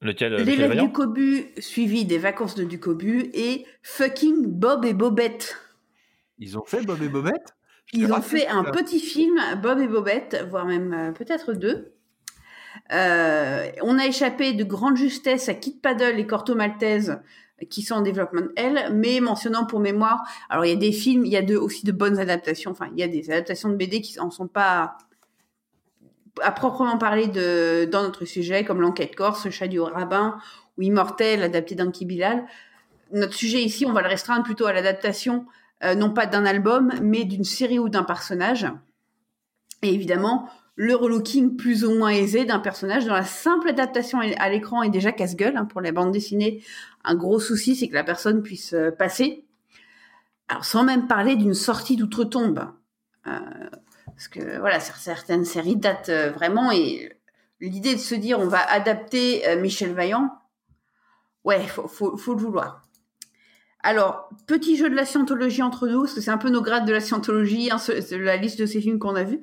Lequel 0.00 0.34
euh, 0.34 0.44
L'élève 0.44 0.78
du 0.80 0.92
Cobu, 0.92 1.46
suivi 1.58 2.04
des 2.04 2.18
vacances 2.18 2.54
de 2.54 2.64
Ducobu, 2.64 3.30
et 3.32 3.64
fucking 3.82 4.46
Bob 4.46 4.84
et 4.84 4.92
Bobette. 4.92 5.56
Ils 6.38 6.58
ont 6.58 6.64
fait 6.64 6.82
Bob 6.82 7.02
et 7.02 7.08
Bobette? 7.08 7.56
Ils 7.92 8.10
ont 8.12 8.16
raté 8.16 8.40
fait 8.40 8.46
un 8.48 8.64
petit 8.64 9.00
film, 9.00 9.40
Bob 9.62 9.80
et 9.80 9.88
Bobette, 9.88 10.46
voire 10.50 10.66
même 10.66 10.92
euh, 10.92 11.12
peut-être 11.12 11.52
deux. 11.52 11.93
Euh, 12.92 13.70
on 13.82 13.98
a 13.98 14.06
échappé 14.06 14.52
de 14.52 14.64
grande 14.64 14.96
justesse 14.96 15.48
à 15.48 15.54
Kid 15.54 15.80
Paddle 15.80 16.18
et 16.18 16.26
Corto 16.26 16.54
Maltese 16.54 17.18
qui 17.70 17.82
sont 17.82 17.94
en 17.94 18.02
développement 18.02 18.42
L, 18.56 18.90
mais 18.92 19.20
mentionnant 19.20 19.64
pour 19.64 19.80
mémoire, 19.80 20.22
alors 20.50 20.64
il 20.64 20.70
y 20.70 20.72
a 20.72 20.76
des 20.76 20.92
films, 20.92 21.24
il 21.24 21.32
y 21.32 21.36
a 21.36 21.60
aussi 21.60 21.86
de 21.86 21.92
bonnes 21.92 22.18
adaptations, 22.18 22.72
enfin 22.72 22.88
il 22.92 22.98
y 22.98 23.02
a 23.02 23.08
des 23.08 23.30
adaptations 23.30 23.68
de 23.68 23.76
BD 23.76 24.00
qui 24.00 24.18
en 24.20 24.30
sont 24.30 24.48
pas 24.48 24.98
à 26.42 26.50
proprement 26.50 26.98
parler 26.98 27.28
de, 27.28 27.88
dans 27.90 28.02
notre 28.02 28.24
sujet, 28.24 28.64
comme 28.64 28.80
l'enquête 28.80 29.14
corse, 29.14 29.48
chat 29.50 29.68
du 29.68 29.80
rabbin 29.80 30.38
ou 30.76 30.82
Immortel, 30.82 31.42
adapté 31.42 31.76
d'Anki 31.76 32.04
Bilal. 32.04 32.44
Notre 33.12 33.34
sujet 33.34 33.62
ici, 33.62 33.86
on 33.86 33.92
va 33.92 34.02
le 34.02 34.08
restreindre 34.08 34.42
plutôt 34.42 34.66
à 34.66 34.72
l'adaptation, 34.72 35.46
euh, 35.84 35.94
non 35.94 36.10
pas 36.10 36.26
d'un 36.26 36.44
album, 36.44 36.92
mais 37.00 37.24
d'une 37.24 37.44
série 37.44 37.78
ou 37.78 37.88
d'un 37.88 38.02
personnage. 38.02 38.66
Et 39.82 39.94
évidemment, 39.94 40.48
le 40.76 40.94
relooking 40.94 41.56
plus 41.56 41.84
ou 41.84 41.94
moins 41.94 42.10
aisé 42.10 42.44
d'un 42.44 42.58
personnage 42.58 43.04
dont 43.04 43.12
la 43.12 43.24
simple 43.24 43.68
adaptation 43.68 44.18
à 44.20 44.48
l'écran 44.48 44.82
est 44.82 44.90
déjà 44.90 45.12
casse-gueule. 45.12 45.56
hein, 45.56 45.64
pour 45.64 45.80
la 45.80 45.92
bande 45.92 46.12
dessinée, 46.12 46.62
un 47.04 47.14
gros 47.14 47.38
souci, 47.38 47.76
c'est 47.76 47.88
que 47.88 47.94
la 47.94 48.04
personne 48.04 48.42
puisse 48.42 48.74
euh, 48.74 48.90
passer. 48.90 49.44
Alors, 50.48 50.64
sans 50.64 50.84
même 50.84 51.06
parler 51.06 51.36
d'une 51.36 51.54
sortie 51.54 51.96
d'outre-tombe. 51.96 52.66
Euh, 53.26 53.40
parce 54.06 54.28
que, 54.28 54.58
voilà, 54.58 54.78
cer- 54.78 54.98
certaines 54.98 55.44
séries 55.44 55.76
datent 55.76 56.08
euh, 56.08 56.30
vraiment 56.30 56.70
et 56.70 57.16
l'idée 57.60 57.94
de 57.94 58.00
se 58.00 58.14
dire 58.14 58.38
on 58.38 58.46
va 58.46 58.60
adapter 58.70 59.42
Michel 59.56 59.94
Vaillant, 59.94 60.30
ouais, 61.44 61.66
faut 61.66 62.34
le 62.34 62.40
vouloir. 62.40 62.83
Alors, 63.84 64.28
petit 64.46 64.76
jeu 64.76 64.88
de 64.90 64.94
la 64.94 65.04
scientologie 65.04 65.62
entre 65.62 65.86
nous, 65.86 66.00
parce 66.02 66.14
que 66.14 66.20
c'est 66.20 66.30
un 66.30 66.38
peu 66.38 66.48
nos 66.48 66.62
grades 66.62 66.86
de 66.86 66.92
la 66.92 67.00
scientologie, 67.00 67.70
hein, 67.70 67.78
ce- 67.78 68.00
ce- 68.00 68.14
la 68.14 68.36
liste 68.36 68.58
de 68.58 68.66
ces 68.66 68.80
films 68.80 68.98
qu'on 68.98 69.14
a 69.14 69.22
vus. 69.24 69.40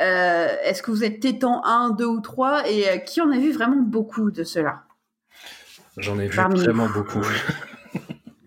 Euh, 0.00 0.46
Est-ce 0.62 0.82
que 0.82 0.90
vous 0.90 1.04
êtes 1.04 1.20
Tétan 1.20 1.62
1, 1.64 1.90
2 1.90 2.04
ou 2.06 2.20
3 2.20 2.68
Et 2.68 2.88
euh, 2.88 2.96
qui 2.98 3.20
en 3.22 3.30
a 3.30 3.38
vu 3.38 3.50
vraiment 3.50 3.80
beaucoup 3.80 4.30
de 4.30 4.44
ceux-là 4.44 4.82
J'en 5.96 6.18
ai 6.18 6.28
vu 6.28 6.36
Parmi- 6.36 6.60
vraiment 6.60 6.88
beaucoup. 6.88 7.22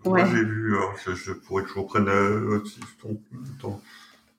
Ouais. 0.04 0.24
Moi, 0.24 0.30
j'ai 0.34 0.42
vu, 0.44 0.76
alors, 0.76 0.94
je, 1.06 1.12
je 1.12 1.32
pourrais 1.32 1.62
que 1.62 1.68
je 1.68 1.74
reprenne 1.78 2.08
euh, 2.08 2.60
si 2.64 2.80
je 2.80 3.00
tombe- 3.02 3.20
attends. 3.56 3.80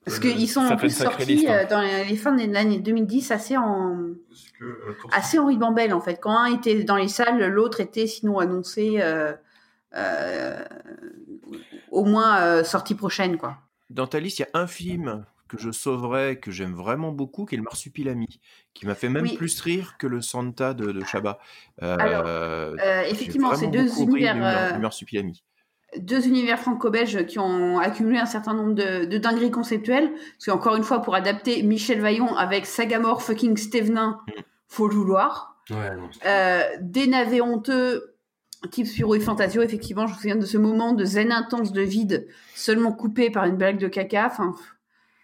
Parce 0.04 0.18
qu'ils 0.18 0.46
sont 0.50 0.60
en 0.60 0.76
plus 0.76 0.90
sortis 0.94 1.24
liste, 1.24 1.48
hein. 1.48 1.60
euh, 1.64 1.66
dans 1.70 1.80
les 1.80 2.04
les 2.04 2.16
fins 2.16 2.32
de 2.32 2.52
l'année 2.52 2.80
2010 2.80 3.30
assez 3.30 3.56
en, 3.56 3.96
que, 4.60 4.78
assez 5.10 5.38
en 5.38 5.46
ribambelle 5.46 5.94
en 5.94 6.02
fait. 6.02 6.18
Quand 6.20 6.36
un 6.36 6.52
était 6.54 6.84
dans 6.84 6.96
les 6.96 7.08
salles, 7.08 7.42
l'autre 7.46 7.80
était 7.80 8.06
sinon 8.06 8.38
annoncé 8.40 8.96
euh, 9.00 9.32
euh, 9.32 9.32
au 11.90 12.04
moins 12.04 12.40
euh, 12.42 12.64
sortie 12.64 12.94
prochaine 12.94 13.36
quoi. 13.38 13.58
Dans 13.90 14.06
ta 14.06 14.18
liste, 14.20 14.38
il 14.38 14.42
y 14.42 14.44
a 14.44 14.60
un 14.60 14.66
film 14.66 15.24
que 15.46 15.58
je 15.58 15.70
sauverais, 15.70 16.36
que 16.36 16.50
j'aime 16.50 16.72
vraiment 16.72 17.12
beaucoup, 17.12 17.44
qui 17.44 17.54
est 17.54 17.58
le 17.58 17.62
Marsupilami, 17.64 18.40
qui 18.72 18.86
m'a 18.86 18.94
fait 18.94 19.10
même 19.10 19.24
Oui. 19.24 19.36
plus 19.36 19.60
rire 19.60 19.96
que 19.98 20.06
le 20.06 20.20
Santa 20.22 20.72
de, 20.74 20.90
de 20.90 21.04
Chabat. 21.04 21.38
Euh, 21.82 21.96
Alors, 22.00 22.24
euh, 22.26 22.74
Euh, 22.82 23.02
j'ai 23.04 23.10
effectivement, 23.12 23.54
c'est 23.54 23.66
deux 23.68 24.00
univers, 24.00 24.36
euh, 24.40 24.78
Marsupilami. 24.78 25.44
deux 25.98 26.26
univers 26.26 26.58
franco-belges 26.58 27.26
qui 27.26 27.38
ont 27.38 27.78
accumulé 27.78 28.18
un 28.18 28.26
certain 28.26 28.54
nombre 28.54 28.74
de, 28.74 29.04
de 29.04 29.18
dingueries 29.18 29.50
conceptuelles. 29.52 30.10
Parce 30.12 30.46
qu'encore 30.46 30.76
une 30.76 30.82
fois, 30.82 31.02
pour 31.02 31.14
adapter 31.14 31.62
Michel 31.62 32.00
Vaillant 32.00 32.34
avec 32.34 32.64
Sagamore 32.66 33.22
fucking 33.22 33.56
Stevenin, 33.58 34.18
faut 34.66 34.88
le 34.88 34.94
vouloir. 34.94 35.60
Ouais. 35.70 35.90
Euh, 36.26 36.62
des 36.80 37.06
navets 37.06 37.42
honteux, 37.42 38.13
type 38.70 38.86
Spiro 38.86 39.14
et 39.14 39.20
Fantasio, 39.20 39.62
effectivement, 39.62 40.06
je 40.06 40.12
me 40.12 40.16
souviens 40.16 40.36
de 40.36 40.46
ce 40.46 40.58
moment 40.58 40.92
de 40.92 41.04
zen 41.04 41.32
intense 41.32 41.72
de 41.72 41.82
vide, 41.82 42.26
seulement 42.54 42.92
coupé 42.92 43.30
par 43.30 43.44
une 43.44 43.56
blague 43.56 43.78
de 43.78 43.88
caca. 43.88 44.26
Enfin, 44.26 44.54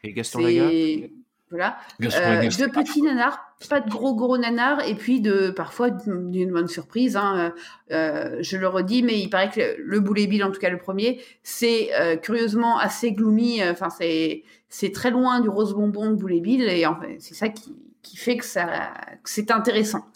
Et 0.04 0.12
Gaston 0.12 0.40
Lagaffe 0.40 1.10
Voilà. 1.50 1.78
Gaston 2.00 2.20
Euh, 2.22 2.42
de 2.42 2.70
petits 2.70 3.02
nanars, 3.02 3.54
pas 3.68 3.80
de 3.80 3.90
gros 3.90 4.14
gros 4.14 4.38
nanars, 4.38 4.86
et 4.86 4.94
puis 4.94 5.20
de 5.20 5.50
parfois 5.50 5.90
d'une 5.90 6.50
bonne 6.50 6.68
surprise. 6.68 7.16
Hein, 7.16 7.52
euh, 7.90 7.94
euh, 7.94 8.36
je 8.40 8.56
le 8.56 8.68
redis, 8.68 9.02
mais 9.02 9.18
il 9.18 9.28
paraît 9.28 9.50
que 9.50 9.60
le, 9.60 9.76
le 9.78 10.00
Boulet 10.00 10.26
Bill, 10.26 10.44
en 10.44 10.50
tout 10.50 10.60
cas 10.60 10.70
le 10.70 10.78
premier, 10.78 11.20
c'est 11.42 11.90
euh, 11.98 12.16
curieusement 12.16 12.78
assez 12.78 13.12
gloomy. 13.12 13.62
Enfin, 13.64 13.90
c'est 13.90 14.44
c'est 14.68 14.92
très 14.92 15.10
loin 15.10 15.40
du 15.40 15.48
rose 15.48 15.74
bonbon 15.74 16.10
de 16.10 16.14
Boulet 16.14 16.40
Bill, 16.40 16.62
et 16.62 16.84
c'est 17.18 17.34
ça 17.34 17.48
qui, 17.48 17.74
qui 18.02 18.16
fait 18.16 18.36
que 18.36 18.44
ça 18.44 18.92
que 19.22 19.28
c'est 19.28 19.50
intéressant. 19.50 20.06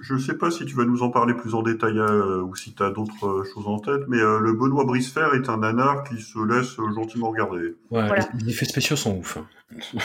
Je 0.00 0.14
ne 0.14 0.18
sais 0.18 0.34
pas 0.38 0.50
si 0.50 0.64
tu 0.64 0.74
vas 0.74 0.84
nous 0.84 1.02
en 1.02 1.10
parler 1.10 1.34
plus 1.34 1.54
en 1.54 1.62
détail 1.62 1.98
euh, 1.98 2.40
ou 2.42 2.54
si 2.56 2.72
tu 2.74 2.82
as 2.82 2.90
d'autres 2.90 3.26
euh, 3.26 3.44
choses 3.52 3.66
en 3.66 3.78
tête, 3.78 4.02
mais 4.08 4.18
euh, 4.20 4.38
le 4.40 4.52
Benoît 4.54 4.84
Brisefer 4.84 5.28
est 5.34 5.48
un 5.48 5.58
nanar 5.58 6.04
qui 6.04 6.20
se 6.20 6.38
laisse 6.46 6.78
euh, 6.78 6.92
gentiment 6.94 7.30
regarder. 7.30 7.74
Ouais, 7.90 8.06
Voilà. 8.06 8.28
les, 8.34 8.44
les 8.44 8.50
effets 8.52 8.64
spéciaux 8.64 8.96
sont 8.96 9.16
ouf. 9.18 9.36
hein. 9.38 9.46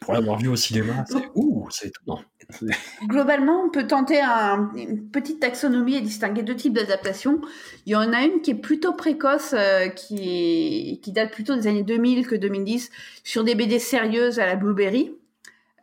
Pour 0.00 0.14
l'avoir 0.14 0.38
vu 0.38 0.48
au 0.48 0.56
cinéma, 0.56 1.04
c'est 1.08 1.30
ouh, 1.34 1.68
c'est 1.70 1.88
étonnant. 1.88 2.20
Globalement, 3.06 3.62
on 3.64 3.70
peut 3.70 3.86
tenter 3.86 4.20
un- 4.20 4.70
une 4.74 5.08
petite 5.08 5.40
taxonomie 5.40 5.94
et 5.94 6.00
distinguer 6.00 6.42
deux 6.42 6.56
types 6.56 6.74
d'adaptations. 6.74 7.40
Il 7.86 7.92
y 7.92 7.96
en 7.96 8.12
a 8.12 8.22
une 8.24 8.42
qui 8.42 8.50
est 8.50 8.54
plutôt 8.56 8.92
précoce, 8.92 9.54
euh, 9.56 9.88
qui, 9.88 10.16
est- 10.18 11.00
qui 11.00 11.12
date 11.12 11.32
plutôt 11.32 11.54
des 11.54 11.66
années 11.68 11.84
2000 11.84 12.26
que 12.26 12.34
2010, 12.34 12.90
sur 13.24 13.44
des 13.44 13.54
BD 13.54 13.78
sérieuses 13.78 14.38
à 14.40 14.46
la 14.46 14.56
Blueberry, 14.56 15.12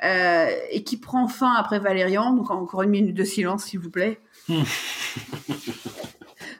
euh, 0.03 0.47
et 0.71 0.83
qui 0.83 0.97
prend 0.97 1.27
fin 1.27 1.53
après 1.53 1.79
Valérian. 1.79 2.33
Donc 2.33 2.51
encore 2.51 2.83
une 2.83 2.91
minute 2.91 3.15
de 3.15 3.23
silence, 3.23 3.65
s'il 3.65 3.79
vous 3.79 3.91
plaît. 3.91 4.19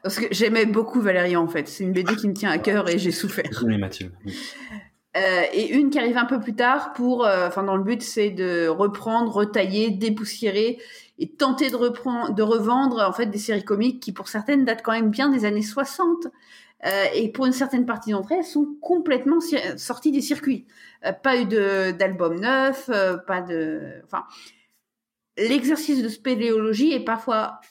Parce 0.03 0.17
que 0.17 0.27
j'aimais 0.31 0.65
beaucoup 0.65 1.01
Valérian, 1.01 1.43
en 1.43 1.47
fait. 1.47 1.67
C'est 1.67 1.83
une 1.83 1.91
BD 1.91 2.16
qui 2.16 2.28
me 2.28 2.33
tient 2.33 2.51
à 2.51 2.57
cœur 2.57 2.89
et 2.89 2.97
j'ai 2.97 3.11
souffert. 3.11 3.63
Oui, 3.66 3.78
Mathilde. 3.78 4.11
Euh, 5.17 5.41
et 5.53 5.70
une 5.70 5.89
qui 5.89 5.97
arrive 5.97 6.17
un 6.17 6.25
peu 6.25 6.39
plus 6.39 6.53
tard 6.53 6.93
pour, 6.93 7.25
euh, 7.25 7.47
enfin 7.47 7.63
dans 7.63 7.75
le 7.75 7.83
but 7.83 8.03
c'est 8.03 8.29
de 8.29 8.67
reprendre, 8.67 9.32
retailler, 9.32 9.89
dépoussiérer 9.89 10.78
et 11.17 11.29
tenter 11.32 11.71
de 11.71 11.75
reprendre, 11.75 12.36
de 12.36 12.43
revendre 12.43 13.03
en 13.07 13.11
fait 13.11 13.25
des 13.25 13.39
séries 13.39 13.66
comiques 13.66 13.99
qui 14.03 14.11
pour 14.11 14.28
certaines 14.28 14.66
datent 14.66 14.83
quand 14.83 14.91
même 14.91 15.09
bien 15.09 15.29
des 15.29 15.45
années 15.45 15.63
60 15.63 16.28
euh, 16.86 17.06
et 17.14 17.30
pour 17.32 17.46
une 17.46 17.51
certaine 17.54 17.86
partie 17.86 18.12
d'entre 18.12 18.32
elles 18.32 18.43
sont 18.46 18.76
complètement 18.82 19.39
sorties 19.78 20.12
des 20.12 20.22
circuits. 20.22 20.66
Euh, 21.06 21.12
pas 21.14 21.38
eu 21.38 21.46
d'album 21.46 22.39
neuf, 22.39 22.89
euh, 22.89 23.18
pas 23.18 23.42
de, 23.42 23.82
enfin 24.06 24.24
l'exercice 25.38 26.01
de 26.04 26.10
spéléologie 26.10 26.92
est 26.92 27.04
parfois 27.04 27.62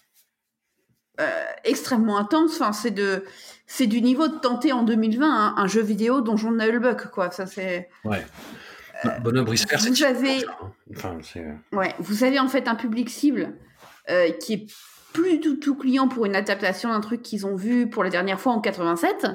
euh, 1.20 1.44
extrêmement 1.64 2.16
intense. 2.16 2.60
Enfin, 2.60 2.72
c'est 2.72 2.90
de, 2.92 3.24
c'est 3.66 3.86
du 3.86 4.00
niveau 4.00 4.28
de 4.28 4.36
tenter 4.38 4.72
en 4.72 4.82
2020 4.84 5.26
un, 5.26 5.54
un 5.62 5.66
jeu 5.66 5.82
vidéo 5.82 6.20
dont 6.20 6.36
j'en 6.36 6.58
ai 6.60 6.68
eu 6.68 6.72
le 6.72 6.78
bug, 6.78 7.10
quoi. 7.10 7.30
Ça 7.30 7.46
c'est. 7.46 7.88
Ouais. 8.04 8.24
Bonhomme 9.22 9.46
c'est 9.56 9.76
vous 9.76 10.02
avez- 10.04 10.44
Enfin, 10.96 11.18
c'est. 11.22 11.44
Ouais, 11.72 11.94
vous 11.98 12.24
avez 12.24 12.38
en 12.38 12.48
fait 12.48 12.66
un 12.68 12.74
public 12.74 13.10
cible 13.10 13.54
qui 14.40 14.52
est 14.54 14.66
plus 15.18 15.38
du 15.38 15.58
tout 15.58 15.74
clients 15.74 16.06
pour 16.06 16.26
une 16.26 16.36
adaptation 16.36 16.90
d'un 16.90 17.00
truc 17.00 17.22
qu'ils 17.22 17.44
ont 17.44 17.56
vu 17.56 17.90
pour 17.90 18.04
la 18.04 18.10
dernière 18.10 18.40
fois 18.40 18.52
en 18.52 18.60
87. 18.60 19.26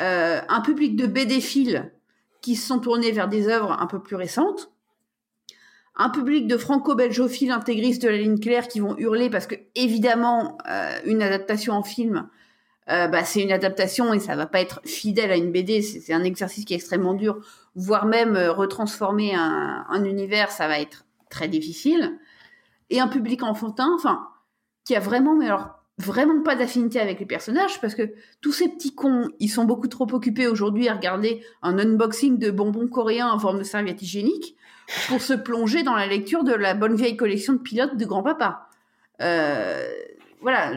Euh, 0.00 0.40
un 0.48 0.60
public 0.60 0.94
de 0.94 1.06
BD-philes 1.06 1.90
qui 2.40 2.54
se 2.54 2.68
sont 2.68 2.78
tournés 2.78 3.10
vers 3.10 3.26
des 3.26 3.48
œuvres 3.48 3.72
un 3.72 3.86
peu 3.86 4.00
plus 4.00 4.14
récentes. 4.14 4.70
Un 5.96 6.10
public 6.10 6.46
de 6.46 6.56
franco-belgophiles 6.56 7.50
intégristes 7.50 8.02
de 8.02 8.08
la 8.08 8.16
ligne 8.16 8.38
claire 8.38 8.68
qui 8.68 8.78
vont 8.78 8.96
hurler 8.96 9.28
parce 9.28 9.48
que, 9.48 9.56
évidemment, 9.74 10.56
euh, 10.70 10.96
une 11.04 11.20
adaptation 11.20 11.74
en 11.74 11.82
film, 11.82 12.28
euh, 12.88 13.08
bah, 13.08 13.24
c'est 13.24 13.42
une 13.42 13.50
adaptation 13.50 14.14
et 14.14 14.20
ça 14.20 14.36
va 14.36 14.46
pas 14.46 14.60
être 14.60 14.80
fidèle 14.84 15.32
à 15.32 15.36
une 15.36 15.50
BD. 15.50 15.82
C'est 15.82 16.12
un 16.12 16.22
exercice 16.22 16.64
qui 16.64 16.74
est 16.74 16.76
extrêmement 16.76 17.14
dur, 17.14 17.40
voire 17.74 18.06
même 18.06 18.36
retransformer 18.36 19.34
un, 19.34 19.84
un 19.88 20.04
univers, 20.04 20.52
ça 20.52 20.68
va 20.68 20.78
être 20.78 21.04
très 21.28 21.48
difficile. 21.48 22.18
Et 22.90 23.00
un 23.00 23.08
public 23.08 23.42
enfantin, 23.42 23.90
enfin, 23.96 24.28
qui 24.88 24.96
a 24.96 25.00
vraiment, 25.00 25.36
mais 25.36 25.44
alors 25.44 25.68
vraiment 25.98 26.42
pas 26.42 26.56
d'affinité 26.56 26.98
avec 26.98 27.20
les 27.20 27.26
personnages 27.26 27.78
parce 27.82 27.94
que 27.94 28.14
tous 28.40 28.52
ces 28.52 28.70
petits 28.70 28.94
cons, 28.94 29.28
ils 29.38 29.50
sont 29.50 29.66
beaucoup 29.66 29.88
trop 29.88 30.06
occupés 30.14 30.46
aujourd'hui 30.46 30.88
à 30.88 30.94
regarder 30.94 31.42
un 31.60 31.78
unboxing 31.78 32.38
de 32.38 32.50
bonbons 32.50 32.88
coréens 32.88 33.28
en 33.30 33.38
forme 33.38 33.58
de 33.58 33.64
serviette 33.64 34.00
hygiénique 34.00 34.56
pour 35.08 35.20
se 35.20 35.34
plonger 35.34 35.82
dans 35.82 35.94
la 35.94 36.06
lecture 36.06 36.42
de 36.42 36.54
la 36.54 36.72
bonne 36.72 36.94
vieille 36.96 37.18
collection 37.18 37.52
de 37.52 37.58
pilotes 37.58 37.98
de 37.98 38.04
grand-papa. 38.06 38.70
Euh, 39.20 39.86
voilà. 40.40 40.72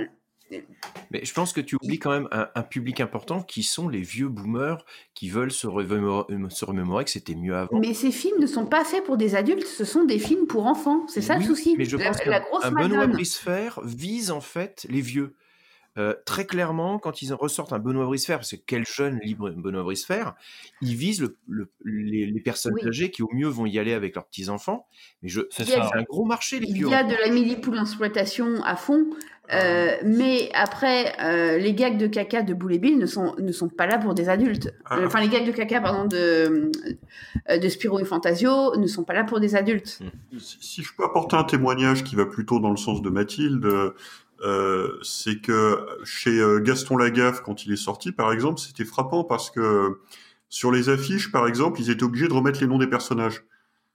Mais 1.12 1.24
je 1.26 1.34
pense 1.34 1.54
que 1.54 1.62
tu 1.62 1.76
oublies 1.82 2.00
quand 2.00 2.12
même 2.12 2.28
un, 2.32 2.48
un 2.56 2.64
public 2.64 3.00
important 3.02 3.42
qui 3.42 3.64
sont 3.64 3.90
les 3.90 4.02
vieux 4.02 4.28
boomers 4.30 4.86
qui 5.14 5.30
veulent 5.30 5.52
se, 5.52 5.68
euh, 5.68 6.50
se 6.50 6.66
remémorer 6.66 7.04
que 7.06 7.12
c'était 7.12 7.36
mieux 7.36 7.56
avant. 7.56 7.80
Mais 7.80 7.94
ces 7.94 8.12
films 8.12 8.40
ne 8.40 8.48
sont 8.48 8.66
pas 8.66 8.84
faits 8.86 9.04
pour 9.04 9.18
des 9.18 9.36
adultes, 9.36 9.66
ce 9.68 9.86
sont 9.86 10.04
des 10.04 10.20
films 10.20 10.48
pour 10.48 10.66
enfants. 10.68 11.06
C'est 11.08 11.22
ça 11.22 11.36
Oui, 11.36 11.42
le 11.44 11.48
souci. 11.48 11.76
Mais 11.78 11.86
je 11.86 11.98
la, 11.98 12.06
pense 12.10 12.26
la 12.26 12.40
qu'un 12.40 12.46
grosse 12.46 12.66
un 12.66 12.72
Benoît. 12.72 13.08
Bricefer 13.08 13.70
vise 13.84 14.32
en 14.32 14.42
fait 14.42 14.86
les 14.90 15.02
vieux. 15.02 15.36
Euh, 15.98 16.16
très 16.26 16.46
clairement, 16.46 17.00
quand 17.00 17.22
ils 17.22 17.34
ressortent 17.34 17.74
un 17.74 17.80
Benoît 17.80 18.06
Bricefer, 18.06 18.36
parce 18.36 18.52
que 18.52 18.56
quel 18.66 18.86
jeune 18.86 19.20
libre 19.24 19.50
Benoît 19.50 19.84
Bricefer, 19.84 20.24
ils 20.82 20.96
visent 20.96 21.20
le, 21.20 21.38
le- 21.50 21.70
les, 21.84 22.26
les 22.28 22.40
personnes 22.40 22.76
Oui. 22.76 22.88
âgées 22.88 23.12
qui 23.12 23.24
au 23.24 23.30
mieux 23.34 23.50
vont 23.50 23.66
y 23.66 23.78
aller 23.78 23.92
avec 23.92 24.16
leurs 24.16 24.26
petits 24.26 24.48
enfants. 24.48 24.88
Mais 25.22 25.28
je, 25.28 25.42
C'est 25.50 25.64
Il 25.64 25.70
y 25.72 25.74
a- 25.74 25.90
c'est 25.92 26.00
un 26.00 26.04
gros 26.04 26.24
marché 26.24 26.62
les 26.62 26.68
Il 26.70 26.76
vieux. 26.76 26.88
y 26.88 26.94
a 26.94 27.04
de 27.04 27.14
la 27.14 27.28
millipoule 27.30 27.78
exploitation 27.78 28.64
à 28.64 28.78
fond. 28.78 29.06
Euh, 29.54 29.96
mais 30.04 30.50
après, 30.54 31.14
euh, 31.22 31.58
les 31.58 31.74
gags 31.74 31.98
de 31.98 32.08
caca 32.08 32.42
de 32.42 32.54
Boule 32.54 32.74
et 32.74 32.80
Bill 32.80 32.98
ne 32.98 33.06
sont, 33.06 33.36
ne 33.38 33.52
sont 33.52 33.70
pas 33.70 33.86
là 33.86 33.98
pour 33.98 34.14
des 34.14 34.30
adultes. 34.30 34.74
Ah. 34.86 34.98
Euh, 34.98 35.06
Enfin, 35.08 35.20
les 35.22 35.30
gags 35.30 35.46
de 35.46 35.52
caca, 35.52 35.82
pardon, 35.82 36.06
de, 36.06 36.72
de 37.56 37.70
Spirou 37.70 38.00
et 38.00 38.06
Fantasio 38.06 38.76
ne 38.78 38.88
sont 38.88 39.04
pas 39.04 39.14
là 39.14 39.24
pour 39.24 39.40
des 39.40 39.56
adultes. 39.56 40.00
Si, 40.38 40.58
si 40.62 40.84
je 40.84 40.94
peux 40.96 41.04
apporter 41.04 41.36
un 41.36 41.44
témoignage 41.44 42.04
qui 42.04 42.16
va 42.16 42.26
plutôt 42.26 42.60
dans 42.60 42.72
le 42.72 42.78
sens 42.78 43.02
de 43.02 43.10
Mathilde, 43.10 43.66
euh, 44.44 45.00
c'est 45.04 45.42
que 45.42 45.86
chez 46.04 46.42
Gaston 46.62 46.98
Lagaffe, 46.98 47.42
quand 47.42 47.66
il 47.66 47.72
est 47.74 47.78
sorti, 47.78 48.12
par 48.12 48.32
exemple, 48.32 48.60
c'était 48.60 48.86
frappant 48.86 49.24
parce 49.24 49.50
que 49.52 50.00
sur 50.50 50.72
les 50.72 50.90
affiches, 50.90 51.32
par 51.32 51.48
exemple, 51.48 51.80
ils 51.80 51.90
étaient 51.90 52.04
obligés 52.04 52.28
de 52.28 52.34
remettre 52.34 52.60
les 52.60 52.68
noms 52.68 52.78
des 52.78 52.88
personnages. 52.88 53.44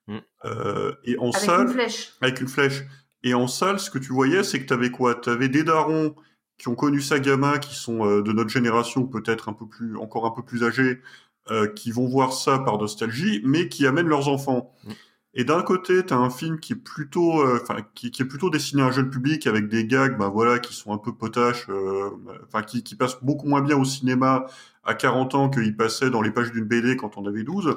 Mm. 0.09 0.17
Euh, 0.45 0.93
et 1.05 1.19
en 1.19 1.31
Avec 1.31 1.37
salle, 1.37 1.63
une 1.67 1.73
flèche. 1.73 2.13
avec 2.21 2.41
une 2.41 2.49
flèche. 2.49 2.85
Et 3.27 3.35
en 3.35 3.49
salle, 3.49 3.81
ce 3.81 3.91
que 3.91 3.99
tu 3.99 4.13
voyais, 4.13 4.45
c'est 4.45 4.61
que 4.61 4.67
tu 4.67 4.73
avais 4.73 4.93
quoi? 4.93 5.17
Tu 5.17 5.31
avais 5.31 5.49
des 5.49 5.65
darons 5.65 6.15
qui 6.59 6.69
ont 6.69 6.77
connu 6.77 7.01
ça 7.01 7.19
gamin, 7.19 7.59
qui 7.59 7.75
sont 7.75 8.07
euh, 8.07 8.23
de 8.23 8.31
notre 8.31 8.51
génération, 8.51 9.05
peut-être 9.05 9.49
un 9.49 9.53
peu 9.53 9.67
plus, 9.67 9.97
encore 9.97 10.27
un 10.27 10.31
peu 10.31 10.45
plus 10.45 10.63
âgés, 10.63 11.01
euh, 11.51 11.67
qui 11.67 11.91
vont 11.91 12.07
voir 12.07 12.33
ça 12.33 12.61
par 12.61 12.79
nostalgie, 12.79 13.43
mais 13.45 13.69
qui 13.69 13.85
amènent 13.85 14.07
leurs 14.07 14.29
enfants. 14.29 14.73
Mm. 14.85 14.91
Et 15.35 15.43
d'un 15.43 15.63
côté, 15.63 16.07
tu 16.07 16.15
as 16.15 16.19
un 16.19 16.31
film 16.31 16.61
qui 16.61 16.75
est 16.75 16.77
plutôt, 16.77 17.41
euh, 17.41 17.59
qui, 17.97 18.13
qui 18.13 18.23
est 18.23 18.27
plutôt 18.27 18.49
destiné 18.49 18.83
à 18.83 18.87
un 18.87 18.93
jeune 18.93 19.11
public 19.11 19.49
avec 19.49 19.67
des 19.69 19.85
gags, 19.87 20.17
bah 20.17 20.29
voilà, 20.29 20.61
qui 20.61 20.73
sont 20.73 20.93
un 20.93 20.99
peu 20.99 21.13
potaches, 21.13 21.67
enfin, 22.47 22.63
qui, 22.63 22.85
qui 22.85 22.95
passent 22.95 23.19
beaucoup 23.23 23.49
moins 23.49 23.61
bien 23.61 23.77
au 23.77 23.85
cinéma 23.85 24.47
à 24.85 24.95
40 24.95 25.35
ans 25.35 25.51
qu'il 25.51 25.77
passait 25.77 26.11
dans 26.11 26.23
les 26.23 26.31
pages 26.31 26.53
d'une 26.53 26.65
BD 26.65 26.95
quand 26.95 27.19
on 27.19 27.27
avait 27.27 27.43
12. 27.43 27.77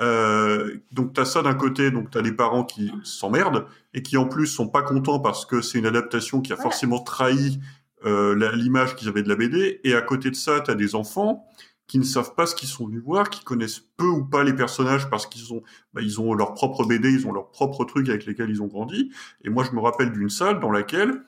Euh, 0.00 0.76
donc 0.92 1.14
t'as 1.14 1.24
ça 1.24 1.42
d'un 1.42 1.54
côté, 1.54 1.90
donc 1.90 2.10
t'as 2.10 2.20
les 2.20 2.32
parents 2.32 2.64
qui 2.64 2.92
s'emmerdent 3.02 3.66
et 3.94 4.02
qui 4.02 4.16
en 4.18 4.26
plus 4.26 4.46
sont 4.46 4.68
pas 4.68 4.82
contents 4.82 5.20
parce 5.20 5.46
que 5.46 5.62
c'est 5.62 5.78
une 5.78 5.86
adaptation 5.86 6.40
qui 6.42 6.52
a 6.52 6.56
Voilà. 6.56 6.70
forcément 6.70 6.98
trahi 7.00 7.60
euh, 8.04 8.34
l'image 8.54 8.94
qu'ils 8.94 9.08
avaient 9.08 9.22
de 9.22 9.28
la 9.28 9.36
BD. 9.36 9.80
Et 9.84 9.94
à 9.94 10.02
côté 10.02 10.30
de 10.30 10.36
ça, 10.36 10.60
t'as 10.60 10.74
des 10.74 10.94
enfants 10.94 11.46
qui 11.86 11.98
ne 11.98 12.04
savent 12.04 12.34
pas 12.34 12.46
ce 12.46 12.54
qu'ils 12.54 12.68
sont 12.68 12.86
venus 12.88 13.00
voir, 13.02 13.30
qui 13.30 13.42
connaissent 13.44 13.80
peu 13.96 14.06
ou 14.06 14.24
pas 14.24 14.42
les 14.44 14.52
personnages 14.52 15.08
parce 15.08 15.26
qu'ils 15.26 15.52
ont, 15.54 15.62
bah, 15.94 16.02
ils 16.02 16.20
ont 16.20 16.34
leur 16.34 16.52
propre 16.54 16.84
BD, 16.84 17.10
ils 17.12 17.26
ont 17.26 17.32
leurs 17.32 17.50
propres 17.50 17.84
trucs 17.84 18.08
avec 18.08 18.26
lesquels 18.26 18.50
ils 18.50 18.60
ont 18.60 18.66
grandi. 18.66 19.10
Et 19.44 19.50
moi, 19.50 19.64
je 19.64 19.70
me 19.74 19.80
rappelle 19.80 20.12
d'une 20.12 20.28
salle 20.28 20.60
dans 20.60 20.70
laquelle 20.72 21.22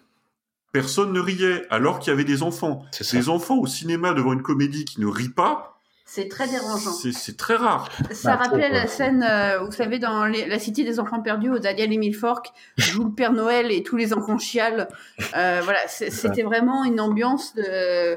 personne 0.72 1.12
ne 1.12 1.20
riait, 1.20 1.64
alors 1.70 1.98
qu'il 2.00 2.10
y 2.10 2.12
avait 2.12 2.24
des 2.24 2.42
enfants. 2.42 2.84
C'est 2.90 3.04
ça. 3.04 3.16
Des 3.16 3.28
enfants 3.28 3.56
au 3.56 3.66
cinéma 3.66 4.12
devant 4.12 4.32
une 4.34 4.42
comédie 4.42 4.84
qui 4.84 5.00
ne 5.00 5.06
rit 5.06 5.30
pas, 5.30 5.77
C'est 6.10 6.26
très 6.28 6.48
dérangeant. 6.48 6.90
c'est 6.90 7.36
très 7.36 7.54
rare. 7.56 7.90
Ça 8.12 8.36
Bah, 8.36 8.44
rappelait 8.44 8.70
la 8.70 8.84
euh, 8.84 8.86
scène, 8.86 9.22
euh, 9.22 9.58
vous 9.60 9.70
savez, 9.72 9.98
dans 9.98 10.24
les- 10.24 10.46
La 10.46 10.58
Cité 10.58 10.82
des 10.82 10.98
Enfants 11.00 11.20
Perdus, 11.20 11.50
où 11.50 11.58
Daniel 11.58 11.92
Emile 11.92 12.14
Fork 12.16 12.50
joue 12.78 13.04
le 13.04 13.10
Père 13.12 13.32
Noël 13.34 13.70
et 13.70 13.82
tous 13.82 13.96
les 13.98 14.14
enfants 14.14 14.38
chialent. 14.38 14.88
Euh, 15.36 15.60
voilà, 15.62 15.80
c'était 15.86 16.42
vraiment 16.42 16.84
une 16.84 16.98
ambiance 16.98 17.54
de, 17.54 17.62
euh, 17.62 18.16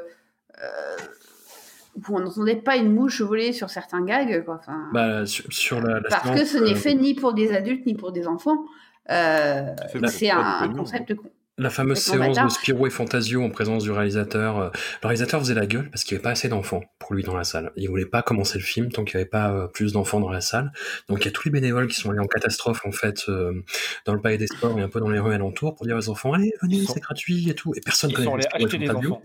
où 1.96 2.02
on 2.16 2.20
n'entendait 2.22 2.56
pas 2.56 2.78
une 2.78 2.94
mouche 2.94 3.20
voler 3.22 3.52
sur 3.52 3.70
certains 3.70 4.02
gags. 4.06 4.46
Quoi. 4.46 4.56
Enfin, 4.62 4.88
Bah, 4.94 5.26
sur, 5.26 5.52
sur 5.52 5.82
la, 5.82 5.96
la 6.00 6.10
parce 6.10 6.24
séance, 6.24 6.40
que 6.40 6.46
ce 6.46 6.58
n'est 6.60 6.72
euh, 6.72 6.76
fait 6.76 6.96
ni 6.96 7.14
pour 7.14 7.34
des 7.34 7.54
adultes 7.54 7.86
ni 7.86 7.94
pour 7.94 8.14
des 8.14 8.26
enfants. 8.26 8.64
Euh, 9.10 9.64
c'est 10.08 10.30
un, 10.32 10.40
un 10.40 10.74
concept 10.74 11.14
con- 11.16 11.30
La 11.62 11.70
fameuse 11.70 12.00
séance 12.00 12.38
de. 12.46 12.50
Spirou 12.50 12.88
et 12.88 12.90
Fantasio 12.90 13.44
en 13.44 13.50
présence 13.50 13.84
du 13.84 13.92
réalisateur. 13.92 14.58
euh, 14.60 14.70
Le 15.04 15.08
réalisateur 15.08 15.40
faisait 15.40 15.54
la 15.54 15.66
gueule 15.68 15.90
parce 15.92 16.04
qu'il 16.04 16.16
n'y 16.16 16.20
avait 16.20 16.24
pas 16.24 16.32
assez 16.32 16.50
d'enfants 16.50 16.82
pour 17.00 17.14
lui 17.14 17.24
dans 17.24 17.36
la 17.36 17.44
salle. 17.44 17.72
Il 17.76 17.88
voulait 17.90 18.06
pas 18.06 18.22
commencer 18.24 18.58
le 18.58 18.64
film 18.64 18.92
tant 18.92 19.04
qu'il 19.04 19.18
n'y 19.18 19.22
avait 19.22 19.30
pas 19.30 19.52
euh, 19.52 19.68
plus 19.68 19.94
d'enfants 19.94 20.20
dans 20.20 20.32
la 20.32 20.42
salle. 20.42 20.72
Donc 21.08 21.20
il 21.22 21.26
y 21.26 21.28
a 21.28 21.32
tous 21.32 21.44
les 21.46 21.52
bénévoles 21.52 21.88
qui 21.88 21.96
sont 22.00 22.10
allés 22.10 22.20
en 22.20 22.26
catastrophe 22.28 22.86
en 22.86 22.92
fait 22.92 23.24
euh, 23.30 23.64
dans 24.06 24.14
le 24.14 24.22
palais 24.22 24.38
des 24.38 24.48
sports 24.48 24.78
et 24.80 24.82
un 24.82 24.90
peu 24.90 25.00
dans 25.00 25.10
les 25.10 25.20
rues 25.20 25.34
alentours 25.34 25.76
pour 25.76 25.86
dire 25.86 25.96
aux 25.98 26.10
enfants 26.10 26.34
allez 26.34 26.52
venez 26.62 26.84
c'est 26.88 27.00
gratuit 27.02 27.50
et 27.50 27.54
tout. 27.54 27.74
Et 27.76 27.82
personne 27.82 28.10
Ils 28.10 28.14
connaît 28.16 28.38
des 28.38 28.88
Fantasio. 28.88 29.22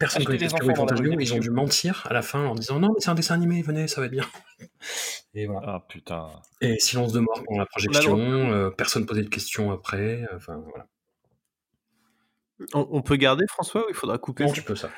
Personne 0.00 0.24
des 0.24 0.48
Spirou 0.48 0.70
et 0.70 0.74
Fantasio. 0.74 1.12
Ils 1.20 1.34
ont 1.34 1.38
dû 1.38 1.50
mentir 1.50 2.06
à 2.08 2.14
la 2.14 2.22
fin 2.22 2.44
en 2.46 2.54
disant 2.54 2.80
non 2.80 2.88
mais 2.88 3.00
c'est 3.00 3.10
un 3.10 3.14
dessin 3.14 3.34
animé 3.34 3.62
venez 3.62 3.86
ça 3.86 4.00
va 4.00 4.06
être 4.06 4.12
bien. 4.12 4.24
Et 5.34 5.46
voilà. 5.46 5.66
Ah 5.68 5.84
putain. 5.88 6.26
Et 6.60 6.80
silence 6.80 7.12
de 7.12 7.20
mort 7.20 7.40
pendant 7.46 7.60
la 7.60 7.66
projection. 7.66 8.16
euh, 8.52 8.70
personne 8.70 9.06
posait 9.06 9.22
de 9.22 9.28
questions 9.28 9.70
après. 9.70 10.22
euh, 10.22 10.36
Enfin 10.36 10.60
voilà. 10.68 10.86
On, 12.74 12.86
on 12.90 13.02
peut 13.02 13.16
garder 13.16 13.46
François 13.48 13.86
ou 13.86 13.90
il 13.90 13.94
faudra 13.94 14.18
couper 14.18 14.44
Non 14.44 14.52
tu 14.52 14.62
peux 14.62 14.76
ça. 14.76 14.90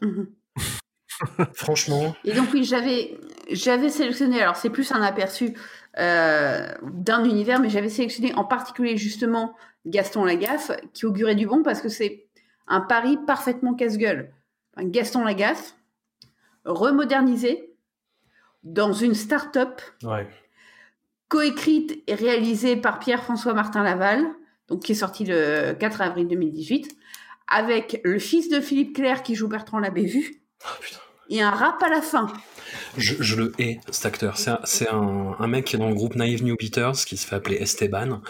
Mhm. 0.00 0.28
Franchement. 1.54 2.14
Et 2.24 2.32
donc 2.32 2.48
oui, 2.52 2.64
j'avais 2.64 3.18
j'avais 3.50 3.90
sélectionné, 3.90 4.40
alors 4.40 4.56
c'est 4.56 4.70
plus 4.70 4.90
un 4.92 5.02
aperçu 5.02 5.54
euh, 5.98 6.72
d'un 6.82 7.24
univers, 7.24 7.60
mais 7.60 7.68
j'avais 7.68 7.88
sélectionné 7.88 8.34
en 8.34 8.44
particulier 8.44 8.96
justement 8.96 9.54
Gaston 9.86 10.24
Lagaffe, 10.24 10.70
qui 10.94 11.04
augurait 11.06 11.34
du 11.34 11.46
bon 11.46 11.62
parce 11.62 11.80
que 11.80 11.88
c'est 11.88 12.26
un 12.68 12.80
pari 12.80 13.18
parfaitement 13.26 13.74
casse-gueule. 13.74 14.32
Enfin, 14.76 14.86
Gaston 14.88 15.24
Lagaffe, 15.24 15.74
remodernisé 16.64 17.74
dans 18.62 18.92
une 18.92 19.14
start-up 19.14 19.80
Ouais. 20.04 20.28
coécrite 21.28 22.02
et 22.06 22.14
réalisée 22.14 22.76
par 22.76 22.98
Pierre-François 22.98 23.54
Martin 23.54 23.82
Laval, 23.82 24.24
donc 24.70 24.82
qui 24.82 24.92
est 24.92 24.96
sorti 24.96 25.24
le 25.24 25.72
4 25.72 26.00
avril 26.00 26.28
2018, 26.28 26.96
avec 27.48 28.00
le 28.04 28.18
fils 28.18 28.48
de 28.48 28.60
Philippe 28.60 28.94
Claire 28.94 29.22
qui 29.22 29.34
joue 29.34 29.48
Bertrand 29.48 29.80
Labévu, 29.80 30.42
et 31.30 31.40
un 31.40 31.50
rap 31.50 31.82
à 31.82 31.88
la 31.88 32.02
fin. 32.02 32.26
Je, 32.96 33.14
je 33.20 33.36
le 33.36 33.52
hais, 33.58 33.80
cet 33.90 34.06
acteur. 34.06 34.36
C'est 34.36 34.50
un, 34.50 34.60
c'est 34.64 34.88
un, 34.88 35.36
un 35.38 35.46
mec 35.46 35.64
qui 35.64 35.76
est 35.76 35.78
dans 35.78 35.88
le 35.88 35.94
groupe 35.94 36.16
Naive 36.16 36.42
New 36.42 36.56
Beaters, 36.56 37.04
qui 37.06 37.16
se 37.16 37.26
fait 37.26 37.36
appeler 37.36 37.56
Esteban, 37.56 38.20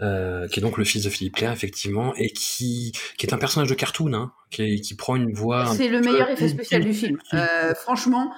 euh, 0.00 0.48
qui 0.48 0.60
est 0.60 0.62
donc 0.62 0.78
le 0.78 0.84
fils 0.84 1.04
de 1.04 1.10
Philippe 1.10 1.36
Clair, 1.36 1.52
effectivement, 1.52 2.14
et 2.16 2.30
qui, 2.30 2.92
qui 3.18 3.26
est 3.26 3.34
un 3.34 3.38
personnage 3.38 3.68
de 3.68 3.74
cartoon, 3.74 4.14
hein, 4.14 4.32
qui, 4.50 4.80
qui 4.80 4.94
prend 4.94 5.16
une 5.16 5.32
voix... 5.32 5.68
un 5.68 5.74
C'est 5.74 5.88
le 5.88 6.00
meilleur 6.00 6.30
effet 6.30 6.48
spécial 6.48 6.82
du 6.82 6.94
film. 6.94 7.18
Euh, 7.34 7.74
franchement, 7.74 8.32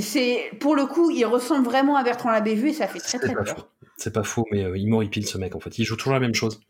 c'est 0.00 0.50
pour 0.60 0.74
le 0.74 0.86
coup, 0.86 1.10
il 1.10 1.24
ressemble 1.24 1.64
vraiment 1.64 1.96
à 1.96 2.02
Bertrand 2.02 2.30
Labévu 2.30 2.70
et 2.70 2.72
ça 2.72 2.86
fait 2.86 2.98
très 2.98 3.18
très 3.18 3.34
peur. 3.34 3.46
faux. 3.46 3.64
C'est 3.96 4.12
pas 4.12 4.24
faux, 4.24 4.46
mais 4.50 4.62
euh, 4.62 4.76
il 4.76 4.88
m'horripile 4.88 5.26
ce 5.26 5.38
mec 5.38 5.54
en 5.54 5.60
fait. 5.60 5.78
Il 5.78 5.84
joue 5.84 5.96
toujours 5.96 6.12
la 6.12 6.20
même 6.20 6.34
chose. 6.34 6.60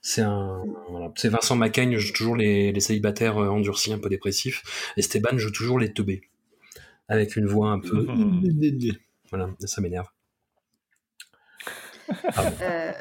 C'est 0.00 0.22
un, 0.22 0.62
voilà. 0.88 1.12
c'est 1.16 1.28
Vincent 1.28 1.56
Macaigne 1.56 1.98
joue 1.98 2.12
toujours 2.12 2.36
les, 2.36 2.72
les 2.72 2.80
célibataires 2.80 3.38
euh, 3.38 3.48
endurcis, 3.48 3.92
un 3.92 3.98
peu 3.98 4.08
dépressifs. 4.08 4.62
Esteban 4.96 5.36
joue 5.36 5.50
toujours 5.50 5.78
les 5.78 5.92
teubés, 5.92 6.22
avec 7.08 7.36
une 7.36 7.46
voix 7.46 7.70
un 7.70 7.80
peu. 7.80 8.06
voilà, 9.30 9.50
ça 9.60 9.80
m'énerve. 9.80 10.06
Euh, 12.62 12.92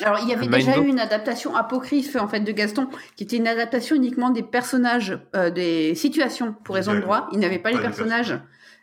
alors, 0.00 0.20
il 0.22 0.28
y 0.28 0.32
avait 0.32 0.46
Mind 0.46 0.54
déjà 0.54 0.78
eu 0.78 0.86
une 0.86 1.00
adaptation 1.00 1.54
apocryphe 1.56 2.16
en 2.16 2.28
fait 2.28 2.40
de 2.40 2.52
Gaston, 2.52 2.88
qui 3.16 3.24
était 3.24 3.36
une 3.36 3.48
adaptation 3.48 3.96
uniquement 3.96 4.30
des 4.30 4.42
personnages, 4.42 5.18
euh, 5.34 5.50
des 5.50 5.94
situations 5.94 6.54
pour 6.64 6.74
raison 6.74 6.94
de 6.94 7.00
droit. 7.00 7.28
Il 7.32 7.38
n'avait 7.38 7.58
pas 7.58 7.70
les 7.70 7.76
Pas 7.76 7.82
les 7.82 7.88
personnages. 7.88 8.38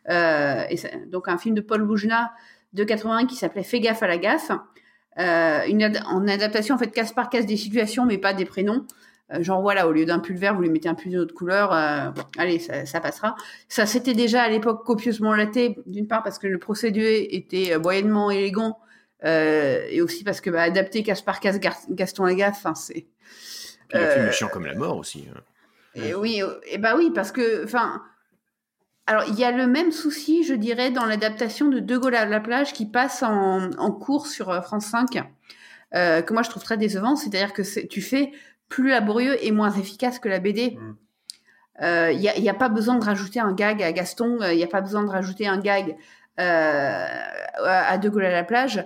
Et 0.10 0.78
c'est- 0.78 1.10
donc 1.10 1.28
un 1.28 1.38
film 1.38 1.56
de 1.56 1.61
Paul 1.61 1.84
Boujna 1.84 2.32
de 2.73 2.84
81 2.84 3.26
qui 3.28 3.36
s'appelait 3.36 3.64
Fais 3.64 3.80
gaffe 3.80 4.02
à 4.03 4.07
la 4.07 4.18
gaffe. 4.18 4.52
euh, 5.19 5.65
une 5.68 5.84
ad- 5.84 6.02
en 6.07 6.26
adaptation 6.28 6.76
en 6.76 6.78
fait 6.78 6.90
case 6.91 7.11
par 7.11 7.30
case 7.30 7.45
des 7.45 7.57
situations, 7.57 8.06
mais 8.06 8.18
pas 8.18 8.34
des 8.34 8.45
prénoms. 8.45 8.86
Euh, 9.34 9.44
genre 9.44 9.61
voilà, 9.61 9.88
au 9.88 9.91
lieu 9.91 10.06
d'un 10.06 10.19
pull 10.19 10.38
vert, 10.38 10.56
vous 10.56 10.61
lui 10.61 10.69
mettez 10.69 10.88
un 10.88 10.94
pull 10.95 11.11
d'une 11.11 11.19
autre 11.19 11.34
couleur. 11.34 11.73
euh, 11.73 12.11
allez, 12.38 12.60
ça, 12.60 12.86
ça 12.86 13.02
passera. 13.02 13.36
Ça, 13.68 13.86
c'était 13.86 14.14
déjà 14.14 14.41
à 14.44 14.48
l'époque 14.49 14.86
copieusement 14.86 15.34
laté, 15.34 15.78
d'une 15.86 16.07
part 16.07 16.23
parce 16.23 16.40
que 16.40 16.48
le 16.48 16.57
procédé 16.60 17.28
était 17.32 17.73
euh, 17.73 17.80
moyennement 17.80 18.32
élégant, 18.32 18.80
euh, 19.26 19.86
et 19.90 20.02
aussi 20.02 20.23
parce 20.23 20.40
que 20.40 20.49
bah, 20.49 20.61
adapter 20.61 21.03
case 21.03 21.22
par 21.22 21.41
Gar- 21.41 21.76
Gaston 21.90 22.23
Lagaffe, 22.23 22.57
enfin 22.64 22.73
c'est. 22.76 23.06
Puis 23.90 23.99
le 23.99 24.06
film 24.07 24.26
Euh, 24.26 24.30
est 24.30 24.32
chiant 24.32 24.48
comme 24.48 24.65
la 24.65 24.76
mort 24.76 24.95
aussi. 24.98 25.28
hein. 25.30 25.41
et 25.95 26.15
oui, 26.15 26.41
euh, 26.41 26.53
et 26.68 26.78
bah 26.78 26.94
oui, 26.95 27.11
parce 27.14 27.34
que, 27.34 27.65
enfin, 27.65 28.02
alors 29.07 29.23
il 29.28 29.38
y 29.38 29.44
a 29.44 29.52
le 29.52 29.68
même 29.68 29.91
souci, 29.91 30.44
je 30.44 30.53
dirais, 30.53 30.91
dans 30.91 31.06
l'adaptation 31.06 31.68
de 31.68 31.80
De 31.80 31.98
Gaulle 31.98 32.15
à 32.15 32.26
la 32.26 32.40
plage 32.40 32.73
qui 32.73 32.86
passe 32.86 33.23
en, 33.23 33.72
en 33.72 33.91
cours 33.91 34.28
sur 34.28 34.49
euh, 34.49 34.61
France 34.61 34.86
5, 34.86 35.22
euh, 35.94 36.22
que 36.22 36.34
moi 36.34 36.44
je 36.44 36.49
trouve 36.49 36.64
très 36.64 36.78
décevant. 36.78 37.15
C'est-à-dire 37.15 37.53
que 37.53 37.86
tu 37.88 38.02
fais 38.02 38.32
plus 38.69 38.90
laborieux 38.90 39.38
et 39.44 39.52
moins 39.52 39.72
efficace 39.72 40.19
que 40.19 40.30
la 40.30 40.40
BD. 40.40 40.78
Euh, 41.82 42.11
Il 42.11 42.19
n'y 42.19 42.49
a, 42.49 42.53
pas 42.53 42.69
besoin 42.69 42.95
de 42.95 43.03
rajouter 43.03 43.40
un 43.40 43.53
gag 43.53 43.82
à 43.82 43.91
Gaston, 43.91 44.38
il 44.49 44.56
n'y 44.56 44.64
a 44.64 44.68
pas 44.68 44.82
besoin 44.82 45.03
de 45.03 45.10
rajouter 45.10 45.48
un 45.48 45.57
gag 45.57 45.98
euh, 46.40 47.06
à 47.65 47.98
De 47.98 48.10
Gaulle 48.10 48.26
à 48.26 48.32
la 48.32 48.44
plage. 48.44 48.86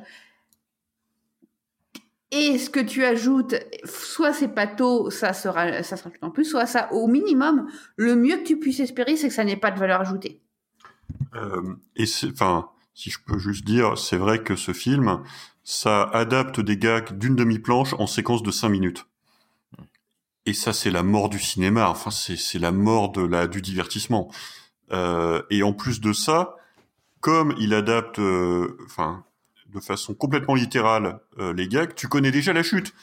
Et 2.38 2.58
ce 2.58 2.70
que 2.70 2.82
tu 2.82 3.06
ajoutes, 3.06 3.56
soit 3.86 4.34
c'est 4.34 4.50
pato, 4.50 5.10
ça 5.10 5.32
sera, 5.32 5.84
ça 5.84 5.96
sera 5.96 6.10
tout 6.10 6.20
en 6.22 6.32
plus, 6.32 6.44
soit 6.44 6.66
ça, 6.66 6.92
au 6.92 7.08
minimum, 7.08 7.68
le 7.96 8.18
mieux 8.18 8.36
que 8.36 8.44
tu 8.44 8.60
puisses 8.60 8.82
espérer, 8.82 9.16
c'est 9.16 9.30
que 9.30 9.34
ça 9.34 9.46
n'ait 9.46 9.56
pas 9.56 9.72
de 9.72 9.80
valeur 9.80 10.02
ajoutée. 10.02 10.42
Euh, 11.36 11.76
et 11.96 12.06
c'est, 12.06 12.30
enfin, 12.30 12.72
si 12.94 13.10
je 13.10 13.20
peux 13.26 13.38
juste 13.38 13.64
dire, 13.64 13.98
c'est 13.98 14.18
vrai 14.18 14.44
que 14.44 14.58
ce 14.58 14.74
film, 14.74 15.24
ça 15.64 16.04
adapte 16.04 16.60
des 16.60 16.76
gags 16.76 17.18
d'une 17.18 17.38
demi-planche 17.38 17.94
en 18.00 18.06
séquence 18.06 18.44
de 18.44 18.52
cinq 18.52 18.68
minutes. 18.68 19.06
Et 20.46 20.54
ça, 20.54 20.74
c'est 20.74 20.92
la 20.92 21.04
mort 21.04 21.30
du 21.30 21.40
cinéma. 21.40 21.90
Enfin, 21.90 22.12
c'est, 22.12 22.36
c'est 22.36 22.60
la 22.60 22.74
mort 22.74 23.14
de 23.14 23.22
la, 23.22 23.48
du 23.48 23.62
divertissement. 23.62 24.30
Euh, 24.92 25.42
et 25.50 25.64
en 25.64 25.72
plus 25.72 26.02
de 26.02 26.12
ça, 26.12 26.58
comme 27.22 27.56
il 27.60 27.74
adapte, 27.74 28.20
euh, 28.20 28.78
enfin, 28.86 29.24
de 29.76 29.80
façon 29.82 30.16
complètement 30.16 30.56
littérale 30.56 31.20
euh, 31.38 31.54
les 31.54 31.68
gags, 31.68 31.94
tu 31.96 32.08
connais 32.08 32.32
déjà 32.32 32.54
la 32.54 32.64
chute. 32.64 32.94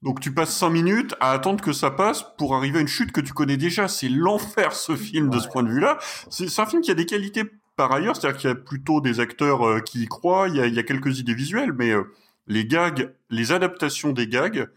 Donc 0.00 0.20
tu 0.20 0.32
passes 0.32 0.56
cinq 0.56 0.70
minutes 0.70 1.14
à 1.18 1.32
attendre 1.32 1.62
que 1.62 1.72
ça 1.72 1.90
passe 1.90 2.24
pour 2.38 2.54
arriver 2.54 2.78
à 2.78 2.82
une 2.82 2.88
chute 2.88 3.10
que 3.10 3.20
tu 3.20 3.32
connais 3.32 3.56
déjà. 3.56 3.88
C'est 3.88 4.08
l'enfer 4.08 4.72
ce 4.72 4.96
film 4.96 5.28
de 5.28 5.40
ce 5.40 5.48
point 5.48 5.64
de 5.64 5.68
vue-là. 5.68 5.98
C'est 6.30 6.48
c'est 6.48 6.62
un 6.62 6.66
film 6.66 6.82
qui 6.82 6.92
a 6.92 6.94
des 6.94 7.06
qualités 7.06 7.42
par 7.76 7.92
ailleurs, 7.92 8.16
c'est-à-dire 8.16 8.40
qu'il 8.40 8.48
y 8.48 8.52
a 8.52 8.56
plutôt 8.56 9.00
des 9.00 9.20
acteurs 9.20 9.66
euh, 9.66 9.80
qui 9.80 10.02
y 10.02 10.06
croient, 10.06 10.48
il 10.48 10.56
y 10.56 10.60
a, 10.60 10.66
il 10.66 10.74
y 10.74 10.78
a 10.78 10.82
quelques 10.82 11.18
idées 11.18 11.34
visuelles, 11.34 11.72
mais 11.72 11.90
euh, 11.90 12.04
les 12.46 12.64
gags, 12.64 13.14
les 13.30 13.52
adaptations 13.52 14.12
des 14.12 14.26
gags, 14.26 14.68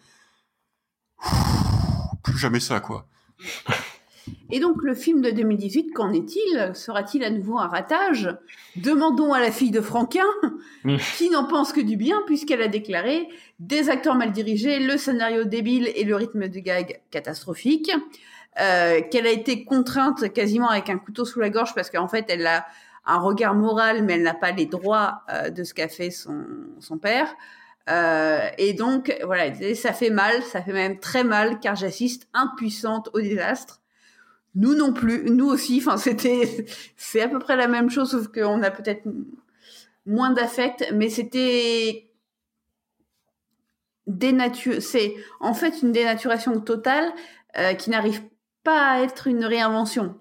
pff, 1.22 1.34
plus 2.23 2.38
jamais 2.38 2.60
ça 2.60 2.80
quoi. 2.80 3.07
Et 4.52 4.60
donc, 4.60 4.84
le 4.84 4.94
film 4.94 5.22
de 5.22 5.32
2018, 5.32 5.91
qu'en 5.94 6.11
est-il? 6.11 6.72
Sera-t-il 6.73 7.23
à 7.23 7.30
nouveau 7.30 7.57
un 7.57 7.68
ratage? 7.68 8.30
Demandons 8.76 9.34
à 9.34 9.40
la 9.40 9.49
fille 9.49 9.72
de 9.72 9.80
Franquin, 9.80 10.26
qui 11.18 11.30
n'en 11.30 11.45
pense 11.45 11.72
que 11.72 11.80
du 11.80 11.95
bien, 11.95 12.22
puisqu'elle 12.26 12.61
a 12.61 12.68
déclaré 12.68 13.30
des 13.60 13.90
acteurs 13.90 14.15
mal 14.15 14.32
dirigés, 14.32 14.80
le 14.80 14.98
scénario 14.98 15.45
débile 15.45 15.90
et 15.95 16.03
le 16.03 16.15
rythme 16.15 16.49
de 16.49 16.60
gag 16.60 17.02
catastrophique, 17.11 17.91
euh, 18.60 19.02
qu'elle 19.10 19.26
a 19.26 19.32
été 19.32 19.64
contrainte 19.64 20.34
quasiment 20.34 20.68
avec 20.68 20.90
un 20.90 20.98
couteau 20.98 21.23
sous 21.23 21.40
la 21.40 21.49
gorge, 21.49 21.73
parce 21.73 21.90
qu'en 21.90 22.10
fait, 22.10 22.26
elle 22.28 22.45
a 22.45 22.65
un 23.06 23.19
regard 23.19 23.56
moral, 23.56 24.03
mais 24.03 24.14
elle 24.14 24.23
n'a 24.23 24.34
pas 24.34 24.52
les 24.52 24.65
droits 24.65 25.22
euh, 25.32 25.49
de 25.49 25.64
ce 25.64 25.73
qu'a 25.73 25.88
fait 25.88 26.11
son, 26.11 26.45
son 26.80 26.98
père. 26.98 27.34
Euh, 27.90 28.48
et 28.57 28.73
donc, 28.73 29.15
voilà, 29.23 29.53
ça 29.76 29.94
fait 29.94 30.10
mal, 30.10 30.44
ça 30.44 30.61
fait 30.61 30.73
même 30.73 30.99
très 30.99 31.23
mal, 31.23 31.60
car 31.60 31.76
j'assiste 31.76 32.28
impuissante 32.34 33.10
au 33.14 33.22
désastre. 33.22 33.80
Nous 34.56 34.76
non 34.76 34.94
plus, 34.94 35.30
nous 35.30 35.48
aussi. 35.48 35.82
Enfin, 35.82 35.98
c'était, 35.98 36.65
c'est 36.98 37.22
à 37.22 37.28
peu 37.28 37.40
près 37.40 37.56
la 37.56 37.68
même 37.68 37.90
chose, 37.90 38.11
sauf 38.11 38.28
qu'on 38.28 38.64
a 38.64 38.72
peut-être 38.72 39.03
moins 40.06 40.32
d'affect, 40.32 40.91
mais 40.94 41.10
c'était 41.10 42.11
dénature. 44.07 44.82
C'est 44.82 45.15
en 45.40 45.53
fait 45.53 45.82
une 45.82 45.91
dénaturation 45.91 46.60
totale 46.60 47.11
euh, 47.57 47.73
qui 47.73 47.90
n'arrive 47.90 48.22
pas 48.64 48.91
à 48.91 49.02
être 49.02 49.28
une 49.28 49.45
réinvention. 49.45 50.19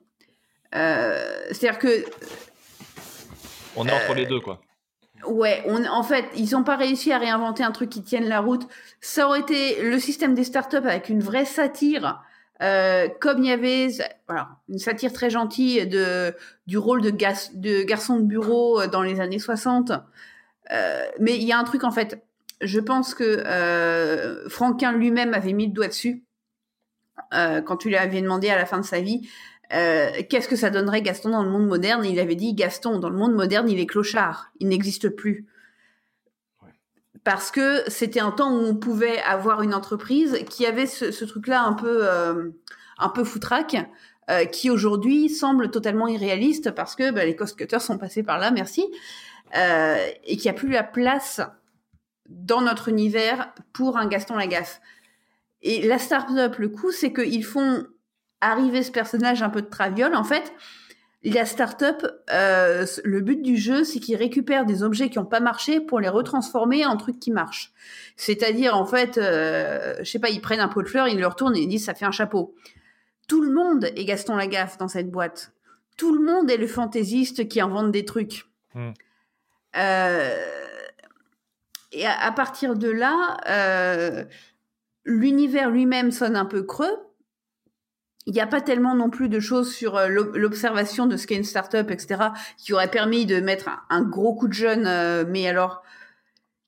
Euh, 0.75 1.19
C'est-à-dire 1.51 1.79
que 1.79 2.05
On 3.77 3.87
est 3.87 3.93
entre 3.93 4.15
les 4.15 4.27
deux, 4.27 4.41
quoi. 4.41 4.61
Ouais, 5.27 5.63
on, 5.67 5.85
en 5.85 6.03
fait, 6.03 6.25
ils 6.35 6.53
n'ont 6.53 6.65
pas 6.65 6.77
réussi 6.77 7.13
à 7.13 7.19
réinventer 7.19 7.63
un 7.63 7.73
truc 7.73 7.91
qui 7.91 8.03
tienne 8.03 8.27
la 8.27 8.41
route. 8.41 8.67
Ça 9.01 9.27
aurait 9.27 9.41
été 9.41 9.83
le 9.83 9.99
système 9.99 10.35
des 10.35 10.45
startups 10.45 10.77
avec 10.77 11.09
une 11.09 11.21
vraie 11.21 11.45
satire, 11.45 12.23
euh, 12.63 13.09
comme 13.21 13.43
il 13.43 13.49
y 13.49 13.53
avait 13.53 13.89
voilà, 14.27 14.49
une 14.69 14.79
satire 14.79 15.13
très 15.13 15.31
gentille 15.31 15.87
du 16.67 16.79
rôle 16.79 17.03
de, 17.03 17.83
garçon 17.83 18.19
de 18.19 18.25
bureau 18.25 18.87
dans 18.87 19.03
les 19.03 19.21
années 19.21 19.39
60. 19.39 19.93
Euh, 20.73 21.05
mais 21.19 21.37
il 21.37 21.45
y 21.45 21.53
a 21.53 21.59
un 21.59 21.65
truc, 21.65 21.85
en 21.85 21.91
fait, 21.91 22.23
je 22.61 22.81
pense 22.81 23.15
que 23.15 23.25
euh, 23.25 24.49
Franquin 24.49 24.93
lui-même 24.93 25.35
avait 25.35 25.53
mis 25.53 25.67
le 25.67 25.73
doigt 25.73 25.89
dessus 25.89 26.25
euh, 27.35 27.61
quand 27.61 27.77
tu 27.77 27.89
lui 27.89 27.97
avais 27.97 28.21
demandé 28.21 28.51
à 28.51 28.57
la 28.57 28.67
fin 28.67 28.79
de 28.79 28.85
sa 28.85 29.01
vie 29.01 29.29
euh, 29.73 30.11
qu'est-ce 30.29 30.49
que 30.49 30.57
ça 30.57 30.71
donnerait 30.71 31.03
Gaston 31.03 31.31
dans 31.31 31.45
le 31.45 31.51
monde 31.51 31.67
moderne? 31.67 32.05
Il 32.05 32.19
avait 32.19 32.35
dit 32.35 32.55
Gaston, 32.55 32.99
dans 32.99 33.11
le 33.11 33.17
monde 33.17 33.35
moderne, 33.35 33.69
il 33.69 33.79
est 33.79 33.87
clochard, 33.87 34.51
il 34.59 34.69
n'existe 34.69 35.11
plus. 35.11 35.47
Parce 37.31 37.53
que 37.53 37.85
c'était 37.87 38.19
un 38.19 38.33
temps 38.33 38.53
où 38.53 38.59
on 38.59 38.75
pouvait 38.75 39.23
avoir 39.23 39.63
une 39.63 39.73
entreprise 39.73 40.37
qui 40.51 40.67
avait 40.67 40.87
ce, 40.87 41.25
truc-là 41.25 41.63
un 41.63 41.75
peu, 41.75 42.01
euh, 42.03 42.51
un 42.99 43.09
peu 43.09 43.23
foutraque, 43.23 43.77
euh, 44.29 44.47
qui 44.47 44.69
aujourd'hui 44.69 45.29
semble 45.29 45.71
totalement 45.71 46.09
irréaliste 46.09 46.73
parce 46.73 46.97
que 46.97 47.13
bah, 47.13 47.25
les 47.25 47.37
cost 47.37 47.57
cutters 47.57 47.83
sont 47.83 47.99
passés 47.99 48.25
par 48.25 48.41
là, 48.41 48.51
merci, 48.51 48.85
euh, 49.57 49.97
et 50.25 50.37
qui 50.39 50.49
a 50.49 50.53
plus 50.53 50.71
la 50.71 50.83
place 50.83 51.41
dans 52.29 52.63
notre 52.63 52.89
univers 52.89 53.55
pour 53.73 53.97
un 53.97 54.09
Gaston 54.09 54.35
Lagaffe. 54.35 54.81
Et 55.63 55.87
la 55.87 56.01
start-up, 56.01 56.57
le 56.59 56.69
coup, 56.69 56.91
c'est 56.91 57.13
qu'ils 57.13 57.45
font 57.45 57.87
arriver 58.41 58.83
ce 58.83 58.91
personnage 58.91 59.41
un 59.41 59.51
peu 59.51 59.63
de 59.63 59.69
traviole. 59.69 60.17
En 60.17 60.25
fait, 60.25 60.53
la 61.23 61.45
start-up, 61.45 62.07
euh, 62.33 62.87
le 63.05 63.21
but 63.21 63.43
du 63.43 63.57
jeu, 63.57 63.85
c'est 63.85 64.01
qu'ils 64.01 64.17
récupèrent 64.17 64.65
des 64.65 64.83
objets 64.83 65.11
qui 65.11 65.19
n'ont 65.19 65.27
pas 65.27 65.41
marché 65.41 65.81
pour 65.81 66.01
les 66.01 66.09
retransformer 66.09 66.87
en 66.87 66.97
trucs 66.97 67.21
qui 67.21 67.31
marchent. 67.31 67.73
C'est-à-dire, 68.17 68.75
en 68.75 68.87
fait, 68.87 69.19
euh, 69.19 69.97
je 69.99 70.11
sais 70.11 70.19
pas, 70.19 70.31
ils 70.31 70.41
prennent 70.41 70.61
un 70.61 70.69
pot 70.69 70.83
de 70.83 70.89
fleurs, 70.89 71.09
ils 71.09 71.19
le 71.19 71.27
retournent 71.27 71.57
et 71.57 71.61
ils 71.61 71.69
disent 71.69 71.85
ça 71.85 71.95
fait 71.95 72.07
un 72.07 72.11
chapeau. 72.11 72.55
Tout 73.29 73.43
le 73.43 73.53
monde 73.53 73.85
est 73.85 74.05
Gaston 74.05 74.37
Lagaffe 74.37 74.79
dans 74.79 74.89
cette 74.89 75.11
boîte. 75.11 75.53
Tout 75.99 76.15
le 76.15 76.25
monde 76.25 76.51
est 76.51 76.57
le 76.57 76.67
fantaisiste 76.67 77.49
qui 77.49 77.61
invente 77.61 77.93
des 77.93 78.07
trucs. 78.07 78.47
Hmm. 78.75 78.93
Euh, 79.77 80.45
et 81.93 82.07
à, 82.07 82.19
à 82.19 82.33
partir 82.33 82.77
de 82.77 82.89
là, 82.89 83.37
euh, 83.47 84.25
l'univers 85.05 85.71
lui-même 85.71 86.13
sonne 86.13 86.37
un 86.37 86.47
peu 86.47 86.63
creux. 86.63 86.97
Il 88.31 88.35
n'y 88.35 88.41
a 88.41 88.47
pas 88.47 88.61
tellement 88.61 88.95
non 88.95 89.11
plus 89.11 89.29
de 89.29 89.41
choses 89.41 89.75
sur 89.75 89.97
euh, 89.97 90.07
l'ob- 90.07 90.37
l'observation 90.37 91.07
de 91.07 91.17
ce 91.17 91.27
qu'est 91.27 91.35
une 91.35 91.43
startup, 91.43 91.91
etc., 91.91 92.31
qui 92.59 92.73
aurait 92.73 92.89
permis 92.89 93.27
de 93.27 93.41
mettre 93.41 93.69
un, 93.89 94.03
gros 94.03 94.37
coup 94.37 94.47
de 94.47 94.53
jeune, 94.53 94.87
euh, 94.87 95.25
mais 95.27 95.49
alors 95.49 95.83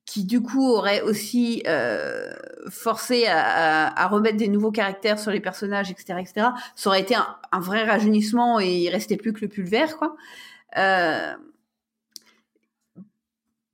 qui 0.04 0.24
du 0.24 0.42
coup 0.42 0.68
aurait 0.68 1.02
aussi 1.02 1.62
euh, 1.68 2.32
forcé 2.68 3.26
à, 3.28 4.08
remettre 4.08 4.38
des 4.38 4.48
nouveaux 4.48 4.72
caractères 4.72 5.20
sur 5.20 5.30
les 5.30 5.38
personnages, 5.38 5.92
etc., 5.92 6.18
etc. 6.20 6.48
Ça 6.74 6.90
aurait 6.90 7.00
été 7.00 7.14
un, 7.14 7.60
vrai 7.60 7.84
rajeunissement 7.84 8.58
et 8.58 8.78
il 8.78 8.90
restait 8.90 9.16
plus 9.16 9.32
que 9.32 9.42
le 9.42 9.48
pulvère, 9.48 9.96
quoi. 9.98 10.16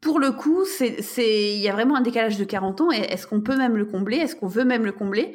Pour 0.02 0.20
le 0.20 0.30
coup, 0.32 0.64
c'est, 0.66 1.54
il 1.56 1.60
y 1.60 1.68
a 1.70 1.72
vraiment 1.72 1.96
un 1.96 2.02
décalage 2.02 2.36
de 2.36 2.44
40 2.44 2.82
ans. 2.82 2.90
Est-ce 2.90 3.26
qu'on 3.26 3.40
peut 3.40 3.56
même 3.56 3.78
le 3.78 3.86
combler? 3.86 4.18
Est-ce 4.18 4.36
qu'on 4.36 4.46
veut 4.46 4.64
même 4.64 4.84
le 4.84 4.92
combler? 4.92 5.34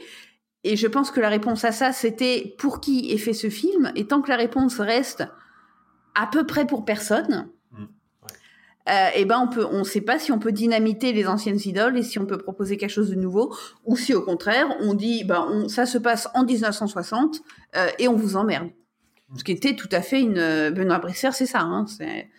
Et 0.63 0.75
je 0.75 0.87
pense 0.87 1.11
que 1.11 1.19
la 1.19 1.29
réponse 1.29 1.65
à 1.65 1.71
ça, 1.71 1.91
c'était 1.91 2.55
pour 2.57 2.79
qui 2.79 3.11
est 3.11 3.17
fait 3.17 3.33
ce 3.33 3.49
film. 3.49 3.91
Et 3.95 4.07
tant 4.07 4.21
que 4.21 4.29
la 4.29 4.37
réponse 4.37 4.79
reste 4.79 5.25
à 6.15 6.27
peu 6.27 6.45
près 6.45 6.65
pour 6.65 6.85
personne, 6.85 7.49
euh, 8.89 9.07
et 9.15 9.23
ben 9.23 9.39
on 9.39 9.47
peut, 9.47 9.65
on 9.71 9.85
sait 9.85 10.01
pas 10.01 10.19
si 10.19 10.31
on 10.33 10.39
peut 10.39 10.51
dynamiter 10.51 11.13
les 11.13 11.25
anciennes 11.25 11.59
idoles 11.63 11.97
et 11.97 12.03
si 12.03 12.19
on 12.19 12.25
peut 12.25 12.37
proposer 12.37 12.75
quelque 12.75 12.89
chose 12.89 13.09
de 13.09 13.15
nouveau, 13.15 13.55
ou 13.85 13.95
si 13.95 14.13
au 14.13 14.21
contraire 14.21 14.67
on 14.81 14.93
dit, 14.93 15.23
ben 15.23 15.45
on, 15.49 15.69
ça 15.69 15.85
se 15.85 15.97
passe 15.97 16.27
en 16.33 16.43
1960 16.43 17.41
euh, 17.77 17.87
et 17.97 18.09
on 18.09 18.15
vous 18.15 18.35
emmerde. 18.35 18.69
Ce 19.37 19.43
qui 19.43 19.53
était 19.53 19.75
tout 19.75 19.87
à 19.91 20.01
fait 20.01 20.19
une 20.19 20.37
euh, 20.37 20.69
Benoît 20.69 20.99
Bresser, 20.99 21.31
c'est 21.31 21.45
ça. 21.45 21.61
Hein, 21.61 21.85
c'est 21.87 22.29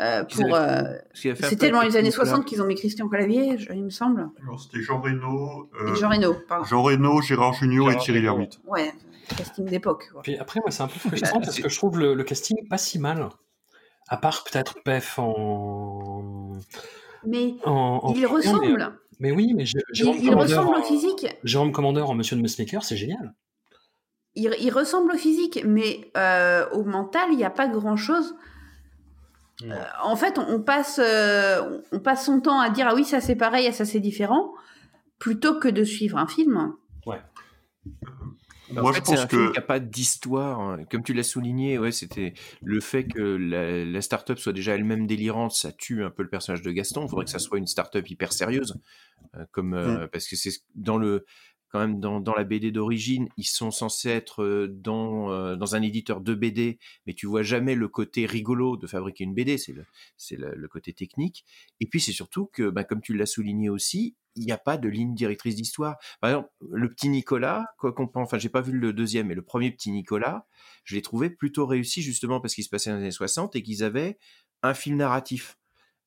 euh, 0.00 0.24
pour. 0.24 0.54
euh, 0.54 0.82
ce 1.14 1.22
qu'il 1.22 1.30
a 1.30 1.34
fait 1.34 1.46
C'était 1.46 1.66
après 1.66 1.70
dans 1.78 1.80
les 1.82 1.96
années 1.96 2.08
Petit 2.10 2.16
Nicolas. 2.18 2.30
60 2.30 2.44
qu'ils 2.46 2.62
ont 2.62 2.66
mis 2.66 2.74
Christian 2.74 3.08
Clavier, 3.08 3.56
il 3.70 3.84
me 3.84 3.90
semble. 3.90 4.28
Alors, 4.42 4.60
c'était 4.60 4.80
Jean 4.82 5.00
Reno, 5.00 5.70
euh, 5.80 5.94
Jean 5.94 6.08
Reno, 6.10 6.34
pardon. 6.48 6.64
Jean 6.64 6.82
Reno, 6.82 7.20
Gérard 7.22 7.54
Junior 7.54 7.90
et 7.90 7.96
Thierry. 7.96 8.20
Lhermitte. 8.22 8.60
Ouais, 8.66 8.92
casting 9.36 9.64
d'époque. 9.66 10.04
Puis 10.22 10.36
après, 10.38 10.60
moi, 10.60 10.70
c'est 10.70 10.82
un 10.82 10.88
peu 10.88 10.98
frustrant 10.98 11.40
parce 11.40 11.58
que 11.60 11.68
je 11.68 11.76
trouve 11.76 11.98
le, 11.98 12.14
le 12.14 12.24
casting 12.24 12.56
pas 12.68 12.78
si 12.78 12.98
mal. 12.98 13.28
À 14.08 14.16
part 14.16 14.44
peut-être 14.44 14.82
Pef 14.84 15.18
en. 15.18 16.52
Mais 17.26 17.54
En- 17.64 18.00
en 18.04 18.14
il 18.14 18.24
ressemble. 18.26 18.94
Mais, 19.20 19.30
mais 19.30 19.32
oui, 19.32 19.52
mais 19.54 19.64
Jérôme 19.92 20.16
il 20.20 20.34
ressemble 20.34 20.74
en- 20.76 20.80
au 20.80 20.82
physique. 20.82 21.26
Jérôme 21.44 21.72
Commandeur 21.72 22.08
en 22.08 22.14
Monsieur 22.14 22.36
de 22.36 22.40
Messmaker, 22.42 22.82
c'est 22.84 22.96
génial. 22.96 23.34
Il, 24.34 24.54
il 24.60 24.70
ressemble 24.70 25.12
au 25.12 25.16
physique, 25.16 25.62
mais 25.66 26.10
euh, 26.16 26.66
au 26.70 26.84
mental, 26.84 27.28
il 27.32 27.36
n'y 27.36 27.44
a 27.44 27.50
pas 27.50 27.66
grand-chose. 27.66 28.36
Euh, 29.64 29.74
en 30.02 30.14
fait, 30.14 30.38
on, 30.38 30.46
on 30.48 30.60
passe, 30.62 31.00
euh, 31.02 31.80
on 31.92 31.98
passe 31.98 32.26
son 32.26 32.40
temps 32.40 32.60
à 32.60 32.70
dire 32.70 32.86
ah 32.88 32.94
oui 32.94 33.04
ça 33.04 33.20
c'est 33.20 33.34
pareil, 33.36 33.72
ça 33.72 33.84
c'est 33.84 33.98
différent, 34.00 34.52
plutôt 35.18 35.58
que 35.58 35.68
de 35.68 35.82
suivre 35.82 36.16
un 36.16 36.28
film. 36.28 36.74
Ouais. 37.06 37.20
Moi, 38.70 38.90
en 38.90 38.92
je 38.92 39.00
pense 39.00 39.18
un 39.18 39.26
film 39.26 39.46
que- 39.46 39.52
qui 39.52 39.58
n'a 39.58 39.62
pas 39.66 39.80
d'histoire. 39.80 40.60
hein. 40.60 40.84
Comme 40.90 41.02
tu 41.02 41.14
l'as 41.14 41.22
souligné, 41.22 41.78
ouais, 41.78 41.90
c'était 41.90 42.34
le 42.62 42.80
fait 42.80 43.04
que 43.06 43.20
la, 43.20 43.84
la 43.84 44.00
start-up 44.02 44.38
soit 44.38 44.52
déjà 44.52 44.74
elle-même 44.74 45.06
délirante, 45.06 45.52
ça 45.52 45.72
tue 45.72 46.04
un 46.04 46.10
peu 46.10 46.22
le 46.22 46.28
personnage 46.28 46.60
de 46.62 46.70
Gaston. 46.70 47.04
Il 47.06 47.08
faudrait 47.08 47.24
que 47.24 47.30
ça 47.30 47.38
soit 47.38 47.58
une 47.58 47.66
start-up 47.66 48.08
hyper 48.10 48.32
sérieuse, 48.32 48.78
euh, 49.36 49.44
comme 49.52 49.72
euh, 49.72 50.06
parce 50.12 50.28
que 50.28 50.36
c'est 50.36 50.50
dans 50.74 50.98
le 50.98 51.24
quand 51.70 51.80
même 51.80 52.00
dans, 52.00 52.34
la 52.34 52.44
BD 52.44 52.70
d'origine, 52.70 53.28
ils 53.36 53.44
sont 53.44 53.70
censés 53.70 54.08
être 54.08 54.42
euh, 54.42 54.68
dans 54.68 55.30
euh, 55.30 55.56
dans 55.56 55.74
un 55.74 55.82
éditeur 55.82 56.20
de 56.20 56.34
BD, 56.34 56.78
mais 57.06 57.14
tu 57.14 57.26
vois 57.26 57.42
jamais 57.42 57.74
le 57.74 57.88
côté 57.88 58.26
rigolo 58.26 58.76
de 58.76 58.86
fabriquer 58.86 59.24
une 59.24 59.34
BD. 59.34 59.58
C'est 59.58 59.72
le 59.72 59.84
c'est 60.16 60.36
le, 60.36 60.68
côté 60.68 60.92
technique. 60.92 61.44
Et 61.80 61.86
puis 61.86 62.00
c'est 62.00 62.12
surtout 62.12 62.46
que, 62.46 62.70
bah, 62.70 62.84
comme 62.84 63.00
tu 63.00 63.14
l'as 63.14 63.26
souligné 63.26 63.68
aussi, 63.70 64.16
il 64.36 64.44
n'y 64.44 64.52
a 64.52 64.58
pas 64.58 64.78
de 64.78 64.88
ligne 64.88 65.14
directrice 65.14 65.56
d'histoire. 65.56 65.96
Par 66.20 66.30
exemple, 66.30 66.50
le 66.70 66.88
petit 66.88 67.08
Nicolas, 67.08 67.66
quoi 67.78 67.92
qu'on 67.92 68.06
pense, 68.06 68.28
enfin, 68.28 68.38
j'ai 68.38 68.48
pas 68.48 68.60
vu 68.60 68.72
le 68.72 68.92
deuxième, 68.92 69.28
mais 69.28 69.34
le 69.34 69.42
premier 69.42 69.70
petit 69.70 69.90
Nicolas, 69.90 70.46
je 70.84 70.94
l'ai 70.94 71.02
trouvé 71.02 71.30
plutôt 71.30 71.66
réussi 71.66 72.02
justement 72.02 72.40
parce 72.40 72.54
qu'il 72.54 72.64
se 72.64 72.70
passait 72.70 72.90
dans 72.90 72.96
les 72.96 73.02
années 73.02 73.10
60 73.10 73.56
et 73.56 73.62
qu'ils 73.62 73.82
avaient 73.82 74.18
un 74.62 74.74
fil 74.74 74.96
narratif. 74.96 75.57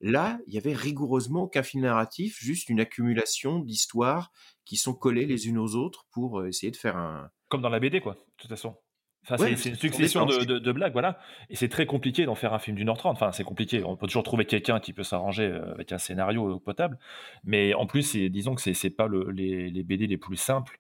Là, 0.02 0.40
il 0.48 0.53
y 0.53 0.57
avait 0.57 0.73
rigoureusement 0.73 1.44
aucun 1.44 1.64
fil 1.64 1.82
narratif, 1.82 2.38
juste 2.40 2.69
une 2.69 2.80
accumulation 2.80 3.60
d'histoires 3.60 4.32
qui 4.65 4.76
sont 4.78 4.94
collées 4.94 5.26
les 5.26 5.48
unes 5.48 5.57
aux 5.60 5.76
autres 5.76 6.06
pour 6.11 6.40
euh, 6.40 6.48
essayer 6.48 6.72
de 6.72 6.78
faire 6.78 6.98
un. 6.98 7.30
Comme 7.49 7.61
dans 7.61 7.69
la 7.69 7.80
BD, 7.80 8.02
quoi, 8.02 8.14
de 8.14 8.19
toute 8.38 8.49
façon. 8.49 8.76
Enfin, 9.23 9.36
Ouais, 9.44 9.56
c'est- 9.56 9.69
une 9.69 9.76
succession 9.76 10.26
de, 10.26 10.32
planches. 10.34 10.48
de- 10.48 10.57
de 10.57 10.72
blagues, 10.72 10.94
voilà. 10.94 11.19
Et 11.52 11.56
c'est 11.56 11.69
très 11.69 11.86
compliqué 11.86 12.26
d'en 12.26 12.34
faire 12.34 12.53
un 12.56 12.60
film 12.60 12.76
d'une 12.76 12.90
heure 12.90 12.98
trente. 12.98 13.18
Enfin, 13.18 13.32
c'est 13.32 13.44
compliqué. 13.44 13.84
On 13.84 13.95
peut 13.95 14.07
toujours 14.07 14.23
trouver 14.23 14.45
quelqu'un 14.45 14.80
qui 14.80 14.94
peut 14.94 15.03
s'arranger 15.03 15.44
euh, 15.45 15.73
avec 15.76 15.91
un 15.91 15.99
scénario 15.99 16.60
potable. 16.60 16.98
Mais 17.44 17.76
en 17.76 17.86
plus, 17.86 18.15
disons 18.15 18.56
que 18.56 18.61
c'est 18.61 18.73
c'est 18.73 18.90
pas 18.90 19.06
le- 19.07 19.30
les, 19.30 19.69
les 19.69 19.84
BD 19.84 20.07
les 20.07 20.18
plus 20.18 20.38
simples 20.38 20.80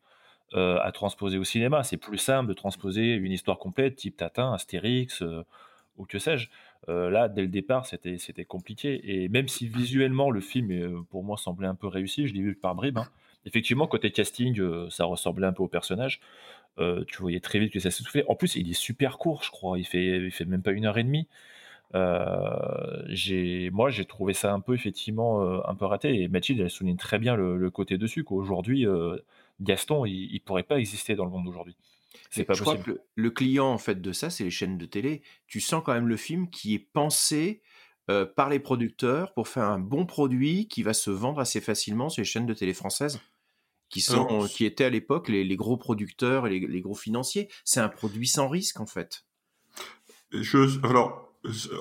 euh, 0.55 0.79
à 0.81 0.91
transposer 0.91 1.37
au 1.37 1.43
cinéma. 1.43 1.83
C'est 1.83 1.97
plus 1.97 2.17
simple 2.17 2.49
de 2.49 2.53
transposer 2.53 3.13
une 3.13 3.31
histoire 3.31 3.59
complète, 3.59 3.95
type 3.97 4.17
Tatin, 4.17 4.53
Astérix, 4.53 5.21
euh, 5.21 5.43
ou 5.97 6.05
que 6.05 6.17
sais-je. 6.17 6.49
Euh, 6.89 7.09
là, 7.09 7.27
dès 7.29 7.41
le 7.41 7.47
départ, 7.47 7.85
c'était 7.85 8.45
compliqué. 8.45 9.23
Et 9.23 9.29
même 9.29 9.47
si 9.47 9.67
visuellement, 9.67 10.31
le 10.31 10.41
film, 10.41 10.71
euh, 10.71 11.01
pour 11.09 11.23
moi, 11.23 11.37
semblait 11.37 11.67
un 11.67 11.75
peu 11.75 11.87
réussi, 11.87 12.27
je 12.27 12.33
l'ai 12.33 12.41
vu 12.41 12.55
par 12.55 12.75
bribes. 12.75 12.97
hein. 12.97 13.07
Effectivement, 13.45 13.87
côté 13.87 14.11
casting, 14.11 14.59
euh, 14.59 14.89
ça 14.89 15.05
ressemblait 15.05 15.47
un 15.47 15.53
peu 15.53 15.63
au 15.63 15.67
personnage. 15.67 16.19
Tu 17.07 17.21
voyais 17.21 17.39
très 17.39 17.59
vite 17.59 17.71
que 17.71 17.79
ça 17.79 17.91
s'essoufflait. 17.91 18.23
En 18.27 18.35
plus, 18.35 18.55
il 18.55 18.69
est 18.69 18.73
super 18.73 19.19
court, 19.19 19.43
je 19.43 19.51
crois. 19.51 19.77
Il 19.77 19.85
fait, 19.85 20.31
fait 20.31 20.45
même 20.45 20.63
pas 20.63 20.71
une 20.71 20.85
heure 20.85 20.97
et 20.97 21.03
demie. 21.03 21.27
Moi, 21.93 23.89
j'ai 23.89 24.05
trouvé 24.07 24.33
ça 24.33 24.51
un 24.51 24.59
peu 24.59 24.73
effectivement 24.73 25.41
un 25.67 25.75
peu 25.75 25.85
raté. 25.85 26.21
Et 26.21 26.27
Mathilde, 26.27 26.59
elle 26.59 26.71
souligne 26.71 26.97
très 26.97 27.19
bien 27.19 27.35
le, 27.35 27.69
côté 27.69 27.99
dessus. 27.99 28.23
Qu'aujourd'hui, 28.23 28.87
Gaston, 29.59 30.05
il, 30.05 30.33
il 30.33 30.39
pourrait 30.39 30.63
pas 30.63 30.79
exister 30.79 31.15
dans 31.15 31.25
le 31.25 31.31
monde 31.31 31.45
d'aujourd'hui. 31.45 31.75
C'est 32.29 32.43
pas 32.43 32.53
je 32.53 32.61
crois 32.61 32.77
que 32.77 32.91
le, 32.91 33.01
le 33.15 33.31
client 33.31 33.67
en 33.67 33.77
fait 33.77 34.01
de 34.01 34.11
ça, 34.11 34.29
c'est 34.29 34.43
les 34.43 34.51
chaînes 34.51 34.77
de 34.77 34.85
télé. 34.85 35.21
Tu 35.47 35.59
sens 35.59 35.81
quand 35.85 35.93
même 35.93 36.07
le 36.07 36.17
film 36.17 36.49
qui 36.49 36.73
est 36.73 36.87
pensé 36.93 37.61
euh, 38.09 38.25
par 38.25 38.49
les 38.49 38.59
producteurs 38.59 39.33
pour 39.33 39.47
faire 39.47 39.65
un 39.65 39.79
bon 39.79 40.05
produit 40.05 40.67
qui 40.67 40.83
va 40.83 40.93
se 40.93 41.11
vendre 41.11 41.39
assez 41.39 41.61
facilement 41.61 42.09
sur 42.09 42.21
les 42.21 42.25
chaînes 42.25 42.45
de 42.45 42.53
télé 42.53 42.73
françaises, 42.73 43.19
qui 43.89 44.01
sont, 44.01 44.25
Alors, 44.25 44.49
qui 44.49 44.65
étaient 44.65 44.83
à 44.85 44.89
l'époque 44.89 45.29
les, 45.29 45.43
les 45.43 45.55
gros 45.55 45.77
producteurs 45.77 46.47
et 46.47 46.49
les, 46.49 46.67
les 46.67 46.81
gros 46.81 46.95
financiers. 46.95 47.49
C'est 47.63 47.79
un 47.79 47.89
produit 47.89 48.27
sans 48.27 48.49
risque 48.49 48.79
en 48.79 48.85
fait. 48.85 49.25
Je, 50.31 50.83
alors, 50.85 51.30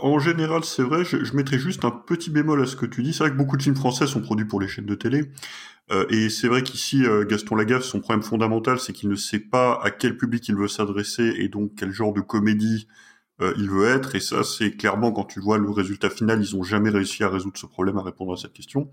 en 0.02 0.18
général, 0.18 0.64
c'est 0.64 0.82
vrai, 0.82 1.04
je, 1.04 1.22
je 1.24 1.34
mettrais 1.34 1.58
juste 1.58 1.84
un 1.84 1.90
petit 1.90 2.30
bémol 2.30 2.62
à 2.62 2.66
ce 2.66 2.76
que 2.76 2.86
tu 2.86 3.02
dis. 3.02 3.12
C'est 3.12 3.24
vrai 3.24 3.30
que 3.30 3.36
beaucoup 3.36 3.56
de 3.56 3.62
films 3.62 3.76
français 3.76 4.06
sont 4.06 4.20
produits 4.20 4.46
pour 4.46 4.60
les 4.60 4.68
chaînes 4.68 4.86
de 4.86 4.94
télé. 4.94 5.30
Euh, 5.90 6.06
et 6.08 6.30
c'est 6.30 6.48
vrai 6.48 6.62
qu'ici, 6.62 7.04
euh, 7.04 7.24
Gaston 7.26 7.56
Lagaffe, 7.56 7.82
son 7.82 8.00
problème 8.00 8.22
fondamental, 8.22 8.78
c'est 8.78 8.92
qu'il 8.92 9.08
ne 9.08 9.16
sait 9.16 9.40
pas 9.40 9.78
à 9.82 9.90
quel 9.90 10.16
public 10.16 10.48
il 10.48 10.56
veut 10.56 10.68
s'adresser 10.68 11.34
et 11.38 11.48
donc 11.48 11.72
quel 11.76 11.90
genre 11.90 12.12
de 12.12 12.20
comédie 12.20 12.86
euh, 13.40 13.54
il 13.56 13.70
veut 13.70 13.88
être. 13.88 14.14
Et 14.14 14.20
ça, 14.20 14.44
c'est 14.44 14.72
clairement, 14.72 15.12
quand 15.12 15.24
tu 15.24 15.40
vois 15.40 15.58
le 15.58 15.70
résultat 15.70 16.10
final, 16.10 16.40
ils 16.40 16.56
ont 16.56 16.62
jamais 16.62 16.90
réussi 16.90 17.24
à 17.24 17.28
résoudre 17.28 17.56
ce 17.58 17.66
problème, 17.66 17.96
à 17.98 18.02
répondre 18.02 18.32
à 18.32 18.36
cette 18.36 18.52
question. 18.52 18.90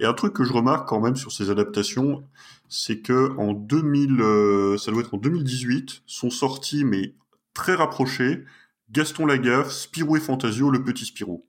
Et 0.00 0.06
un 0.06 0.12
truc 0.12 0.32
que 0.32 0.44
je 0.44 0.52
remarque 0.52 0.88
quand 0.88 1.00
même 1.00 1.16
sur 1.16 1.32
ces 1.32 1.50
adaptations, 1.50 2.24
c'est 2.68 3.00
que 3.00 3.36
en 3.38 3.52
2000, 3.52 4.20
euh, 4.20 4.76
ça 4.78 4.90
doit 4.90 5.02
être 5.02 5.14
en 5.14 5.18
2018, 5.18 6.02
sont 6.06 6.30
sortis, 6.30 6.84
mais 6.84 7.14
très 7.54 7.74
rapprochés, 7.74 8.44
Gaston 8.90 9.26
Lagaffe, 9.26 9.70
Spirou 9.70 10.16
et 10.16 10.20
Fantasio, 10.20 10.70
le 10.70 10.82
petit 10.82 11.04
Spirou. 11.04 11.44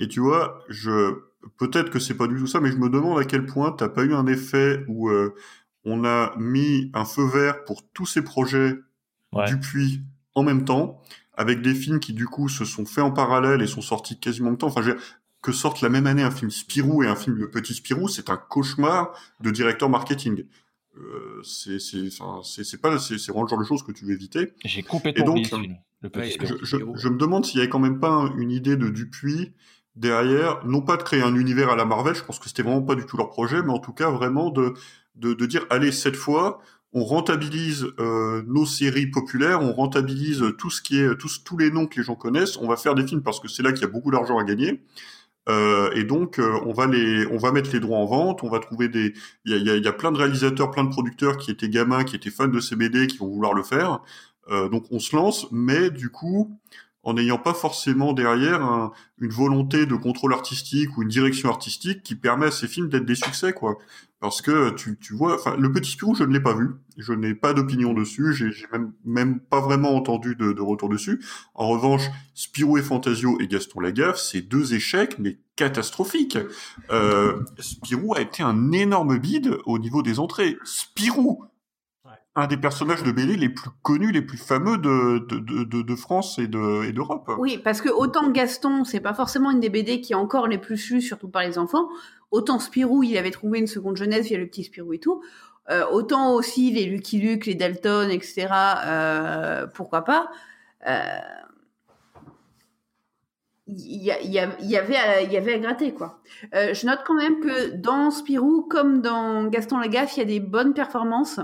Et 0.00 0.08
tu 0.08 0.20
vois, 0.20 0.64
je 0.68 1.20
peut-être 1.56 1.90
que 1.90 1.98
c'est 1.98 2.14
pas 2.14 2.26
du 2.26 2.36
tout 2.36 2.46
ça, 2.46 2.60
mais 2.60 2.70
je 2.70 2.76
me 2.76 2.88
demande 2.88 3.18
à 3.18 3.24
quel 3.24 3.46
point 3.46 3.72
t'as 3.72 3.88
pas 3.88 4.04
eu 4.04 4.14
un 4.14 4.26
effet 4.26 4.84
où 4.88 5.08
euh, 5.08 5.34
on 5.84 6.04
a 6.04 6.34
mis 6.38 6.90
un 6.94 7.04
feu 7.04 7.26
vert 7.26 7.64
pour 7.64 7.82
tous 7.92 8.06
ces 8.06 8.22
projets 8.22 8.78
Dupuis 9.46 10.00
en 10.34 10.42
même 10.42 10.64
temps, 10.64 11.02
avec 11.34 11.60
des 11.60 11.74
films 11.74 12.00
qui 12.00 12.14
du 12.14 12.26
coup 12.26 12.48
se 12.48 12.64
sont 12.64 12.86
faits 12.86 13.04
en 13.04 13.10
parallèle 13.10 13.60
et 13.60 13.66
sont 13.66 13.82
sortis 13.82 14.18
quasiment 14.18 14.48
en 14.48 14.50
même 14.52 14.58
temps. 14.58 14.68
Enfin, 14.68 14.82
je 14.82 14.90
veux 14.90 14.94
dire, 14.94 15.04
que 15.42 15.52
sortent 15.52 15.82
la 15.82 15.88
même 15.88 16.06
année 16.06 16.22
un 16.22 16.30
film 16.30 16.50
Spirou 16.50 17.02
et 17.02 17.06
un 17.06 17.14
film 17.14 17.36
Le 17.36 17.50
Petit 17.50 17.74
Spirou, 17.74 18.08
c'est 18.08 18.30
un 18.30 18.36
cauchemar 18.36 19.12
de 19.40 19.50
directeur 19.50 19.88
marketing. 19.88 20.44
Euh, 20.96 21.42
c'est 21.44 21.78
c'est 21.78 22.08
c'est 22.42 22.80
pas 22.80 22.98
c'est 22.98 23.24
vraiment 23.28 23.42
le 23.44 23.48
genre 23.48 23.58
de 23.58 23.64
choses 23.64 23.82
que 23.82 23.92
tu 23.92 24.04
veux 24.04 24.14
éviter. 24.14 24.52
J'ai 24.64 24.80
Et 24.80 24.82
complètement 24.82 25.26
donc, 25.26 25.34
oublié 25.36 25.48
ce 25.48 25.56
film, 25.56 25.76
Le 26.02 26.10
Petit 26.10 26.38
je, 26.46 26.54
je, 26.64 26.76
je 26.96 27.08
me 27.08 27.16
demande 27.18 27.44
s'il 27.44 27.58
y 27.58 27.60
avait 27.60 27.68
quand 27.68 27.78
même 27.80 27.98
pas 28.00 28.10
un- 28.10 28.36
une 28.36 28.50
idée 28.50 28.76
de 28.76 28.88
Dupuis 28.88 29.52
derrière, 29.96 30.64
non 30.64 30.80
pas 30.80 30.96
de 30.96 31.02
créer 31.02 31.22
un 31.22 31.34
univers 31.34 31.70
à 31.70 31.76
la 31.76 31.84
Marvel, 31.84 32.14
je 32.14 32.22
pense 32.22 32.38
que 32.38 32.46
c'était 32.48 32.62
vraiment 32.62 32.82
pas 32.82 32.94
du 32.94 33.04
tout 33.04 33.16
leur 33.16 33.30
projet, 33.30 33.62
mais 33.62 33.72
en 33.72 33.80
tout 33.80 33.92
cas 33.92 34.10
vraiment 34.10 34.50
de 34.50 34.74
de, 35.16 35.34
de 35.34 35.46
dire 35.46 35.66
allez 35.70 35.90
cette 35.90 36.14
fois 36.16 36.60
on 36.92 37.04
rentabilise 37.04 37.86
euh, 37.98 38.42
nos 38.46 38.64
séries 38.64 39.08
populaires, 39.08 39.60
on 39.62 39.72
rentabilise 39.72 40.42
tout 40.56 40.70
ce 40.70 40.80
qui 40.80 40.98
est 41.00 41.16
tous 41.18 41.42
tous 41.44 41.58
les 41.58 41.70
noms 41.70 41.86
que 41.86 41.96
les 42.00 42.04
gens 42.04 42.14
connaissent, 42.14 42.56
on 42.58 42.68
va 42.68 42.76
faire 42.76 42.94
des 42.94 43.06
films 43.06 43.22
parce 43.22 43.40
que 43.40 43.48
c'est 43.48 43.62
là 43.62 43.72
qu'il 43.72 43.82
y 43.82 43.84
a 43.84 43.88
beaucoup 43.88 44.10
d'argent 44.12 44.38
à 44.38 44.44
gagner. 44.44 44.82
Euh, 45.48 45.90
et 45.94 46.04
donc, 46.04 46.38
euh, 46.38 46.60
on 46.66 46.72
va 46.74 46.86
les, 46.86 47.26
on 47.28 47.38
va 47.38 47.52
mettre 47.52 47.70
les 47.72 47.80
droits 47.80 47.98
en 47.98 48.04
vente. 48.04 48.42
On 48.44 48.50
va 48.50 48.58
trouver 48.58 48.88
des, 48.88 49.14
il 49.46 49.52
y 49.52 49.54
a, 49.54 49.56
il 49.58 49.66
y 49.66 49.70
a- 49.70 49.76
il 49.76 49.84
y 49.84 49.88
a 49.88 49.92
plein 49.94 50.12
de 50.12 50.18
réalisateurs, 50.18 50.70
plein 50.70 50.84
de 50.84 50.90
producteurs 50.90 51.38
qui 51.38 51.50
étaient 51.50 51.70
gamins, 51.70 52.04
qui 52.04 52.16
étaient 52.16 52.30
fans 52.30 52.48
de 52.48 52.60
CBD, 52.60 53.06
qui 53.06 53.16
vont 53.18 53.28
vouloir 53.28 53.54
le 53.54 53.62
faire. 53.62 54.00
Euh, 54.50 54.68
donc, 54.68 54.84
on 54.90 54.98
se 54.98 55.14
lance, 55.14 55.46
mais 55.52 55.90
du 55.90 56.10
coup, 56.10 56.50
en 57.04 57.14
n'ayant 57.14 57.38
pas 57.38 57.54
forcément 57.54 58.12
derrière 58.12 58.62
un- 58.62 58.92
une 59.18 59.30
volonté 59.30 59.86
de 59.86 59.94
contrôle 59.94 60.34
artistique 60.34 60.96
ou 60.98 61.02
une 61.02 61.08
direction 61.08 61.48
artistique 61.48 62.02
qui 62.02 62.14
permet 62.16 62.46
à 62.46 62.50
ces 62.50 62.66
films 62.68 62.88
d'être 62.88 63.06
des 63.06 63.14
succès, 63.14 63.52
quoi. 63.52 63.78
Parce 64.20 64.42
que 64.42 64.70
tu, 64.70 64.98
tu 64.98 65.14
vois, 65.14 65.36
enfin, 65.36 65.56
le 65.56 65.70
Petit 65.70 65.92
Spirou, 65.92 66.14
je 66.16 66.24
ne 66.24 66.32
l'ai 66.32 66.40
pas 66.40 66.52
vu, 66.54 66.70
je 66.96 67.12
n'ai 67.12 67.34
pas 67.34 67.54
d'opinion 67.54 67.94
dessus, 67.94 68.32
j'ai 68.34 68.52
même, 68.72 68.92
même 69.04 69.38
pas 69.38 69.60
vraiment 69.60 69.94
entendu 69.94 70.34
de, 70.34 70.52
de 70.52 70.60
retour 70.60 70.88
dessus. 70.88 71.24
En 71.54 71.68
revanche, 71.68 72.02
Spirou 72.34 72.78
et 72.78 72.82
Fantasio 72.82 73.38
et 73.40 73.46
Gaston 73.46 73.78
Lagaffe, 73.78 74.18
c'est 74.18 74.42
deux 74.42 74.74
échecs, 74.74 75.20
mais 75.20 75.38
catastrophiques. 75.54 76.36
Euh, 76.90 77.44
Spirou 77.60 78.14
a 78.16 78.20
été 78.20 78.42
un 78.42 78.72
énorme 78.72 79.18
bide 79.18 79.56
au 79.66 79.78
niveau 79.78 80.02
des 80.02 80.18
entrées. 80.18 80.56
Spirou, 80.64 81.44
un 82.38 82.46
des 82.46 82.56
personnages 82.56 83.02
de 83.02 83.10
BD 83.10 83.36
les 83.36 83.48
plus 83.48 83.70
connus, 83.82 84.12
les 84.12 84.22
plus 84.22 84.38
fameux 84.38 84.78
de, 84.78 85.18
de, 85.28 85.82
de, 85.82 85.96
France 85.96 86.38
et 86.38 86.46
d'Europe. 86.46 87.30
Oui, 87.38 87.58
parce 87.58 87.80
que 87.80 87.88
autant 87.88 88.30
Gaston, 88.30 88.84
c'est 88.84 89.00
pas 89.00 89.14
forcément 89.14 89.50
une 89.50 89.58
des 89.58 89.70
BD 89.70 90.00
qui 90.00 90.12
est 90.12 90.16
encore 90.16 90.46
les 90.46 90.58
plus 90.58 90.90
lues, 90.90 91.02
surtout 91.02 91.28
par 91.28 91.42
les 91.42 91.58
enfants. 91.58 91.88
Autant 92.30 92.60
Spirou, 92.60 93.02
il 93.02 93.18
avait 93.18 93.32
trouvé 93.32 93.58
une 93.58 93.66
seconde 93.66 93.96
jeunesse 93.96 94.26
via 94.26 94.38
le 94.38 94.46
petit 94.46 94.62
Spirou 94.62 94.92
et 94.92 94.98
tout. 94.98 95.20
Euh, 95.70 95.84
autant 95.90 96.32
aussi 96.34 96.70
les 96.70 96.86
Lucky 96.86 97.18
Luke, 97.18 97.46
les 97.46 97.56
Dalton, 97.56 98.08
etc. 98.10 98.46
euh, 98.86 99.66
pourquoi 99.66 100.04
pas. 100.04 100.30
Euh, 100.86 101.00
Il 103.70 104.02
y, 104.02 104.10
a- 104.10 104.20
il 104.22 104.30
y 104.30 104.38
a- 104.38 104.48
il 104.60 104.70
y 104.70 104.76
avait 104.78 104.96
à, 104.96 105.20
il 105.20 105.30
y 105.32 105.36
avait 105.36 105.54
à 105.54 105.58
gratter 105.58 105.92
quoi. 105.92 106.20
Euh, 106.54 106.72
je 106.72 106.86
note 106.86 107.00
quand 107.06 107.14
même 107.14 107.40
que 107.40 107.74
dans 107.76 108.10
Spirou 108.10 108.62
comme 108.62 109.02
dans 109.02 109.44
Gaston 109.44 109.78
Lagaffe, 109.78 110.16
il 110.16 110.20
y 110.20 110.22
a 110.22 110.26
des 110.26 110.40
bonnes 110.40 110.72
performances. 110.72 111.38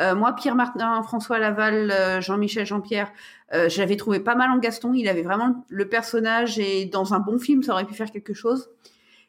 Euh, 0.00 0.14
moi, 0.14 0.34
Pierre 0.34 0.54
Martin, 0.54 1.02
François 1.02 1.38
Laval, 1.38 1.90
euh, 1.90 2.20
Jean-Michel 2.20 2.64
Jean-Pierre, 2.66 3.10
euh, 3.54 3.68
je 3.68 3.78
l'avais 3.80 3.96
trouvé 3.96 4.20
pas 4.20 4.34
mal 4.34 4.50
en 4.50 4.58
Gaston. 4.58 4.92
Il 4.94 5.06
avait 5.08 5.22
vraiment 5.22 5.64
le 5.68 5.88
personnage 5.88 6.58
et 6.58 6.86
dans 6.86 7.12
un 7.14 7.18
bon 7.18 7.38
film, 7.38 7.62
ça 7.62 7.72
aurait 7.72 7.84
pu 7.84 7.94
faire 7.94 8.10
quelque 8.10 8.32
chose. 8.34 8.70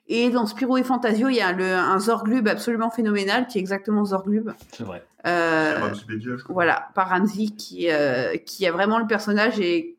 Et 0.10 0.30
dans 0.30 0.45
Spirou 0.45 0.78
et 0.78 0.84
Fantasio, 0.84 1.28
il 1.28 1.36
y 1.36 1.41
a 1.41 1.52
le, 1.52 1.65
un 1.74 1.99
Zorglub 1.99 2.48
absolument 2.48 2.90
phénoménal 2.90 3.48
qui 3.48 3.57
est 3.57 3.61
exactement 3.61 4.06
Zorglub. 4.06 4.52
C'est 4.72 4.86
vrai. 4.86 5.03
Euh, 5.26 5.80
voilà, 6.48 6.88
par 6.95 7.10
Ramsey 7.10 7.48
qui, 7.57 7.88
euh, 7.91 8.38
qui 8.38 8.65
a 8.65 8.72
vraiment 8.72 8.99
le 8.99 9.07
personnage 9.07 9.60
et 9.60 9.97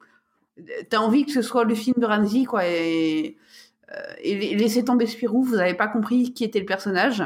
t'as 0.89 0.98
envie 0.98 1.24
que 1.24 1.32
ce 1.32 1.43
soit 1.43 1.64
le 1.64 1.74
film 1.74 1.97
de 1.98 2.06
Ramsey 2.06 2.44
quoi. 2.44 2.66
Et 2.66 3.36
et 4.22 4.55
laissez 4.55 4.85
tomber 4.85 5.06
Spirou, 5.06 5.43
vous 5.43 5.56
n'avez 5.56 5.72
pas 5.72 5.89
compris 5.89 6.35
qui 6.35 6.44
était 6.44 6.60
le 6.60 6.66
personnage. 6.66 7.24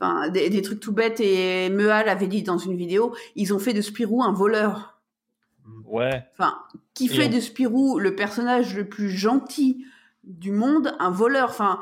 Enfin, 0.00 0.28
des, 0.28 0.50
des, 0.50 0.62
trucs 0.62 0.80
tout 0.80 0.92
bêtes. 0.92 1.20
Et 1.20 1.70
Mea 1.70 2.04
l'avait 2.04 2.26
dit 2.26 2.42
dans 2.42 2.58
une 2.58 2.76
vidéo, 2.76 3.14
ils 3.34 3.54
ont 3.54 3.58
fait 3.58 3.72
de 3.72 3.80
Spirou 3.80 4.22
un 4.22 4.32
voleur. 4.32 5.00
Ouais. 5.86 6.24
Enfin, 6.32 6.58
qui 6.94 7.08
fait 7.08 7.28
de 7.28 7.40
Spirou 7.40 7.98
le 7.98 8.14
personnage 8.14 8.76
le 8.76 8.88
plus 8.88 9.10
gentil 9.10 9.84
du 10.24 10.50
monde, 10.50 10.94
un 10.98 11.10
voleur? 11.10 11.50
Enfin, 11.50 11.80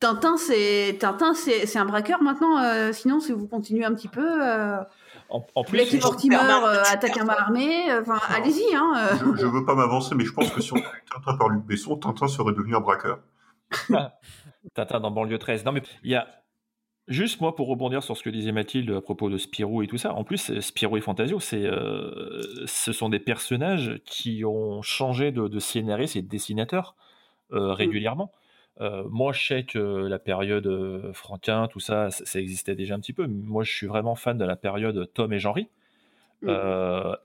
Tintin, 0.00 0.36
c'est 0.36 0.96
Tintin, 1.00 1.34
c'est 1.34 1.78
un 1.78 1.84
braqueur 1.84 2.22
maintenant. 2.22 2.62
Euh, 2.62 2.92
sinon, 2.92 3.20
si 3.20 3.32
vous 3.32 3.46
continuez 3.46 3.84
un 3.84 3.94
petit 3.94 4.08
peu. 4.08 4.42
En, 5.30 5.46
en, 5.54 5.64
plus, 5.64 6.00
Mortimer 6.00 6.36
euh, 6.36 6.82
attaque 6.86 7.18
un 7.18 7.24
mal 7.24 7.36
armé. 7.38 7.90
Euh, 7.90 8.00
enfin, 8.00 8.18
allez-y. 8.28 8.74
Hein, 8.74 8.92
euh. 8.96 9.16
je, 9.36 9.42
je, 9.42 9.46
veux 9.46 9.64
pas 9.64 9.74
m'avancer, 9.74 10.14
mais 10.14 10.24
je 10.24 10.32
pense 10.32 10.50
que 10.50 10.62
si 10.62 10.72
on 10.72 10.76
avait 10.76 10.86
Tintin 11.12 11.36
par 11.36 11.48
Luc 11.50 11.64
Besson, 11.64 11.96
Tintin 11.96 12.28
serait 12.28 12.52
devenu 12.52 12.74
un 12.74 12.80
braqueur. 12.80 13.20
Tintin 14.74 15.00
dans 15.00 15.10
banlieue 15.10 15.38
13. 15.38 15.64
Non, 15.64 15.72
mais 15.72 15.82
il 16.02 16.10
y 16.10 16.14
a 16.14 16.26
Juste 17.08 17.40
moi 17.40 17.56
pour 17.56 17.68
rebondir 17.68 18.02
sur 18.02 18.18
ce 18.18 18.22
que 18.22 18.28
disait 18.28 18.52
Mathilde 18.52 18.90
à 18.90 19.00
propos 19.00 19.30
de 19.30 19.38
Spirou 19.38 19.82
et 19.82 19.86
tout 19.86 19.96
ça. 19.96 20.12
En 20.12 20.24
plus, 20.24 20.60
Spirou 20.60 20.98
et 20.98 21.00
Fantasio, 21.00 21.40
c'est, 21.40 21.64
euh, 21.64 22.42
ce 22.66 22.92
sont 22.92 23.08
des 23.08 23.18
personnages 23.18 23.98
qui 24.04 24.44
ont 24.44 24.82
changé 24.82 25.32
de, 25.32 25.48
de 25.48 25.58
scénariste 25.58 26.16
et 26.16 26.22
de 26.22 26.28
dessinateur 26.28 26.96
euh, 27.52 27.72
régulièrement. 27.72 28.30
Euh, 28.80 29.02
moi, 29.10 29.32
je 29.32 29.44
sais 29.46 29.62
que 29.64 29.78
la 29.78 30.18
période 30.18 30.66
euh, 30.66 31.12
Franquin, 31.12 31.66
tout 31.68 31.80
ça, 31.80 32.10
ça, 32.10 32.24
ça, 32.24 32.40
existait 32.40 32.74
déjà 32.74 32.94
un 32.94 33.00
petit 33.00 33.12
peu. 33.12 33.26
Moi, 33.26 33.64
je 33.64 33.72
suis 33.72 33.86
vraiment 33.86 34.14
fan 34.14 34.38
de 34.38 34.44
la 34.44 34.56
période 34.56 35.10
Tom 35.14 35.32
et 35.32 35.38
Jean-Ry. 35.38 35.68
Mmh. 36.40 36.50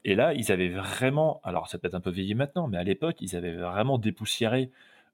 et 0.06 0.16
là, 0.16 0.34
ils 0.34 0.52
avaient 0.52 0.70
vraiment, 0.70 1.40
alors 1.44 1.68
ça 1.68 1.78
peut 1.78 1.86
être 1.88 1.94
un 1.94 2.00
peu 2.00 2.10
vieilli 2.10 2.34
maintenant, 2.34 2.68
mais 2.68 2.80
à 2.80 2.84
l'époque, 2.84 3.18
ils 3.22 3.36
avaient 3.36 3.54
vraiment 3.56 4.00
dépoussiéré 4.00 4.72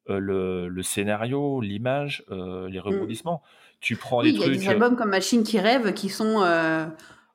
le, 0.07 0.69
le, 0.69 0.83
scénario, 0.83 1.59
l'image, 1.59 2.23
les 2.29 2.35
Mmh. 2.35 2.81
rebondissements. 2.81 3.43
Tu 3.81 3.97
prends 3.97 4.21
oui, 4.21 4.27
les 4.27 4.29
il 4.31 4.35
y 4.35 4.39
trucs. 4.39 4.55
a 4.55 4.57
des 4.57 4.67
albums 4.69 4.95
comme 4.95 5.09
Machine 5.09 5.43
qui 5.43 5.59
rêve 5.59 5.93
qui 5.93 6.07
sont. 6.07 6.41
Euh... 6.43 6.85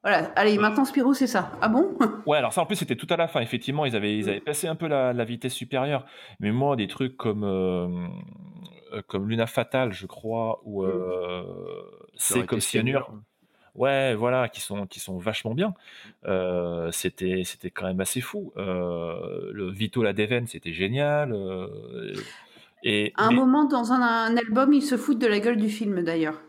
Voilà, 0.03 0.31
allez, 0.37 0.59
maintenant 0.59 0.85
Spirou, 0.85 1.15
c'est 1.15 1.27
ça. 1.27 1.53
Ah 1.63 1.69
bon? 1.69 1.97
Ouais, 2.27 2.37
alors 2.37 2.53
ça 2.53 2.61
en 2.61 2.67
plus 2.67 2.77
c'était 2.77 2.97
tout 2.97 3.07
à 3.09 3.17
la 3.17 3.27
fin. 3.27 3.41
Effectivement, 3.41 3.87
ils 3.87 3.97
avaient, 3.97 4.17
ils 4.17 4.29
avaient 4.29 4.41
passé 4.41 4.67
un 4.67 4.75
peu 4.75 4.87
la, 4.87 5.15
la 5.15 5.25
vitesse 5.25 5.55
supérieure. 5.55 6.05
Mais 6.41 6.53
moi, 6.53 6.77
des 6.77 6.89
trucs 6.89 7.17
comme, 7.17 7.43
euh, 7.45 7.89
comme 9.07 9.29
Luna 9.29 9.47
Fatale, 9.47 9.93
je 9.93 10.07
crois, 10.07 10.61
ou 10.65 10.85
euh, 10.85 11.45
C'est 12.17 12.47
comme 12.47 12.61
Cyanure. 12.61 13.13
Ouais, 13.75 14.15
voilà, 14.15 14.49
qui 14.49 14.61
sont, 14.61 14.87
qui 14.87 15.01
sont 15.01 15.19
vachement 15.19 15.55
bien. 15.55 15.75
Euh, 16.27 16.91
c'était, 16.93 17.43
c'était 17.45 17.71
quand 17.71 17.87
même 17.87 18.01
assez 18.01 18.21
fou. 18.21 18.53
Euh, 18.57 19.51
le 19.53 19.71
Vito 19.71 20.03
la 20.03 20.13
Deven, 20.13 20.47
c'était 20.47 20.73
génial. 20.73 21.33
Euh, 21.33 22.15
et, 22.85 23.13
à 23.17 23.25
un 23.25 23.31
mais... 23.31 23.37
moment, 23.37 23.65
dans 23.65 23.93
un, 23.93 24.01
un, 24.01 24.37
album, 24.37 24.73
ils 24.73 24.83
se 24.83 24.97
foutent 24.97 25.19
de 25.19 25.27
la 25.27 25.41
gueule 25.41 25.57
du 25.57 25.71
film, 25.71 26.03
d'ailleurs. 26.03 26.41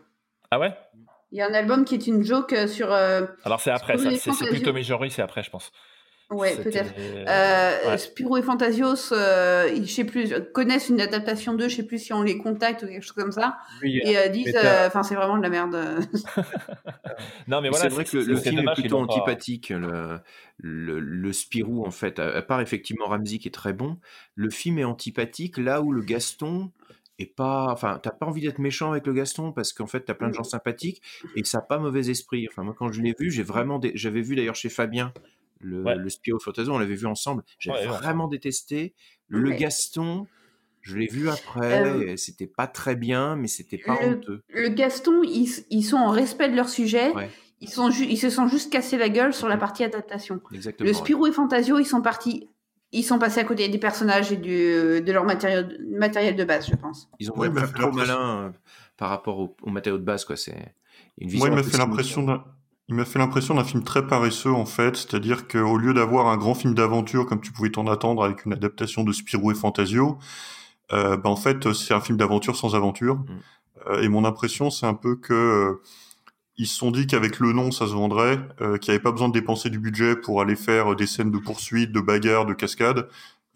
Ah 0.52 0.60
ouais? 0.60 0.76
Il 1.32 1.38
y 1.38 1.42
a 1.42 1.48
un 1.48 1.54
album 1.54 1.84
qui 1.84 1.96
est 1.96 2.06
une 2.06 2.22
joke 2.22 2.54
sur... 2.68 2.92
Euh, 2.92 3.26
Alors 3.44 3.60
c'est 3.60 3.72
après. 3.72 3.98
C'est 3.98 4.48
plutôt 4.48 4.72
Majori, 4.72 5.10
c'est 5.10 5.22
après, 5.22 5.42
je 5.42 5.50
pense. 5.50 5.72
Ouais, 6.30 6.56
peut-être. 6.56 6.92
Euh, 6.98 7.90
ouais. 7.90 7.98
Spirou 7.98 8.36
et 8.36 8.42
Fantasios, 8.42 9.12
euh, 9.12 9.68
je 9.76 9.88
sais 9.88 10.04
plus, 10.04 10.34
connaissent 10.52 10.88
une 10.88 11.00
adaptation 11.00 11.54
d'eux, 11.54 11.68
je 11.68 11.76
sais 11.76 11.82
plus 11.84 11.98
si 11.98 12.12
on 12.12 12.22
les 12.22 12.36
contacte 12.36 12.82
ou 12.82 12.86
quelque 12.86 13.02
chose 13.02 13.12
comme 13.12 13.30
ça, 13.30 13.58
oui, 13.80 14.00
et 14.04 14.18
euh, 14.18 14.28
disent, 14.28 14.56
enfin, 14.86 15.04
c'est 15.04 15.14
vraiment 15.14 15.36
de 15.36 15.42
la 15.42 15.50
merde. 15.50 15.74
non, 17.46 17.60
mais, 17.60 17.62
mais 17.62 17.68
voilà, 17.68 17.84
c'est 17.84 17.88
vrai 17.90 18.04
que 18.04 18.16
le, 18.16 18.36
film 18.36 18.58
est 18.58 18.74
plutôt 18.74 18.98
antipathique. 18.98 19.68
Le, 19.68 20.18
le, 20.58 20.98
le, 20.98 21.32
Spirou, 21.32 21.86
en 21.86 21.92
fait, 21.92 22.18
à 22.18 22.42
part 22.42 22.60
effectivement 22.60 23.06
Ramsey 23.06 23.38
qui 23.38 23.46
est 23.46 23.52
très 23.52 23.72
bon, 23.72 23.98
le 24.34 24.50
film 24.50 24.78
est 24.78 24.84
antipathique 24.84 25.58
là 25.58 25.80
où 25.80 25.92
le 25.92 26.02
Gaston 26.02 26.72
et 27.18 27.26
pas 27.26 27.68
enfin 27.72 27.98
t'as 28.02 28.10
pas 28.10 28.26
envie 28.26 28.42
d'être 28.42 28.58
méchant 28.58 28.90
avec 28.90 29.06
le 29.06 29.14
Gaston 29.14 29.52
parce 29.52 29.72
qu'en 29.72 29.86
fait 29.86 30.00
t'as 30.00 30.14
plein 30.14 30.28
de 30.28 30.34
gens 30.34 30.44
sympathiques 30.44 31.02
et 31.34 31.44
ça 31.44 31.58
n'a 31.58 31.62
pas 31.62 31.78
mauvais 31.78 32.10
esprit 32.10 32.46
enfin 32.50 32.62
moi 32.62 32.74
quand 32.76 32.92
je 32.92 33.00
l'ai 33.00 33.14
vu 33.18 33.30
j'ai 33.30 33.42
vraiment 33.42 33.78
dé... 33.78 33.92
j'avais 33.94 34.20
vu 34.20 34.36
d'ailleurs 34.36 34.54
chez 34.54 34.68
Fabien 34.68 35.12
le, 35.60 35.82
ouais. 35.82 35.96
le 35.96 36.08
Spiro 36.08 36.38
Fantasio, 36.38 36.72
on 36.72 36.78
l'avait 36.78 36.94
vu 36.94 37.06
ensemble. 37.06 37.42
J'ai 37.58 37.70
ouais, 37.70 37.86
vraiment 37.86 38.24
ouais. 38.24 38.36
détesté. 38.36 38.94
Le 39.28 39.50
Gaston, 39.52 40.26
je 40.86 40.96
l'ai 40.96 41.06
vu 41.06 41.28
après. 41.28 41.84
Euh, 41.84 42.16
c'était 42.16 42.46
pas 42.46 42.66
très 42.66 42.94
bien, 42.94 43.36
mais 43.36 43.48
c'était 43.48 43.78
pas 43.78 44.00
le, 44.00 44.14
honteux. 44.14 44.42
Le 44.48 44.68
Gaston, 44.68 45.22
ils, 45.24 45.48
ils, 45.70 45.82
sont 45.82 45.96
en 45.96 46.10
respect 46.10 46.48
de 46.48 46.54
leur 46.54 46.68
sujet. 46.68 47.12
Ils, 47.60 47.68
sont 47.68 47.90
ils 47.90 48.18
se 48.18 48.30
sont 48.30 48.46
juste 48.46 48.72
cassés 48.72 48.98
la 48.98 49.08
gueule 49.08 49.34
sur 49.34 49.48
la 49.48 49.56
partie 49.56 49.82
adaptation. 49.82 50.40
Exactement, 50.52 50.88
le 50.88 50.94
Spirou 50.94 51.26
et 51.26 51.32
Fantasio, 51.32 51.78
ils 51.78 51.86
sont 51.86 52.02
partis. 52.02 52.48
Ils 52.92 53.02
sont 53.02 53.18
passés 53.18 53.40
à 53.40 53.44
côté 53.44 53.68
des 53.68 53.78
personnages 53.78 54.30
et 54.30 54.36
du, 54.36 55.02
de 55.02 55.12
leur 55.12 55.24
matériel, 55.24 55.76
matériel 55.90 56.36
de 56.36 56.44
base, 56.44 56.68
je 56.70 56.76
pense. 56.76 57.10
Ils 57.18 57.32
ont 57.32 57.36
ouais, 57.36 57.50
trop 57.74 57.90
malin 57.90 58.44
euh, 58.44 58.50
par 58.96 59.08
rapport 59.08 59.40
au, 59.40 59.56
au 59.62 59.70
matériau 59.70 59.98
de 59.98 60.04
base, 60.04 60.24
quoi. 60.24 60.36
C'est 60.36 60.74
une 61.18 61.28
vision. 61.28 61.48
Moi, 61.48 61.56
il 61.58 61.64
m'a 61.64 61.68
fait 61.68 61.78
l'impression 61.78 62.22
d'un 62.22 62.44
il 62.88 62.94
m'a 62.94 63.04
fait 63.04 63.18
l'impression 63.18 63.54
d'un 63.54 63.64
film 63.64 63.82
très 63.82 64.06
paresseux 64.06 64.52
en 64.52 64.66
fait, 64.66 64.96
c'est-à-dire 64.96 65.48
qu'au 65.48 65.76
lieu 65.76 65.92
d'avoir 65.92 66.28
un 66.28 66.36
grand 66.36 66.54
film 66.54 66.74
d'aventure 66.74 67.26
comme 67.26 67.40
tu 67.40 67.52
pouvais 67.52 67.70
t'en 67.70 67.86
attendre 67.88 68.24
avec 68.24 68.44
une 68.44 68.52
adaptation 68.52 69.02
de 69.02 69.12
Spirou 69.12 69.50
et 69.50 69.54
Fantasio, 69.54 70.18
euh, 70.92 71.16
bah, 71.16 71.28
en 71.28 71.36
fait 71.36 71.72
c'est 71.72 71.94
un 71.94 72.00
film 72.00 72.16
d'aventure 72.16 72.56
sans 72.56 72.76
aventure. 72.76 73.16
Mmh. 73.16 73.26
Euh, 73.88 74.02
et 74.02 74.08
mon 74.08 74.24
impression 74.24 74.70
c'est 74.70 74.86
un 74.86 74.94
peu 74.94 75.16
que 75.16 75.34
euh, 75.34 75.82
ils 76.56 76.66
se 76.68 76.76
sont 76.76 76.92
dit 76.92 77.06
qu'avec 77.08 77.40
le 77.40 77.52
nom 77.52 77.72
ça 77.72 77.86
se 77.88 77.92
vendrait, 77.92 78.38
euh, 78.60 78.78
qu'il 78.78 78.92
n'y 78.92 78.96
avait 78.96 79.02
pas 79.02 79.12
besoin 79.12 79.28
de 79.28 79.34
dépenser 79.34 79.68
du 79.68 79.80
budget 79.80 80.14
pour 80.14 80.40
aller 80.40 80.56
faire 80.56 80.94
des 80.94 81.06
scènes 81.06 81.32
de 81.32 81.38
poursuite, 81.38 81.90
de 81.90 82.00
bagarres, 82.00 82.46
de 82.46 82.54
cascades, 82.54 83.08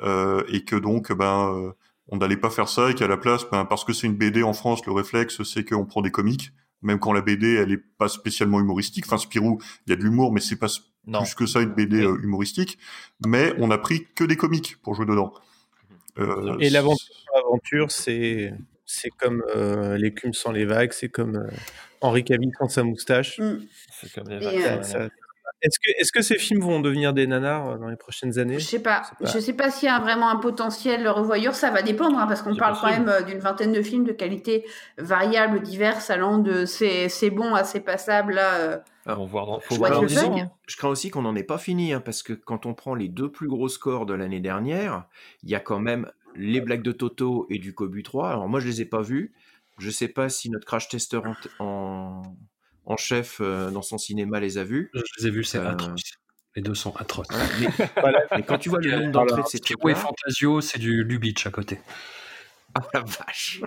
euh, 0.02 0.42
et 0.48 0.64
que 0.64 0.76
donc 0.76 1.12
ben 1.12 1.72
on 2.08 2.16
n'allait 2.16 2.36
pas 2.36 2.50
faire 2.50 2.68
ça 2.68 2.90
et 2.90 2.94
qu'à 2.94 3.06
la 3.06 3.16
place, 3.16 3.46
ben, 3.52 3.64
parce 3.64 3.84
que 3.84 3.92
c'est 3.92 4.08
une 4.08 4.16
BD 4.16 4.42
en 4.42 4.54
France, 4.54 4.84
le 4.86 4.92
réflexe 4.92 5.44
c'est 5.44 5.64
qu'on 5.64 5.86
prend 5.86 6.02
des 6.02 6.10
comiques 6.10 6.52
même 6.82 6.98
quand 6.98 7.12
la 7.12 7.20
BD 7.20 7.54
elle 7.54 7.72
est 7.72 7.82
pas 7.98 8.08
spécialement 8.08 8.60
humoristique. 8.60 9.04
Enfin 9.06 9.18
Spirou, 9.18 9.60
il 9.86 9.90
y 9.90 9.92
a 9.92 9.96
de 9.96 10.02
l'humour, 10.02 10.32
mais 10.32 10.40
c'est 10.40 10.56
pas 10.56 10.68
non. 11.06 11.22
plus 11.22 11.34
que 11.34 11.46
ça 11.46 11.60
une 11.60 11.74
BD 11.74 12.02
euh, 12.02 12.18
humoristique. 12.22 12.78
Mais 13.26 13.52
on 13.58 13.70
a 13.70 13.78
pris 13.78 14.06
que 14.14 14.24
des 14.24 14.36
comiques 14.36 14.76
pour 14.82 14.94
jouer 14.94 15.06
dedans. 15.06 15.32
Euh, 16.18 16.56
et 16.58 16.70
l'aventure, 16.70 17.90
c'est 17.90 18.52
c'est 18.84 19.10
comme 19.10 19.44
euh, 19.54 19.96
l'écume 19.96 20.34
sans 20.34 20.50
les 20.50 20.64
vagues, 20.64 20.92
c'est 20.92 21.08
comme 21.08 21.36
euh, 21.36 21.50
Henri 22.00 22.24
Cavill 22.24 22.50
sans 22.58 22.68
sa 22.68 22.82
moustache. 22.82 23.38
Mm. 23.38 23.58
C'est 23.92 24.12
comme 24.12 24.28
les 24.28 24.38
vagues. 24.38 24.82
Ça, 24.82 25.08
est-ce 25.62 25.78
que, 25.78 25.90
est 26.00 26.10
que 26.10 26.22
ces 26.22 26.38
films 26.38 26.60
vont 26.60 26.80
devenir 26.80 27.12
des 27.12 27.26
nanars 27.26 27.78
dans 27.78 27.88
les 27.88 27.96
prochaines 27.96 28.38
années? 28.38 28.58
Je 28.58 28.64
sais 28.64 28.82
pas. 28.82 29.02
Je 29.20 29.38
sais 29.38 29.52
pas, 29.52 29.70
s'il 29.70 29.86
y 29.86 29.90
a 29.90 29.98
vraiment 29.98 30.30
un 30.30 30.36
potentiel 30.36 31.08
revoyure. 31.08 31.54
Ça 31.54 31.70
va 31.70 31.82
dépendre, 31.82 32.18
hein, 32.18 32.26
parce 32.26 32.42
qu'on 32.42 32.56
parle 32.56 32.78
possible. 32.78 33.04
quand 33.04 33.12
même 33.12 33.24
d'une 33.26 33.38
vingtaine 33.38 33.72
de 33.72 33.82
films 33.82 34.04
de 34.04 34.12
qualité 34.12 34.64
variable, 34.98 35.60
diverses, 35.60 36.10
allant 36.10 36.38
de 36.38 36.64
c'est 36.64 37.30
bon 37.30 37.54
à 37.54 37.64
c'est 37.64 37.80
passable. 37.80 38.34
Là, 38.34 38.82
ah, 39.06 39.18
on 39.18 39.24
voir 39.24 39.46
dans, 39.46 39.60
faut 39.60 39.74
je, 39.74 39.78
voir 39.78 39.90
dans 39.90 40.24
ans. 40.24 40.52
je 40.66 40.76
crains 40.76 40.88
aussi 40.88 41.10
qu'on 41.10 41.22
n'en 41.22 41.34
ait 41.34 41.42
pas 41.42 41.58
fini, 41.58 41.92
hein, 41.92 42.00
parce 42.00 42.22
que 42.22 42.32
quand 42.32 42.66
on 42.66 42.74
prend 42.74 42.94
les 42.94 43.08
deux 43.08 43.30
plus 43.30 43.48
gros 43.48 43.68
scores 43.68 44.06
de 44.06 44.14
l'année 44.14 44.40
dernière, 44.40 45.04
il 45.42 45.50
y 45.50 45.54
a 45.54 45.60
quand 45.60 45.80
même 45.80 46.10
les 46.36 46.60
blagues 46.60 46.82
de 46.82 46.92
Toto 46.92 47.46
et 47.50 47.58
du 47.58 47.74
Cobu 47.74 48.02
3. 48.02 48.30
Alors 48.30 48.48
moi, 48.48 48.60
je 48.60 48.68
les 48.68 48.82
ai 48.82 48.84
pas 48.84 49.02
vus. 49.02 49.32
Je 49.78 49.90
sais 49.90 50.08
pas 50.08 50.28
si 50.28 50.50
notre 50.50 50.66
crash 50.66 50.88
tester 50.88 51.16
en, 51.16 51.34
en 51.64 52.22
en 52.86 52.96
chef 52.96 53.38
euh, 53.40 53.70
dans 53.70 53.82
son 53.82 53.98
cinéma 53.98 54.40
les 54.40 54.58
a 54.58 54.64
vus. 54.64 54.90
Je 54.94 55.00
les 55.18 55.26
ai 55.28 55.30
vus, 55.30 55.44
c'est 55.44 55.58
euh... 55.58 55.70
atroce. 55.70 56.02
Les 56.56 56.62
deux 56.62 56.74
sont 56.74 56.96
atroces. 56.96 57.28
Voilà, 57.30 57.46
mais, 57.60 57.86
voilà, 58.00 58.24
mais, 58.32 58.42
quand 58.42 58.58
tu 58.58 58.70
vois 58.70 58.80
le 58.80 58.90
nombre 58.90 59.12
d'entrées 59.12 59.42
de 59.42 59.46
ces 59.46 59.60
trucs 59.60 59.78
et 59.86 59.94
Fantasio, 59.94 60.60
c'est 60.60 60.78
du 60.80 61.04
Lubitsch 61.04 61.46
à 61.46 61.50
côté. 61.50 61.78
Ah 62.74 62.80
la 62.94 63.00
vache 63.00 63.62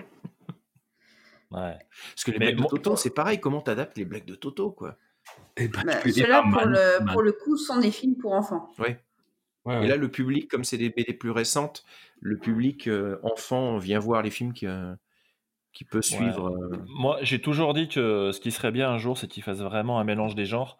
Ouais. 1.50 1.78
Parce 2.14 2.24
que 2.24 2.30
les 2.32 2.38
mais 2.38 2.46
blagues 2.52 2.56
bon, 2.56 2.64
de 2.64 2.68
Toto, 2.68 2.96
c'est 2.96 3.10
pareil. 3.10 3.40
Comment 3.40 3.60
t'adaptes 3.60 3.96
les 3.96 4.04
blagues 4.04 4.24
de 4.24 4.34
Toto, 4.34 4.72
quoi? 4.72 4.98
Et 5.56 5.68
bah, 5.68 5.82
bah, 5.86 6.00
Ceux-là, 6.04 6.42
pour, 6.42 6.66
le, 6.66 7.12
pour 7.12 7.22
le 7.22 7.32
coup, 7.32 7.56
sont 7.56 7.78
des 7.78 7.92
films 7.92 8.16
pour 8.16 8.32
enfants. 8.32 8.72
Oui. 8.78 8.88
Ouais, 9.64 9.78
ouais. 9.78 9.84
Et 9.84 9.88
là, 9.88 9.96
le 9.96 10.10
public, 10.10 10.50
comme 10.50 10.64
c'est 10.64 10.78
des 10.78 10.90
BD 10.90 11.14
plus 11.14 11.30
récentes, 11.30 11.84
le 12.20 12.38
public 12.38 12.88
euh, 12.88 13.18
enfant 13.22 13.78
vient 13.78 13.98
voir 13.98 14.22
les 14.22 14.30
films 14.30 14.52
qui, 14.52 14.66
euh, 14.66 14.94
qui 15.74 15.84
peut 15.84 16.00
suivre. 16.00 16.50
Ouais. 16.50 16.76
Euh... 16.76 16.82
Moi, 16.88 17.18
j'ai 17.20 17.40
toujours 17.40 17.74
dit 17.74 17.88
que 17.88 18.30
ce 18.32 18.40
qui 18.40 18.52
serait 18.52 18.70
bien 18.70 18.88
un 18.88 18.98
jour, 18.98 19.18
c'est 19.18 19.26
qu'il 19.26 19.42
fasse 19.42 19.58
vraiment 19.58 19.98
un 19.98 20.04
mélange 20.04 20.34
des 20.34 20.46
genres. 20.46 20.78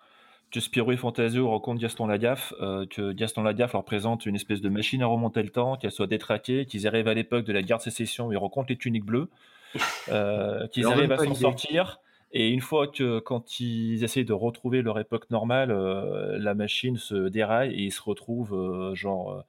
Que 0.51 0.61
Spirou 0.61 0.93
et 0.93 0.97
Fantasio 0.97 1.49
rencontrent 1.49 1.81
Gaston 1.81 2.07
Lagaffe, 2.07 2.55
euh, 2.61 2.87
que 2.87 3.13
Gaston 3.13 3.43
Lagaffe 3.43 3.73
leur 3.73 3.85
présente 3.85 4.25
une 4.25 4.37
espèce 4.37 4.61
de 4.61 4.69
machine 4.69 5.03
à 5.03 5.07
remonter 5.07 5.43
le 5.43 5.51
temps, 5.51 5.77
qu'elle 5.77 5.91
soit 5.91 6.07
détraquée, 6.07 6.65
qu'ils 6.65 6.87
arrivent 6.87 7.09
à 7.09 7.15
l'époque 7.15 7.45
de 7.45 7.53
la 7.53 7.63
guerre 7.63 7.79
de 7.79 7.83
sécession, 7.83 8.29
où 8.29 8.33
ils 8.33 8.39
rencontrent 8.39 8.71
les 8.71 8.77
tuniques 8.77 9.05
bleues, 9.05 9.29
euh, 10.11 10.69
qu'ils 10.69 10.87
arrivent 10.87 11.11
à 11.11 11.19
s'en 11.19 11.35
sortir. 11.35 11.99
Et 12.31 12.51
une 12.51 12.61
fois 12.61 12.87
que, 12.87 13.19
quand 13.19 13.59
ils 13.59 14.05
essayent 14.05 14.25
de 14.25 14.33
retrouver 14.33 14.83
leur 14.83 14.99
époque 15.01 15.29
normale, 15.31 15.73
euh, 15.73 16.39
la 16.39 16.55
machine 16.55 16.97
se 16.99 17.29
déraille 17.29 17.73
et 17.75 17.83
ils 17.83 17.93
se 17.93 18.03
retrouvent, 18.03 18.55
euh, 18.55 18.95
genre, 18.95 19.45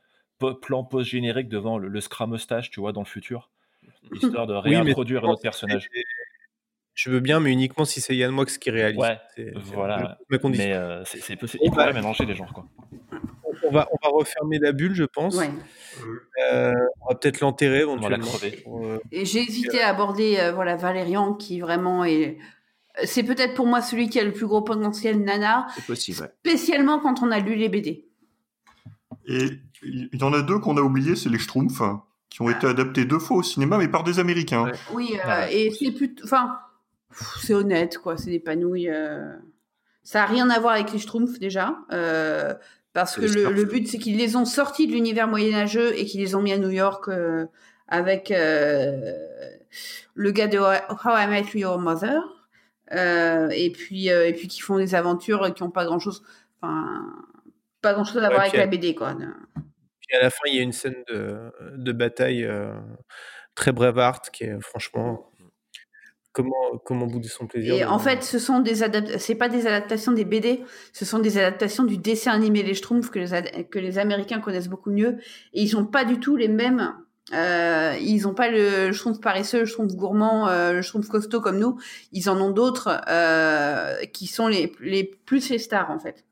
plan 0.61 0.83
post-générique 0.83 1.49
devant 1.49 1.77
le, 1.77 1.87
le 1.87 1.99
tu 2.71 2.79
vois, 2.79 2.91
dans 2.93 3.01
le 3.01 3.05
futur 3.05 3.49
histoire 4.13 4.47
de 4.47 4.53
réintroduire 4.53 5.23
oui, 5.23 5.29
notre 5.29 5.41
personnage. 5.41 5.89
Je 6.93 7.09
veux 7.09 7.19
bien, 7.19 7.39
mais 7.41 7.51
uniquement 7.51 7.83
si 7.83 7.99
c'est 7.99 8.15
Yann 8.15 8.31
Mox 8.31 8.57
qui 8.57 8.71
réalise. 8.71 8.97
Ouais, 8.99 9.19
voilà. 9.73 10.17
Ma 10.29 10.37
condition. 10.37 10.65
Mais 10.65 10.73
euh, 10.73 11.03
c'est 11.03 11.35
possible. 11.35 11.61
Il 11.65 11.69
faudrait 11.69 11.91
mélanger 11.93 12.25
les 12.25 12.35
genres, 12.35 12.53
quoi. 12.53 12.65
On 13.63 13.71
va, 13.71 13.87
on 13.91 13.97
va 14.05 14.13
refermer 14.17 14.59
la 14.59 14.71
bulle, 14.71 14.93
je 14.95 15.03
pense. 15.05 15.35
Ouais. 15.37 15.49
Euh, 16.51 16.73
On 17.01 17.09
va 17.09 17.15
peut-être 17.15 17.39
l'enterrer 17.39 17.83
On 17.85 17.95
va 17.97 18.09
la 18.09 18.17
éventuellement. 18.17 18.81
euh, 18.85 18.99
Et 19.11 19.25
j'ai 19.25 19.39
hésité 19.39 19.81
à 19.81 19.89
aborder 19.89 20.37
euh, 20.39 20.51
voilà 20.51 20.75
Valérian 20.75 21.33
qui 21.33 21.59
vraiment 21.61 22.03
est. 22.05 22.37
C'est 23.03 23.23
peut-être 23.23 23.55
pour 23.55 23.65
moi 23.65 23.81
celui 23.81 24.07
qui 24.09 24.19
a 24.19 24.23
le 24.23 24.31
plus 24.31 24.45
gros 24.45 24.61
potentiel 24.61 25.21
nanar, 25.21 25.69
C'est 25.75 25.85
possible, 25.85 26.21
ouais. 26.21 26.29
spécialement 26.45 26.99
quand 26.99 27.21
on 27.23 27.31
a 27.31 27.39
lu 27.39 27.55
les 27.55 27.67
BD. 27.67 28.05
Et 29.27 29.49
il 29.83 30.09
y 30.13 30.23
en 30.23 30.31
a 30.33 30.41
deux 30.41 30.59
qu'on 30.59 30.77
a 30.77 30.81
oubliés, 30.81 31.15
c'est 31.17 31.29
les 31.29 31.39
Schtroumpfs, 31.39 31.81
qui 32.35 32.41
ont 32.41 32.49
été 32.49 32.67
adaptés 32.67 33.05
deux 33.05 33.17
fois 33.17 33.37
au 33.37 33.43
cinéma, 33.43 33.77
mais 33.77 33.87
par 33.87 34.03
des 34.03 34.19
Américains. 34.19 34.69
Oui, 34.91 35.17
euh, 35.25 35.47
et 35.49 35.71
c'est 35.71 35.91
plutôt. 35.91 36.25
Enfin, 36.25 36.59
c'est 37.39 37.53
honnête, 37.53 37.97
quoi. 37.97 38.17
C'est 38.17 38.29
des 38.29 38.41
panouilles. 38.41 38.89
euh, 38.89 39.33
Ça 40.03 40.19
n'a 40.19 40.25
rien 40.25 40.49
à 40.49 40.59
voir 40.59 40.73
avec 40.73 40.91
les 40.91 40.99
Schtroumpfs, 40.99 41.39
déjà. 41.39 41.77
euh, 41.93 42.53
parce 42.91 43.15
que 43.15 43.21
le, 43.21 43.63
but, 43.63 43.87
c'est 43.87 43.99
qu'ils 43.99 44.17
les 44.17 44.35
ont 44.35 44.43
sortis 44.43 44.85
de 44.85 44.91
l'univers 44.91 45.29
moyenâgeux 45.29 45.97
et 45.97 46.03
qu'ils 46.03 46.19
les 46.19 46.35
ont 46.35 46.41
mis 46.41 46.51
à 46.51 46.57
New 46.57 46.71
York 46.71 47.07
euh, 47.07 47.45
avec 47.87 48.31
euh, 48.31 49.13
le 50.13 50.31
gars 50.31 50.47
de 50.47 50.57
How 50.57 51.17
I 51.17 51.27
Met 51.27 51.45
Your 51.57 51.79
Mother. 51.79 52.21
Euh, 52.91 53.47
et 53.51 53.69
puis, 53.71 54.11
euh, 54.11 54.27
et 54.27 54.33
puis 54.33 54.49
qui 54.49 54.59
font 54.59 54.77
des 54.77 54.93
aventures 54.93 55.53
qui 55.53 55.63
n'ont 55.63 55.71
pas 55.71 55.85
grand-chose. 55.85 56.21
Enfin, 56.61 57.01
pas 57.81 57.93
grand-chose 57.93 58.17
à 58.23 58.27
voir 58.27 58.41
avec 58.41 58.53
la 58.57 58.67
BD, 58.67 58.93
quoi. 58.93 59.15
Puis 60.07 60.17
à 60.17 60.21
la 60.21 60.29
fin, 60.29 60.41
il 60.47 60.55
y 60.55 60.59
a 60.59 60.63
une 60.63 60.71
scène 60.73 61.03
de, 61.07 61.51
de 61.77 61.91
bataille 61.91 62.43
euh, 62.45 62.73
très 63.55 63.71
Braveheart 63.71 64.29
qui 64.31 64.43
est 64.43 64.59
franchement. 64.61 65.31
Comment, 66.31 66.77
comment 66.83 67.07
bouder 67.07 67.29
son 67.29 67.47
plaisir 67.47 67.75
Et 67.75 67.79
de- 67.79 67.85
en 67.85 67.97
fait, 67.97 68.21
ce 68.21 68.39
sont 68.39 68.59
des 68.59 68.75
c'est 69.19 69.35
pas 69.35 69.47
des 69.47 69.67
adaptations 69.67 70.11
des 70.11 70.25
BD, 70.25 70.61
ce 70.91 71.05
sont 71.05 71.19
des 71.19 71.37
adaptations 71.37 71.85
du 71.85 71.97
dessin 71.97 72.33
animé 72.33 72.61
Les 72.61 72.73
Schtroumpfs 72.73 73.09
que 73.09 73.19
les, 73.19 73.63
que 73.63 73.79
les 73.79 73.97
Américains 73.97 74.41
connaissent 74.41 74.67
beaucoup 74.67 74.91
mieux. 74.91 75.17
Et 75.53 75.61
ils 75.61 75.69
sont 75.69 75.85
pas 75.85 76.03
du 76.03 76.19
tout 76.19 76.35
les 76.35 76.49
mêmes. 76.49 76.93
Euh, 77.33 77.95
ils 78.01 78.27
ont 78.27 78.33
pas 78.33 78.49
le 78.49 78.91
Schtroumpf 78.91 79.21
paresseux, 79.21 79.59
le 79.61 79.65
Schtroumpf 79.65 79.93
gourmand, 79.95 80.49
euh, 80.49 80.73
le 80.73 80.81
Schtroumpf 80.81 81.07
costaud 81.07 81.39
comme 81.39 81.57
nous. 81.57 81.79
Ils 82.11 82.29
en 82.29 82.39
ont 82.41 82.51
d'autres 82.51 83.01
euh, 83.07 84.03
qui 84.07 84.27
sont 84.27 84.49
les, 84.49 84.73
les 84.81 85.05
plus 85.05 85.49
les 85.49 85.57
stars 85.57 85.89
en 85.89 85.99
fait. 85.99 86.25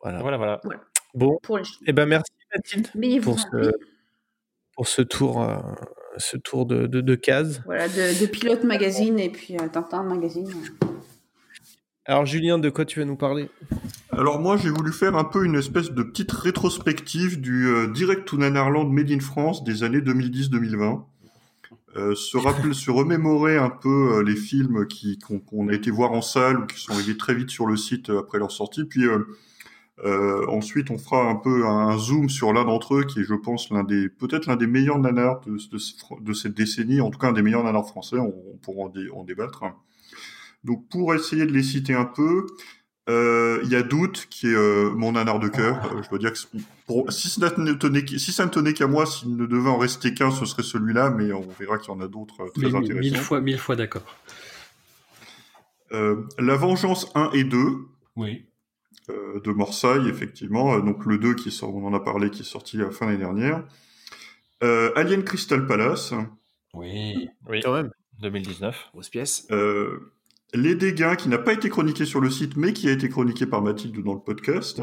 Voilà. 0.00 0.20
Voilà, 0.20 0.36
voilà. 0.36 0.60
Bon, 1.14 1.38
Pour 1.42 1.58
les 1.58 1.64
eh 1.86 1.92
ben 1.92 2.06
merci 2.06 2.32
Mathilde 2.54 2.88
Mais 2.94 3.20
pour 3.20 3.38
ce, 3.38 3.72
pour 4.74 4.88
ce 4.88 5.02
tour, 5.02 5.42
euh, 5.42 5.58
ce 6.16 6.36
tour 6.36 6.66
de, 6.66 6.86
de, 6.86 7.00
de 7.00 7.14
cases. 7.14 7.60
Voilà, 7.64 7.88
de, 7.88 8.20
de 8.20 8.26
Pilote 8.26 8.64
Magazine 8.64 9.18
et 9.18 9.30
puis 9.30 9.56
euh, 9.56 9.68
Tintin 9.68 10.02
Magazine. 10.02 10.50
Alors 12.04 12.26
Julien, 12.26 12.58
de 12.58 12.68
quoi 12.68 12.84
tu 12.84 12.98
vas 12.98 13.04
nous 13.04 13.16
parler? 13.16 13.48
Alors 14.10 14.40
moi, 14.40 14.56
j'ai 14.56 14.70
voulu 14.70 14.92
faire 14.92 15.16
un 15.16 15.24
peu 15.24 15.44
une 15.44 15.54
espèce 15.54 15.90
de 15.92 16.02
petite 16.02 16.32
rétrospective 16.32 17.40
du 17.40 17.66
euh, 17.68 17.86
Direct 17.88 18.26
to 18.26 18.36
Nanarland 18.36 18.88
Made 18.90 19.10
in 19.10 19.20
France 19.20 19.64
des 19.64 19.84
années 19.84 20.00
2010-2020. 20.00 21.02
Euh, 21.94 22.14
se 22.14 22.38
rappeler, 22.38 22.72
se 22.72 22.90
remémorer 22.90 23.58
un 23.58 23.68
peu 23.68 24.16
euh, 24.16 24.22
les 24.22 24.34
films 24.34 24.86
qui 24.86 25.18
qu'on 25.18 25.68
a 25.68 25.74
été 25.74 25.90
voir 25.90 26.12
en 26.12 26.22
salle 26.22 26.60
ou 26.60 26.66
qui 26.66 26.80
sont 26.80 26.92
arrivés 26.92 27.18
très 27.18 27.34
vite 27.34 27.50
sur 27.50 27.66
le 27.66 27.76
site 27.76 28.08
euh, 28.08 28.20
après 28.20 28.38
leur 28.38 28.50
sortie. 28.50 28.84
Puis 28.84 29.04
euh, 30.04 30.44
ensuite, 30.48 30.90
on 30.90 30.98
fera 30.98 31.22
un 31.28 31.36
peu 31.36 31.66
un 31.66 31.96
zoom 31.98 32.28
sur 32.28 32.52
l'un 32.52 32.64
d'entre 32.64 32.96
eux 32.96 33.04
qui 33.04 33.20
est, 33.20 33.24
je 33.24 33.34
pense, 33.34 33.70
l'un 33.70 33.84
des 33.84 34.08
peut-être 34.08 34.46
l'un 34.46 34.56
des 34.56 34.66
meilleurs 34.66 34.98
nanars 34.98 35.40
de, 35.42 35.52
de, 35.52 35.78
ce- 35.78 35.94
de 36.20 36.32
cette 36.32 36.54
décennie, 36.54 37.00
en 37.00 37.10
tout 37.10 37.18
cas 37.18 37.28
un 37.28 37.32
des 37.32 37.42
meilleurs 37.42 37.62
nanars 37.64 37.86
français. 37.86 38.16
On, 38.18 38.34
on 38.52 38.56
pourra 38.56 38.86
en, 38.86 38.88
dé- 38.88 39.10
en 39.14 39.22
débattre. 39.24 39.62
Donc 40.64 40.88
pour 40.90 41.14
essayer 41.14 41.46
de 41.46 41.52
les 41.52 41.62
citer 41.62 41.94
un 41.94 42.04
peu, 42.04 42.46
euh, 43.08 43.60
il 43.64 43.70
y 43.70 43.74
a 43.76 43.82
Doute 43.82 44.26
qui 44.30 44.46
est 44.46 44.54
euh, 44.54 44.90
mon 44.90 45.12
nanar 45.12 45.38
de 45.40 45.48
cœur. 45.48 45.92
Euh, 45.92 46.02
je 46.02 46.08
dois 46.08 46.18
dire 46.18 46.32
que 46.32 46.38
pour, 46.86 47.12
si, 47.12 47.28
ça 47.28 47.52
ne 47.58 47.72
tenait, 47.72 48.04
si 48.06 48.32
ça 48.32 48.44
ne 48.44 48.50
tenait 48.50 48.72
qu'à 48.72 48.86
moi, 48.86 49.06
s'il 49.06 49.36
ne 49.36 49.46
devait 49.46 49.70
en 49.70 49.78
rester 49.78 50.14
qu'un, 50.14 50.30
ce 50.30 50.44
serait 50.46 50.62
celui-là, 50.62 51.10
mais 51.10 51.32
on 51.32 51.46
verra 51.58 51.78
qu'il 51.78 51.92
y 51.92 51.96
en 51.96 52.00
a 52.00 52.06
d'autres 52.08 52.42
euh, 52.42 52.50
très 52.54 52.62
Mais 52.70 52.74
intéressants. 52.76 53.00
mille 53.00 53.16
fois, 53.16 53.40
mille 53.40 53.58
fois 53.58 53.74
d'accord. 53.76 54.02
Euh, 55.92 56.22
La 56.38 56.56
Vengeance 56.56 57.10
1 57.14 57.30
et 57.34 57.44
2 57.44 57.58
Oui. 58.16 58.46
Euh, 59.10 59.40
de 59.40 59.50
Morsaille, 59.50 60.08
effectivement. 60.08 60.74
Euh, 60.74 60.80
donc 60.80 61.04
le 61.06 61.18
2 61.18 61.34
qui 61.34 61.50
sort, 61.50 61.74
on 61.74 61.86
en 61.86 61.94
a 61.94 62.00
parlé, 62.00 62.30
qui 62.30 62.42
est 62.42 62.44
sorti 62.44 62.76
à 62.80 62.84
la 62.84 62.90
fin 62.90 63.06
de 63.06 63.12
l'année 63.12 63.22
dernière. 63.24 63.64
Euh, 64.62 64.92
Alien 64.94 65.24
Crystal 65.24 65.66
Palace. 65.66 66.14
Oui. 66.74 67.28
Oui. 67.48 67.60
Quand 67.62 67.74
même. 67.74 67.90
2019. 68.20 68.90
Grosse 68.92 69.08
pièce. 69.08 69.46
Euh, 69.50 70.12
Les 70.54 70.74
Dégâts, 70.74 71.16
qui 71.16 71.28
n'a 71.28 71.38
pas 71.38 71.52
été 71.52 71.68
chroniqué 71.68 72.04
sur 72.04 72.20
le 72.20 72.30
site, 72.30 72.56
mais 72.56 72.72
qui 72.72 72.88
a 72.88 72.92
été 72.92 73.08
chroniqué 73.08 73.46
par 73.46 73.62
Mathilde 73.62 74.02
dans 74.02 74.14
le 74.14 74.20
podcast. 74.20 74.80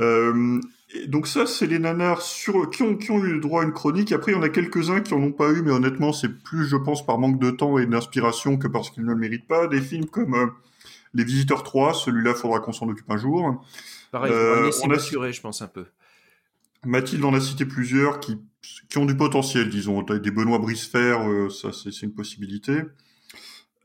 Euh, 0.00 0.60
donc 1.06 1.26
ça, 1.26 1.46
c'est 1.46 1.66
les 1.66 1.78
nanars 1.78 2.22
sur, 2.22 2.68
qui, 2.70 2.82
ont, 2.82 2.96
qui 2.96 3.10
ont 3.10 3.22
eu 3.22 3.34
le 3.34 3.40
droit 3.40 3.62
à 3.62 3.64
une 3.64 3.72
chronique. 3.72 4.12
Après, 4.12 4.32
il 4.32 4.34
y 4.34 4.38
en 4.38 4.42
a 4.42 4.48
quelques-uns 4.48 5.00
qui 5.00 5.14
en 5.14 5.22
ont 5.22 5.32
pas 5.32 5.50
eu, 5.50 5.62
mais 5.62 5.70
honnêtement, 5.70 6.12
c'est 6.12 6.28
plus, 6.28 6.66
je 6.66 6.76
pense, 6.76 7.06
par 7.06 7.18
manque 7.18 7.38
de 7.38 7.50
temps 7.50 7.78
et 7.78 7.86
d'inspiration 7.86 8.56
que 8.56 8.68
parce 8.68 8.90
qu'ils 8.90 9.04
ne 9.04 9.10
le 9.10 9.16
méritent 9.16 9.46
pas. 9.46 9.68
Des 9.68 9.80
films 9.80 10.06
comme 10.06 10.34
euh, 10.34 10.46
Les 11.14 11.24
Visiteurs 11.24 11.62
3, 11.62 11.94
celui-là, 11.94 12.34
faudra 12.34 12.60
qu'on 12.60 12.72
s'en 12.72 12.88
occupe 12.88 13.10
un 13.10 13.16
jour. 13.18 13.62
Pareil, 14.10 14.32
Euh, 14.32 14.60
on 14.60 14.62
laisser 14.64 14.80
on 14.84 14.90
a- 14.90 14.94
m'assurer, 14.94 15.32
je 15.32 15.40
pense, 15.40 15.60
un 15.62 15.68
peu. 15.68 15.86
Mathilde 16.84 17.24
en 17.24 17.32
a 17.34 17.40
cité 17.40 17.64
plusieurs 17.66 18.18
qui, 18.20 18.38
qui 18.88 18.98
ont 18.98 19.04
du 19.06 19.16
potentiel, 19.16 19.68
disons. 19.68 20.02
Des 20.02 20.30
Benoît 20.30 20.58
Brisefer, 20.58 21.18
euh, 21.20 21.48
ça 21.48 21.70
c'est 21.72 21.92
c'est 21.92 22.06
une 22.06 22.14
possibilité. 22.14 22.82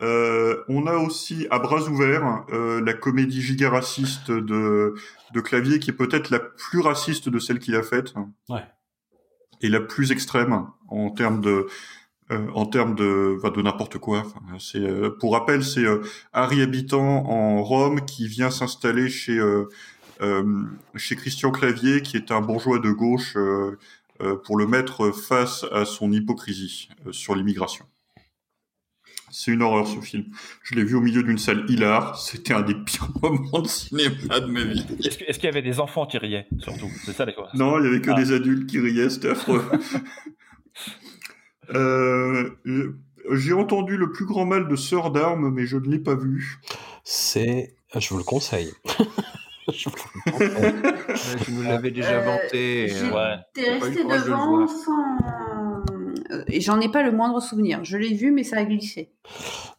Euh, 0.03 0.63
on 0.69 0.85
a 0.85 0.95
aussi 0.97 1.47
à 1.49 1.57
bras 1.59 1.81
ouverts 1.89 2.45
euh, 2.51 2.81
la 2.85 2.93
comédie 2.93 3.41
giga 3.41 3.69
raciste 3.71 4.29
de, 4.31 4.93
de 5.33 5.41
Clavier, 5.41 5.79
qui 5.79 5.89
est 5.89 5.93
peut-être 5.93 6.29
la 6.29 6.39
plus 6.39 6.79
raciste 6.81 7.29
de 7.29 7.39
celles 7.39 7.57
qu'il 7.59 7.75
a 7.75 7.81
faites. 7.83 8.13
Ouais. 8.49 8.63
Et 9.61 9.69
la 9.69 9.79
plus 9.81 10.11
extrême 10.11 10.67
en 10.87 11.09
termes 11.09 11.41
de 11.41 11.65
euh, 12.31 12.47
en 12.53 12.65
termes 12.65 12.95
de 12.95 13.35
enfin, 13.37 13.51
de 13.51 13.61
n'importe 13.61 13.97
quoi. 13.99 14.19
Enfin, 14.25 14.41
c'est 14.59 14.79
euh, 14.79 15.09
pour 15.19 15.33
rappel, 15.33 15.63
c'est 15.63 15.85
euh, 15.85 16.01
Harry 16.33 16.61
habitant 16.61 17.25
en 17.29 17.63
Rome 17.63 18.05
qui 18.05 18.27
vient 18.27 18.49
s'installer 18.51 19.09
chez 19.09 19.37
euh, 19.37 19.65
euh, 20.21 20.43
chez 20.95 21.15
Christian 21.15 21.51
Clavier, 21.51 22.01
qui 22.01 22.17
est 22.17 22.31
un 22.31 22.41
bourgeois 22.41 22.79
de 22.79 22.91
gauche, 22.91 23.35
euh, 23.37 23.77
pour 24.45 24.57
le 24.57 24.65
mettre 24.65 25.11
face 25.11 25.63
à 25.71 25.85
son 25.85 26.11
hypocrisie 26.11 26.89
sur 27.11 27.35
l'immigration. 27.35 27.85
C'est 29.29 29.51
une 29.51 29.61
horreur 29.61 29.85
ce 29.87 29.99
film. 29.99 30.23
Je 30.63 30.73
l'ai 30.73 30.83
vu 30.83 30.95
au 30.95 31.01
milieu 31.01 31.21
d'une 31.21 31.37
salle 31.37 31.65
hilar. 31.69 32.17
C'était 32.17 32.53
un 32.53 32.61
des 32.61 32.73
pires 32.73 33.09
moments 33.21 33.59
de 33.61 33.67
cinéma 33.67 34.39
de 34.39 34.45
ma 34.47 34.63
vie. 34.63 34.83
Est-ce 35.03 35.37
qu'il 35.37 35.43
y 35.45 35.47
avait 35.47 35.61
des 35.61 35.79
enfants 35.79 36.07
qui 36.07 36.17
riaient, 36.17 36.47
surtout? 36.59 36.89
C'est 37.05 37.13
ça, 37.13 37.25
les 37.25 37.33
quoi. 37.35 37.49
Non, 37.53 37.77
il 37.79 37.85
y 37.85 37.87
avait 37.89 38.01
que 38.01 38.09
Ah. 38.09 38.15
des 38.15 38.31
adultes 38.31 38.67
qui 38.67 38.79
riaient, 38.79 39.09
c'était 39.11 39.29
affreux. 39.29 39.63
Euh, 41.75 42.49
euh, 42.65 42.97
J'ai 43.33 43.53
entendu 43.53 43.97
le 43.97 44.11
plus 44.11 44.25
grand 44.25 44.45
mal 44.45 44.67
de 44.67 44.75
Sœur 44.75 45.11
d'Armes, 45.11 45.49
mais 45.53 45.65
je 45.65 45.77
ne 45.77 45.87
l'ai 45.87 45.99
pas 45.99 46.15
vu. 46.15 46.59
C'est. 47.03 47.75
Je 47.95 48.09
vous 48.09 48.17
le 48.17 48.23
conseille. 48.23 48.71
Je 49.73 49.89
vous 49.89 49.95
le 50.25 50.31
conseille. 50.31 50.49
Ouais, 50.61 51.43
tu 51.43 51.51
nous 51.51 51.63
l'avais 51.63 51.91
déjà 51.91 52.19
Euh, 52.21 52.21
vanté. 52.21 52.87
euh, 52.89 53.11
Ouais. 53.11 53.35
T'es 53.53 53.69
resté 53.79 54.03
de 54.05 54.09
devant 54.25 54.55
voir. 54.55 54.69
sans. 54.69 55.17
Et 56.47 56.61
j'en 56.61 56.79
ai 56.79 56.89
pas 56.89 57.03
le 57.03 57.11
moindre 57.11 57.41
souvenir. 57.41 57.83
Je 57.83 57.97
l'ai 57.97 58.13
vu, 58.13 58.31
mais 58.31 58.43
ça 58.43 58.57
a 58.59 58.63
glissé. 58.65 59.11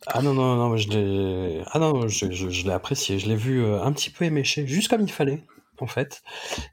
Ah 0.06 0.20
non, 0.20 0.34
non, 0.34 0.56
non, 0.56 0.76
je 0.76 0.88
l'ai 0.90 1.62
ah 1.72 1.78
non, 1.78 2.06
je, 2.06 2.30
je, 2.30 2.48
je 2.50 2.64
l'ai 2.64 2.72
apprécié. 2.72 3.18
Je 3.18 3.28
l'ai 3.28 3.36
vu 3.36 3.64
un 3.64 3.90
petit 3.92 4.10
peu 4.10 4.26
éméché, 4.26 4.66
juste 4.66 4.88
comme 4.88 5.00
il 5.02 5.10
fallait, 5.10 5.44
en 5.82 5.86
fait. 5.86 6.22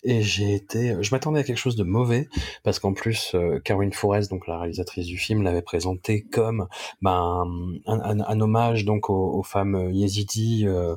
Et 0.04 0.22
j'ai 0.22 0.54
été. 0.54 0.96
Je 1.02 1.12
m'attendais 1.12 1.40
à 1.40 1.44
quelque 1.44 1.58
chose 1.58 1.76
de 1.76 1.84
mauvais, 1.84 2.28
parce 2.64 2.80
qu'en 2.80 2.94
plus, 2.94 3.34
euh, 3.36 3.60
Caroline 3.60 3.94
Forest, 3.94 4.30
donc 4.30 4.48
la 4.48 4.60
réalisatrice 4.60 5.06
du 5.06 5.18
film, 5.18 5.44
l'avait 5.44 5.62
présenté 5.62 6.22
comme 6.22 6.68
ben, 7.02 7.46
un, 7.86 8.42
hommage 8.42 8.86
donc 8.86 9.10
aux, 9.10 9.44
femmes 9.44 9.90
yézidis 9.92 10.64
euh, 10.66 10.96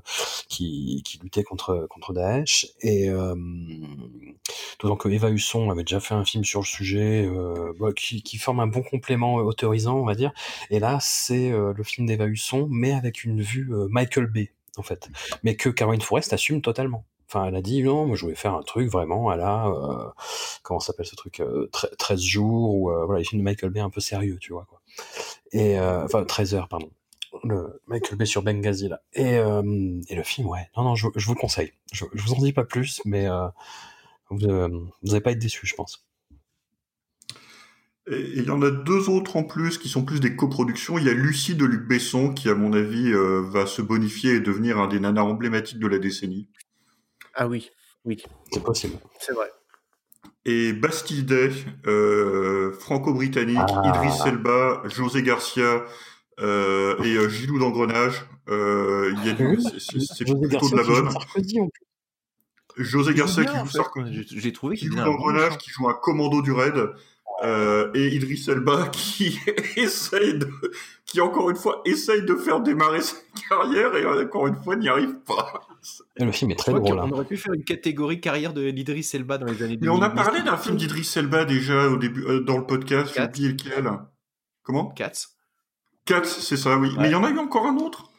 qui, 0.49 1.03
qui 1.05 1.19
luttaient 1.19 1.45
contre, 1.45 1.87
contre 1.91 2.13
Daesh. 2.13 2.67
Et 2.81 3.09
euh, 3.09 3.35
d'autant 4.81 4.97
que 4.97 5.09
Eva 5.09 5.31
Husson 5.31 5.71
avait 5.71 5.85
déjà 5.85 6.01
fait 6.01 6.15
un 6.15 6.25
film 6.25 6.45
sur 6.45 6.61
le 6.61 6.67
sujet, 6.67 7.27
euh, 7.27 7.73
qui, 7.97 8.23
qui 8.23 8.39
forme 8.39 8.61
un 8.61 8.67
bon 8.67 8.83
complément 8.83 9.37
autorisant, 9.37 9.97
on 9.97 10.05
va 10.05 10.15
dire. 10.15 10.33
Et 10.71 10.79
là, 10.79 10.99
c'est 11.01 11.51
le 11.51 11.83
film 11.83 12.07
d'Eva 12.07 12.27
Husson, 12.27 12.67
mais 12.71 12.93
avec 12.93 13.25
une 13.25 13.43
vue 13.43 13.71
Michael 13.91 14.27
Bay, 14.27 14.53
en 14.77 14.83
fait. 14.83 15.09
Mais 15.43 15.57
que 15.57 15.69
Caroline 15.69 16.01
Forest 16.01 16.33
assume 16.33 16.63
totalement. 16.63 17.05
Enfin, 17.31 17.45
elle 17.47 17.57
a 17.57 17.63
dit 17.63 17.83
non, 17.83 18.07
moi 18.07 18.17
je 18.17 18.23
voulais 18.23 18.35
faire 18.35 18.55
un 18.55 18.63
truc 18.63 18.89
vraiment 18.91 19.29
à 19.29 19.37
la. 19.37 19.67
Euh, 19.69 20.09
comment 20.63 20.81
s'appelle 20.81 21.05
ce 21.07 21.15
truc 21.15 21.41
euh, 21.41 21.69
tre- 21.73 21.95
13 21.99 22.21
jours, 22.21 22.75
ou 22.75 22.91
euh, 22.91 23.05
voilà, 23.05 23.19
les 23.19 23.25
films 23.25 23.41
de 23.43 23.45
Michael 23.45 23.71
Bay 23.71 23.81
un 23.81 23.91
peu 23.91 24.01
sérieux, 24.01 24.39
tu 24.41 24.53
vois. 24.55 24.65
Quoi. 24.69 24.81
Et, 25.53 25.79
euh, 25.79 26.05
enfin, 26.05 26.25
13 26.25 26.55
heures, 26.55 26.69
pardon. 26.69 26.91
Le 27.45 27.81
Michael 27.87 28.17
Bay 28.17 28.25
sur 28.25 28.43
Benghazi, 28.43 28.89
là. 28.89 29.03
Et, 29.13 29.37
euh, 29.37 30.01
et 30.09 30.15
le 30.15 30.23
film, 30.23 30.49
ouais. 30.49 30.69
Non, 30.77 30.85
non, 30.85 30.95
je, 30.95 31.07
vous 31.07 31.35
le 31.35 31.39
conseille. 31.39 31.73
Je, 31.93 32.07
vous 32.15 32.33
en 32.33 32.39
dis 32.39 32.55
pas 32.55 32.65
plus, 32.65 33.03
mais 33.05 33.29
euh, 33.29 33.49
vous, 34.31 34.47
euh, 34.47 34.69
vous 35.03 35.11
allez 35.13 35.21
pas 35.21 35.33
être 35.33 35.39
déçus, 35.39 35.67
je 35.67 35.75
pense. 35.75 36.07
Et 38.11 38.33
il 38.37 38.45
y 38.45 38.51
en 38.51 38.63
a 38.63 38.71
deux 38.71 39.11
autres 39.11 39.37
en 39.37 39.45
plus 39.45 39.77
qui 39.77 39.91
sont 39.91 40.03
plus 40.03 40.21
des 40.21 40.35
coproductions. 40.35 40.97
Il 40.97 41.05
y 41.05 41.11
a 41.11 41.13
Lucie 41.13 41.55
de 41.55 41.67
Luc 41.67 41.87
Besson 41.87 42.33
qui, 42.33 42.49
à 42.49 42.55
mon 42.55 42.73
avis, 42.73 43.13
va 43.13 43.67
se 43.67 43.83
bonifier 43.83 44.37
et 44.37 44.41
devenir 44.41 44.79
un 44.79 44.89
des 44.89 44.99
nanas 44.99 45.25
emblématiques 45.25 45.79
de 45.79 45.87
la 45.87 45.99
décennie. 45.99 46.49
Ah 47.41 47.47
oui, 47.47 47.71
oui, 48.05 48.23
C'est 48.53 48.63
possible. 48.63 48.97
c'est 49.21 49.33
vrai. 49.33 49.51
Et 50.45 50.73
Bastille 50.73 51.23
Day, 51.25 51.51
euh, 51.87 52.73
franco-britannique, 52.73 53.59
Ah. 53.61 53.83
Idriss 53.85 54.25
Elba, 54.27 54.83
José 54.87 55.23
Garcia 55.23 55.85
euh, 56.41 56.97
et 57.05 57.15
euh, 57.17 57.29
Gilou 57.29 57.59
d'Engrenage. 57.59 58.25
Euh, 58.49 59.13
il 59.19 59.27
y 59.27 59.31
a 59.31 59.33
du- 59.35 59.47
Oui. 59.47 59.65
c'est- 59.79 60.25
plutôt 60.25 60.41
Garcia 60.49 60.71
de 60.71 60.77
la 60.83 60.87
bonne. 60.87 61.11
Sarkozy, 61.11 61.61
en 61.61 61.69
plus. 61.69 61.85
José 62.85 63.13
Garcia 63.15 63.43
bien, 63.43 63.53
qui 63.53 63.59
joue. 63.59 63.73
Sarkozy. 63.73 64.27
J'ai- 64.31 64.53
trouvé 64.53 64.77
qu'il 64.77 64.91
Gilou 64.91 65.05
d'Engrenage 65.05 65.59
qui 65.59 65.71
joue 65.71 65.89
un 65.89 65.95
commando 65.95 66.43
du 66.43 66.53
raid. 66.53 66.91
euh, 67.45 67.93
et 67.95 68.09
Idriss 68.17 68.49
Elba 68.49 68.89
qui 68.93 69.39
essaye 69.77 70.39
de, 70.39 70.51
qui 71.09 71.21
encore 71.23 71.49
une 71.51 71.57
fois 71.57 71.81
essaye 71.87 72.23
de 72.23 72.35
faire 72.37 72.61
démarrer 72.61 73.01
sa 73.01 73.17
carrière 73.49 73.97
et 73.97 74.05
encore 74.07 74.47
une 74.47 74.57
fois 74.63 74.77
n'y 74.77 74.89
arrive 74.89 75.15
pas. 75.27 75.63
Et 76.17 76.25
le 76.25 76.33
film 76.33 76.51
est 76.51 76.57
très 76.57 76.71
Je 76.73 76.77
drôle. 76.77 76.97
qu'on 76.97 77.03
hein. 77.03 77.11
aurait 77.11 77.25
pu 77.25 77.39
faire 77.39 77.55
une 77.55 77.65
catégorie 77.65 78.21
carrière 78.21 78.53
de 78.53 78.63
l'Idriss 78.63 79.15
Elba 79.15 79.39
dans 79.39 79.47
les 79.47 79.63
années 79.63 79.79
2000. 79.79 79.81
Mais 79.81 79.89
on 79.89 80.03
a 80.03 80.11
parlé 80.11 80.43
d'un 80.43 80.59
film 80.59 80.77
d'Idriss 80.77 81.17
Elba 81.17 81.47
déjà 81.47 81.89
au 81.89 81.97
début 81.97 82.25
euh, 82.27 82.41
dans 82.41 82.59
le 82.59 82.67
podcast. 82.67 83.09
J'ai 83.09 83.15
Cats. 83.15 83.27
oublié 83.29 83.49
lequel. 83.49 83.91
Comment? 84.63 84.91
Cats. 84.91 85.29
Cats, 86.05 86.25
c'est 86.25 86.59
ça, 86.59 86.77
oui. 86.77 86.91
Mais 86.99 87.09
il 87.09 87.13
y 87.13 87.15
en 87.15 87.25
a 87.25 87.31
eu 87.31 87.39
encore 87.39 87.67
un 87.67 87.77
autre. 87.79 88.11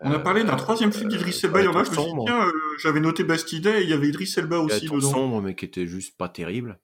On 0.00 0.12
a 0.12 0.18
parlé 0.20 0.44
d'un 0.44 0.56
troisième 0.56 0.92
film 0.92 1.08
d'Idriss 1.08 1.42
Elba. 1.42 1.60
Il 1.62 1.64
y 1.64 1.68
en 1.68 1.74
a, 1.74 1.82
je 1.82 1.90
me 1.90 1.94
suis 1.96 2.04
dit, 2.04 2.10
tiens, 2.24 2.46
euh, 2.46 2.52
j'avais 2.78 3.00
noté 3.00 3.24
Bastide 3.24 3.66
et 3.66 3.82
il 3.82 3.90
y 3.90 3.94
avait 3.94 4.08
Idriss 4.08 4.38
Elba 4.38 4.60
aussi 4.60 4.86
dedans. 4.86 5.00
sombre, 5.00 5.42
mais 5.42 5.56
qui 5.56 5.64
était 5.64 5.86
juste 5.86 6.16
pas 6.16 6.28
terrible. 6.28 6.78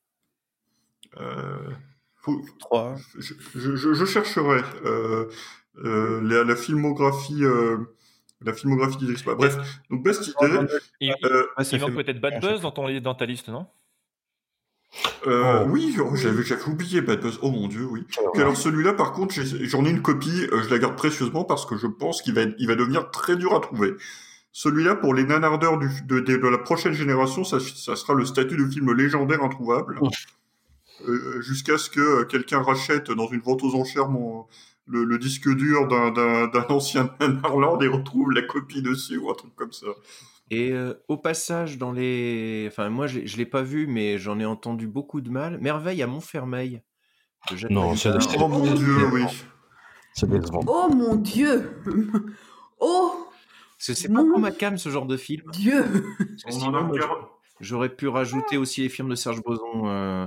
Euh, 1.20 1.70
faut- 2.22 2.44
3. 2.60 2.96
je, 3.18 3.34
je- 3.54 3.76
je- 3.76 3.92
je 3.94 4.04
chercherai 4.04 4.62
euh, 4.84 5.26
euh, 5.84 6.20
la, 6.22 6.44
la 6.44 6.56
filmographie, 6.56 7.44
euh, 7.44 7.76
la 8.40 8.52
filmographie 8.52 8.98
Elba. 9.04 9.34
Bref, 9.34 9.56
donc 9.90 10.02
Bastide. 10.02 10.34
Il, 11.00 11.14
euh, 11.24 11.46
il 11.72 11.80
manque 11.80 11.94
peut-être 11.94 12.20
Bad 12.20 12.40
Buzz 12.40 12.60
dans, 12.60 12.70
ton, 12.72 13.00
dans 13.00 13.14
ta 13.14 13.26
liste, 13.26 13.48
non? 13.48 13.66
Euh, 15.26 15.64
Oh. 15.64 15.68
Oui, 15.70 15.96
j'avais, 16.16 16.42
j'avais 16.42 16.64
oublié 16.68 17.00
Bad 17.00 17.20
Buzz. 17.20 17.38
Oh 17.42 17.50
mon 17.50 17.66
dieu, 17.68 17.86
oui. 17.86 18.04
Alors 18.34 18.56
celui-là, 18.56 18.92
par 18.92 19.12
contre, 19.12 19.34
j'ai- 19.34 19.64
j'en 19.66 19.84
ai 19.86 19.90
une 19.90 20.02
copie. 20.02 20.46
je 20.52 20.68
la 20.68 20.78
garde 20.78 20.96
précieusement 20.96 21.44
parce 21.44 21.64
que 21.64 21.76
je 21.76 21.86
pense 21.86 22.20
qu'il 22.22 22.34
va, 22.34 22.42
il 22.58 22.66
va 22.66 22.74
devenir 22.74 23.10
très 23.10 23.36
dur 23.36 23.54
à 23.54 23.60
trouver. 23.60 23.94
Celui-là, 24.54 24.96
pour 24.96 25.14
les 25.14 25.24
nanardeurs 25.24 25.78
du, 25.78 25.88
de, 26.04 26.20
de, 26.20 26.36
de 26.36 26.48
la 26.48 26.58
prochaine 26.58 26.92
génération, 26.92 27.42
ça, 27.42 27.58
ça 27.58 27.96
sera 27.96 28.12
le 28.12 28.26
statut 28.26 28.56
de 28.56 28.68
film 28.68 28.92
légendaire 28.92 29.42
introuvable. 29.42 29.98
Jusqu'à 31.40 31.78
ce 31.78 31.90
que 31.90 32.00
euh, 32.00 32.24
quelqu'un 32.24 32.62
rachète 32.62 33.10
dans 33.10 33.28
une 33.28 33.40
vente 33.40 33.62
aux 33.62 33.74
enchères 33.74 34.08
mon, 34.08 34.46
le, 34.86 35.04
le 35.04 35.18
disque 35.18 35.48
dur 35.54 35.88
d'un, 35.88 36.10
d'un, 36.10 36.48
d'un 36.48 36.66
ancien 36.68 37.14
nanarland 37.20 37.80
et 37.82 37.88
retrouve 37.88 38.30
la 38.32 38.42
copie 38.42 38.82
dessus 38.82 39.18
ou 39.18 39.30
un 39.30 39.34
truc 39.34 39.54
comme 39.56 39.72
ça. 39.72 39.86
Et 40.50 40.72
euh, 40.72 40.94
au 41.08 41.16
passage, 41.16 41.78
dans 41.78 41.92
les. 41.92 42.66
Enfin, 42.70 42.90
moi, 42.90 43.06
je 43.06 43.24
je 43.24 43.36
l'ai 43.38 43.46
pas 43.46 43.62
vu, 43.62 43.86
mais 43.86 44.18
j'en 44.18 44.38
ai 44.38 44.44
entendu 44.44 44.86
beaucoup 44.86 45.20
de 45.20 45.30
mal. 45.30 45.58
Merveille 45.60 46.02
à 46.02 46.06
Montfermeil. 46.06 46.82
Non, 47.70 47.96
c'est- 47.96 48.10
Oh 48.38 48.48
mon 48.48 48.74
dieu, 48.74 49.06
oui. 49.12 49.22
C'est 50.14 50.28
décevant. 50.28 50.60
Oh 50.66 50.88
mon 50.94 51.14
dieu 51.16 51.70
Oh 52.80 53.28
Parce 53.78 53.86
que 53.86 53.94
c'est 53.94 54.12
pas 54.12 54.22
trop 54.24 54.38
ma 54.38 54.50
cam, 54.50 54.76
ce 54.76 54.90
genre 54.90 55.06
de 55.06 55.16
film. 55.16 55.42
Dieu 55.52 55.84
J'aurais 57.60 57.88
pu 57.94 58.08
rajouter 58.08 58.56
aussi 58.56 58.82
les 58.82 58.88
films 58.88 59.08
de 59.08 59.14
Serge 59.14 59.40
Boson. 59.42 59.86
euh, 59.86 60.26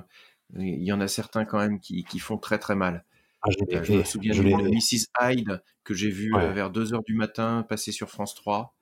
Il 0.58 0.84
y 0.84 0.92
en 0.94 1.02
a 1.02 1.08
certains 1.08 1.46
quand 1.46 1.58
même 1.60 1.80
qui, 1.80 2.04
qui 2.04 2.20
font 2.20 2.38
très 2.38 2.58
très 2.60 2.76
mal. 2.76 3.04
Ah, 3.42 3.50
je 3.52 3.76
Euh, 3.76 3.84
je 3.84 3.94
me 3.94 4.04
souviens 4.04 4.34
je 4.34 4.42
de 4.42 4.50
Mrs. 4.50 5.08
Hyde 5.22 5.62
que 5.84 5.94
j'ai 5.94 6.10
vu 6.10 6.34
Ouais. 6.34 6.44
euh, 6.44 6.52
vers 6.54 6.72
2h 6.72 7.04
du 7.06 7.14
matin 7.14 7.64
passer 7.68 7.92
sur 7.92 8.10
France 8.10 8.34
3. 8.36 8.74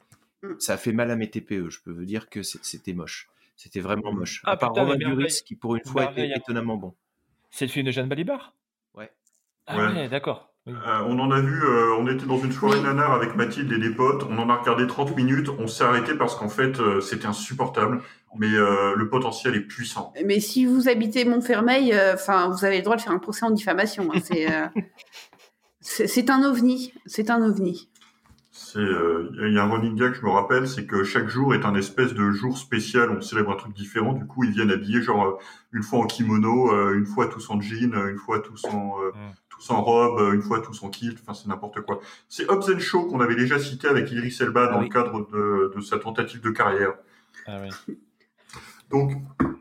Ça 0.59 0.73
a 0.73 0.77
fait 0.77 0.91
mal 0.93 1.09
à 1.09 1.15
mes 1.15 1.29
TPE. 1.29 1.69
Je 1.69 1.81
peux 1.81 1.91
vous 1.91 2.05
dire 2.05 2.29
que 2.29 2.43
c'est- 2.43 2.63
c'était 2.63 2.93
moche. 2.93 3.29
C'était 3.55 3.79
vraiment 3.79 4.11
moche. 4.13 4.41
Ah, 4.45 4.51
à 4.51 4.57
part 4.57 4.71
putain, 4.73 4.83
Romain 4.83 4.97
Duris 4.97 5.41
qui 5.45 5.55
pour 5.55 5.75
une 5.75 5.83
fois 5.85 6.11
était 6.11 6.31
étonnamment 6.35 6.75
bon. 6.77 6.93
C'est 7.49 7.65
le 7.65 7.71
film 7.71 7.85
de 7.85 7.91
Jeanne 7.91 8.09
Balibar? 8.09 8.53
Ouais. 8.93 9.11
Ah 9.67 9.77
Ouais. 9.77 9.93
ouais, 9.93 10.09
d'accord. 10.09 10.52
Oui. 10.65 10.73
Euh, 10.73 11.01
on 11.07 11.19
en 11.19 11.29
a 11.31 11.41
vu, 11.41 11.61
euh, 11.61 11.95
on 11.99 12.07
était 12.07 12.25
dans 12.25 12.37
une 12.37 12.53
soirée 12.53 12.79
nanar 12.81 13.11
avec 13.11 13.35
Mathilde 13.35 13.71
et 13.73 13.77
des 13.77 13.89
potes, 13.89 14.23
on 14.29 14.37
en 14.37 14.49
a 14.49 14.55
regardé 14.55 14.87
30 14.87 15.13
minutes, 15.17 15.49
on 15.59 15.67
s'est 15.67 15.83
arrêté 15.83 16.15
parce 16.15 16.35
qu'en 16.37 16.47
fait 16.47 16.79
euh, 16.79 17.01
c'était 17.01 17.25
insupportable, 17.25 18.01
mais 18.37 18.53
euh, 18.53 18.95
le 18.95 19.09
potentiel 19.09 19.55
est 19.55 19.61
puissant. 19.67 20.13
Mais 20.25 20.39
si 20.39 20.65
vous 20.65 20.87
habitez 20.87 21.25
Montfermeil, 21.25 21.91
euh, 21.93 22.13
enfin, 22.13 22.47
vous 22.47 22.63
avez 22.63 22.77
le 22.77 22.83
droit 22.83 22.95
de 22.95 23.01
faire 23.01 23.11
un 23.11 23.19
procès 23.19 23.45
en 23.45 23.51
diffamation. 23.51 24.09
hein, 24.13 24.19
c'est, 24.23 24.49
euh, 24.49 24.67
c'est 25.81 26.07
c'est 26.07 26.29
un 26.29 26.43
ovni. 26.43 26.93
C'est 27.05 27.29
un 27.29 27.43
ovni. 27.43 27.89
C'est, 28.55 28.77
euh, 28.79 29.31
il 29.47 29.53
y 29.53 29.57
a 29.57 29.63
un 29.63 29.69
running 29.69 29.95
gag, 29.95 30.13
je 30.13 30.21
me 30.23 30.29
rappelle, 30.29 30.67
c'est 30.67 30.85
que 30.85 31.03
chaque 31.03 31.27
jour 31.27 31.55
est 31.55 31.65
un 31.65 31.73
espèce 31.75 32.13
de 32.13 32.31
jour 32.31 32.57
spécial, 32.57 33.09
on 33.09 33.19
célèbre 33.19 33.51
un 33.51 33.55
truc 33.55 33.73
différent, 33.73 34.13
du 34.13 34.27
coup 34.27 34.43
ils 34.43 34.51
viennent 34.51 34.69
habillés 34.69 35.01
genre 35.01 35.39
une 35.71 35.81
fois 35.81 35.99
en 35.99 36.05
kimono, 36.05 36.71
euh, 36.71 36.93
une 36.95 37.07
fois 37.07 37.25
tous 37.27 37.49
en 37.49 37.59
jean, 37.59 37.95
une 37.95 38.17
fois 38.17 38.39
tous 38.39 38.63
en, 38.65 38.93
euh, 39.01 39.09
Mm. 39.09 39.31
Tous 39.65 39.73
en 39.73 39.81
robe, 39.81 40.19
euh, 40.19 40.33
une 40.33 40.41
fois 40.41 40.59
tous 40.61 40.83
en 40.83 40.89
kilt, 40.89 41.17
enfin 41.21 41.33
c'est 41.33 41.47
n'importe 41.47 41.81
quoi. 41.81 41.99
C'est 42.29 42.49
Hobbs 42.49 42.77
Shaw 42.79 43.05
qu'on 43.07 43.19
avait 43.21 43.35
déjà 43.35 43.59
cité 43.59 43.87
avec 43.87 44.11
Idriss 44.11 44.41
Elba 44.41 44.67
dans 44.67 44.73
Ah 44.75 44.79
oui. 44.79 44.85
le 44.89 44.93
cadre 44.93 45.27
de, 45.31 45.73
de 45.75 45.81
sa 45.81 45.97
tentative 45.99 46.41
de 46.41 46.49
carrière. 46.51 46.93
Ah 47.47 47.59
oui. 47.87 47.97
Donc, 48.89 49.13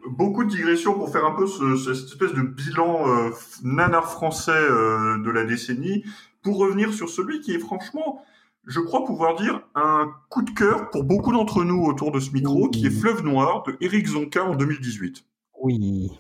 beaucoup 0.09 0.45
de 0.45 0.51
digressions 0.51 0.95
pour 0.95 1.11
faire 1.11 1.25
un 1.25 1.35
peu 1.35 1.47
ce- 1.47 1.77
cette 1.77 2.05
espèce 2.09 2.35
de 2.35 2.43
bilan 2.43 3.09
euh, 3.09 3.31
nanar 3.63 4.11
français 4.13 4.51
euh, 4.53 5.19
de 5.23 5.31
la 5.31 5.45
décennie, 5.45 6.05
pour 6.43 6.59
revenir 6.59 6.93
sur 6.93 7.09
celui 7.09 7.41
qui 7.41 7.55
est 7.55 7.59
franchement, 7.59 8.23
je 8.67 8.81
crois 8.81 9.05
pouvoir 9.05 9.37
dire, 9.37 9.63
un 9.75 10.13
coup 10.29 10.43
de 10.43 10.51
cœur 10.51 10.91
pour 10.91 11.05
beaucoup 11.05 11.33
d'entre 11.33 11.65
nous 11.65 11.83
autour 11.85 12.11
de 12.13 12.21
ce 12.21 12.31
micro, 12.33 12.69
qui 12.69 12.87
est 12.87 12.91
Fleuve 12.91 13.23
Noir 13.23 13.63
de 13.63 13.77
Éric 13.81 14.07
Zonka 14.09 14.45
en 14.45 14.55
2018. 14.57 15.25
Oui. 15.63 16.11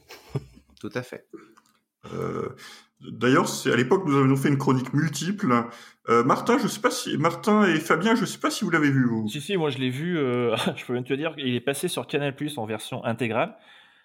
Tout 0.80 0.90
à 0.94 1.02
fait. 1.02 1.26
Euh, 2.14 2.48
D'ailleurs, 3.10 3.46
à 3.66 3.76
l'époque 3.76 4.04
nous 4.06 4.16
avions 4.16 4.36
fait 4.36 4.48
une 4.48 4.58
chronique 4.58 4.92
multiple. 4.92 5.52
Euh, 6.08 6.22
Martin, 6.24 6.58
je 6.58 6.68
sais 6.68 6.80
pas 6.80 6.90
si 6.90 7.16
Martin 7.16 7.64
et 7.64 7.78
Fabien, 7.80 8.14
je 8.14 8.24
sais 8.24 8.38
pas 8.38 8.50
si 8.50 8.64
vous 8.64 8.70
l'avez 8.70 8.90
vu 8.90 9.06
vous. 9.06 9.28
Si, 9.28 9.40
si, 9.40 9.56
moi 9.56 9.70
je 9.70 9.78
l'ai 9.78 9.90
vu, 9.90 10.18
euh, 10.18 10.54
je 10.76 10.84
peux 10.84 10.92
même 10.92 11.04
te 11.04 11.14
dire, 11.14 11.34
il 11.36 11.54
est 11.54 11.60
passé 11.60 11.88
sur 11.88 12.06
Canal 12.06 12.34
Plus 12.34 12.58
en 12.58 12.66
version 12.66 13.04
intégrale, 13.04 13.56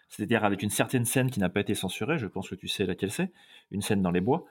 c'est-à-dire 0.10 0.44
avec 0.44 0.64
une 0.64 0.70
certaine 0.70 1.06
scène 1.06 1.30
qui 1.30 1.40
n'a 1.40 1.50
pas 1.50 1.60
été 1.60 1.76
censurée, 1.76 2.18
je 2.18 2.28
pense 2.28 2.50
que 2.50 2.56
tu 2.56 2.68
sais 2.68 2.86
laquelle 2.86 3.12
c'est, 3.12 3.32
une 3.72 3.82
scène 3.82 4.02
dans 4.02 4.12
les 4.12 4.22
bois. 4.22 4.46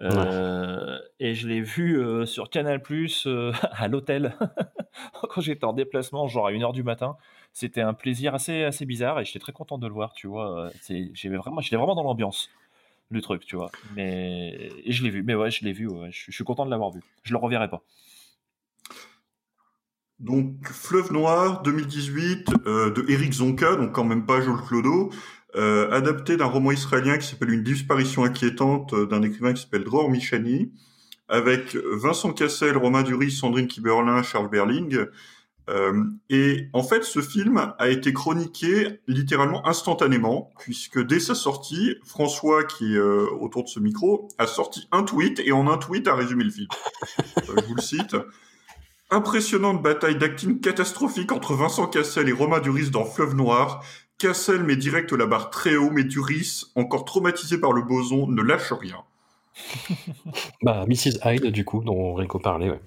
Euh, 0.00 0.98
Et 1.18 1.34
je 1.34 1.48
l'ai 1.48 1.60
vu 1.60 2.00
sur 2.24 2.50
Canal 2.50 2.82
Plus 2.82 3.26
à 3.72 3.88
l'hôtel 3.88 4.36
quand 5.30 5.40
j'étais 5.40 5.64
en 5.64 5.72
déplacement, 5.72 6.26
genre 6.28 6.46
à 6.46 6.52
1h 6.52 6.72
du 6.72 6.82
matin. 6.82 7.16
C'était 7.52 7.80
un 7.80 7.94
plaisir 7.94 8.34
assez, 8.34 8.62
assez 8.64 8.86
bizarre 8.86 9.18
et 9.18 9.24
j'étais 9.24 9.40
très 9.40 9.52
content 9.52 9.78
de 9.78 9.86
le 9.86 9.92
voir, 9.92 10.12
tu 10.12 10.26
vois. 10.26 10.70
J'étais 10.86 11.36
vraiment 11.76 11.94
dans 11.94 12.04
l'ambiance 12.04 12.50
du 13.10 13.20
truc, 13.20 13.44
tu 13.46 13.56
vois. 13.56 13.70
Mais 13.96 14.70
et 14.84 14.92
je 14.92 15.02
l'ai 15.02 15.10
vu, 15.10 15.22
mais 15.22 15.34
ouais, 15.34 15.50
je 15.50 15.64
l'ai 15.64 15.72
vu, 15.72 15.88
je, 16.10 16.30
suis- 16.30 16.44
content 16.44 16.66
de 16.66 16.70
l'avoir 16.70 16.90
vu. 16.90 17.00
Je 17.22 17.32
le 17.32 17.38
reverrai 17.38 17.68
pas. 17.70 17.82
Donc, 20.18 20.66
Fleuve 20.68 21.12
Noir 21.12 21.62
2018 21.62 22.48
euh, 22.66 22.90
de 22.90 23.04
Eric 23.08 23.32
Zonka, 23.34 23.76
donc 23.76 23.92
quand 23.92 24.04
même 24.04 24.26
pas 24.26 24.40
Joel 24.40 24.60
Clodo, 24.66 25.10
euh, 25.54 25.90
adapté 25.92 26.36
d'un 26.36 26.46
roman 26.46 26.72
israélien 26.72 27.18
qui 27.18 27.26
s'appelle 27.26 27.50
Une 27.50 27.62
disparition 27.62 28.24
inquiétante 28.24 28.92
euh, 28.94 29.06
d'un 29.06 29.22
écrivain 29.22 29.52
qui 29.52 29.62
s'appelle 29.62 29.84
Dror 29.84 30.10
Michani, 30.10 30.72
avec 31.28 31.76
Vincent 31.76 32.32
Cassel, 32.32 32.76
Romain 32.76 33.02
Duris, 33.02 33.30
Sandrine 33.30 33.68
Kiberlin, 33.68 34.22
Charles 34.22 34.50
Berling. 34.50 35.06
Euh, 35.68 36.04
et 36.30 36.68
en 36.72 36.82
fait, 36.82 37.04
ce 37.04 37.20
film 37.20 37.72
a 37.78 37.88
été 37.88 38.12
chroniqué 38.12 39.00
littéralement 39.06 39.66
instantanément, 39.66 40.50
puisque 40.58 41.04
dès 41.04 41.20
sa 41.20 41.34
sortie, 41.34 41.96
François, 42.04 42.64
qui 42.64 42.94
est 42.94 42.98
euh, 42.98 43.28
autour 43.40 43.64
de 43.64 43.68
ce 43.68 43.78
micro, 43.78 44.28
a 44.38 44.46
sorti 44.46 44.88
un 44.92 45.02
tweet 45.02 45.40
et 45.44 45.52
en 45.52 45.70
un 45.70 45.76
tweet 45.76 46.08
a 46.08 46.14
résumé 46.14 46.44
le 46.44 46.50
film. 46.50 46.68
Euh, 47.48 47.54
je 47.62 47.66
vous 47.66 47.74
le 47.74 47.82
cite. 47.82 48.16
Impressionnante 49.10 49.82
bataille 49.82 50.18
d'acting 50.18 50.60
catastrophique 50.60 51.32
entre 51.32 51.54
Vincent 51.54 51.86
Cassel 51.86 52.28
et 52.28 52.32
Romain 52.32 52.60
Duris 52.60 52.90
dans 52.90 53.04
Fleuve 53.04 53.34
Noir. 53.34 53.82
Cassel 54.18 54.64
met 54.64 54.76
direct 54.76 55.12
la 55.12 55.26
barre 55.26 55.50
très 55.50 55.76
haut, 55.76 55.90
mais 55.90 56.04
Duris, 56.04 56.64
encore 56.74 57.04
traumatisé 57.04 57.58
par 57.58 57.72
le 57.72 57.82
boson, 57.82 58.26
ne 58.26 58.42
lâche 58.42 58.72
rien. 58.72 59.02
Bah, 60.62 60.84
Mrs. 60.86 61.18
Hyde, 61.24 61.46
du 61.46 61.64
coup, 61.64 61.82
dont 61.82 62.14
Rico 62.14 62.38
parlait, 62.38 62.70
ouais. 62.70 62.80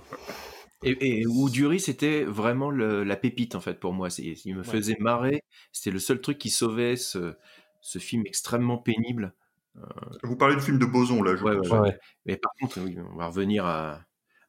Et, 0.83 1.21
et 1.21 1.79
c'était 1.79 2.23
vraiment 2.23 2.69
le- 2.71 3.03
la 3.03 3.15
pépite 3.15 3.55
en 3.55 3.59
fait 3.61 3.79
pour 3.79 3.93
moi. 3.93 4.09
Il 4.17 4.55
me 4.55 4.63
faisait 4.63 4.97
marrer. 4.99 5.43
C'était 5.71 5.91
le 5.91 5.99
seul 5.99 6.21
truc 6.21 6.37
qui 6.37 6.49
sauvait 6.49 6.95
ce, 6.95 7.35
ce 7.81 7.99
film 7.99 8.23
extrêmement 8.25 8.77
pénible. 8.77 9.33
Euh, 9.77 9.81
Vous 10.23 10.35
parlez 10.35 10.55
du 10.55 10.61
film 10.61 10.79
de 10.79 10.85
Boson, 10.85 11.21
là, 11.23 11.35
je 11.35 11.43
ouais, 11.43 11.55
pense. 11.57 11.91
Mais 12.25 12.37
par 12.37 12.51
contre, 12.59 12.79
oui, 12.81 12.97
on 13.13 13.17
va 13.17 13.27
revenir 13.27 13.65
à, 13.65 14.01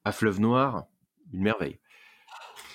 à 0.05 0.13
Fleuve 0.13 0.41
Noir. 0.41 0.87
Une 1.33 1.43
merveille. 1.43 1.79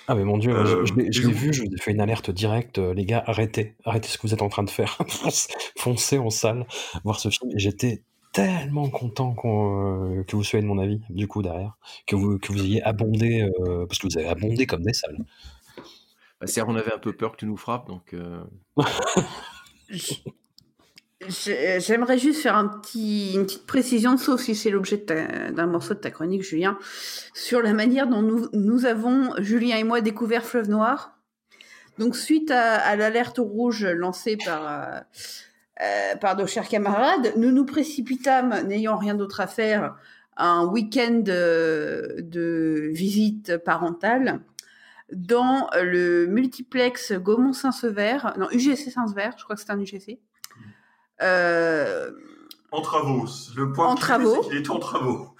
Ah 0.08 0.16
mais 0.16 0.24
mon 0.24 0.38
dieu, 0.38 0.52
Euh, 0.56 0.86
je, 0.86 0.86
je 0.86 0.94
l'ai- 0.96 1.12
je 1.12 1.28
vu, 1.28 1.54
je 1.54 1.62
vous 1.64 1.68
ai 1.74 1.78
fait 1.82 1.92
une 1.92 2.00
alerte 2.00 2.32
directe, 2.32 2.78
euh, 2.80 2.94
les 2.94 3.06
gars, 3.06 3.22
arrêtez, 3.28 3.76
arrêtez 3.84 4.08
ce 4.08 4.18
que 4.18 4.26
vous 4.26 4.34
êtes 4.34 4.42
en 4.42 4.48
train 4.48 4.64
de 4.64 4.70
faire, 4.70 4.98
Foncez- 5.10 5.50
foncez 5.78 6.18
en 6.18 6.30
salle 6.30 6.66
voir 7.04 7.20
ce 7.20 7.30
film. 7.30 7.52
Et 7.54 7.60
j'étais 7.60 8.04
tellement 8.34 8.90
content 8.90 9.36
euh, 9.46 10.24
que 10.24 10.36
vous 10.36 10.44
soyez 10.44 10.64
de 10.64 10.68
mon 10.68 10.78
avis, 10.78 11.02
du 11.10 11.28
coup 11.28 11.42
derrière, 11.42 11.78
que 12.06 12.16
vous 12.16 12.38
que 12.38 12.52
vous 12.52 12.60
ayez 12.60 12.84
abondé, 12.84 13.42
euh, 13.42 13.86
parce 13.86 14.00
que 14.00 14.08
vous 14.08 14.18
avez 14.18 14.28
abondé 14.28 14.66
comme 14.66 14.84
des 14.84 14.94
salles. 14.94 15.18
Bah, 16.40 16.48
c'est 16.48 16.62
on 16.62 16.76
avait 16.76 16.94
un 16.94 17.00
peu 17.00 17.14
peur 17.14 17.32
que 17.32 17.38
tu 17.38 17.46
nous 17.46 17.58
frappes, 17.58 17.88
donc. 17.88 18.14
euh, 18.14 18.44
J'aimerais 21.28 22.20
juste 22.20 22.42
faire 22.42 22.56
un 22.56 22.68
petit, 22.68 23.34
une 23.34 23.46
petite 23.46 23.66
précision, 23.66 24.18
sauf 24.18 24.40
si 24.40 24.54
c'est 24.54 24.70
l'objet 24.70 24.98
d'un 24.98 25.66
morceau 25.66 25.96
de 25.96 26.00
ta 26.00 26.12
chronique, 26.12 26.44
Julien, 26.44 26.78
sur 27.34 27.62
la 27.64 27.74
manière 27.74 28.08
dont 28.08 28.22
nous, 28.22 28.48
nous 28.54 28.86
avons, 28.86 29.34
Julien 29.40 29.78
et 29.78 29.84
moi, 29.84 30.02
découvert 30.02 30.46
Fleuve 30.46 30.70
Noir. 30.70 31.18
Donc, 31.98 32.16
suite 32.16 32.52
à, 32.52 32.96
l'alerte 32.96 33.40
rouge 33.40 33.84
lancée 33.84 34.38
par, 34.38 35.02
euh, 35.82 36.14
euh, 36.14 36.16
par 36.16 36.36
nos 36.36 36.48
chers 36.48 36.68
camarades, 36.68 37.34
nous 37.38 37.52
nous 37.52 37.66
précipitâmes, 37.66 38.68
n'ayant 38.68 38.98
rien 38.98 39.16
d'autre 39.16 39.40
à 39.40 39.48
faire, 39.48 39.96
un 40.36 40.66
week-end 40.66 41.22
de, 41.24 42.18
de 42.20 42.90
visite 42.94 43.58
parentale 43.58 44.42
dans 45.12 45.70
le 45.82 46.28
multiplex 46.28 47.14
Gaumont-Saint-Sever, 47.14 48.18
non, 48.38 48.48
UGC 48.52 48.92
Saint-Sever, 48.92 49.30
je 49.38 49.44
crois 49.44 49.56
que 49.56 49.62
c'est 49.62 49.72
un 49.72 49.80
UGC. 49.80 50.20
Euh, 51.22 52.12
en 52.72 52.82
travaux. 52.82 53.26
Le 53.56 53.72
point 53.72 53.88
en 53.88 53.96
travaux. 53.96 54.44
C'est 54.44 54.50
qu'il 54.50 54.58
est 54.58 54.70
en 54.70 54.80
travaux. 54.80 55.36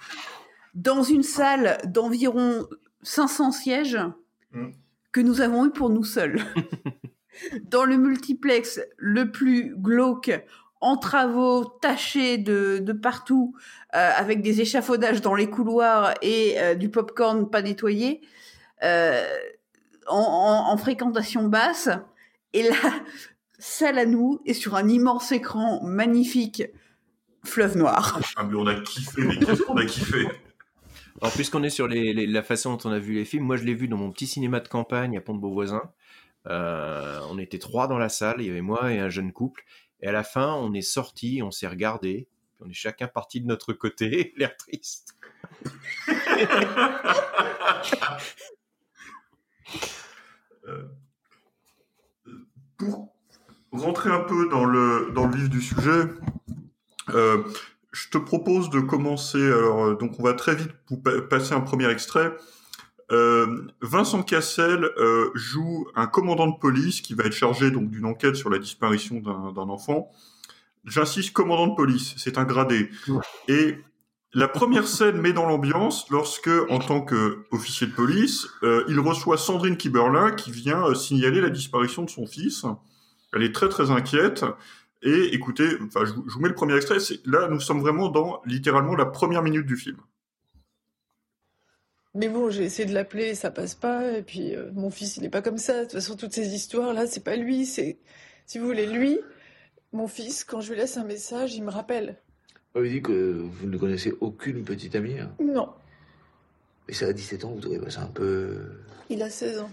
Dans 0.74 1.02
une 1.02 1.22
salle 1.22 1.78
d'environ 1.84 2.66
500 3.02 3.52
sièges 3.52 3.98
Hmm. 4.52 4.70
que 5.12 5.20
nous 5.20 5.42
avons 5.42 5.66
eu 5.66 5.70
pour 5.70 5.90
nous 5.90 6.04
seuls. 6.04 6.40
dans 7.62 7.84
le 7.84 7.96
multiplex 7.96 8.80
le 8.96 9.30
plus 9.30 9.74
glauque, 9.76 10.30
en 10.80 10.96
travaux, 10.96 11.64
taché 11.64 12.38
de, 12.38 12.78
de 12.78 12.92
partout, 12.92 13.54
euh, 13.94 14.10
avec 14.16 14.42
des 14.42 14.60
échafaudages 14.60 15.20
dans 15.20 15.34
les 15.34 15.50
couloirs 15.50 16.14
et 16.22 16.54
euh, 16.60 16.74
du 16.74 16.88
popcorn 16.88 17.50
pas 17.50 17.62
nettoyé, 17.62 18.20
euh, 18.84 19.26
en, 20.06 20.16
en- 20.18 20.72
en 20.72 20.76
fréquentation 20.76 21.48
basse. 21.48 21.88
Et 22.52 22.62
la 22.62 22.76
salle 23.58 23.98
à 23.98 24.06
nous 24.06 24.40
est 24.46 24.54
sur 24.54 24.76
un 24.76 24.88
immense 24.88 25.32
écran 25.32 25.82
magnifique, 25.82 26.62
fleuve 27.44 27.76
noir. 27.76 28.20
Ah, 28.36 28.44
mais 28.44 28.54
on 28.56 28.66
a 28.66 28.74
kiffé, 28.76 29.22
mais 29.22 29.36
qu'est-ce 29.36 29.62
qu'on 29.62 29.76
a 29.76 29.84
kiffé? 29.84 30.28
Alors, 31.20 31.32
puisqu'on 31.34 31.64
est 31.64 31.70
sur 31.70 31.88
les- 31.88 32.14
les- 32.14 32.28
la 32.28 32.44
façon 32.44 32.74
dont 32.76 32.88
on 32.88 32.92
a 32.92 33.00
vu 33.00 33.14
les 33.14 33.24
films, 33.24 33.42
moi 33.44 33.56
je 33.56 33.64
l'ai 33.64 33.74
vu 33.74 33.88
dans 33.88 33.96
mon 33.96 34.12
petit 34.12 34.28
cinéma 34.28 34.60
de 34.60 34.68
campagne 34.68 35.16
à 35.18 35.20
Pont-de-Beauvoisin. 35.20 35.82
Euh, 36.48 37.20
on 37.28 37.38
était 37.38 37.58
trois 37.58 37.88
dans 37.88 37.98
la 37.98 38.08
salle, 38.08 38.40
il 38.40 38.46
y 38.46 38.50
avait 38.50 38.62
moi 38.62 38.92
et 38.92 38.98
un 38.98 39.08
jeune 39.08 39.32
couple. 39.32 39.64
Et 40.00 40.06
à 40.06 40.12
la 40.12 40.24
fin, 40.24 40.54
on 40.54 40.72
est 40.72 40.82
sortis, 40.82 41.40
on 41.42 41.50
s'est 41.50 41.66
regardé, 41.66 42.28
on 42.60 42.68
est 42.68 42.74
chacun 42.74 43.08
parti 43.08 43.40
de 43.40 43.46
notre 43.46 43.72
côté, 43.72 44.32
l'air 44.36 44.56
triste. 44.56 45.16
Pour 52.78 53.12
rentrer 53.72 54.10
un 54.10 54.20
peu 54.20 54.48
dans 54.48 54.64
le, 54.64 55.10
dans 55.14 55.26
le 55.26 55.36
vif 55.36 55.50
du 55.50 55.60
sujet, 55.60 56.04
euh, 57.10 57.42
je 57.92 58.08
te 58.08 58.18
propose 58.18 58.70
de 58.70 58.80
commencer. 58.80 59.44
Alors, 59.44 59.84
euh, 59.84 59.94
donc, 59.96 60.18
on 60.18 60.22
va 60.22 60.34
très 60.34 60.54
vite 60.54 60.72
passer 61.28 61.52
un 61.52 61.60
premier 61.60 61.90
extrait. 61.90 62.32
Euh, 63.10 63.66
Vincent 63.80 64.22
Cassel 64.22 64.84
euh, 64.98 65.30
joue 65.34 65.86
un 65.94 66.06
commandant 66.06 66.46
de 66.46 66.58
police 66.58 67.00
qui 67.00 67.14
va 67.14 67.24
être 67.24 67.32
chargé 67.32 67.70
donc 67.70 67.90
d'une 67.90 68.04
enquête 68.04 68.36
sur 68.36 68.50
la 68.50 68.58
disparition 68.58 69.20
d'un 69.20 69.68
enfant. 69.68 70.10
J'insiste, 70.84 71.32
commandant 71.32 71.68
de 71.68 71.74
police, 71.74 72.14
c'est 72.18 72.38
un 72.38 72.44
gradé. 72.44 72.90
Et 73.48 73.76
la 74.34 74.46
première 74.48 74.86
scène 74.86 75.20
met 75.20 75.32
dans 75.32 75.46
l'ambiance 75.46 76.08
lorsque, 76.10 76.50
en 76.68 76.78
tant 76.78 77.00
qu'officier 77.00 77.86
de 77.86 77.92
police, 77.92 78.46
euh, 78.62 78.84
il 78.88 79.00
reçoit 79.00 79.38
Sandrine 79.38 79.76
Kiberlin 79.76 80.32
qui 80.32 80.50
vient 80.50 80.84
euh, 80.84 80.94
signaler 80.94 81.40
la 81.40 81.50
disparition 81.50 82.02
de 82.02 82.10
son 82.10 82.26
fils. 82.26 82.64
Elle 83.32 83.42
est 83.42 83.54
très 83.54 83.68
très 83.68 83.90
inquiète. 83.90 84.44
Et 85.02 85.34
écoutez, 85.34 85.78
enfin, 85.86 86.04
je, 86.04 86.12
vous- 86.12 86.40
mets 86.40 86.48
le 86.48 86.54
premier 86.54 86.74
extrait. 86.76 86.98
Là, 87.24 87.48
nous 87.48 87.60
sommes 87.60 87.80
vraiment 87.80 88.08
dans 88.08 88.42
littéralement 88.44 88.96
la 88.96 89.06
première 89.06 89.42
minute 89.42 89.64
du 89.66 89.76
film. 89.76 89.96
Mais 92.14 92.28
bon, 92.28 92.50
j'ai 92.50 92.64
essayé 92.64 92.88
de 92.88 92.94
l'appeler, 92.94 93.34
ça 93.34 93.50
passe 93.50 93.74
pas. 93.74 94.12
Et 94.12 94.22
puis, 94.22 94.54
euh, 94.54 94.70
mon 94.72 94.90
fils, 94.90 95.16
il 95.18 95.24
est 95.24 95.28
pas 95.30 95.42
comme 95.42 95.58
ça. 95.58 95.78
De 95.80 95.82
toute 95.82 95.92
façon, 95.92 96.16
toutes 96.16 96.32
ces 96.32 96.54
histoires-là, 96.54 97.06
c'est 97.06 97.22
pas 97.22 97.36
lui. 97.36 97.66
C'est, 97.66 97.98
si 98.46 98.58
vous 98.58 98.66
voulez, 98.66 98.86
lui, 98.86 99.20
mon 99.92 100.08
fils, 100.08 100.42
quand 100.44 100.60
je 100.60 100.72
lui 100.72 100.80
laisse 100.80 100.96
un 100.96 101.04
message, 101.04 101.54
il 101.54 101.62
me 101.62 101.70
rappelle. 101.70 102.16
On 102.74 102.80
lui 102.80 102.90
dit 102.90 103.02
que 103.02 103.12
vous 103.12 103.66
ne 103.66 103.76
connaissez 103.76 104.12
aucune 104.20 104.64
petite 104.64 104.94
amie. 104.94 105.18
hein? 105.18 105.30
Non, 105.40 105.68
Mais 106.86 106.94
ça 106.94 107.06
à 107.06 107.12
17 107.12 107.44
ans, 107.44 107.52
vous 107.52 107.60
trouvez 107.60 107.78
pas 107.78 107.90
ça 107.90 108.02
un 108.02 108.06
peu. 108.06 108.58
il 109.10 109.22
a 109.22 109.30
16 109.30 109.60
ans. 109.60 109.70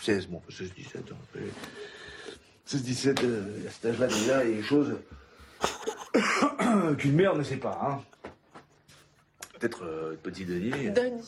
16, 0.00 0.26
bon, 0.28 0.40
16, 0.48 0.72
17 0.74 1.12
ans. 1.12 1.16
16, 2.66 2.82
17, 2.82 3.24
euh, 3.24 3.66
à 3.66 3.70
cet 3.70 3.86
âge-là, 3.86 4.06
déjà, 4.08 4.44
il 4.44 4.50
y 4.50 4.54
a 4.54 4.56
des 4.56 4.62
choses 4.62 4.94
qu'une 6.98 7.14
mère 7.14 7.36
ne 7.36 7.42
sait 7.42 7.56
pas. 7.56 7.78
Hein. 7.82 8.21
Peut-être 9.62 9.84
euh, 9.84 10.18
petit 10.20 10.44
Denis. 10.44 10.90
Dani. 10.90 11.22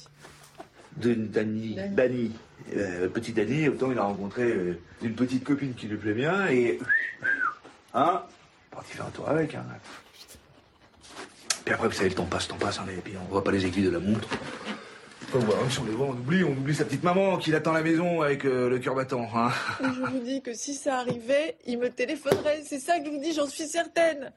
De, 0.97 1.15
Dani. 1.15 1.77
Dani. 1.91 2.33
Euh, 2.75 3.09
petit 3.09 3.33
Dani, 3.33 3.69
autant 3.69 3.93
il 3.93 3.99
a 3.99 4.03
rencontré 4.03 4.43
euh, 4.43 4.77
une 5.03 5.15
petite 5.15 5.45
copine 5.45 5.73
qui 5.75 5.87
lui 5.87 5.97
plaît 5.97 6.15
bien 6.15 6.49
et. 6.49 6.81
Hein 7.95 8.25
Parti 8.73 8.95
faire 8.95 9.07
un 9.07 9.11
tour 9.11 9.29
avec. 9.29 9.55
Hein. 9.55 9.65
Puis 11.65 11.75
après, 11.75 11.87
vous 11.87 11.95
savez, 11.95 12.09
le 12.09 12.17
temps 12.17 12.25
passe, 12.25 12.49
le 12.49 12.55
temps 12.55 12.59
passe, 12.59 12.81
hein, 12.81 12.87
et 12.91 13.01
puis 13.01 13.15
on 13.17 13.31
voit 13.31 13.45
pas 13.45 13.53
les 13.53 13.67
aiguilles 13.67 13.85
de 13.85 13.91
la 13.91 14.01
montre. 14.01 14.29
Si 15.71 15.79
on 15.79 15.85
les 15.85 15.93
voit, 15.93 16.07
on 16.07 16.11
oublie, 16.11 16.43
on 16.43 16.51
oublie 16.51 16.75
sa 16.75 16.85
petite 16.85 17.05
maman 17.05 17.39
qui 17.39 17.53
l'attend 17.53 17.71
à 17.71 17.75
la 17.75 17.83
maison 17.83 18.23
avec 18.23 18.45
euh, 18.45 18.69
le 18.69 18.81
cœur 18.81 18.97
battant. 18.97 19.29
Hein. 19.33 19.53
Je 19.81 20.11
vous 20.11 20.25
dis 20.25 20.43
que 20.43 20.55
si 20.55 20.75
ça 20.75 20.99
arrivait, 20.99 21.57
il 21.67 21.79
me 21.79 21.89
téléphonerait. 21.89 22.63
C'est 22.67 22.81
ça 22.81 22.99
que 22.99 23.07
je 23.07 23.11
vous 23.11 23.21
dis, 23.21 23.33
j'en 23.33 23.47
suis 23.47 23.69
certaine. 23.69 24.33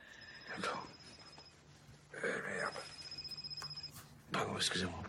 Pardon, 4.31 4.53
excusez-moi. 4.55 4.99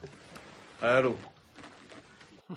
Allô 0.80 1.16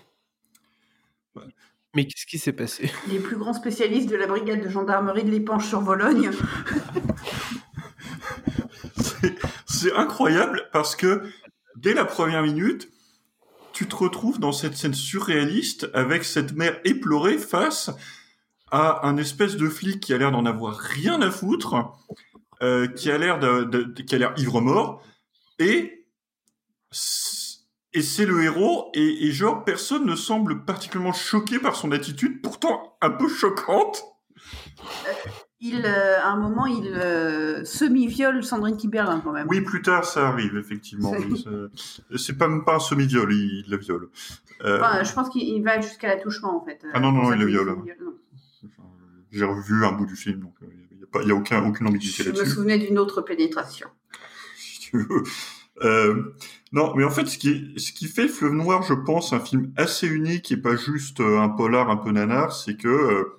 Mais 1.96 2.06
qu'est-ce 2.06 2.26
qui 2.26 2.40
s'est 2.40 2.54
passé? 2.54 2.90
Les 3.10 3.20
plus 3.20 3.36
grands 3.38 3.54
spécialistes 3.54 4.10
de 4.10 4.16
la 4.16 4.28
brigade 4.28 4.64
de 4.64 4.70
gendarmerie 4.70 5.24
de 5.24 5.32
l'Épanche 5.32 5.68
sur 5.68 5.82
Vologne. 5.82 6.32
C'est 9.66 9.94
incroyable 9.96 10.70
parce 10.72 10.96
que 10.96 11.24
dès 11.76 11.94
la 11.94 12.06
première 12.06 12.44
minute, 12.44 12.90
tu 13.74 13.88
te 13.88 13.96
retrouves 13.96 14.40
dans 14.40 14.52
cette 14.52 14.76
scène 14.78 14.94
surréaliste 14.94 15.90
avec 15.94 16.24
cette 16.24 16.54
mère 16.54 16.80
éplorée 16.86 17.38
face 17.38 17.90
à 18.70 19.08
un 19.08 19.18
espèce 19.18 19.56
de 19.58 19.68
flic 19.68 20.00
qui 20.00 20.14
a 20.14 20.18
l'air 20.18 20.32
d'en 20.32 20.46
avoir 20.46 20.76
rien 20.78 21.22
à 21.22 21.32
foutre, 21.32 21.92
euh, 22.62 22.88
qui 22.88 23.10
a 23.12 23.18
l'air 23.18 23.40
de, 23.40 23.64
de- 23.64 23.84
de- 23.84 24.02
qui 24.04 24.16
a 24.16 24.18
l'air 24.18 24.34
ivre 24.38 24.62
mort, 24.62 25.04
et 25.60 26.01
et 27.94 28.02
c'est 28.02 28.26
le 28.26 28.44
héros 28.44 28.90
et, 28.94 29.28
et 29.28 29.32
genre 29.32 29.64
personne 29.66 30.06
ne 30.06 30.16
semble 30.16 30.66
particulièrement 30.66 31.14
choqué 31.14 31.60
par 31.60 31.76
son 31.76 31.92
attitude, 31.92 32.42
pourtant 32.42 32.98
un 33.02 33.10
peu 33.12 33.28
choquante. 33.28 34.04
Il, 35.64 35.86
euh, 35.86 36.20
à 36.20 36.30
un 36.32 36.38
moment, 36.38 36.66
il 36.66 36.88
euh, 36.96 37.64
semi-viole 37.64 38.44
Sandrine 38.44 38.78
Kiberlin 38.78 39.20
quand 39.22 39.32
même. 39.32 39.46
Oui, 39.48 39.62
plus 39.62 39.84
tard 39.84 40.06
ça 40.06 40.28
arrive 40.30 40.58
effectivement. 40.58 41.14
C'est- 42.16 42.34
pas 42.34 42.48
même 42.48 42.66
pas 42.66 42.76
un 42.76 42.80
semi-viol, 42.80 43.32
il, 43.32 43.64
il 43.66 43.70
la 43.72 43.78
viole. 43.78 44.10
Euh, 44.64 44.80
Enfin, 44.80 45.04
je 45.04 45.14
pense 45.14 45.30
qu'il 45.30 45.44
il 45.44 45.62
va 45.64 45.80
jusqu'à 45.80 46.08
l'attouchement 46.08 46.60
en 46.62 46.66
fait. 46.66 46.84
Ah 46.94 47.00
non, 47.00 47.12
non, 47.12 47.22
pour 47.22 47.34
il 47.36 47.40
la 47.40 47.46
viole. 47.46 47.68
non. 47.78 47.86
J'ai 49.32 49.46
revu 49.46 49.86
un 49.86 49.92
bout 49.94 50.06
du 50.06 50.16
film, 50.16 50.42
donc 50.42 50.56
il 50.62 50.98
n'y 50.98 51.04
a, 51.04 51.08
pas- 51.12 51.24
y 51.24 51.32
a 51.32 51.36
aucun, 51.36 51.64
aucune 51.66 51.88
ambiguïté 51.88 52.24
Je 52.24 52.30
me 52.32 52.36
là-dessus. 52.36 52.56
souvenais 52.56 52.78
d'une 52.80 52.98
autre 53.00 53.22
pénétration. 53.22 53.88
si 54.58 54.80
tu 54.80 54.98
veux. 54.98 55.24
Euh, 55.84 56.36
non, 56.72 56.94
mais 56.96 57.04
en 57.04 57.10
fait, 57.10 57.26
ce 57.28 57.38
qui, 57.38 58.08
fait 58.08 58.28
Fleuve 58.28 58.54
Noir, 58.54 58.84
je 58.84 58.94
pense, 58.94 59.34
un 59.34 59.40
film 59.40 59.74
assez 59.78 60.08
unique 60.08 60.52
et 60.52 60.58
pas 60.58 60.76
juste 60.76 61.20
euh, 61.20 61.40
un 61.40 61.50
polar 61.50 61.90
un 61.90 61.98
peu 61.98 62.12
nanar, 62.12 62.54
c'est 62.54 62.78
que 62.78 62.88
euh, 62.88 63.38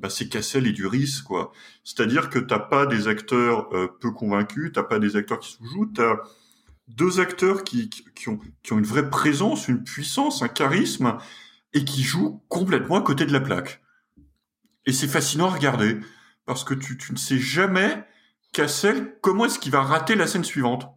bah, 0.00 0.10
c'est 0.10 0.28
Cassel 0.28 0.66
et 0.66 0.72
Duris, 0.72 1.22
quoi. 1.24 1.52
C'est-à-dire 1.84 2.30
que 2.30 2.38
t'as 2.38 2.58
pas 2.58 2.86
des 2.86 3.08
acteurs 3.08 3.68
peu 4.00 4.10
convaincus, 4.10 4.72
t'as 4.74 4.82
pas 4.82 4.98
des 4.98 5.16
acteurs 5.16 5.38
qui 5.38 5.52
se 5.52 5.64
jouent, 5.64 5.86
t'as 5.94 6.16
deux 6.88 7.20
acteurs 7.20 7.64
qui, 7.64 7.88
qui, 7.88 8.04
qui 8.14 8.28
ont, 8.28 8.38
qui 8.62 8.72
ont 8.72 8.78
une 8.78 8.84
vraie 8.84 9.10
présence, 9.10 9.68
une 9.68 9.82
puissance, 9.82 10.42
un 10.42 10.48
charisme, 10.48 11.16
et 11.72 11.84
qui 11.84 12.02
jouent 12.02 12.42
complètement 12.48 12.96
à 12.96 13.02
côté 13.02 13.26
de 13.26 13.32
la 13.32 13.40
plaque. 13.40 13.82
Et 14.86 14.92
c'est 14.92 15.08
fascinant 15.08 15.46
à 15.48 15.54
regarder, 15.54 15.98
parce 16.46 16.64
que 16.64 16.74
tu, 16.74 16.96
tu 16.96 17.12
ne 17.12 17.18
sais 17.18 17.38
jamais, 17.38 18.04
Cassel, 18.52 19.18
comment 19.20 19.46
est-ce 19.46 19.58
qu'il 19.58 19.72
va 19.72 19.82
rater 19.82 20.14
la 20.14 20.26
scène 20.26 20.44
suivante. 20.44 20.95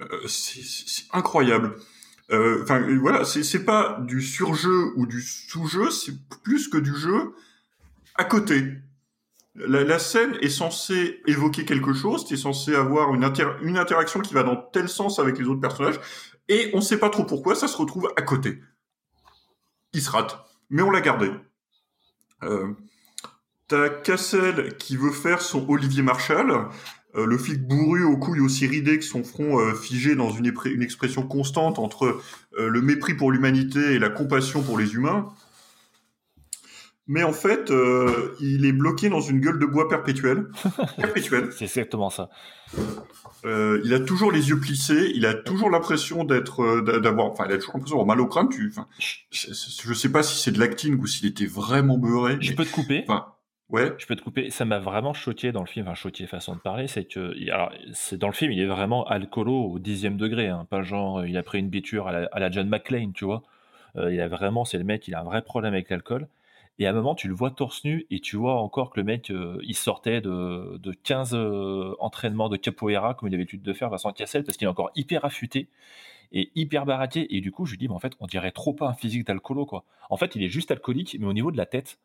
Euh, 0.00 0.26
c'est 0.26 1.04
incroyable. 1.12 1.76
Euh, 2.30 2.62
Enfin, 2.62 2.80
euh, 2.82 2.98
voilà, 2.98 3.24
c'est 3.24 3.64
pas 3.64 3.98
du 4.00 4.22
surjeu 4.22 4.92
ou 4.96 5.06
du 5.06 5.20
sous-jeu, 5.20 5.90
c'est 5.90 6.14
plus 6.42 6.68
que 6.68 6.78
du 6.78 6.94
jeu 6.94 7.34
à 8.14 8.24
côté. 8.24 8.64
La, 9.56 9.98
scène 9.98 10.36
est 10.40 10.48
censée 10.48 11.20
évoquer 11.26 11.64
quelque 11.64 11.92
chose, 11.92 12.24
c'est 12.28 12.36
censé 12.36 12.74
avoir 12.74 13.12
une 13.14 13.76
interaction 13.76 14.20
qui 14.20 14.32
va 14.32 14.44
dans 14.44 14.56
tel 14.56 14.88
sens 14.88 15.18
avec 15.18 15.38
les 15.38 15.46
autres 15.46 15.60
personnages, 15.60 15.98
et 16.48 16.70
on 16.72 16.80
sait 16.80 16.98
pas 16.98 17.10
trop 17.10 17.24
pourquoi, 17.24 17.54
ça 17.54 17.66
se 17.68 17.76
retrouve 17.76 18.12
à 18.16 18.22
côté. 18.22 18.60
Il 19.92 20.00
se 20.00 20.10
rate, 20.10 20.38
mais 20.70 20.82
on 20.82 20.90
l'a 20.90 21.00
gardé. 21.00 21.30
Euh, 22.44 22.72
T'as 23.70 23.88
Cassel 23.88 24.76
qui 24.78 24.96
veut 24.96 25.12
faire 25.12 25.40
son 25.40 25.64
Olivier 25.68 26.02
Marshall, 26.02 26.68
euh, 27.16 27.26
le 27.26 27.38
flic 27.38 27.66
bourru 27.66 28.04
aux 28.04 28.16
couilles 28.16 28.40
aussi 28.40 28.66
ridées 28.66 28.98
que 28.98 29.04
son 29.04 29.24
front 29.24 29.58
euh, 29.58 29.74
figé 29.74 30.14
dans 30.14 30.30
une, 30.30 30.46
expression 30.82 31.22
constante 31.26 31.78
entre 31.78 32.20
euh, 32.58 32.68
le 32.68 32.80
mépris 32.82 33.14
pour 33.14 33.32
l'humanité 33.32 33.94
et 33.94 33.98
la 33.98 34.10
compassion 34.10 34.62
pour 34.62 34.78
les 34.78 34.94
humains. 34.94 35.28
Mais 37.06 37.24
en 37.24 37.32
fait, 37.32 37.72
il 38.40 38.64
est 38.64 38.72
bloqué 38.72 39.08
dans 39.08 39.20
une 39.20 39.40
gueule 39.40 39.58
de 39.58 39.66
bois 39.66 39.88
perpétuelle. 39.88 40.46
perpétuelle. 40.96 41.50
C'est 41.50 41.64
exactement 41.64 42.08
ça. 42.08 42.30
Il 43.42 43.92
a 43.92 43.98
toujours 43.98 44.30
les 44.30 44.50
yeux 44.50 44.60
plissés, 44.60 45.10
il 45.16 45.26
a 45.26 45.34
toujours 45.34 45.70
l'impression 45.70 46.22
d'être, 46.22 46.82
d'a- 46.82 47.00
d'avoir, 47.00 47.26
enfin, 47.26 47.46
il 47.48 47.52
a 47.52 47.56
toujours 47.58 47.74
l'impression 47.74 47.96
d'avoir 47.96 48.16
mal 48.16 48.20
au 48.20 48.28
crâne. 48.28 48.48
Tu, 48.48 48.72
je, 49.32 49.48
je 49.50 49.92
sais 49.94 50.10
pas 50.12 50.22
si 50.22 50.40
c'est 50.40 50.52
de 50.52 50.60
l'acting 50.60 51.00
ou 51.00 51.06
s'il 51.08 51.26
était 51.26 51.46
vraiment 51.46 51.98
beurré. 51.98 52.36
Je 52.40 52.50
mais- 52.50 52.54
peux 52.56 52.64
te 52.64 52.70
couper. 52.70 53.02
Enfin, 53.08 53.26
ouais. 53.70 53.92
Je 53.98 54.06
peux 54.06 54.16
te 54.16 54.22
couper. 54.22 54.50
Ça 54.50 54.64
m'a 54.64 54.78
vraiment 54.78 55.14
choqué 55.14 55.52
dans 55.52 55.60
le 55.60 55.66
film, 55.66 55.86
enfin 55.86 55.94
choqué 55.94 56.26
façon 56.26 56.54
de 56.54 56.60
parler, 56.60 56.86
c'est 56.86 57.04
que, 57.04 57.34
alors, 57.50 57.72
c'est 57.92 58.18
dans 58.18 58.28
le 58.28 58.32
film, 58.32 58.52
il 58.52 58.60
est 58.60 58.66
vraiment 58.66 59.04
alcoolo 59.04 59.64
au 59.64 59.78
dixième 59.78 60.16
degré, 60.16 60.48
hein, 60.48 60.66
pas 60.68 60.82
genre, 60.82 61.20
euh, 61.20 61.28
il 61.28 61.36
a 61.36 61.42
pris 61.42 61.58
une 61.58 61.68
biture 61.68 62.08
à 62.08 62.38
la, 62.38 62.50
John 62.50 62.68
McClane, 62.68 63.12
tu 63.12 63.24
vois. 63.24 63.42
Euh, 63.96 64.12
il 64.12 64.20
a 64.20 64.28
vraiment, 64.28 64.64
c'est 64.64 64.78
le 64.78 64.84
mec, 64.84 65.08
il 65.08 65.14
a 65.14 65.20
un 65.20 65.24
vrai 65.24 65.42
problème 65.42 65.74
avec 65.74 65.90
l'alcool. 65.90 66.28
Et 66.80 66.86
à 66.86 66.90
un 66.90 66.92
moment, 66.94 67.14
tu 67.14 67.28
le 67.28 67.34
vois 67.34 67.50
torse 67.50 67.84
nu 67.84 68.06
et 68.10 68.20
tu 68.20 68.36
vois 68.36 68.54
encore 68.54 68.90
que 68.90 68.98
le 68.98 69.04
mec, 69.04 69.30
euh, 69.30 69.58
il 69.62 69.76
sortait 69.76 70.22
de, 70.22 70.78
de 70.78 70.92
15 70.92 71.34
euh, 71.34 71.94
entraînements 71.98 72.48
de 72.48 72.56
capoeira, 72.56 73.12
comme 73.12 73.28
il 73.28 73.34
avait 73.34 73.42
l'habitude 73.42 73.62
de 73.62 73.72
faire 73.74 73.90
Vincent 73.90 74.12
Cassel, 74.12 74.44
parce 74.44 74.56
qu'il 74.56 74.64
est 74.64 74.70
encore 74.70 74.90
hyper 74.96 75.26
affûté 75.26 75.68
et 76.32 76.50
hyper 76.54 76.86
baraqué. 76.86 77.36
Et 77.36 77.42
du 77.42 77.52
coup, 77.52 77.66
je 77.66 77.72
lui 77.72 77.78
dis, 77.78 77.88
mais 77.88 77.94
en 77.94 77.98
fait, 77.98 78.14
on 78.18 78.26
dirait 78.26 78.50
trop 78.50 78.72
pas 78.72 78.88
un 78.88 78.94
physique 78.94 79.26
d'alcoolo, 79.26 79.66
quoi. 79.66 79.84
En 80.08 80.16
fait, 80.16 80.34
il 80.36 80.42
est 80.42 80.48
juste 80.48 80.70
alcoolique, 80.70 81.18
mais 81.20 81.26
au 81.26 81.34
niveau 81.34 81.52
de 81.52 81.58
la 81.58 81.66
tête, 81.66 81.98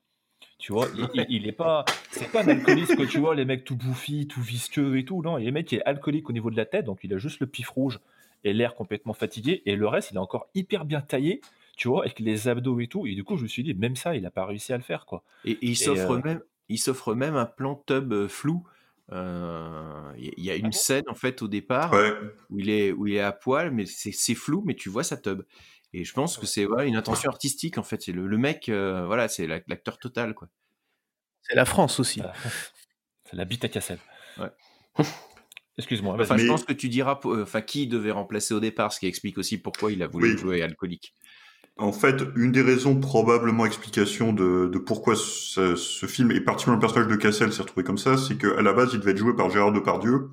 tu 0.57 0.71
vois, 0.71 0.87
il, 0.97 1.07
il- 1.13 1.25
il 1.29 1.47
est 1.47 1.51
pas, 1.51 1.85
c'est 2.11 2.31
pas 2.31 2.43
un 2.43 2.47
alcooliste 2.47 2.95
que 2.95 3.03
tu 3.03 3.19
vois, 3.19 3.35
les 3.35 3.45
mecs 3.45 3.63
tout 3.65 3.75
bouffis, 3.75 4.27
tout 4.27 4.41
visqueux 4.41 4.97
et 4.97 5.05
tout. 5.05 5.21
Non, 5.21 5.37
il 5.37 5.41
y 5.43 5.47
a 5.47 5.49
le 5.49 5.53
mec 5.53 5.67
qui 5.67 5.75
est 5.75 5.83
alcoolique 5.83 6.29
au 6.29 6.33
niveau 6.33 6.49
de 6.49 6.57
la 6.57 6.65
tête, 6.65 6.85
donc 6.85 6.99
il 7.03 7.13
a 7.13 7.17
juste 7.17 7.39
le 7.39 7.47
pif 7.47 7.69
rouge 7.69 7.99
et 8.43 8.53
l'air 8.53 8.75
complètement 8.75 9.13
fatigué. 9.13 9.61
Et 9.65 9.75
le 9.75 9.87
reste, 9.87 10.11
il 10.11 10.15
est 10.15 10.19
encore 10.19 10.47
hyper 10.55 10.85
bien 10.85 11.01
taillé, 11.01 11.41
tu 11.77 11.87
vois, 11.87 12.03
avec 12.03 12.19
les 12.19 12.47
abdos 12.47 12.79
et 12.79 12.87
tout. 12.87 13.05
Et 13.07 13.15
du 13.15 13.23
coup, 13.23 13.37
je 13.37 13.43
me 13.43 13.47
suis 13.47 13.63
dit, 13.63 13.73
même 13.73 13.95
ça, 13.95 14.15
il 14.15 14.25
a 14.25 14.31
pas 14.31 14.45
réussi 14.45 14.71
à 14.73 14.77
le 14.77 14.83
faire, 14.83 15.05
quoi. 15.05 15.23
Et, 15.43 15.51
et 15.51 15.57
il 15.61 15.75
s'offre 15.77 16.11
euh, 16.11 16.21
même, 16.23 16.41
il 16.69 16.77
s'offre 16.79 17.13
même 17.15 17.35
un 17.35 17.45
plan 17.45 17.75
tub 17.85 18.13
euh, 18.13 18.27
flou. 18.27 18.63
Euh, 19.11 20.11
Il 20.17 20.43
y, 20.43 20.49
a 20.49 20.55
une 20.55 20.71
scène 20.71 21.03
en 21.07 21.13
fait 21.13 21.41
au 21.43 21.47
départ 21.47 21.93
où 22.49 22.59
il 22.59 22.69
est 22.69 22.91
où 22.91 23.05
il 23.05 23.15
est 23.15 23.19
à 23.19 23.31
poil, 23.31 23.69
mais 23.71 23.85
c'est 23.85 24.11
c'est 24.11 24.33
flou, 24.35 24.63
mais 24.65 24.73
tu 24.73 24.89
vois 24.89 25.03
sa 25.03 25.17
tub. 25.17 25.43
Et 25.93 26.03
je 26.03 26.13
pense 26.13 26.37
que 26.37 26.45
c'est 26.45 26.67
une 26.85 26.95
intention 26.95 27.29
artistique 27.29 27.77
en 27.77 27.83
fait. 27.83 28.01
C'est 28.01 28.11
le, 28.11 28.27
le 28.27 28.37
mec, 28.37 28.69
euh, 28.69 29.05
voilà, 29.05 29.27
c'est 29.27 29.47
l'ac- 29.47 29.63
l'acteur 29.67 29.97
total 29.97 30.33
quoi. 30.33 30.49
C'est 31.41 31.55
la 31.55 31.65
France 31.65 31.99
aussi. 31.99 32.21
C'est 33.29 33.35
la 33.37 33.45
bite 33.45 33.63
à 33.65 33.69
Cassel. 33.69 33.97
Ouais. 34.37 34.49
Excuse-moi. 35.77 36.15
Enfin, 36.19 36.37
je 36.37 36.47
pense 36.47 36.63
que 36.63 36.73
tu 36.73 36.89
diras, 36.89 37.19
euh, 37.25 37.43
enfin, 37.43 37.61
qui 37.61 37.87
devait 37.87 38.11
remplacer 38.11 38.53
au 38.53 38.59
départ, 38.59 38.93
ce 38.93 38.99
qui 38.99 39.07
explique 39.07 39.37
aussi 39.37 39.57
pourquoi 39.57 39.91
il 39.91 40.01
a 40.03 40.07
voulu 40.07 40.33
Oui. 40.33 40.37
jouer 40.37 40.61
alcoolique. 40.61 41.13
En 41.77 41.91
fait, 41.91 42.23
une 42.37 42.51
des 42.53 42.61
raisons, 42.61 42.97
probablement 42.99 43.65
explication 43.65 44.31
de, 44.31 44.69
de 44.71 44.77
pourquoi 44.77 45.15
ce, 45.17 45.75
ce 45.75 46.05
film, 46.05 46.31
et 46.31 46.39
particulièrement 46.39 46.81
le 46.81 46.87
personnage 46.87 47.09
de 47.09 47.15
Cassel 47.17 47.51
s'est 47.51 47.63
retrouvé 47.63 47.83
comme 47.83 47.97
ça, 47.97 48.15
c'est 48.15 48.37
qu'à 48.37 48.61
la 48.61 48.71
base, 48.73 48.91
il 48.93 48.99
devait 49.01 49.11
être 49.11 49.17
joué 49.17 49.35
par 49.35 49.49
Gérard 49.49 49.73
Depardieu, 49.73 50.29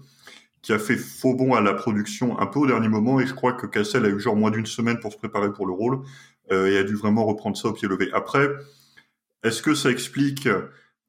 qui 0.62 0.72
a 0.72 0.78
fait 0.78 0.97
faux 0.97 1.34
bond 1.34 1.55
à 1.55 1.60
la 1.60 1.74
production 1.74 2.39
un 2.39 2.47
peu 2.47 2.60
au 2.60 2.66
dernier 2.66 2.89
moment, 2.89 3.20
et 3.20 3.26
je 3.26 3.34
crois 3.34 3.52
que 3.52 3.66
Cassel 3.66 4.05
a 4.05 4.09
eu 4.09 4.20
genre 4.20 4.36
moins 4.36 4.51
d'une 4.51 4.66
semaine 4.66 5.01
pour 5.01 5.12
se 5.12 5.18
préparer 5.18 5.52
pour 5.52 5.66
le 5.66 5.72
rôle, 5.72 6.01
euh, 6.51 6.68
et 6.68 6.78
a 6.78 6.84
dû 6.84 6.94
vraiment 6.94 7.24
reprendre 7.24 7.56
ça 7.56 7.68
au 7.68 7.72
pied 7.72 7.89
levé. 7.89 8.10
Après, 8.12 8.48
est-ce 9.43 9.60
que 9.60 9.74
ça 9.74 9.90
explique 9.90 10.48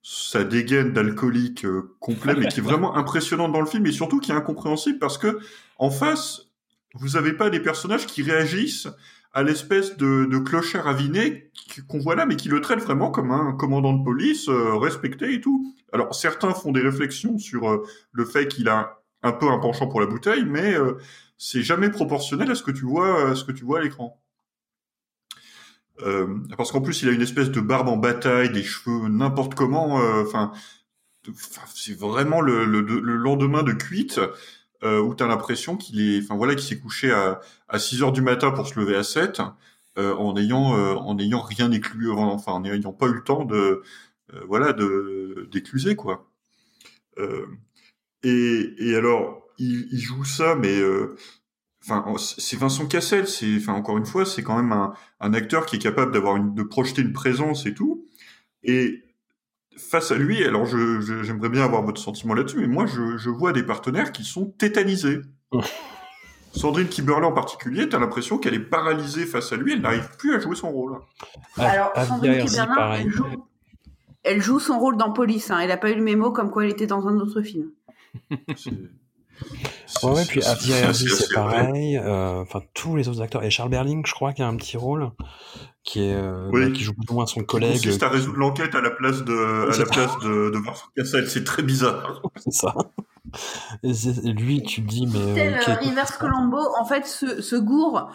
sa 0.02 0.44
dégaine 0.44 0.92
d'alcoolique 0.92 1.66
euh, 1.66 1.96
complet, 2.00 2.36
mais 2.36 2.48
qui 2.48 2.60
est 2.60 2.64
vraiment 2.72 2.98
impressionnante 2.98 3.54
dans 3.54 3.62
le 3.62 3.68
film, 3.68 3.86
et 3.86 3.92
surtout 3.92 4.20
qui 4.20 4.32
est 4.32 4.36
incompréhensible, 4.36 5.00
parce 5.00 5.18
que 5.18 5.40
en 5.78 5.92
face, 5.92 6.50
vous 6.96 7.10
n'avez 7.10 7.34
pas 7.34 7.50
des 7.50 7.60
personnages 7.60 8.06
qui 8.06 8.22
réagissent 8.24 8.88
à 9.34 9.42
l'espèce 9.42 9.98
de, 9.98 10.26
de 10.26 10.38
clochard 10.38 10.88
aviné 10.88 11.52
qu'on 11.88 12.00
voit 12.00 12.16
là, 12.16 12.26
mais 12.26 12.36
qui 12.36 12.50
le 12.50 12.62
traite 12.62 12.80
vraiment 12.80 13.10
comme 13.10 13.32
un 13.32 13.54
commandant 13.54 13.94
de 13.94 14.04
police 14.04 14.48
euh, 14.48 14.76
respecté 14.76 15.34
et 15.34 15.42
tout. 15.42 15.74
Alors 15.92 16.14
certains 16.14 16.54
font 16.54 16.72
des 16.72 16.82
réflexions 16.82 17.40
sur 17.40 17.70
euh, 17.70 17.84
le 18.12 18.26
fait 18.26 18.48
qu'il 18.48 18.70
a 18.70 19.03
un 19.24 19.32
peu 19.34 19.50
un 19.50 19.60
penchant 19.60 19.88
pour 19.88 20.02
la 20.02 20.08
bouteille, 20.08 20.46
mais 20.46 20.74
euh, 20.76 20.98
c'est 21.38 21.64
jamais 21.64 21.90
proportionnel 21.90 22.52
à 22.52 22.56
ce 22.56 22.64
que 22.64 22.72
tu 22.72 22.86
vois, 22.86 23.32
à 23.32 23.36
ce 23.36 23.44
que 23.46 23.52
tu 23.52 23.66
vois 23.66 23.80
à 23.80 23.84
l'écran. 23.84 24.20
Euh, 26.02 26.40
parce 26.58 26.72
qu'en 26.72 26.82
plus, 26.82 27.02
il 27.04 27.10
a 27.10 27.12
une 27.12 27.22
espèce 27.22 27.52
de 27.52 27.62
barbe 27.62 27.88
en 27.88 27.98
bataille, 27.98 28.52
des 28.52 28.64
cheveux 28.64 29.08
n'importe 29.10 29.54
comment. 29.56 30.02
euh, 30.02 30.24
Enfin, 30.24 30.52
c'est 31.74 31.98
vraiment 31.98 32.42
le, 32.42 32.66
le, 32.66 32.82
le 32.82 33.16
lendemain 33.16 33.64
de 33.64 33.74
cuite 33.74 34.20
où 34.84 35.16
tu 35.16 35.24
as 35.24 35.28
l'impression 35.28 35.78
qu'il 35.78 36.02
est, 36.02 36.22
enfin 36.24 36.36
voilà, 36.36 36.56
qu'il 36.56 36.66
s'est 36.68 36.80
couché 36.80 37.12
à, 37.12 37.40
à 37.70 37.80
6 37.80 38.04
heures 38.04 38.12
du 38.12 38.22
matin 38.22 38.52
pour 38.52 38.68
se 38.68 38.78
lever 38.80 38.96
à 38.98 39.04
7, 39.04 39.42
euh, 39.98 40.14
en 40.16 40.36
ayant 40.38 40.74
en 40.98 41.18
ayant 41.20 41.42
rien 41.42 41.72
éclu, 41.72 42.12
enfin 42.12 42.52
en 42.54 42.60
n'ayant 42.62 42.92
pas 42.94 43.08
eu 43.08 43.14
le 43.14 43.24
temps 43.24 43.46
de 43.46 43.82
voilà 44.48 44.74
de 44.74 45.48
d'écluser 45.52 45.96
quoi. 45.96 46.30
Et, 48.24 48.74
et 48.78 48.96
alors 48.96 49.44
il, 49.58 49.88
il 49.92 50.00
joue 50.00 50.24
ça, 50.24 50.56
mais 50.56 50.80
euh, 50.80 51.16
enfin 51.84 52.06
c'est 52.18 52.58
Vincent 52.58 52.86
Cassel, 52.88 53.28
c'est 53.28 53.56
enfin 53.58 53.74
encore 53.74 53.98
une 53.98 54.06
fois 54.06 54.26
c'est 54.26 54.44
quand 54.44 54.56
même 54.56 54.72
un, 54.72 54.94
un 55.20 55.34
acteur 55.34 55.66
qui 55.66 55.76
est 55.76 55.80
capable 55.80 56.12
d'avoir 56.12 56.40
de 56.40 56.64
projeter 56.64 57.02
une 57.02 57.14
présence 57.14 57.66
et 57.66 57.74
tout. 57.74 58.06
Et 58.64 59.04
face 59.78 60.12
à 60.12 60.16
lui, 60.16 60.44
alors 60.44 60.66
je, 60.66 61.02
j'aimerais 61.24 61.50
bien 61.50 61.64
avoir 61.64 61.84
votre 61.84 62.00
sentiment 62.02 62.34
là-dessus, 62.34 62.60
mais 62.60 62.68
moi 62.68 62.86
je, 62.86 63.18
je 63.18 63.30
vois 63.30 63.52
des 63.54 63.64
partenaires 63.64 64.12
qui 64.12 64.24
sont 64.24 64.46
tétanisés. 64.58 65.20
Sandrine 66.56 66.88
Kiberley 66.88 67.26
en 67.26 67.32
particulier, 67.32 67.90
t'as 67.90 67.98
l'impression 67.98 68.38
qu'elle 68.38 68.54
est 68.54 68.60
paralysée 68.60 69.26
face 69.26 69.52
à 69.52 69.56
lui, 69.56 69.74
elle 69.74 69.82
n'arrive 69.82 70.08
plus 70.20 70.36
à 70.36 70.40
jouer 70.40 70.56
son 70.56 70.72
rôle. 70.72 71.00
Alors, 71.58 71.92
Sandrine 72.08 72.46
Kiberlin, 72.46 72.94
elle 72.94 73.10
joue, 73.10 73.26
elle 74.24 74.42
joue 74.42 74.60
son 74.60 74.78
rôle 74.80 74.96
dans 74.96 75.12
Police. 75.12 75.50
hein. 75.50 75.58
Elle 75.60 75.70
n'a 75.70 75.78
pas 75.78 75.90
eu 75.90 75.96
le 75.96 76.04
mémo 76.04 76.32
comme 76.32 76.52
quoi 76.52 76.64
elle 76.64 76.70
était 76.72 76.86
dans 76.86 77.08
un 77.08 77.18
autre 77.18 77.42
film. 77.42 77.72
Ouais, 80.04 80.12
ouais, 80.12 80.26
puis 80.28 80.42
Herzi, 80.42 80.72
c'est- 80.72 80.94
c'est 81.16 81.24
c'est- 81.26 81.34
pareil. 81.34 81.98
euh, 81.98 82.42
Enfin, 82.42 82.62
tous 82.74 82.96
les 82.96 83.08
autres 83.10 83.22
acteurs. 83.22 83.44
Et 83.44 83.50
Charles 83.50 83.70
Berling, 83.70 84.06
je 84.06 84.14
crois, 84.14 84.34
qui 84.34 84.42
a 84.42 84.48
un 84.48 84.56
petit 84.56 84.78
rôle, 84.78 85.12
qui 85.84 86.02
est, 86.04 86.14
euh, 86.14 86.50
Oui. 86.52 86.66
bah, 86.66 86.72
qui 86.72 86.84
joue 86.84 86.94
plus 86.94 87.10
ou 87.10 87.16
moins 87.16 87.26
son 87.26 87.40
Qui 87.42 87.46
collègue. 87.48 87.74
consiste 87.74 88.04
à 88.04 88.10
résoudre 88.10 88.38
l'enquête 88.38 88.76
à 88.76 88.82
la 88.82 88.92
place 88.92 89.24
de, 89.24 89.68
à 89.70 89.74
C'est 89.74 89.80
la 89.80 89.86
ça. 89.86 89.92
place 89.92 90.12
de, 90.24 90.50
de 90.52 90.58
Vincent 90.60 90.86
Cassel, 90.96 91.30
c'est 91.30 91.44
très 91.44 91.64
bizarre. 91.64 92.22
C'est 92.38 92.54
ça. 92.54 92.74
Et 93.82 93.94
c'est- 93.94 94.24
et 94.26 94.34
lui, 94.34 94.62
tu 94.62 94.84
te 94.84 94.88
dis, 94.88 95.08
mais. 95.08 95.20
euh, 95.20 95.36
Tel 95.36 95.54
euh, 95.98 96.04
Colombo, 96.20 96.60
en 96.80 96.86
fait, 96.86 97.06
se, 97.08 97.42
se 97.42 97.56
gourre, 97.56 98.12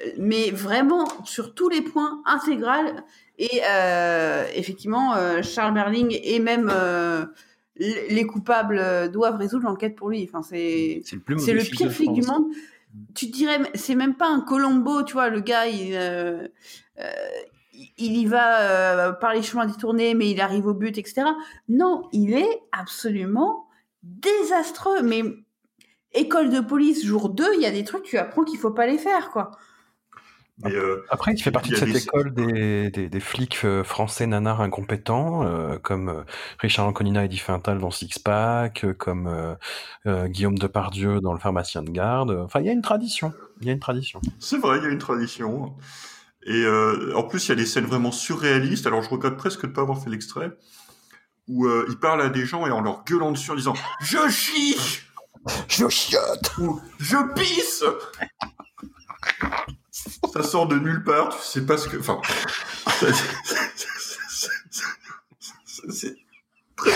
euh, 0.00 0.10
mais 0.18 0.50
vraiment 0.50 1.06
sur 1.24 1.54
tous 1.54 1.68
les 1.68 1.82
points, 1.82 2.22
intégral. 2.24 3.04
Et 3.38 3.60
euh, 3.68 4.46
effectivement, 4.54 5.14
euh, 5.16 5.42
Charles 5.42 5.74
Berling 5.74 6.18
et 6.22 6.38
même 6.38 6.70
euh, 6.72 7.26
les 7.76 8.26
coupables 8.26 8.78
euh, 8.78 9.08
doivent 9.08 9.36
résoudre 9.36 9.64
l'enquête 9.64 9.96
pour 9.96 10.10
lui. 10.10 10.28
Enfin, 10.28 10.42
c'est 10.42 11.02
C'est 11.04 11.16
le 11.16 11.22
plus 11.22 11.70
pire 11.70 11.92
flic 11.92 12.12
du 12.12 12.22
monde. 12.22 12.46
Tu 13.14 13.30
te 13.30 13.36
dirais, 13.36 13.58
c'est 13.74 13.94
même 13.94 14.14
pas 14.14 14.28
un 14.28 14.40
Colombo, 14.40 15.02
tu 15.02 15.14
vois, 15.14 15.30
le 15.30 15.40
gars, 15.40 15.66
il, 15.66 15.94
euh, 15.94 16.46
euh, 16.98 17.10
il 17.96 18.16
y 18.16 18.26
va 18.26 18.60
euh, 18.60 19.12
par 19.12 19.32
les 19.32 19.42
chemins 19.42 19.66
détournés, 19.66 20.14
mais 20.14 20.30
il 20.30 20.40
arrive 20.40 20.66
au 20.66 20.74
but, 20.74 20.98
etc. 20.98 21.22
Non, 21.68 22.08
il 22.12 22.34
est 22.34 22.62
absolument 22.70 23.66
désastreux. 24.02 25.02
Mais 25.02 25.22
école 26.12 26.50
de 26.50 26.60
police, 26.60 27.04
jour 27.04 27.30
2, 27.30 27.54
il 27.54 27.62
y 27.62 27.66
a 27.66 27.70
des 27.70 27.84
trucs, 27.84 28.02
tu 28.02 28.18
apprends 28.18 28.44
qu'il 28.44 28.58
faut 28.58 28.72
pas 28.72 28.86
les 28.86 28.98
faire, 28.98 29.30
quoi. 29.30 29.52
Mais, 30.64 30.74
euh, 30.74 31.04
Après, 31.10 31.32
il 31.32 31.42
fait 31.42 31.50
partie 31.50 31.70
il 31.70 31.74
de 31.74 31.78
cette 31.78 31.92
des- 31.92 32.02
école 32.04 32.32
des, 32.34 32.90
des, 32.90 33.08
des 33.08 33.20
flics 33.20 33.58
euh, 33.64 33.82
français 33.84 34.26
nanars 34.26 34.60
incompétents, 34.60 35.44
euh, 35.44 35.78
comme 35.78 36.24
Richard 36.58 36.86
Anconina 36.86 37.24
et 37.24 37.30
Fintal 37.36 37.78
dans 37.78 37.90
Six 37.90 38.18
Pack, 38.18 38.84
comme 38.98 39.26
euh, 39.26 39.54
euh, 40.06 40.28
Guillaume 40.28 40.58
Depardieu 40.58 41.20
dans 41.20 41.32
Le 41.32 41.38
pharmacien 41.38 41.82
de 41.82 41.90
garde. 41.90 42.30
Enfin, 42.44 42.60
il 42.60 42.66
y 42.66 42.68
a 42.68 42.72
une 42.72 42.82
tradition. 42.82 43.32
Il 43.60 43.66
y 43.66 43.70
a 43.70 43.72
une 43.72 43.80
tradition. 43.80 44.20
C'est 44.38 44.58
vrai, 44.58 44.78
il 44.78 44.84
y 44.84 44.86
a 44.86 44.90
une 44.90 44.98
tradition. 44.98 45.74
Et 46.44 46.64
euh, 46.64 47.12
en 47.14 47.22
plus, 47.22 47.46
il 47.46 47.48
y 47.50 47.52
a 47.52 47.56
des 47.56 47.66
scènes 47.66 47.86
vraiment 47.86 48.12
surréalistes. 48.12 48.86
Alors, 48.86 49.02
je 49.02 49.08
regrette 49.10 49.36
presque 49.36 49.62
de 49.62 49.68
ne 49.68 49.72
pas 49.72 49.82
avoir 49.82 50.02
fait 50.02 50.10
l'extrait. 50.10 50.50
Où 51.48 51.66
euh, 51.66 51.86
il 51.88 51.98
parle 51.98 52.22
à 52.22 52.28
des 52.28 52.44
gens 52.46 52.66
et 52.66 52.70
en 52.70 52.80
leur 52.80 53.04
gueulant 53.04 53.32
dessus 53.32 53.50
en 53.50 53.56
disant 53.56 53.74
«Je 54.00 54.28
chie!» 54.28 54.76
Je 55.68 55.88
chiotte 55.88 56.56
Ou 56.58 56.80
«Je 57.00 57.16
pisse!» 57.34 57.84
Ça 60.32 60.42
sort 60.42 60.66
de 60.68 60.78
nulle 60.78 61.02
part, 61.04 61.30
tu 61.30 61.42
sais 61.42 61.64
pas 61.66 61.76
ce 61.78 61.88
que... 61.88 61.96
Enfin... 61.98 62.20
c'est- 62.86 64.52
C'est 65.90 66.16
très, 66.76 66.90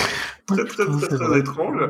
très, 0.46 0.64
très, 0.64 0.86
très, 0.86 1.08
très 1.16 1.38
étrange. 1.40 1.80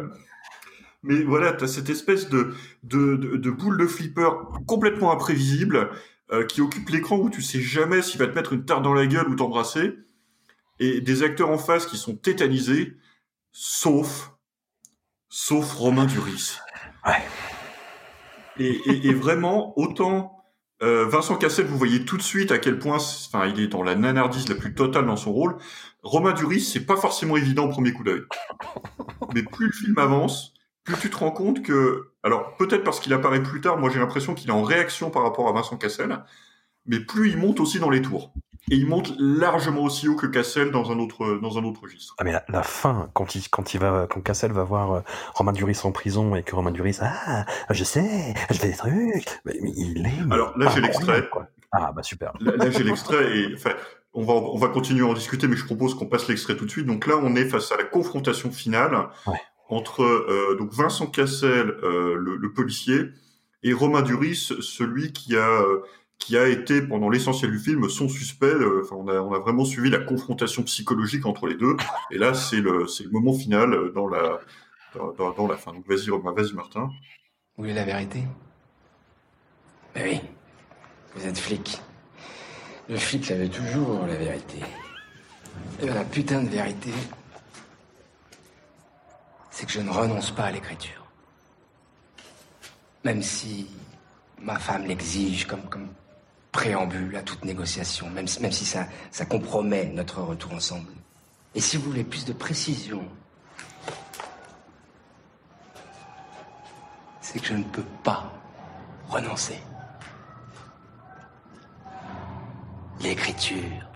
Mais 1.02 1.22
voilà, 1.22 1.52
tu 1.52 1.64
as 1.64 1.68
cette 1.68 1.90
espèce 1.90 2.28
de, 2.28 2.55
de, 2.82 3.16
de, 3.16 3.36
de 3.36 3.51
boule 3.51 3.76
de 3.78 3.86
flipper 3.86 4.30
complètement 4.66 5.12
imprévisible 5.12 5.90
euh, 6.32 6.44
qui 6.47 6.60
occupe 6.62 6.88
l'écran 6.88 7.16
où 7.18 7.30
tu 7.30 7.43
sais 7.43 7.60
jamais 7.60 8.02
s'il 8.02 8.18
va 8.18 8.26
te 8.26 8.34
mettre 8.34 8.52
une 8.55 8.64
tarte 8.64 8.82
dans 8.82 8.94
la 8.94 9.06
gueule 9.06 9.28
ou 9.28 9.36
t'embrasser. 9.36 9.94
et 10.80 11.01
des 11.01 11.22
acteurs 11.22 11.51
en 11.51 11.59
face 11.59 11.86
qui 11.86 11.97
sont 11.97 12.16
tétanisés, 12.16 12.97
sauf, 13.52 14.32
sauf 15.28 15.72
Romain 15.74 16.06
Duris. 16.06 16.56
Ouais. 17.06 17.22
Et, 18.59 18.70
et, 18.86 19.06
et 19.09 19.14
vraiment, 19.14 19.78
autant 19.78 20.36
euh, 20.82 21.07
Vincent 21.07 21.36
Cassel, 21.36 21.66
vous 21.66 21.78
voyez 21.78 22.05
tout 22.05 22.16
de 22.16 22.23
suite 22.23 22.53
à 22.53 22.59
quel 22.59 22.78
point, 22.78 22.97
enfin, 22.97 23.47
il 23.47 23.61
est 23.61 23.69
dans 23.69 23.82
la 23.82 23.94
nanardise 23.94 24.48
la 24.48 24.55
plus 24.55 24.74
totale 24.74 25.07
dans 25.07 25.16
son 25.16 25.32
rôle. 25.32 25.57
Romain 26.03 26.32
Duris, 26.32 26.61
c'est 26.61 26.85
pas 26.85 26.97
forcément 26.97 27.36
évident 27.36 27.65
au 27.66 27.70
premier 27.70 27.93
coup 27.93 28.05
d'œil. 28.05 28.23
Mais 29.35 29.43
plus 29.43 29.66
le 29.66 29.73
film 29.73 29.98
avance, 29.98 30.53
plus 30.85 30.97
tu 30.97 31.11
te 31.11 31.16
rends 31.16 31.31
compte 31.31 31.62
que, 31.62 32.11
alors 32.23 32.57
peut-être 32.57 32.85
parce 32.85 33.01
qu'il 33.01 33.12
apparaît 33.15 33.43
plus 33.43 33.61
tard, 33.61 33.78
moi 33.78 33.90
j'ai 33.90 33.98
l'impression 33.98 34.35
qu'il 34.35 34.48
est 34.48 34.53
en 34.53 34.62
réaction 34.62 35.11
par 35.11 35.23
rapport 35.23 35.48
à 35.48 35.53
Vincent 35.53 35.77
Cassel, 35.77 36.23
mais 36.86 37.01
plus 37.01 37.31
il 37.31 37.39
monte 37.39 37.59
aussi 37.59 37.81
dans 37.81 37.90
les 37.90 38.03
tours. 38.03 38.32
Et 38.70 38.74
il 38.76 38.86
monte 38.86 39.12
largement 39.18 39.82
aussi 39.82 40.09
haut 40.09 40.16
que 40.16 40.26
Cassel 40.26 40.70
dans 40.72 40.90
un 40.90 40.98
autre 40.98 41.38
dans 41.40 41.56
un 41.59 41.64
autre 41.64 41.82
registre. 41.82 42.14
Ah 42.18 42.24
mais 42.24 42.32
la, 42.32 42.44
la 42.48 42.62
fin 42.64 43.10
quand 43.14 43.34
il 43.36 43.48
quand 43.48 43.74
il 43.74 43.80
va 43.80 44.06
quand 44.10 44.20
Cassel 44.20 44.51
va 44.52 44.64
voir 44.64 44.93
euh, 44.93 45.01
Romain 45.34 45.52
Duris 45.52 45.78
en 45.84 45.93
prison 45.93 46.34
et 46.34 46.43
que 46.43 46.55
Romain 46.56 46.72
Duris 46.72 46.98
ah 47.01 47.44
je 47.70 47.84
sais 47.84 48.34
je 48.51 48.55
fais 48.56 48.68
des 48.70 48.76
trucs 48.76 49.28
mais 49.44 49.55
il 49.62 50.05
est 50.06 50.32
Alors 50.32 50.56
là 50.59 50.68
j'ai 50.74 50.80
l'extrait. 50.80 51.28
Ah 51.72 51.93
bah 51.94 52.02
super. 52.02 52.32
Là, 52.40 52.56
là, 52.56 52.70
j'ai 52.70 52.82
l'extrait 52.82 53.36
et 53.38 53.55
enfin 53.55 53.70
on 54.14 54.24
va 54.24 54.34
on 54.34 54.56
va 54.59 54.68
continuer 54.68 55.05
à 55.06 55.10
en 55.10 55.14
discuter 55.14 55.47
mais 55.47 55.56
je 55.56 55.64
propose 55.64 55.94
qu'on 55.94 56.06
passe 56.06 56.26
l'extrait 56.26 56.56
tout 56.56 56.64
de 56.64 56.70
suite. 56.70 56.86
Donc 56.86 57.06
là 57.06 57.14
on 57.22 57.36
est 57.36 57.44
face 57.44 57.70
à 57.70 57.76
la 57.76 57.84
confrontation 57.84 58.51
finale 58.51 59.09
Ouais. 59.26 59.38
entre 59.68 60.02
euh, 60.02 60.56
donc 60.59 60.72
Vincent 60.72 61.06
Cassel 61.06 61.70
euh, 61.84 62.14
le, 62.16 62.36
le 62.36 62.52
policier 62.52 63.10
et 63.62 63.72
Romain 63.72 64.02
Duris 64.02 64.52
celui 64.60 65.12
qui 65.12 65.36
a 65.36 65.48
euh, 65.62 65.82
qui 66.18 66.36
a 66.36 66.48
été 66.48 66.82
pendant 66.82 67.09
l'essentiel 67.09 67.51
du 67.51 67.59
film 67.59 67.88
son 67.88 68.09
suspect. 68.09 68.47
euh, 68.47 68.82
Enfin, 68.84 68.97
on 68.97 69.09
a, 69.09 69.38
vraiment 69.38 69.64
suivi 69.64 69.90
la 69.90 69.98
confrontation 69.98 70.62
psychologique 70.62 71.26
entre 71.26 71.47
les 71.47 71.56
deux. 71.56 71.76
Et 72.10 72.18
là, 72.18 72.34
c'est 72.34 72.60
le, 72.60 72.86
moment 73.10 73.32
final 73.32 73.72
euh, 73.74 73.93
dans 73.94 74.09
la, 74.09 74.40
dans, 75.16 75.47
la 75.47 75.56
fin. 75.56 75.72
Donc, 75.72 75.86
vas-y, 75.86 76.09
vas-y, 76.09 76.52
Martin. 76.55 76.90
Vous 77.56 77.64
voulez 77.64 77.74
la 77.74 77.84
vérité? 77.84 78.24
Ben 79.94 80.05
oui, 80.05 80.20
vous 81.14 81.26
êtes 81.26 81.38
flic. 81.38 81.80
Le 82.88 82.97
flic 82.97 83.28
l'avait 83.28 83.48
toujours, 83.48 84.06
la 84.06 84.16
vérité. 84.16 84.59
Et 85.80 85.86
ben 85.86 85.94
la 85.94 86.05
putain 86.05 86.43
de 86.43 86.48
vérité, 86.48 86.93
c'est 89.51 89.66
que 89.66 89.72
je 89.72 89.80
ne 89.80 89.90
renonce 89.90 90.30
pas 90.30 90.44
à 90.44 90.52
l'écriture. 90.52 91.05
Même 93.05 93.22
si 93.22 93.68
ma 94.43 94.59
femme 94.59 94.84
l'exige 94.84 95.47
comme, 95.47 95.68
comme 95.68 95.88
préambule 96.57 97.15
à 97.16 97.23
toute 97.23 97.45
négociation, 97.45 98.09
même 98.09 98.27
si, 98.27 98.41
même 98.41 98.51
si 98.51 98.65
ça, 98.65 98.87
ça 99.11 99.27
compromet 99.27 99.91
notre 99.93 100.23
retour 100.23 100.55
ensemble. 100.55 100.91
Et 101.55 101.61
si 101.61 101.77
vous 101.77 101.91
voulez 101.91 102.03
plus 102.03 102.24
de 102.24 102.33
précision, 102.33 103.05
c'est 107.20 107.41
que 107.41 107.47
je 107.47 107.53
ne 107.53 107.65
peux 107.65 107.85
pas 108.03 108.33
renoncer. 109.07 109.61
L'écriture 113.03 113.87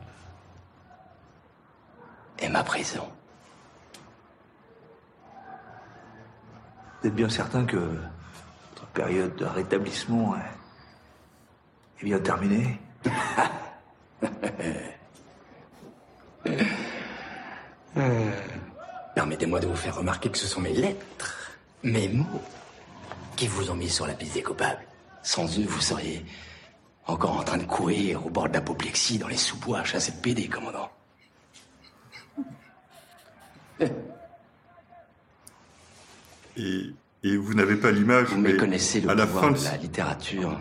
est 2.40 2.50
ma 2.50 2.62
prison. 2.62 3.08
Vous 7.00 7.08
êtes 7.08 7.14
bien 7.14 7.30
certain 7.30 7.64
que 7.64 7.78
votre 7.78 8.86
période 8.92 9.34
de 9.36 9.46
rétablissement 9.46 10.34
est 12.00 12.04
bien 12.04 12.18
terminée 12.18 12.78
Euh, 17.96 18.30
Permettez-moi 19.14 19.58
de 19.60 19.66
vous 19.66 19.74
faire 19.76 19.96
remarquer 19.96 20.30
que 20.30 20.38
ce 20.38 20.46
sont 20.46 20.60
mes 20.60 20.72
lettres, 20.72 21.50
mes 21.82 22.08
mots, 22.08 22.24
qui 23.36 23.48
vous 23.48 23.70
ont 23.70 23.74
mis 23.74 23.88
sur 23.90 24.06
la 24.06 24.14
piste 24.14 24.34
des 24.34 24.42
coupables. 24.42 24.80
Sans 25.22 25.58
eux, 25.58 25.64
vous 25.66 25.80
seriez 25.80 26.24
encore 27.06 27.36
en 27.36 27.42
train 27.42 27.58
de 27.58 27.64
courir 27.64 28.24
au 28.24 28.30
bord 28.30 28.48
de 28.48 28.54
l'apoplexie 28.54 29.18
dans 29.18 29.26
les 29.28 29.36
sous-bois 29.36 29.80
à 29.80 29.84
chasser 29.84 30.12
le 30.14 30.20
PD, 30.22 30.48
commandant. 30.48 30.90
Et, 36.56 36.90
et 37.24 37.36
vous 37.36 37.54
n'avez 37.54 37.76
pas 37.76 37.90
l'image, 37.90 38.28
Vous 38.28 38.38
mais 38.40 38.52
méconnaissez 38.52 39.00
le 39.00 39.10
à 39.10 39.14
la 39.14 39.26
pouvoir 39.26 39.44
fin 39.44 39.50
de 39.52 39.58
de 39.58 39.64
la 39.64 39.76
littérature 39.76 40.60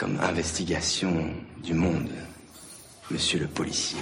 comme 0.00 0.18
investigation 0.20 1.28
du 1.62 1.74
monde, 1.74 2.08
monsieur 3.10 3.38
le 3.38 3.46
policier. 3.46 4.00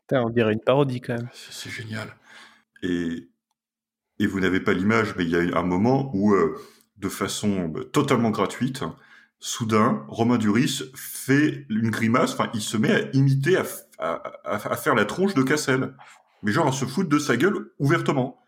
Putain, 0.00 0.22
on 0.22 0.30
dirait 0.30 0.54
une 0.54 0.60
parodie 0.60 1.02
quand 1.02 1.16
même. 1.16 1.28
C'est 1.34 1.68
génial. 1.68 2.16
Et, 2.82 3.28
et 4.18 4.26
vous 4.26 4.40
n'avez 4.40 4.60
pas 4.60 4.72
l'image, 4.72 5.14
mais 5.16 5.24
il 5.24 5.28
y 5.28 5.36
a 5.36 5.40
eu 5.40 5.52
un 5.52 5.64
moment 5.64 6.10
où, 6.14 6.32
euh, 6.32 6.58
de 6.96 7.10
façon 7.10 7.70
euh, 7.76 7.84
totalement 7.84 8.30
gratuite, 8.30 8.84
soudain, 9.38 10.06
Romain 10.08 10.38
Duris 10.38 10.84
fait 10.94 11.66
une 11.68 11.90
grimace, 11.90 12.32
enfin, 12.32 12.50
il 12.54 12.62
se 12.62 12.78
met 12.78 12.90
à 12.92 13.10
imiter, 13.14 13.58
à, 13.58 13.64
à, 13.98 14.12
à- 14.44 14.72
à 14.72 14.76
faire 14.78 14.94
la 14.94 15.04
tronche 15.04 15.34
de 15.34 15.42
Cassel. 15.42 15.94
Mais 16.42 16.52
genre 16.52 16.68
à 16.68 16.72
se 16.72 16.86
foutre 16.86 17.10
de 17.10 17.18
sa 17.18 17.36
gueule 17.36 17.70
ouvertement. 17.78 18.42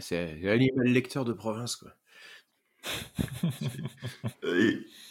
C'est 0.00 0.38
l'animal 0.42 0.86
lecteur 0.86 1.24
de 1.24 1.32
province, 1.32 1.76
quoi. 1.76 1.92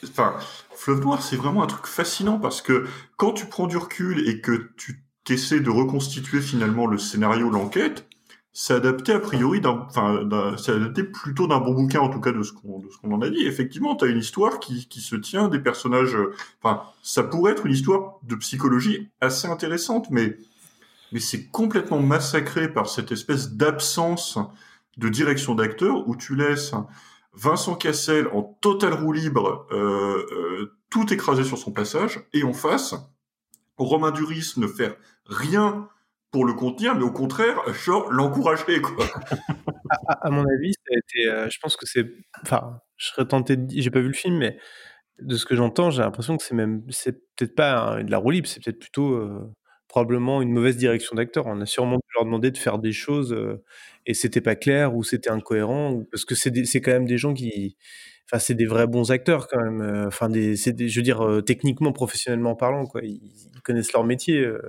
Enfin, 0.04 0.36
Fleuve 0.76 1.02
Noir, 1.02 1.22
c'est 1.22 1.36
vraiment 1.36 1.64
un 1.64 1.68
truc 1.68 1.86
fascinant 1.86 2.40
parce 2.40 2.62
que 2.62 2.86
quand 3.18 3.34
tu 3.34 3.46
prends 3.46 3.68
du 3.68 3.78
recul 3.78 4.28
et 4.28 4.40
que 4.40 4.72
tu 4.78 5.04
t'essaies 5.26 5.60
de 5.60 5.70
reconstituer 5.70 6.42
finalement 6.42 6.88
le 6.88 6.98
scénario, 6.98 7.50
l'enquête, 7.50 8.08
c'est 8.52 8.74
adapté 8.74 9.14
a 9.14 9.20
priori 9.20 9.62
d'un, 9.62 9.86
enfin, 9.88 10.28
c'est 10.58 10.72
adapté 10.72 11.04
plutôt 11.04 11.48
d'un 11.48 11.60
bon 11.60 11.74
bouquin 11.74 12.00
en 12.00 12.10
tout 12.10 12.20
cas 12.20 12.32
de 12.32 12.44
ce 12.44 12.52
qu'on, 12.52 12.80
de 12.80 12.90
ce 12.90 12.98
qu'on 12.98 13.12
en 13.14 13.22
a 13.22 13.30
dit. 13.30 13.46
Effectivement, 13.46 13.96
t'as 13.96 14.08
une 14.08 14.18
histoire 14.18 14.60
qui, 14.60 14.88
qui 14.88 15.02
se 15.02 15.16
tient, 15.16 15.50
des 15.50 15.60
personnages, 15.60 16.18
enfin, 16.62 16.84
ça 17.04 17.24
pourrait 17.24 17.52
être 17.52 17.66
une 17.66 17.74
histoire 17.74 18.20
de 18.24 18.36
psychologie 18.36 19.10
assez 19.22 19.48
intéressante, 19.48 20.08
mais, 20.10 20.38
mais 21.12 21.20
c'est 21.20 21.48
complètement 21.48 22.00
massacré 22.00 22.72
par 22.72 22.90
cette 22.90 23.12
espèce 23.12 23.52
d'absence 23.52 24.40
de 24.98 25.10
direction 25.10 25.56
d'acteur 25.56 26.08
où 26.08 26.16
tu 26.16 26.36
laisses 26.36 26.74
Vincent 27.34 27.76
Cassel 27.76 28.28
en 28.30 28.44
total 28.44 28.94
roue 28.94 29.14
libre, 29.14 29.68
euh, 29.72 30.26
euh, 30.32 30.78
tout 30.90 31.14
écrasé 31.14 31.44
sur 31.44 31.58
son 31.58 31.72
passage, 31.72 32.22
et 32.34 32.44
en 32.44 32.54
face, 32.54 32.96
Romain 33.78 34.12
Duris 34.12 34.54
ne 34.58 34.68
faire 34.68 34.96
rien 35.26 35.88
pour 36.32 36.46
le 36.46 36.54
contenir, 36.54 36.96
mais 36.96 37.04
au 37.04 37.12
contraire, 37.12 37.62
genre 37.74 38.12
l'encourager. 38.12 38.82
À, 40.22 40.30
mon 40.30 40.46
avis, 40.46 40.74
ça 40.74 40.94
a 40.94 40.98
été, 40.98 41.30
euh, 41.30 41.50
je 41.50 41.58
pense 41.60 41.76
que 41.76 41.86
c'est. 41.88 42.06
Enfin, 42.44 42.80
je 42.98 43.08
serais 43.08 43.28
tenté 43.28 43.56
de 43.56 43.64
dire. 43.64 43.82
J'ai 43.82 43.90
pas 43.90 44.02
vu 44.02 44.08
le 44.08 44.14
film, 44.14 44.38
mais 44.38 44.60
de 45.20 45.36
ce 45.36 45.46
que 45.46 45.56
j'entends, 45.56 45.90
j'ai 45.90 46.04
l'impression 46.04 46.38
que 46.38 46.44
c'est 46.44 46.54
même. 46.54 46.84
C'est 46.90 47.14
peut-être 47.36 47.56
pas 47.56 48.04
de 48.04 48.12
la 48.12 48.20
roue 48.20 48.30
libre, 48.30 48.48
c'est 48.48 48.64
peut-être 48.64 48.78
plutôt 48.78 49.28
probablement 49.88 50.44
une 50.44 50.52
mauvaise 50.52 50.78
direction 50.78 51.16
d'acteur. 51.16 51.48
On 51.48 51.60
a 51.62 51.66
sûrement 51.66 51.96
dû 51.96 52.04
leur 52.14 52.26
demander 52.26 52.52
de 52.52 52.58
faire 52.58 52.78
des 52.78 52.92
choses 52.92 53.36
et 54.10 54.14
c'était 54.16 54.42
pas 54.42 54.56
clair 54.56 54.96
ou 54.96 55.04
c'était 55.04 55.30
incohérent 55.30 55.92
ou 55.94 56.04
parce 56.12 56.26
que 56.26 56.34
c'est 56.36 56.82
quand 56.82 56.92
même 56.92 57.06
des 57.06 57.18
gens 57.20 57.34
qui. 57.34 57.78
Enfin, 58.26 58.40
c'est 58.40 58.56
des 58.56 58.66
vrais 58.66 58.88
bons 58.88 59.12
acteurs 59.12 59.48
quand 59.48 59.62
même. 59.62 59.82
euh, 59.82 60.08
Enfin, 60.08 60.30
des, 60.30 60.56
je 60.56 60.96
veux 61.00 61.04
dire 61.04 61.22
euh, 61.26 61.42
techniquement, 61.42 61.92
professionnellement 61.94 62.56
parlant, 62.56 62.86
quoi. 62.86 63.02
Ils, 63.04 63.22
ils 63.56 63.62
connaissent 63.64 63.94
leur 63.94 64.04
métier. 64.04 64.40
euh. 64.42 64.62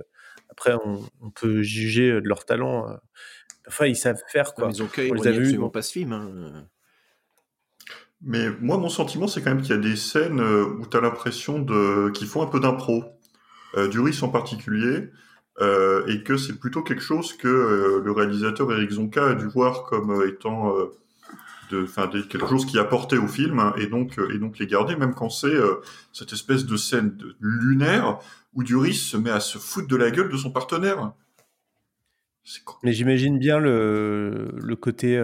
Après, 0.50 0.74
on, 0.84 1.00
on 1.22 1.30
peut 1.30 1.62
juger 1.62 2.10
de 2.10 2.28
leur 2.28 2.44
talent. 2.44 2.88
euh. 2.90 2.96
Enfin, 3.66 3.86
ils 3.86 3.96
savent 3.96 4.20
faire 4.30 4.52
quoi. 4.54 4.66
Non, 4.66 4.70
ils 4.72 4.82
ont 4.82 4.86
qu'à 4.86 5.02
On 5.02 5.14
les 5.14 5.26
a 5.26 5.30
éloigner 5.30 5.32
vus, 5.32 5.40
absolument 5.40 5.66
bon. 5.66 5.70
pas 5.70 5.82
ce 5.82 5.92
film. 5.92 6.12
hein. 6.12 6.68
Mais 8.22 8.50
moi, 8.60 8.76
mon 8.76 8.88
sentiment, 8.90 9.26
c'est 9.26 9.40
quand 9.42 9.54
même 9.54 9.62
qu'il 9.62 9.74
y 9.74 9.78
a 9.78 9.80
des 9.80 9.96
scènes 9.96 10.40
où 10.40 10.86
tu 10.86 10.96
as 10.96 11.00
l'impression 11.00 11.58
de 11.60 12.10
qu'ils 12.10 12.26
font 12.26 12.42
un 12.42 12.46
peu 12.46 12.60
d'impro, 12.60 13.04
euh, 13.76 13.88
Duris 13.88 14.18
en 14.22 14.28
particulier, 14.28 15.08
euh, 15.60 16.06
et 16.06 16.22
que 16.22 16.36
c'est 16.36 16.59
plutôt 16.59 16.82
quelque 16.82 17.02
chose 17.02 17.35
que 17.35 17.48
euh, 17.48 18.01
le 18.02 18.12
réalisateur 18.12 18.72
Eric 18.72 18.90
Zonka 18.93 19.31
a 19.31 19.35
dû 19.35 19.47
voir 19.47 19.85
comme 19.85 20.10
euh, 20.10 20.28
étant 20.28 20.74
de, 21.70 21.86
des- 22.12 22.28
quelque 22.28 22.48
chose 22.48 22.66
qui 22.66 22.78
apportait 22.78 23.18
au 23.18 23.28
film, 23.28 23.59
hein, 23.59 23.74
et 23.77 23.86
donc 23.86 24.18
et 24.32 24.39
donc 24.39 24.59
les 24.59 24.66
garder, 24.66 24.97
même 24.97 25.14
quand 25.14 25.28
c'est 25.28 25.56
cette 26.12 26.32
espèce 26.32 26.66
de 26.66 26.77
scène 26.77 27.16
de, 27.16 27.36
lunaire 27.40 28.18
où 28.55 28.64
Duris 28.64 28.94
se 28.94 29.16
met 29.16 29.31
à 29.31 29.40
se 29.40 29.59
foutre 29.59 29.89
de 29.89 29.97
la 29.97 30.10
gueule 30.10 30.31
de 30.31 30.36
son 30.36 30.51
partenaire. 30.51 31.12
Mais 32.82 32.93
j'imagine 32.93 33.39
bien 33.39 33.60
le, 33.60 34.51
le 34.56 34.77
côté. 34.77 35.16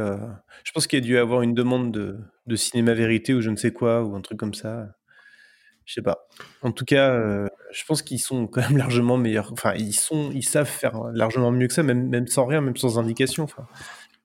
je 0.64 0.72
pense 0.72 0.86
qu'il 0.86 0.98
y 0.98 1.02
a 1.02 1.04
dû 1.04 1.18
avoir 1.18 1.42
une 1.42 1.54
demande 1.54 1.90
de, 1.92 2.18
de 2.46 2.56
cinéma 2.56 2.94
vérité 2.94 3.34
ou 3.34 3.40
je 3.40 3.50
ne 3.50 3.56
sais 3.56 3.72
quoi, 3.72 4.02
ou 4.04 4.14
un 4.14 4.20
truc 4.20 4.38
comme 4.38 4.54
ça. 4.54 4.95
Je 5.86 5.94
sais 5.94 6.02
pas. 6.02 6.26
En 6.62 6.72
tout 6.72 6.84
cas, 6.84 7.12
euh, 7.12 7.46
je 7.72 7.84
pense 7.84 8.02
qu'ils 8.02 8.20
sont 8.20 8.46
quand 8.48 8.60
même 8.60 8.76
largement 8.76 9.16
meilleurs. 9.16 9.52
Enfin, 9.52 9.72
ils, 9.74 9.94
sont, 9.94 10.30
ils 10.34 10.44
savent 10.44 10.68
faire 10.68 11.04
largement 11.14 11.52
mieux 11.52 11.68
que 11.68 11.74
ça, 11.74 11.82
même, 11.82 12.08
même 12.08 12.26
sans 12.26 12.44
rien, 12.44 12.60
même 12.60 12.76
sans 12.76 12.98
indication. 12.98 13.44
Enfin, 13.44 13.66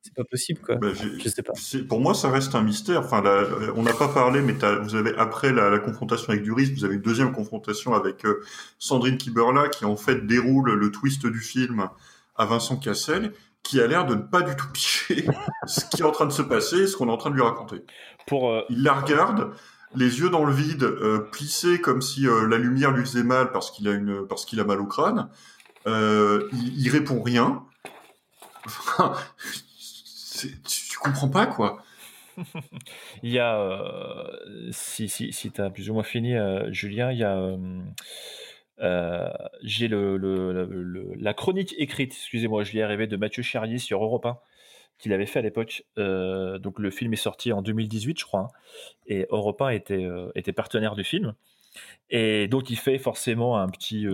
c'est 0.02 0.16
pas 0.16 0.24
possible 0.24 0.60
quoi. 0.62 0.76
Bah, 0.76 0.88
je 0.94 1.30
sais 1.30 1.44
pas. 1.44 1.54
Pour 1.88 2.02
moi, 2.02 2.16
ça 2.16 2.32
reste 2.32 2.56
un 2.56 2.64
mystère. 2.64 3.02
Enfin, 3.02 3.22
là, 3.22 3.44
on 3.76 3.84
n'a 3.84 3.94
pas 3.94 4.08
parlé, 4.08 4.42
mais 4.42 4.54
vous 4.82 4.96
avez 4.96 5.16
après 5.16 5.54
la, 5.54 5.78
confrontation 5.80 6.30
avec 6.30 6.44
Duris, 6.44 6.74
vous 6.74 6.86
avez 6.86 6.96
une 6.96 7.02
deuxième 7.02 7.32
confrontation 7.32 7.94
avec 7.94 8.26
euh, 8.26 8.44
Sandrine 8.80 9.18
Kiberla 9.18 9.70
qui 9.70 9.86
en 9.86 9.96
fait 9.96 10.26
déroule 10.26 10.74
le 10.74 10.92
twist 10.92 11.28
du 11.28 11.40
film 11.40 11.88
à 12.36 12.46
Vincent 12.46 12.78
Cassel, 12.78 13.34
qui 13.62 13.80
a 13.80 13.86
l'air 13.86 14.06
de 14.06 14.16
ne 14.16 14.22
pas 14.22 14.42
du 14.42 14.56
tout 14.56 14.68
picher 14.74 15.26
ce 15.68 15.86
qui 15.86 16.02
est 16.02 16.06
en 16.06 16.12
train 16.12 16.26
de 16.26 16.32
se 16.32 16.42
passer, 16.42 16.88
ce 16.88 16.98
qu'on 16.98 17.08
est 17.08 17.12
en 17.12 17.18
train 17.18 17.30
de 17.30 17.36
lui 17.36 17.44
raconter. 17.44 17.84
Pour, 18.26 18.50
euh, 18.50 18.62
Il 18.70 18.82
la 18.82 18.94
regarde, 18.94 19.52
les 19.96 20.20
yeux 20.20 20.30
dans 20.30 20.46
le 20.46 20.54
vide, 20.54 20.84
euh, 20.84 21.20
plissés 21.32 21.82
comme 21.82 22.02
si 22.02 22.22
la 22.22 22.58
lumière 22.58 22.92
lui 22.92 23.04
faisait 23.04 23.24
mal 23.24 23.52
parce 23.52 23.72
qu'il 23.72 23.88
a 23.88 23.92
une, 23.92 24.26
parce 24.28 24.46
qu'il 24.46 24.60
a 24.60 24.64
mal 24.64 24.80
au 24.82 24.86
crâne. 24.86 25.30
il, 25.86 26.74
il 26.78 26.90
répond 26.90 27.22
rien. 27.22 27.64
tu 30.66 30.98
comprends 31.00 31.30
pas 31.30 31.46
quoi. 31.46 31.84
il 33.24 33.32
y 33.32 33.40
a, 33.40 33.60
euh, 33.60 34.70
si, 34.72 35.10
si, 35.10 35.32
si 35.34 35.52
tu 35.52 35.62
plus 35.72 35.90
ou 35.90 35.94
moins 35.94 36.04
fini, 36.04 36.36
euh, 36.36 36.72
Julien, 36.72 37.12
il 37.12 37.20
y 37.20 37.24
a. 37.24 37.58
Euh, 38.80 39.30
j'ai 39.62 39.88
le, 39.88 40.18
la 41.20 41.34
chronique 41.34 41.76
écrite, 41.78 42.14
excusez-moi, 42.14 42.64
je 42.64 42.74
l'ai 42.74 42.82
arrivé 42.82 43.06
de 43.06 43.16
Mathieu 43.16 43.44
Charrier 43.44 43.78
sur 43.78 44.04
Europe 44.04 44.26
1, 44.26 44.38
qu'il 45.02 45.14
avait 45.14 45.26
fait 45.26 45.40
à 45.40 45.42
l'époque. 45.42 45.84
donc 45.98 46.80
le 46.80 46.92
film 46.92 47.14
est 47.14 47.18
sorti 47.18 47.52
en 47.52 47.62
2018, 47.62 48.20
je 48.20 48.26
crois, 48.26 48.42
hein, 48.42 48.48
et 49.08 49.26
Europe 49.30 49.62
1 49.62 49.70
était, 49.70 50.54
partenaire 50.54 50.96
du 50.96 51.04
film. 51.04 51.34
Et 52.10 52.48
donc 52.48 52.70
il 52.70 52.76
fait 52.78 52.98
forcément 52.98 53.58
un 53.58 53.70
petit 53.70 54.06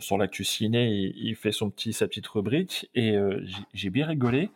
sur 0.00 0.18
l'actu 0.18 0.44
ciné, 0.44 1.12
il, 1.14 1.34
fait 1.36 1.52
son 1.52 1.70
petit 1.70 1.92
sa 1.92 2.06
petite 2.06 2.26
rubrique 2.28 2.88
et 2.94 3.16
j'ai 3.74 3.90
bien 3.90 4.06
rigolé 4.06 4.50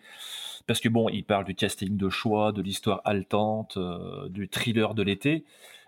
parce 0.67 0.81
que 0.81 0.89
bon, 0.89 1.09
il 1.09 1.25
parle 1.25 1.45
du 1.45 1.55
casting 1.55 1.97
de 1.97 2.09
choix, 2.09 2.53
de 2.53 2.61
l'histoire 2.61 3.01
haletante, 3.05 3.77
euh, 3.77 4.29
du 4.29 4.49
thriller 4.49 4.95
de 4.95 5.03
l'été, 5.03 5.45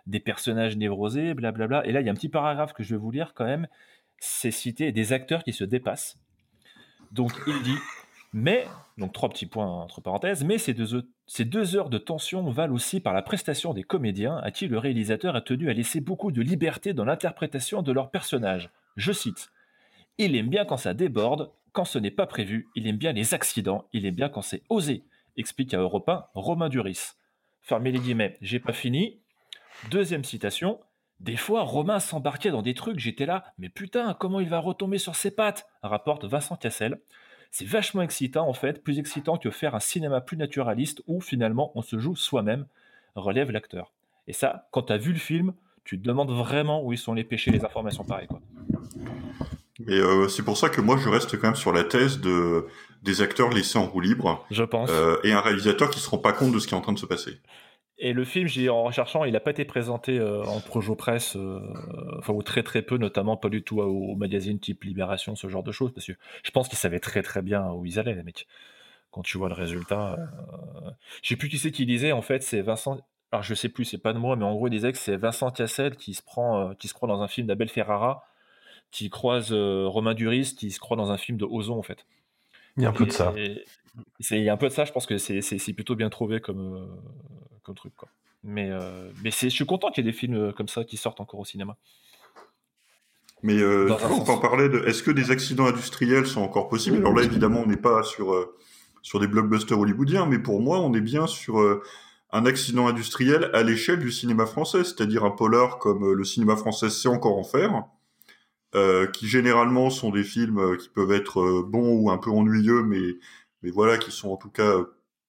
des 0.06 0.20
personnages 0.20 0.77
névrosés, 0.77 1.35
blablabla. 1.35 1.85
Et 1.86 1.93
là, 1.93 2.01
il 2.01 2.06
y 2.06 2.09
a 2.09 2.12
un 2.12 2.15
petit 2.15 2.28
paragraphe 2.28 2.73
que 2.73 2.82
je 2.82 2.94
vais 2.94 3.01
vous 3.01 3.10
lire 3.10 3.35
quand 3.35 3.44
même. 3.44 3.66
C'est 4.19 4.51
cité 4.51 4.93
des 4.93 5.12
acteurs 5.12 5.43
qui 5.43 5.52
se 5.52 5.65
dépassent. 5.65 6.16
Donc 7.12 7.32
il 7.47 7.62
dit, 7.62 7.77
mais, 8.32 8.66
donc 8.98 9.12
trois 9.12 9.28
petits 9.28 9.46
points 9.46 9.66
entre 9.66 10.00
parenthèses, 10.00 10.44
mais 10.44 10.59
ces 10.59 10.74
deux, 10.74 11.76
heures 11.76 11.88
de 11.88 11.98
tension 11.98 12.50
valent 12.50 12.74
aussi 12.74 13.00
par 13.00 13.14
la 13.14 13.22
prestation 13.22 13.72
des 13.72 13.82
comédiens 13.82 14.36
à 14.38 14.50
qui 14.50 14.68
le 14.68 14.78
réalisateur 14.78 15.34
a 15.34 15.40
tenu 15.40 15.70
à 15.70 15.72
laisser 15.72 16.00
beaucoup 16.00 16.30
de 16.30 16.42
liberté 16.42 16.92
dans 16.92 17.05
l'interprétation 17.05 17.82
de 17.82 17.92
leurs 17.92 18.10
personnages. 18.10 18.70
Je 18.96 19.12
cite. 19.12 19.50
Il 20.18 20.36
aime 20.36 20.48
bien 20.48 20.64
quand 20.64 20.76
ça 20.76 20.94
déborde, 20.94 21.50
quand 21.72 21.84
ce 21.84 21.98
n'est 21.98 22.10
pas 22.10 22.26
prévu, 22.26 22.68
il 22.74 22.86
aime 22.86 22.96
bien 22.96 23.12
les 23.12 23.34
accidents, 23.34 23.86
il 23.92 24.05
aime 24.05 24.14
bien 24.14 24.28
quand 24.28 24.42
c'est 24.42 24.62
osé, 24.68 25.05
explique 25.36 25.72
à 25.72 25.78
Europe 25.78 26.09
1 26.09 26.26
Romain 26.34 26.68
Duris. 26.68 27.12
Fermez 27.62 27.92
les 27.92 28.00
guillemets, 28.00 28.36
j'ai 28.40 28.60
pas 28.60 28.72
fini. 28.72 29.20
Deuxième 29.90 30.24
citation. 30.24 30.80
Des 31.20 31.36
fois, 31.36 31.62
Romain 31.62 31.98
s'embarquait 31.98 32.50
dans 32.50 32.62
des 32.62 32.74
trucs, 32.74 32.98
j'étais 32.98 33.26
là, 33.26 33.52
mais 33.59 33.68
putain, 33.68 34.14
comment 34.14 34.40
il 34.40 34.48
va 34.48 34.60
retomber 34.60 34.98
sur 34.98 35.16
ses 35.16 35.30
pattes? 35.30 35.68
rapporte 35.82 36.24
Vincent 36.24 36.56
Cassel. 36.56 37.00
C'est 37.50 37.66
vachement 37.66 38.02
excitant 38.02 38.48
en 38.48 38.52
fait, 38.52 38.82
plus 38.82 38.98
excitant 38.98 39.38
que 39.38 39.50
faire 39.50 39.74
un 39.74 39.80
cinéma 39.80 40.20
plus 40.20 40.36
naturaliste 40.36 41.02
où 41.06 41.20
finalement 41.20 41.72
on 41.74 41.82
se 41.82 41.98
joue 41.98 42.16
soi-même, 42.16 42.66
relève 43.14 43.50
l'acteur. 43.50 43.92
Et 44.26 44.32
ça, 44.32 44.68
quand 44.70 44.82
tu 44.82 44.92
as 44.92 44.98
vu 44.98 45.12
le 45.12 45.18
film, 45.18 45.54
tu 45.84 45.98
te 45.98 46.06
demandes 46.06 46.30
vraiment 46.30 46.84
où 46.84 46.92
ils 46.92 46.98
sont 46.98 47.14
les 47.14 47.24
péchés, 47.24 47.50
les 47.50 47.64
informations 47.64 48.04
pareilles. 48.04 48.26
Quoi. 48.26 48.40
Mais 49.86 49.94
euh, 49.94 50.28
c'est 50.28 50.42
pour 50.42 50.56
ça 50.56 50.68
que 50.68 50.80
moi 50.80 50.96
je 50.96 51.08
reste 51.08 51.38
quand 51.38 51.48
même 51.48 51.56
sur 51.56 51.72
la 51.72 51.84
thèse 51.84 52.20
de 52.20 52.66
des 53.02 53.22
acteurs 53.22 53.50
laissés 53.50 53.78
en 53.78 53.86
roue 53.86 54.00
libre. 54.00 54.44
Je 54.50 54.64
pense. 54.64 54.90
Euh, 54.90 55.16
et 55.22 55.32
un 55.32 55.40
réalisateur 55.40 55.88
qui 55.90 56.00
se 56.00 56.10
rend 56.10 56.18
pas 56.18 56.32
compte 56.32 56.52
de 56.52 56.58
ce 56.58 56.66
qui 56.66 56.74
est 56.74 56.76
en 56.76 56.80
train 56.80 56.92
de 56.92 56.98
se 56.98 57.06
passer. 57.06 57.38
Et 57.98 58.12
le 58.12 58.24
film, 58.24 58.46
j'ai 58.46 58.68
en 58.68 58.84
recherchant, 58.84 59.24
il 59.24 59.32
n'a 59.32 59.40
pas 59.40 59.50
été 59.50 59.64
présenté 59.64 60.18
euh, 60.18 60.44
en 60.44 60.60
projo 60.60 60.94
presse, 60.94 61.36
enfin 62.18 62.32
ou 62.32 62.42
très 62.42 62.62
très 62.62 62.82
peu, 62.82 62.96
notamment 62.96 63.36
pas 63.36 63.48
du 63.48 63.62
tout 63.62 63.80
au, 63.80 64.14
magazine 64.14 64.60
type 64.60 64.84
Libération, 64.84 65.34
ce 65.34 65.48
genre 65.48 65.64
de 65.64 65.72
choses, 65.72 65.92
parce 65.92 66.06
que 66.06 66.12
je 66.44 66.50
pense 66.50 66.68
qu'ils 66.68 66.78
savaient 66.78 67.00
très 67.00 67.22
très 67.22 67.42
bien 67.42 67.70
où 67.72 67.84
ils 67.86 67.98
allaient, 67.98 68.14
les 68.14 68.22
mecs. 68.22 68.46
Quand 69.10 69.22
tu 69.22 69.38
vois 69.38 69.48
le 69.48 69.54
résultat, 69.54 70.16
je 71.22 71.28
sais 71.30 71.36
plus 71.36 71.48
qui 71.48 71.58
c'est 71.58 71.72
qui 71.72 71.86
disait. 71.86 72.12
En 72.12 72.22
fait, 72.22 72.42
c'est 72.42 72.60
Vincent. 72.60 73.00
Alors 73.32 73.42
je 73.42 73.54
sais 73.54 73.68
plus, 73.68 73.84
c'est 73.84 73.98
pas 73.98 74.12
de 74.12 74.18
moi, 74.18 74.36
mais 74.36 74.44
en 74.44 74.54
gros 74.54 74.68
il 74.68 74.70
disait 74.70 74.92
que 74.92 74.98
c'est 74.98 75.16
Vincent 75.16 75.50
Cassel 75.50 75.96
qui 75.96 76.14
se 76.14 76.22
prend, 76.22 76.74
qui 76.74 76.88
se 76.88 76.94
prend 76.94 77.06
dans 77.06 77.20
un 77.20 77.28
film 77.28 77.46
d'Abel 77.46 77.68
Ferrara 77.68 78.28
qui 78.90 79.10
croise 79.10 79.52
euh, 79.52 79.86
Romain 79.86 80.14
Duris, 80.14 80.54
qui 80.56 80.70
se 80.70 80.80
croit 80.80 80.96
dans 80.96 81.10
un 81.10 81.18
film 81.18 81.38
de 81.38 81.44
Ozon, 81.44 81.78
en 81.78 81.82
fait. 81.82 82.06
Il 82.76 82.82
y 82.84 82.86
a 82.86 82.90
un 82.90 82.92
peu 82.92 83.06
de 83.06 83.10
ça. 83.10 83.34
Il 83.36 84.42
y 84.42 84.48
a 84.48 84.52
un 84.52 84.56
peu 84.56 84.68
de 84.68 84.72
ça, 84.72 84.84
je 84.84 84.92
pense 84.92 85.06
que 85.06 85.18
c'est 85.18 85.72
plutôt 85.72 85.96
bien 85.96 86.10
trouvé 86.10 86.40
comme, 86.40 86.76
euh, 86.76 86.86
comme 87.69 87.77
truc. 87.77 87.95
Quoi. 87.97 88.09
Mais, 88.43 88.70
euh, 88.70 89.11
mais 89.23 89.31
je 89.31 89.49
suis 89.49 89.66
content 89.66 89.90
qu'il 89.90 90.05
y 90.05 90.09
ait 90.09 90.12
des 90.12 90.16
films 90.16 90.53
comme 90.53 90.69
ça 90.69 90.85
qui 90.85 90.97
sortent 90.97 91.20
encore 91.20 91.40
au 91.40 91.45
cinéma. 91.45 91.77
Mais 93.43 93.59
euh, 93.59 93.89
on 94.11 94.24
peut 94.24 94.32
en 94.32 94.39
parler 94.39 94.69
de 94.69 94.78
est-ce 94.86 95.03
que 95.03 95.12
des 95.12 95.31
accidents 95.31 95.66
industriels 95.66 96.27
sont 96.27 96.40
encore 96.40 96.69
possibles? 96.69 96.97
Alors 96.99 97.15
là, 97.15 97.23
évidemment, 97.23 97.61
on 97.61 97.66
n'est 97.66 97.77
pas 97.77 98.03
sur, 98.03 98.35
sur 99.03 99.20
des 99.20 99.28
blockbusters 99.28 99.78
hollywoodiens, 99.78 100.27
mais 100.27 100.40
pour 100.40 100.61
moi, 100.61 100.81
on 100.81 100.93
est 100.95 101.01
bien 101.01 101.28
sur 101.28 101.61
un 102.31 102.47
accident 102.47 102.89
industriel 102.89 103.51
à 103.55 103.62
l'échelle 103.62 104.01
du 104.01 104.11
cinéma 104.11 104.47
français, 104.47 104.82
c'est-à-dire 104.85 105.24
un 105.24 105.31
polar 105.31 105.78
comme 105.78 106.12
le 106.12 106.24
cinéma 106.24 106.57
français 106.57 106.90
sait 106.90 107.09
encore 107.09 107.39
en 107.39 107.45
faire, 107.45 107.85
euh, 108.74 109.07
qui 109.07 109.27
généralement 109.27 109.89
sont 109.89 110.11
des 110.11 110.24
films 110.24 110.59
euh, 110.59 110.77
qui 110.77 110.90
peuvent 110.90 111.12
être 111.12 111.40
euh, 111.40 111.62
bons 111.66 112.01
ou 112.01 112.11
un 112.11 112.19
peu 112.19 112.31
ennuyeux, 112.31 112.82
mais, 112.82 113.16
mais 113.62 113.70
voilà, 113.70 113.97
qui 113.97 114.11
sont 114.11 114.28
en 114.28 114.36
tout 114.36 114.51
cas 114.51 114.74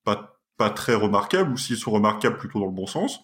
pas, 0.04 0.39
pas 0.60 0.70
très 0.70 0.94
remarquables, 0.94 1.54
ou 1.54 1.58
s'ils 1.58 1.78
sont 1.78 1.92
remarquables 1.92 2.38
plutôt 2.38 2.60
dans 2.60 2.66
le 2.66 2.74
bon 2.74 2.86
sens. 2.86 3.24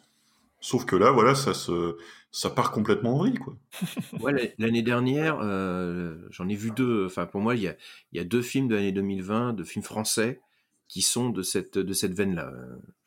Sauf 0.61 0.85
que 0.85 0.95
là, 0.95 1.11
voilà, 1.11 1.35
ça 1.35 1.53
se, 1.53 1.97
ça 2.31 2.49
part 2.49 2.71
complètement 2.71 3.15
en 3.15 3.17
vrille, 3.17 3.37
quoi. 3.37 3.57
ouais, 4.21 4.55
l'année 4.57 4.81
dernière, 4.81 5.37
euh, 5.41 6.17
j'en 6.31 6.47
ai 6.47 6.55
vu 6.55 6.71
deux. 6.71 7.05
Enfin, 7.05 7.25
pour 7.25 7.41
moi, 7.41 7.55
il 7.55 7.63
y 7.63 7.67
a, 7.67 7.75
y 8.13 8.19
a 8.19 8.23
deux 8.23 8.41
films 8.41 8.69
de 8.69 8.75
l'année 8.75 8.93
2020, 8.93 9.51
de 9.51 9.65
films 9.65 9.83
français, 9.83 10.41
qui 10.87 11.01
sont 11.01 11.29
de 11.29 11.43
cette, 11.43 11.77
de 11.77 11.93
cette 11.93 12.13
veine-là. 12.13 12.53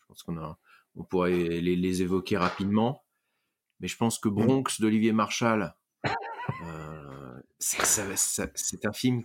Je 0.02 0.06
pense 0.08 0.22
qu'on 0.22 0.36
a, 0.36 0.58
on 0.94 1.04
pourrait 1.04 1.32
les, 1.32 1.74
les, 1.74 2.02
évoquer 2.02 2.36
rapidement. 2.36 3.02
Mais 3.80 3.88
je 3.88 3.96
pense 3.96 4.18
que 4.18 4.28
Bronx 4.28 4.78
d'Olivier 4.78 5.12
Marshall, 5.12 5.74
euh, 6.66 7.40
c'est 7.58 8.84
un 8.84 8.92
film 8.92 9.22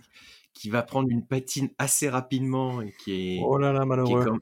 qui 0.54 0.70
va 0.70 0.82
prendre 0.82 1.10
une 1.10 1.26
patine 1.26 1.68
assez 1.76 2.08
rapidement 2.08 2.80
et 2.80 2.94
qui 3.04 3.36
est. 3.36 3.40
Oh 3.44 3.58
là 3.58 3.72
là, 3.72 3.84
malheureux. 3.84 4.40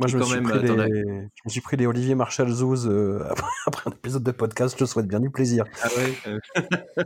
Moi, 0.00 0.08
je 0.08 0.16
me, 0.16 0.22
suis 0.22 0.40
pris 0.40 0.60
des, 0.60 0.66
je 0.66 1.42
me 1.44 1.50
suis 1.50 1.60
pris 1.60 1.76
des 1.76 1.86
Olivier 1.86 2.14
Marshall 2.14 2.48
Zouz 2.48 2.88
euh, 2.88 3.22
après, 3.66 3.90
un 3.90 3.92
épisode 3.92 4.22
de 4.22 4.30
podcast. 4.30 4.74
Je 4.74 4.84
te 4.84 4.88
souhaite 4.88 5.06
bien 5.06 5.20
du 5.20 5.28
plaisir. 5.28 5.66
Ah 5.82 5.88
ouais, 5.94 6.14
euh, 6.26 6.38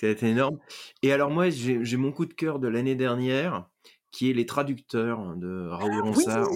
ça 0.00 0.06
a 0.06 0.10
été 0.10 0.28
énorme. 0.28 0.58
Et 1.02 1.12
alors, 1.12 1.30
moi, 1.30 1.50
j'ai 1.50 1.96
mon 1.96 2.12
coup 2.12 2.24
de 2.24 2.32
cœur 2.32 2.60
de 2.60 2.68
l'année 2.68 2.94
dernière 2.94 3.68
qui 4.10 4.30
est 4.30 4.32
les 4.32 4.46
traducteurs 4.46 5.36
de 5.36 5.68
Raoul 5.68 6.00
Ronsard, 6.00 6.48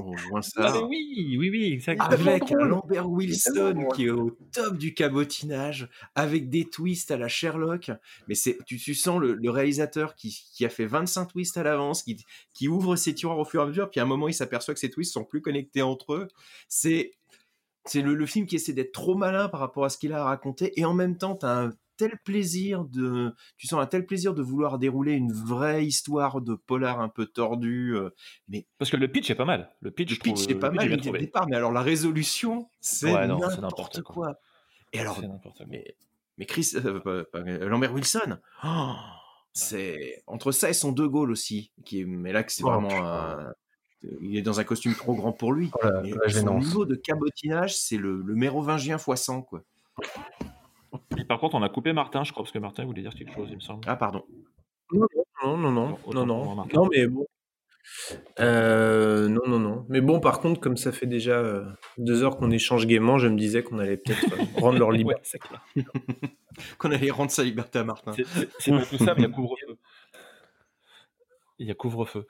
ah, 0.56 0.82
oui, 0.86 1.36
oui, 1.39 1.51
oui, 1.51 1.72
exactement. 1.72 2.09
Avec 2.09 2.51
Lambert 2.51 3.10
Wilson 3.10 3.89
qui 3.94 4.06
est 4.06 4.10
au 4.10 4.31
top 4.52 4.78
du 4.78 4.94
cabotinage, 4.94 5.89
avec 6.14 6.48
des 6.48 6.64
twists 6.64 7.10
à 7.10 7.18
la 7.18 7.28
Sherlock. 7.28 7.90
Mais 8.28 8.35
c'est, 8.35 8.56
tu, 8.66 8.78
tu 8.78 8.94
sens 8.94 9.20
le, 9.20 9.51
réalisateur 9.51 10.14
qui, 10.14 10.31
qui, 10.55 10.64
a 10.64 10.68
fait 10.68 10.86
25 10.86 11.27
twists 11.27 11.56
à 11.56 11.62
l'avance, 11.62 12.02
qui, 12.02 12.24
qui 12.55 12.68
ouvre 12.68 12.97
ses 12.97 13.14
tiroirs 13.14 13.39
au 13.39 13.44
fur 13.44 13.60
et 13.60 13.64
à 13.64 13.66
mesure, 13.66 13.90
puis 13.90 14.01
à 14.01 14.05
un 14.05 14.06
moment 14.06 14.28
il 14.28 14.35
s'aperçoit 14.35 14.74
que 14.74 14.81
ces 14.81 14.90
twists 14.90 15.12
sont 15.12 15.24
plus 15.24 15.43
connectés 15.43 15.82
entre 15.82 16.14
eux. 16.14 16.28
C'est, 16.68 17.12
c'est 17.85 18.02
le, 18.02 18.14
le, 18.14 18.27
film 18.27 18.47
qui 18.47 18.56
essaie 18.56 18.72
d'être 18.72 18.93
trop 18.93 19.16
malin 19.16 19.48
par 19.48 19.60
rapport 19.60 19.85
à 19.85 19.89
ce 19.89 19.98
qu'il 19.98 20.12
a 20.12 20.22
à 20.22 20.24
raconter, 20.24 20.78
et 20.81 20.85
en 20.85 20.94
même 20.94 21.18
temps, 21.18 21.36
tu 21.36 21.47
as 21.47 21.59
un 21.59 21.72
tel 22.01 22.18
plaisir 22.24 22.85
de, 22.86 23.35
tu 23.59 23.66
sens 23.66 23.78
un 23.78 23.86
tel 23.86 24.06
plaisir 24.06 24.32
de 24.32 24.40
vouloir 24.40 24.78
dérouler 24.78 25.12
une 25.12 25.32
vraie 25.32 25.85
histoire 25.85 26.40
de 26.40 26.55
polar 26.55 26.98
un 26.98 27.10
peu 27.10 27.27
tordu, 27.27 27.94
euh, 27.94 28.09
mais 28.48 28.66
parce 28.78 28.90
que 28.90 28.97
le 28.97 29.06
pitch 29.06 29.28
est 29.28 29.35
pas 29.35 29.44
mal. 29.44 29.70
Le 29.81 29.90
pitch, 29.90 30.12
le 30.12 30.22
pitch 30.22 30.48
est 30.48 30.55
pas 30.55 30.70
mal 30.70 30.90
au 30.90 30.97
départ, 30.97 31.47
mais 31.47 31.56
alors 31.56 31.72
la 31.72 31.82
résolution, 31.82 32.70
c'est 32.81 33.12
n'importe 33.12 34.01
quoi. 34.01 34.36
Et 34.94 35.01
alors, 35.01 35.20
mais, 35.68 35.94
mais 36.39 36.47
Chris, 36.47 36.72
euh, 36.74 37.68
Lambert 37.68 37.93
Wilson, 37.93 38.39
oh, 38.64 38.94
c'est 39.52 40.22
entre 40.27 40.51
ça 40.51 40.70
et 40.70 40.74
son 40.74 40.93
deux 40.93 41.09
Gaulle 41.09 41.31
aussi, 41.31 41.70
qui 41.85 42.01
est, 42.01 42.05
mais 42.06 42.32
là 42.32 42.43
que 42.44 42.51
c'est 42.52 42.64
oh, 42.64 42.70
vraiment 42.70 43.52
il 44.22 44.39
est 44.39 44.43
dans 44.43 44.59
un 44.59 44.64
costume 44.64 44.94
trop 44.94 45.14
grand 45.14 45.32
pour 45.32 45.52
lui. 45.52 45.70
Oh 45.85 45.89
son 46.31 46.59
niveau 46.59 46.86
de 46.86 46.94
cabotinage, 46.94 47.77
c'est 47.78 47.98
le, 47.98 48.22
le 48.22 48.35
mérovingien 48.35 48.97
x 48.97 49.22
100, 49.22 49.43
quoi 49.43 49.62
par 51.31 51.39
contre, 51.39 51.55
on 51.55 51.62
a 51.62 51.69
coupé 51.69 51.93
Martin, 51.93 52.24
je 52.24 52.32
crois, 52.32 52.43
parce 52.43 52.51
que 52.51 52.59
Martin 52.59 52.85
voulait 52.85 53.02
dire 53.02 53.15
quelque 53.15 53.32
chose, 53.32 53.47
il 53.51 53.55
me 53.55 53.61
semble. 53.61 53.82
Ah, 53.86 53.94
pardon. 53.94 54.24
Non, 54.93 55.07
non, 55.44 55.59
non, 55.70 55.70
non, 55.70 55.98
non, 56.12 56.27
non, 56.27 56.66
non, 56.74 56.89
mais 56.90 57.07
bon. 57.07 57.24
Euh, 58.40 59.28
non, 59.28 59.47
non, 59.47 59.61
non. 59.61 59.86
Mais 59.89 60.01
bon, 60.01 60.19
par 60.19 60.40
contre, 60.40 60.61
comme 60.61 60.77
ça 60.77 60.90
fait 60.90 61.07
déjà 61.07 61.39
euh, 61.39 61.65
deux 61.98 62.24
heures 62.24 62.36
qu'on 62.36 62.51
échange 62.51 62.85
gaiement, 62.89 63.19
je 63.19 63.28
me 63.28 63.39
disais 63.39 63.62
qu'on 63.62 63.78
allait 63.78 63.97
peut-être 63.97 64.24
euh, 64.32 64.44
rendre 64.61 64.81
leur 64.81 64.90
liberté. 64.90 65.39
qu'on 66.78 66.90
allait 66.90 67.12
rendre 67.12 67.31
sa 67.31 67.44
liberté 67.44 67.78
à 67.78 67.85
Martin. 67.85 68.11
C'est 68.59 68.73
pas 68.73 68.85
tout 68.85 68.98
ça, 68.98 69.15
mais 69.15 69.23
il 69.23 69.28
y 69.28 69.31
a 69.31 69.32
couvre-feu. 69.32 69.78
Il 71.61 71.66
y 71.69 71.70
a 71.70 71.74
couvre-feu. 71.74 72.27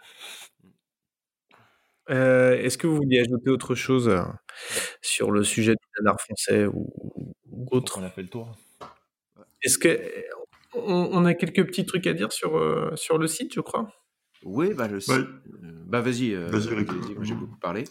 Euh, 2.10 2.58
Est-ce 2.58 2.76
que 2.76 2.86
vous 2.86 2.96
vouliez 2.96 3.20
ajouter 3.20 3.48
autre 3.48 3.74
chose 3.74 4.10
euh, 4.10 4.20
sur 5.00 5.30
le 5.30 5.42
sujet 5.42 5.72
du 5.72 5.86
nanar 5.98 6.20
français 6.20 6.66
ou, 6.66 6.92
ou 7.50 7.66
autre 7.70 7.98
On 7.98 8.04
a 8.04 8.10
fait 8.10 8.22
le 8.22 8.28
tour. 8.28 8.52
Est-ce 9.62 9.78
que 9.78 9.98
on, 10.74 11.08
on 11.12 11.24
a 11.24 11.34
quelques 11.34 11.66
petits 11.66 11.84
trucs 11.86 12.06
à 12.06 12.12
dire 12.14 12.32
sur, 12.32 12.56
euh, 12.56 12.90
sur 12.96 13.18
le 13.18 13.26
site, 13.26 13.54
je 13.54 13.60
crois? 13.60 13.92
Oui, 14.44 14.72
bah, 14.74 14.86
le 14.88 14.94
Ouais. 14.94 15.00
site- 15.00 15.16
euh, 15.16 15.84
bah 15.86 16.00
vas-y, 16.00 16.32
euh, 16.34 16.50
j'ai 17.22 17.34
beaucoup 17.34 17.58
parlé. 17.58 17.84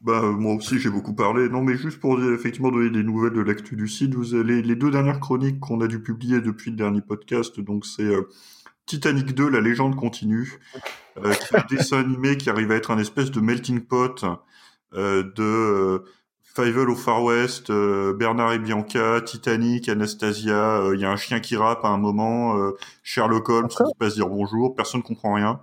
Bah, 0.00 0.22
moi 0.22 0.54
aussi, 0.54 0.78
j'ai 0.78 0.88
beaucoup 0.88 1.14
parlé. 1.14 1.48
Non, 1.50 1.62
mais 1.62 1.76
juste 1.76 2.00
pour 2.00 2.18
effectivement 2.22 2.70
donner 2.70 2.88
des 2.90 3.02
nouvelles 3.02 3.34
de 3.34 3.42
l'actu 3.42 3.76
du 3.76 3.86
site, 3.86 4.14
vous 4.14 4.34
avez 4.34 4.62
les 4.62 4.74
deux 4.74 4.90
dernières 4.90 5.20
chroniques 5.20 5.60
qu'on 5.60 5.80
a 5.82 5.86
dû 5.86 6.02
publier 6.02 6.40
depuis 6.40 6.70
le 6.70 6.76
dernier 6.78 7.02
podcast. 7.02 7.60
Donc, 7.60 7.84
c'est 7.84 8.04
euh, 8.04 8.22
Titanic 8.86 9.34
2, 9.34 9.50
la 9.50 9.60
légende 9.60 9.96
continue, 9.96 10.58
euh, 11.18 11.34
qui 11.34 11.54
est 11.54 11.58
un 11.58 11.66
dessin 11.68 11.98
animé 12.00 12.38
qui 12.38 12.48
arrive 12.48 12.70
à 12.72 12.76
être 12.76 12.90
un 12.90 12.98
espèce 12.98 13.30
de 13.30 13.40
melting 13.40 13.80
pot 13.82 14.24
euh, 14.94 15.22
de 15.36 16.02
Fievel 16.54 16.90
au 16.90 16.96
Far 16.96 17.22
West, 17.22 17.70
euh, 17.70 18.12
Bernard 18.12 18.52
et 18.52 18.58
Bianca, 18.58 19.20
Titanic, 19.20 19.88
Anastasia. 19.88 20.80
euh, 20.80 20.94
Il 20.96 21.00
y 21.00 21.04
a 21.04 21.10
un 21.10 21.16
chien 21.16 21.40
qui 21.40 21.56
rappe 21.56 21.84
à 21.84 21.88
un 21.88 21.98
moment, 21.98 22.56
euh, 22.58 22.72
Sherlock 23.02 23.48
Holmes 23.48 23.68
qui 23.68 23.76
se 23.76 23.82
passe 23.98 24.14
dire 24.14 24.28
bonjour, 24.28 24.74
personne 24.74 25.02
comprend 25.02 25.34
rien. 25.34 25.60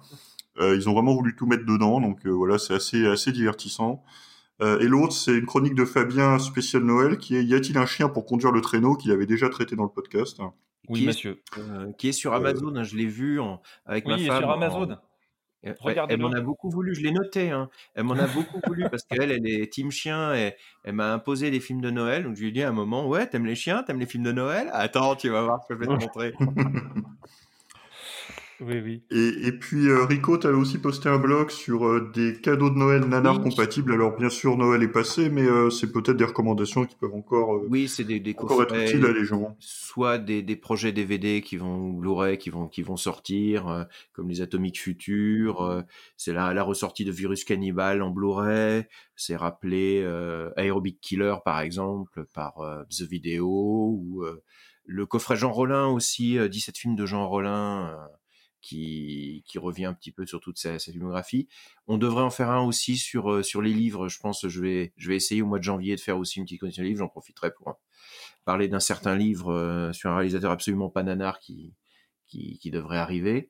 Euh, 0.60 0.76
ils 0.76 0.88
ont 0.90 0.94
vraiment 0.94 1.14
voulu 1.14 1.36
tout 1.36 1.46
mettre 1.46 1.66
dedans, 1.66 2.00
donc 2.02 2.26
euh, 2.26 2.30
voilà, 2.32 2.58
c'est 2.58 2.74
assez 2.74 3.06
assez 3.06 3.32
divertissant. 3.32 4.02
Euh, 4.62 4.80
et 4.80 4.88
l'autre, 4.88 5.14
c'est 5.14 5.38
une 5.38 5.46
chronique 5.46 5.76
de 5.76 5.86
Fabien 5.86 6.40
spécial 6.40 6.82
Noël 6.84 7.18
qui 7.18 7.36
est 7.36 7.44
Y 7.44 7.54
a-t-il 7.54 7.78
un 7.78 7.86
chien 7.86 8.08
pour 8.10 8.26
conduire 8.26 8.52
le 8.52 8.62
traîneau 8.62 8.96
qu'il 8.96 9.12
avait 9.12 9.28
déjà 9.28 9.50
traité 9.50 9.76
dans 9.76 9.84
le 9.84 9.90
podcast? 9.90 10.40
Oui, 10.90 11.00
qui 11.00 11.04
est- 11.04 11.08
monsieur. 11.08 11.42
euh, 11.60 11.92
qui 11.98 12.08
est 12.08 12.12
sur 12.14 12.34
Amazon, 12.34 12.74
hein, 12.76 12.84
je 12.84 12.96
l'ai 12.96 13.06
vu 13.06 13.40
en- 13.42 13.62
avec 13.86 14.06
Oui, 14.06 14.14
ma 14.14 14.18
il 14.20 14.24
est 14.24 14.28
femme. 14.30 14.40
sur 14.40 14.50
Amazon. 14.52 14.96
Elle 15.64 16.20
m'en 16.20 16.32
a 16.32 16.42
beaucoup 16.42 16.70
voulu, 16.70 16.94
je 16.96 17.02
l'ai 17.02 17.12
noté. 17.12 17.52
Hein. 17.52 17.70
Elle 17.96 18.04
m'en 18.04 18.14
a 18.14 18.28
beaucoup 18.28 18.60
voulu 18.66 18.90
parce 18.90 19.04
qu'elle, 19.04 19.32
elle 19.32 19.48
est 19.48 19.72
team 19.72 19.92
chien 19.92 20.36
et 20.36 20.56
elle 20.84 20.94
m'a 20.94 21.14
imposé 21.14 21.52
des 21.52 21.60
films 21.60 21.82
de 21.82 21.90
Noël. 21.90 22.24
Donc 22.24 22.36
je 22.36 22.42
lui 22.42 22.50
ai 22.50 22.52
dit 22.52 22.64
à 22.64 22.70
un 22.70 22.74
moment, 22.74 23.08
ouais, 23.08 23.28
t'aimes 23.28 23.46
les 23.46 23.56
chiens, 23.56 23.84
t'aimes 23.84 24.00
les 24.00 24.06
films 24.06 24.24
de 24.24 24.32
Noël? 24.32 24.70
Attends, 24.74 25.16
tu 25.16 25.30
vas 25.30 25.42
voir, 25.42 25.62
je 25.70 25.76
vais 25.76 25.86
te 25.86 25.92
montrer. 25.92 26.34
Oui, 28.60 28.80
oui. 28.84 29.04
Et, 29.12 29.48
et 29.48 29.52
puis 29.52 29.88
euh, 29.88 30.04
Rico, 30.06 30.36
t'avais 30.38 30.56
aussi 30.56 30.80
posté 30.80 31.10
un 31.10 31.20
blog 31.20 31.52
sur 31.52 31.86
euh, 31.86 32.10
des 32.16 32.42
cadeaux 32.42 32.72
de 32.72 32.76
Noël 32.76 33.04
nanar 33.06 33.40
compatibles. 33.40 33.94
Alors 33.94 34.16
bien 34.18 34.30
sûr, 34.30 34.58
Noël 34.58 34.82
est 34.82 34.88
passé, 34.88 35.30
mais 35.30 35.44
euh, 35.46 35.70
c'est 35.70 35.92
peut-être 35.92 36.18
des 36.18 36.26
recommandations 36.26 36.86
qui 36.86 36.96
peuvent 36.96 37.14
encore, 37.14 37.54
euh, 37.54 37.68
Oui, 37.70 37.88
c'est 37.88 38.04
des, 38.04 38.20
des 38.20 38.34
encore 38.36 38.64
être 38.64 38.70
coffrets, 38.70 38.86
utiles 38.88 39.06
à 39.06 39.12
les 39.12 39.26
gens. 39.26 39.56
soit 39.60 40.18
des, 40.18 40.42
des 40.42 40.56
projets 40.56 40.92
DVD 40.92 41.42
qui 41.42 41.56
vont 41.58 41.90
Blu-ray 41.92 42.40
qui 42.40 42.50
vont 42.50 42.68
qui 42.68 42.82
vont 42.82 42.98
sortir, 42.98 43.68
euh, 43.68 43.84
comme 44.14 44.28
les 44.28 44.42
Atomiques 44.42 44.80
Futures. 44.80 45.62
euh, 45.62 45.84
c'est 46.16 46.34
la, 46.34 46.52
la 46.56 46.64
ressortie 46.64 47.06
de 47.06 47.12
Virus 47.12 47.44
Cannibal 47.44 48.02
en 48.02 48.10
Blu-ray. 48.10 48.86
C'est 49.16 49.36
rappelé 49.36 50.02
euh, 50.04 50.50
Aerobic 50.58 51.00
Killer 51.00 51.36
par 51.46 51.60
exemple 51.62 52.26
par 52.34 52.58
euh, 52.62 52.82
The 52.90 53.04
Video 53.04 53.46
ou 53.48 54.24
euh, 54.24 54.42
le 54.86 55.06
coffret 55.06 55.36
Jean 55.36 55.52
Rollin 55.52 55.86
aussi, 55.90 56.40
euh, 56.40 56.48
17 56.48 56.76
films 56.76 56.96
de 56.96 57.06
Jean 57.06 57.28
Rollin. 57.28 57.96
Qui, 58.68 59.58
revient 59.58 59.86
un 59.86 59.94
petit 59.94 60.12
peu 60.12 60.26
sur 60.26 60.40
toute 60.40 60.58
sa, 60.58 60.78
sa 60.80 60.92
filmographie. 60.92 61.48
On 61.88 61.98
devrait 61.98 62.24
en 62.24 62.30
faire 62.30 62.52
un 62.52 62.62
aussi 62.62 62.98
sur, 62.98 63.32
euh, 63.32 63.44
sur 63.44 63.62
les 63.62 63.74
livres. 63.74 64.08
Je 64.08 64.20
pense 64.20 64.42
que 64.42 64.50
je 64.50 64.62
vais, 64.62 64.94
je 64.98 65.08
vais 65.10 65.16
essayer 65.16 65.42
au 65.42 65.46
mois 65.46 65.60
de 65.60 65.64
janvier 65.64 65.96
de 65.96 66.02
faire 66.02 66.18
aussi 66.18 66.40
une 66.40 66.46
petite 66.46 66.60
connexion 66.60 66.84
livre. 66.84 67.00
J'en 67.00 67.08
profiterai 67.08 67.52
pour 67.52 67.70
euh, 67.70 67.74
parler 68.46 68.68
d'un 68.68 68.80
certain 68.80 69.16
livre 69.16 69.54
euh, 69.54 69.94
sur 69.94 70.12
un 70.12 70.16
réalisateur 70.16 70.52
absolument 70.52 70.90
pas 70.90 71.04
nanar 71.04 71.40
qui, 71.40 71.74
qui, 72.28 72.60
qui 72.60 72.72
devrait 72.72 72.98
arriver. 72.98 73.50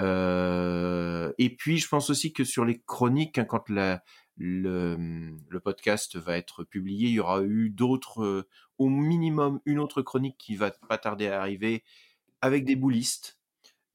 Et 0.00 1.56
puis, 1.56 1.78
je 1.78 1.88
pense 1.88 2.10
aussi 2.10 2.32
que 2.32 2.44
sur 2.44 2.64
les 2.64 2.80
chroniques, 2.80 3.38
hein, 3.38 3.44
quand 3.44 3.68
le, 3.68 3.98
le 4.36 5.60
podcast 5.60 6.16
va 6.16 6.36
être 6.36 6.62
publié, 6.62 7.08
il 7.08 7.14
y 7.14 7.20
aura 7.20 7.42
eu 7.42 7.70
d'autres, 7.70 8.46
au 8.78 8.88
minimum 8.88 9.60
une 9.64 9.80
autre 9.80 10.02
chronique 10.02 10.36
qui 10.38 10.54
va 10.54 10.70
pas 10.88 10.98
tarder 10.98 11.26
à 11.26 11.40
arriver 11.40 11.82
avec 12.42 12.64
des 12.64 12.76
boulistes. 12.76 13.37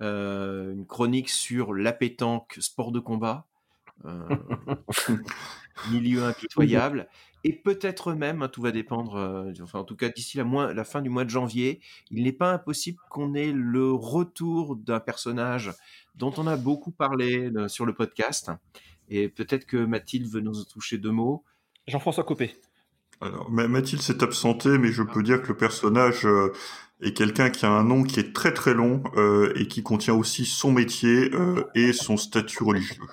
Euh, 0.02 0.74
une 0.74 0.86
chronique 0.86 1.30
sur 1.30 1.74
la 1.74 1.94
pétanque, 1.94 2.58
sport 2.60 2.92
de 2.92 3.00
combat, 3.00 3.46
euh, 4.06 4.28
milieu 5.92 6.24
impitoyable, 6.24 7.08
et 7.44 7.54
peut-être 7.54 8.14
même, 8.14 8.42
hein, 8.42 8.48
tout 8.48 8.62
va 8.62 8.72
dépendre, 8.72 9.16
euh, 9.16 9.52
enfin 9.62 9.80
en 9.80 9.84
tout 9.84 9.96
cas 9.96 10.10
d'ici 10.10 10.38
la, 10.38 10.74
la 10.74 10.84
fin 10.84 11.02
du 11.02 11.10
mois 11.10 11.26
de 11.26 11.30
janvier, 11.30 11.82
il 12.10 12.24
n'est 12.24 12.32
pas 12.32 12.52
impossible 12.54 13.00
qu'on 13.10 13.34
ait 13.34 13.52
le 13.52 13.92
retour 13.92 14.76
d'un 14.76 15.00
personnage 15.00 15.74
dont 16.16 16.34
on 16.38 16.48
a 16.48 16.56
beaucoup 16.56 16.92
parlé 16.92 17.52
euh, 17.56 17.68
sur 17.68 17.86
le 17.86 17.94
podcast, 17.94 18.52
et 19.10 19.30
peut-être 19.30 19.66
que 19.66 19.78
Mathilde 19.78 20.28
veut 20.28 20.42
nous 20.42 20.62
en 20.62 20.64
toucher 20.64 20.98
deux 20.98 21.12
mots. 21.12 21.44
Jean-François 21.88 22.24
Copé. 22.24 22.56
Alors, 23.24 23.50
Ma- 23.50 23.68
Mathilde 23.68 24.02
s'est 24.02 24.22
absentée, 24.24 24.78
mais 24.78 24.92
je 24.92 25.02
peux 25.02 25.24
dire 25.24 25.42
que 25.42 25.48
le 25.48 25.58
personnage 25.58 26.26
euh, 26.26 26.52
est 27.02 27.14
quelqu'un 27.14 27.50
qui 27.50 27.66
a 27.66 27.70
un 27.70 27.84
nom 27.84 28.04
qui 28.04 28.20
est 28.20 28.34
très 28.34 28.54
très 28.54 28.74
long 28.74 29.02
euh, 29.16 29.54
et 29.56 29.68
qui 29.68 29.82
contient 29.82 30.14
aussi 30.14 30.46
son 30.46 30.72
métier 30.72 31.34
euh, 31.34 31.64
et 31.74 31.94
son 31.94 32.18
statut 32.18 32.64
religieux. 32.64 33.04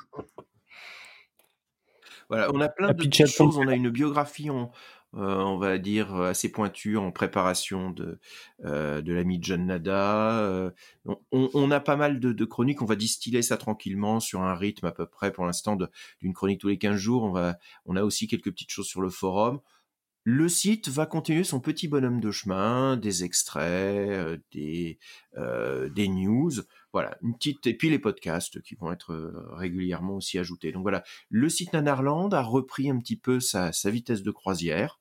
Voilà, 2.29 2.51
on 2.53 2.61
a 2.61 2.69
plein 2.69 2.89
La 2.89 2.93
de 2.93 2.99
petites 2.99 3.27
choses. 3.27 3.57
On 3.57 3.69
a 3.69 3.75
une 3.75 3.91
biographie, 3.91 4.51
on, 4.51 4.71
euh, 5.15 5.37
on 5.39 5.59
va 5.59 5.79
dire, 5.79 6.15
assez 6.15 6.51
pointue 6.51 6.97
en 6.97 7.11
préparation 7.11 7.91
de, 7.91 8.21
euh, 8.65 9.03
de 9.03 9.13
l'ami 9.13 9.39
John 9.43 9.67
Nada. 9.67 10.39
Euh, 10.41 10.71
on, 11.33 11.71
a 11.71 11.81
pas 11.81 11.97
mal 11.97 12.21
de, 12.21 12.33
de 12.33 12.45
chroniques. 12.45 12.83
On 12.83 12.87
va 12.87 12.95
distiller 12.97 13.43
ça 13.43 13.57
tranquillement 13.57 14.21
sur 14.21 14.43
un 14.43 14.55
rythme 14.55 14.87
à 14.87 14.93
peu 14.93 15.07
près 15.07 15.33
pour 15.33 15.45
l'instant 15.47 15.75
de- 15.75 15.89
d'une 16.21 16.33
chronique 16.33 16.61
tous 16.61 16.69
les 16.69 16.79
15 16.79 16.97
jours. 16.97 17.25
On, 17.25 17.33
va, 17.33 17.57
on 17.85 17.97
a 17.97 18.03
aussi 18.03 18.29
quelques 18.29 18.51
petites 18.53 18.71
choses 18.71 18.87
sur 18.87 19.01
le 19.03 19.11
forum. 19.11 19.61
Le 20.25 20.49
site 20.49 20.89
va 20.89 21.07
continuer 21.07 21.45
son 21.45 21.61
petit 21.61 21.89
bonhomme 21.89 22.21
de 22.21 22.31
chemin, 22.31 22.97
des 22.97 23.25
extraits, 23.25 24.11
euh, 24.11 24.39
des, 24.53 24.99
euh, 25.37 25.89
des 25.89 26.09
news, 26.09 26.51
voilà, 26.93 27.17
une 27.23 27.35
petite 27.35 27.67
et 27.67 27.75
puis 27.75 27.89
les 27.89 27.99
podcasts 27.99 28.61
qui 28.61 28.75
vont 28.75 28.93
être 28.93 29.13
euh, 29.13 29.33
régulièrement 29.53 30.17
aussi 30.17 30.39
ajoutés. 30.39 30.73
Donc 30.73 30.83
voilà, 30.83 31.03
le 31.31 31.49
site 31.49 31.73
Nanarland 31.73 32.31
a 32.35 32.43
repris 32.43 32.91
un 32.91 32.99
petit 32.99 33.17
peu 33.17 33.41
sa, 33.41 33.73
sa 33.73 33.91
vitesse 33.91 34.23
de 34.23 34.31
croisière 34.31 35.01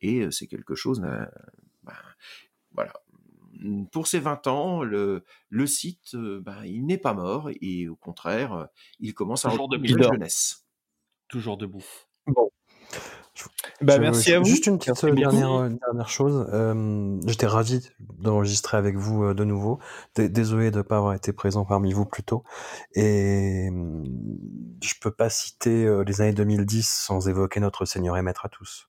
et 0.00 0.30
c'est 0.30 0.46
quelque 0.46 0.74
chose, 0.74 1.02
euh, 1.04 1.26
ben, 1.82 1.94
voilà. 2.72 2.92
Pour 3.92 4.06
ses 4.06 4.20
20 4.20 4.46
ans, 4.46 4.82
le, 4.82 5.24
le 5.50 5.66
site, 5.66 6.16
ben, 6.16 6.64
il 6.64 6.86
n'est 6.86 6.96
pas 6.96 7.12
mort 7.12 7.50
et 7.60 7.88
au 7.88 7.96
contraire, 7.96 8.68
il 9.00 9.12
commence 9.12 9.44
à 9.44 9.50
Toujours 9.50 9.64
reprendre 9.64 9.86
nouvelle 9.86 10.12
jeunesse. 10.14 10.66
Toujours 11.28 11.58
debout. 11.58 11.84
Bah, 13.80 13.96
Je- 13.96 14.00
merci 14.00 14.32
à 14.32 14.38
vous. 14.38 14.44
Juste 14.44 14.66
une 14.66 14.78
petite 14.78 15.04
euh, 15.04 15.14
dernière, 15.14 15.52
euh, 15.52 15.68
dernière 15.68 16.08
chose. 16.08 16.46
Euh, 16.52 17.18
J'étais 17.26 17.46
ravi 17.46 17.88
d'enregistrer 18.18 18.76
avec 18.76 18.96
vous 18.96 19.24
euh, 19.24 19.34
de 19.34 19.44
nouveau. 19.44 19.78
D- 20.16 20.28
Désolé 20.28 20.70
de 20.70 20.78
ne 20.78 20.82
pas 20.82 20.96
avoir 20.98 21.14
été 21.14 21.32
présent 21.32 21.64
parmi 21.64 21.92
vous 21.92 22.04
plus 22.06 22.22
tôt. 22.22 22.44
Et 22.94 23.68
hum, 23.70 24.04
je 24.82 24.94
peux 25.00 25.10
pas 25.10 25.28
citer 25.30 25.84
euh, 25.86 26.02
les 26.04 26.20
années 26.20 26.32
2010 26.32 26.88
sans 26.88 27.28
évoquer 27.28 27.60
notre 27.60 27.84
Seigneur 27.84 28.16
et 28.16 28.22
Maître 28.22 28.46
à 28.46 28.48
tous. 28.48 28.88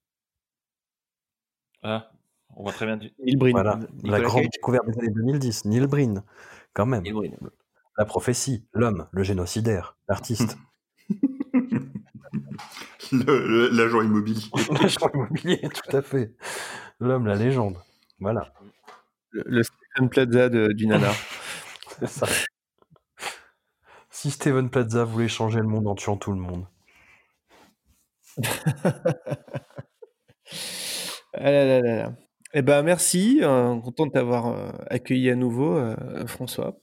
Ah, 1.84 2.11
on 2.56 2.64
va 2.65 2.72
très 2.72 2.86
bien. 2.86 2.98
du- 2.98 3.11
Neil. 3.19 3.38
Voilà, 3.52 3.80
la 4.03 4.19
grande 4.22 4.41
Cage. 4.44 4.49
découverte 4.53 4.86
des 4.88 4.99
années 4.99 5.10
2010. 5.15 5.65
Neil 5.65 5.88
Breen, 5.88 6.23
quand 6.73 6.86
même. 6.86 7.03
Neil. 7.03 7.36
La 7.98 8.06
prophétie, 8.06 8.65
l'homme, 8.73 9.07
le 9.11 9.23
génocidaire, 9.23 9.98
l'artiste. 10.07 10.57
L'agent 13.12 14.02
immobilier. 14.02 14.42
L'agent 14.82 15.10
immobilier, 15.14 15.60
tout 15.70 15.96
à 15.98 16.02
fait. 16.02 16.34
L'homme, 17.00 17.28
la 17.28 17.36
légende. 17.36 17.78
Voilà. 18.20 18.54
Le, 19.32 19.44
le 19.48 19.64
Stephen 19.64 20.10
Plaza 20.10 20.50
de- 20.50 20.74
du 20.74 20.88
nanar. 20.88 21.16
C'est 22.00 22.08
ça. 22.10 22.28
Si 24.12 24.30
Steven 24.30 24.70
Plaza 24.70 25.06
voulait 25.06 25.28
changer 25.28 25.58
le 25.58 25.66
monde 25.68 25.88
en 25.88 25.96
tuant 25.96 26.16
tout 26.16 26.32
le 26.32 26.38
monde. 26.38 26.68
Ah 31.34 31.52
là 31.52 31.66
là 31.66 31.82
là 31.82 31.96
là. 31.96 32.14
Eh 32.54 32.62
ben 32.62 32.82
merci, 32.84 33.40
euh, 33.42 33.80
content 33.80 34.06
de 34.08 34.12
t'avoir 34.12 34.48
euh, 34.48 34.72
accueilli 34.90 35.30
à 35.30 35.36
nouveau, 35.36 35.76
euh, 35.78 35.96
François. 36.28 36.78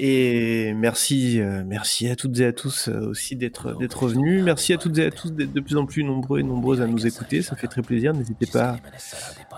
Et 0.00 0.74
merci, 0.74 1.40
euh, 1.40 1.64
merci 1.66 2.08
à 2.08 2.14
toutes 2.14 2.38
et 2.38 2.46
à 2.46 2.52
tous 2.52 2.88
euh, 2.88 3.08
aussi 3.10 3.34
d'être 3.34 3.76
d'être 3.78 4.00
revenus. 4.04 4.44
Merci 4.44 4.72
à 4.72 4.76
toutes 4.78 4.96
et 4.98 5.06
à 5.06 5.10
tous 5.10 5.32
d'être 5.32 5.52
de 5.52 5.60
plus 5.60 5.76
en 5.76 5.86
plus 5.86 6.04
nombreux 6.04 6.38
et 6.38 6.44
nombreuses 6.44 6.80
à 6.80 6.86
nous 6.86 7.04
écouter. 7.04 7.42
Ça 7.42 7.56
fait 7.56 7.66
très 7.66 7.82
plaisir. 7.82 8.14
N'hésitez 8.14 8.46
pas 8.46 8.76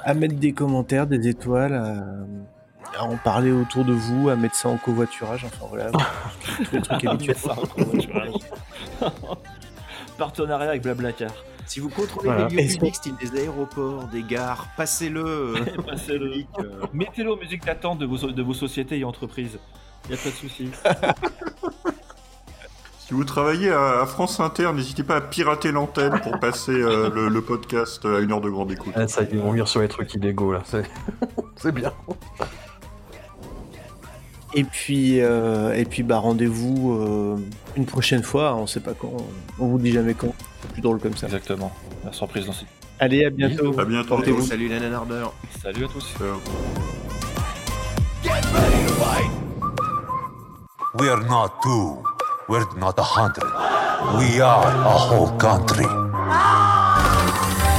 à 0.02 0.14
mettre 0.14 0.36
des 0.36 0.52
commentaires, 0.52 1.06
des 1.06 1.28
étoiles, 1.28 1.74
à, 1.74 2.98
à 2.98 3.04
en 3.04 3.18
parler 3.18 3.52
autour 3.52 3.84
de 3.84 3.92
vous, 3.92 4.30
à 4.30 4.36
mettre 4.36 4.54
ça 4.54 4.70
en 4.70 4.78
covoiturage. 4.78 5.44
Enfin 5.44 5.66
voilà, 5.68 5.90
tous 6.64 6.74
les 6.76 6.80
trucs 6.80 7.04
habituels. 7.04 7.36
Partenariat 10.18 10.70
avec 10.70 10.82
Blablacar. 10.82 11.30
Si 11.66 11.80
vous 11.80 11.88
contrôlez 11.90 12.28
Voilà. 12.28 12.48
les 12.48 12.64
lieux 12.64 12.72
publics, 12.74 12.96
style 12.96 13.14
des 13.22 13.38
aéroports, 13.40 14.08
des 14.08 14.22
gares, 14.22 14.68
passez-le. 14.76 15.22
euh, 15.24 15.54
Passez-le. 15.86 16.32
Mettez-le 16.92 17.30
aux 17.30 17.36
musiques 17.36 17.64
d'attente 17.64 17.98
de 17.98 18.06
vos, 18.06 18.16
de 18.32 18.42
vos 18.42 18.54
sociétés 18.54 18.98
et 18.98 19.04
entreprises. 19.04 19.58
N'y 20.08 20.14
a 20.14 20.18
pas 20.18 20.30
de 20.30 20.34
souci. 20.34 20.70
Si 23.10 23.14
vous 23.14 23.24
travaillez 23.24 23.72
à, 23.72 24.06
France 24.06 24.38
Inter, 24.38 24.70
n'hésitez 24.72 25.02
pas 25.02 25.16
à 25.16 25.20
pirater 25.20 25.72
l'antenne 25.72 26.20
pour 26.22 26.38
passer 26.38 26.70
euh, 26.70 27.10
le, 27.14 27.28
le 27.28 27.42
podcast 27.42 28.04
à 28.04 28.20
une 28.20 28.30
heure 28.30 28.40
de 28.40 28.48
grande 28.48 28.70
écoute. 28.70 28.92
Ah, 28.94 29.08
ça 29.08 29.24
y 29.24 29.36
est, 29.36 29.40
on 29.40 29.50
vient 29.50 29.66
sur 29.66 29.80
les 29.80 29.88
trucs 29.88 30.14
illégaux 30.14 30.52
là, 30.52 30.62
c'est 31.56 31.72
bien. 31.72 31.92
Et 34.54 34.62
puis, 34.62 35.18
euh, 35.18 35.74
et 35.74 35.84
puis 35.86 36.04
bah, 36.04 36.18
rendez-vous 36.18 36.92
euh, 36.92 37.36
une 37.76 37.86
prochaine 37.86 38.22
fois, 38.22 38.54
on 38.54 38.68
sait 38.68 38.78
pas 38.78 38.94
quand, 38.94 39.16
on 39.58 39.66
vous 39.66 39.78
dit 39.80 39.90
jamais 39.90 40.14
quand. 40.14 40.32
C'est 40.62 40.70
plus 40.70 40.82
drôle 40.82 41.00
comme 41.00 41.16
ça. 41.16 41.26
Exactement. 41.26 41.72
La 42.04 42.12
surprise 42.12 42.46
dans 42.46 42.52
Allez, 43.00 43.24
à 43.24 43.30
bientôt. 43.30 43.76
À 43.76 43.84
bientôt. 43.84 44.08
Portez-vous. 44.10 44.42
Salut 44.42 44.68
la 44.68 44.78
nanardeur. 44.78 45.34
Salut 45.60 45.84
à 45.84 45.88
tous. 45.88 46.14
We 50.92 51.08
are 51.08 51.22
not 51.22 51.62
two. 51.62 52.02
We're 52.48 52.66
not 52.76 52.98
a 52.98 53.02
hundred. 53.02 53.46
We 54.18 54.40
are 54.40 54.66
a 54.66 54.96
whole 54.98 55.30
country. 55.38 55.86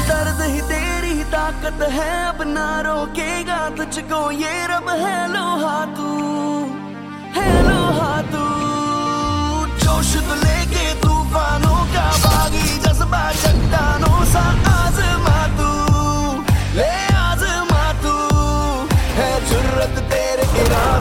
दर्द 0.08 0.40
ही 0.54 0.62
तेरी 0.72 1.24
ताकत 1.34 1.84
है, 1.92 2.08
अब 2.30 2.42
ना 2.56 2.70
रोकेगा 2.88 3.60
तुझको, 3.76 4.22
ये 4.32 4.54
रब 4.72 4.88
है 5.04 5.18
लोहा 5.34 5.80
तू 5.98 6.10
है 7.36 7.50
लोहा 7.68 8.14
तू 8.32 8.46
जोश 9.84 10.12
तो 10.28 10.36
लेके 10.46 10.88
तूफानों 11.04 11.82
का 11.92 12.08
बागी, 12.24 12.66
जज्बा 12.88 13.24
चट्टानों 13.44 14.20
सा 14.32 14.46
आजमा 14.78 15.40
तू 15.60 15.72
ले 16.80 16.92
आजमा 17.28 17.86
तू 18.04 18.16
है 19.20 19.32
जुर्रत 19.52 19.96
तेरे 20.16 20.46
किनारे 20.56 21.01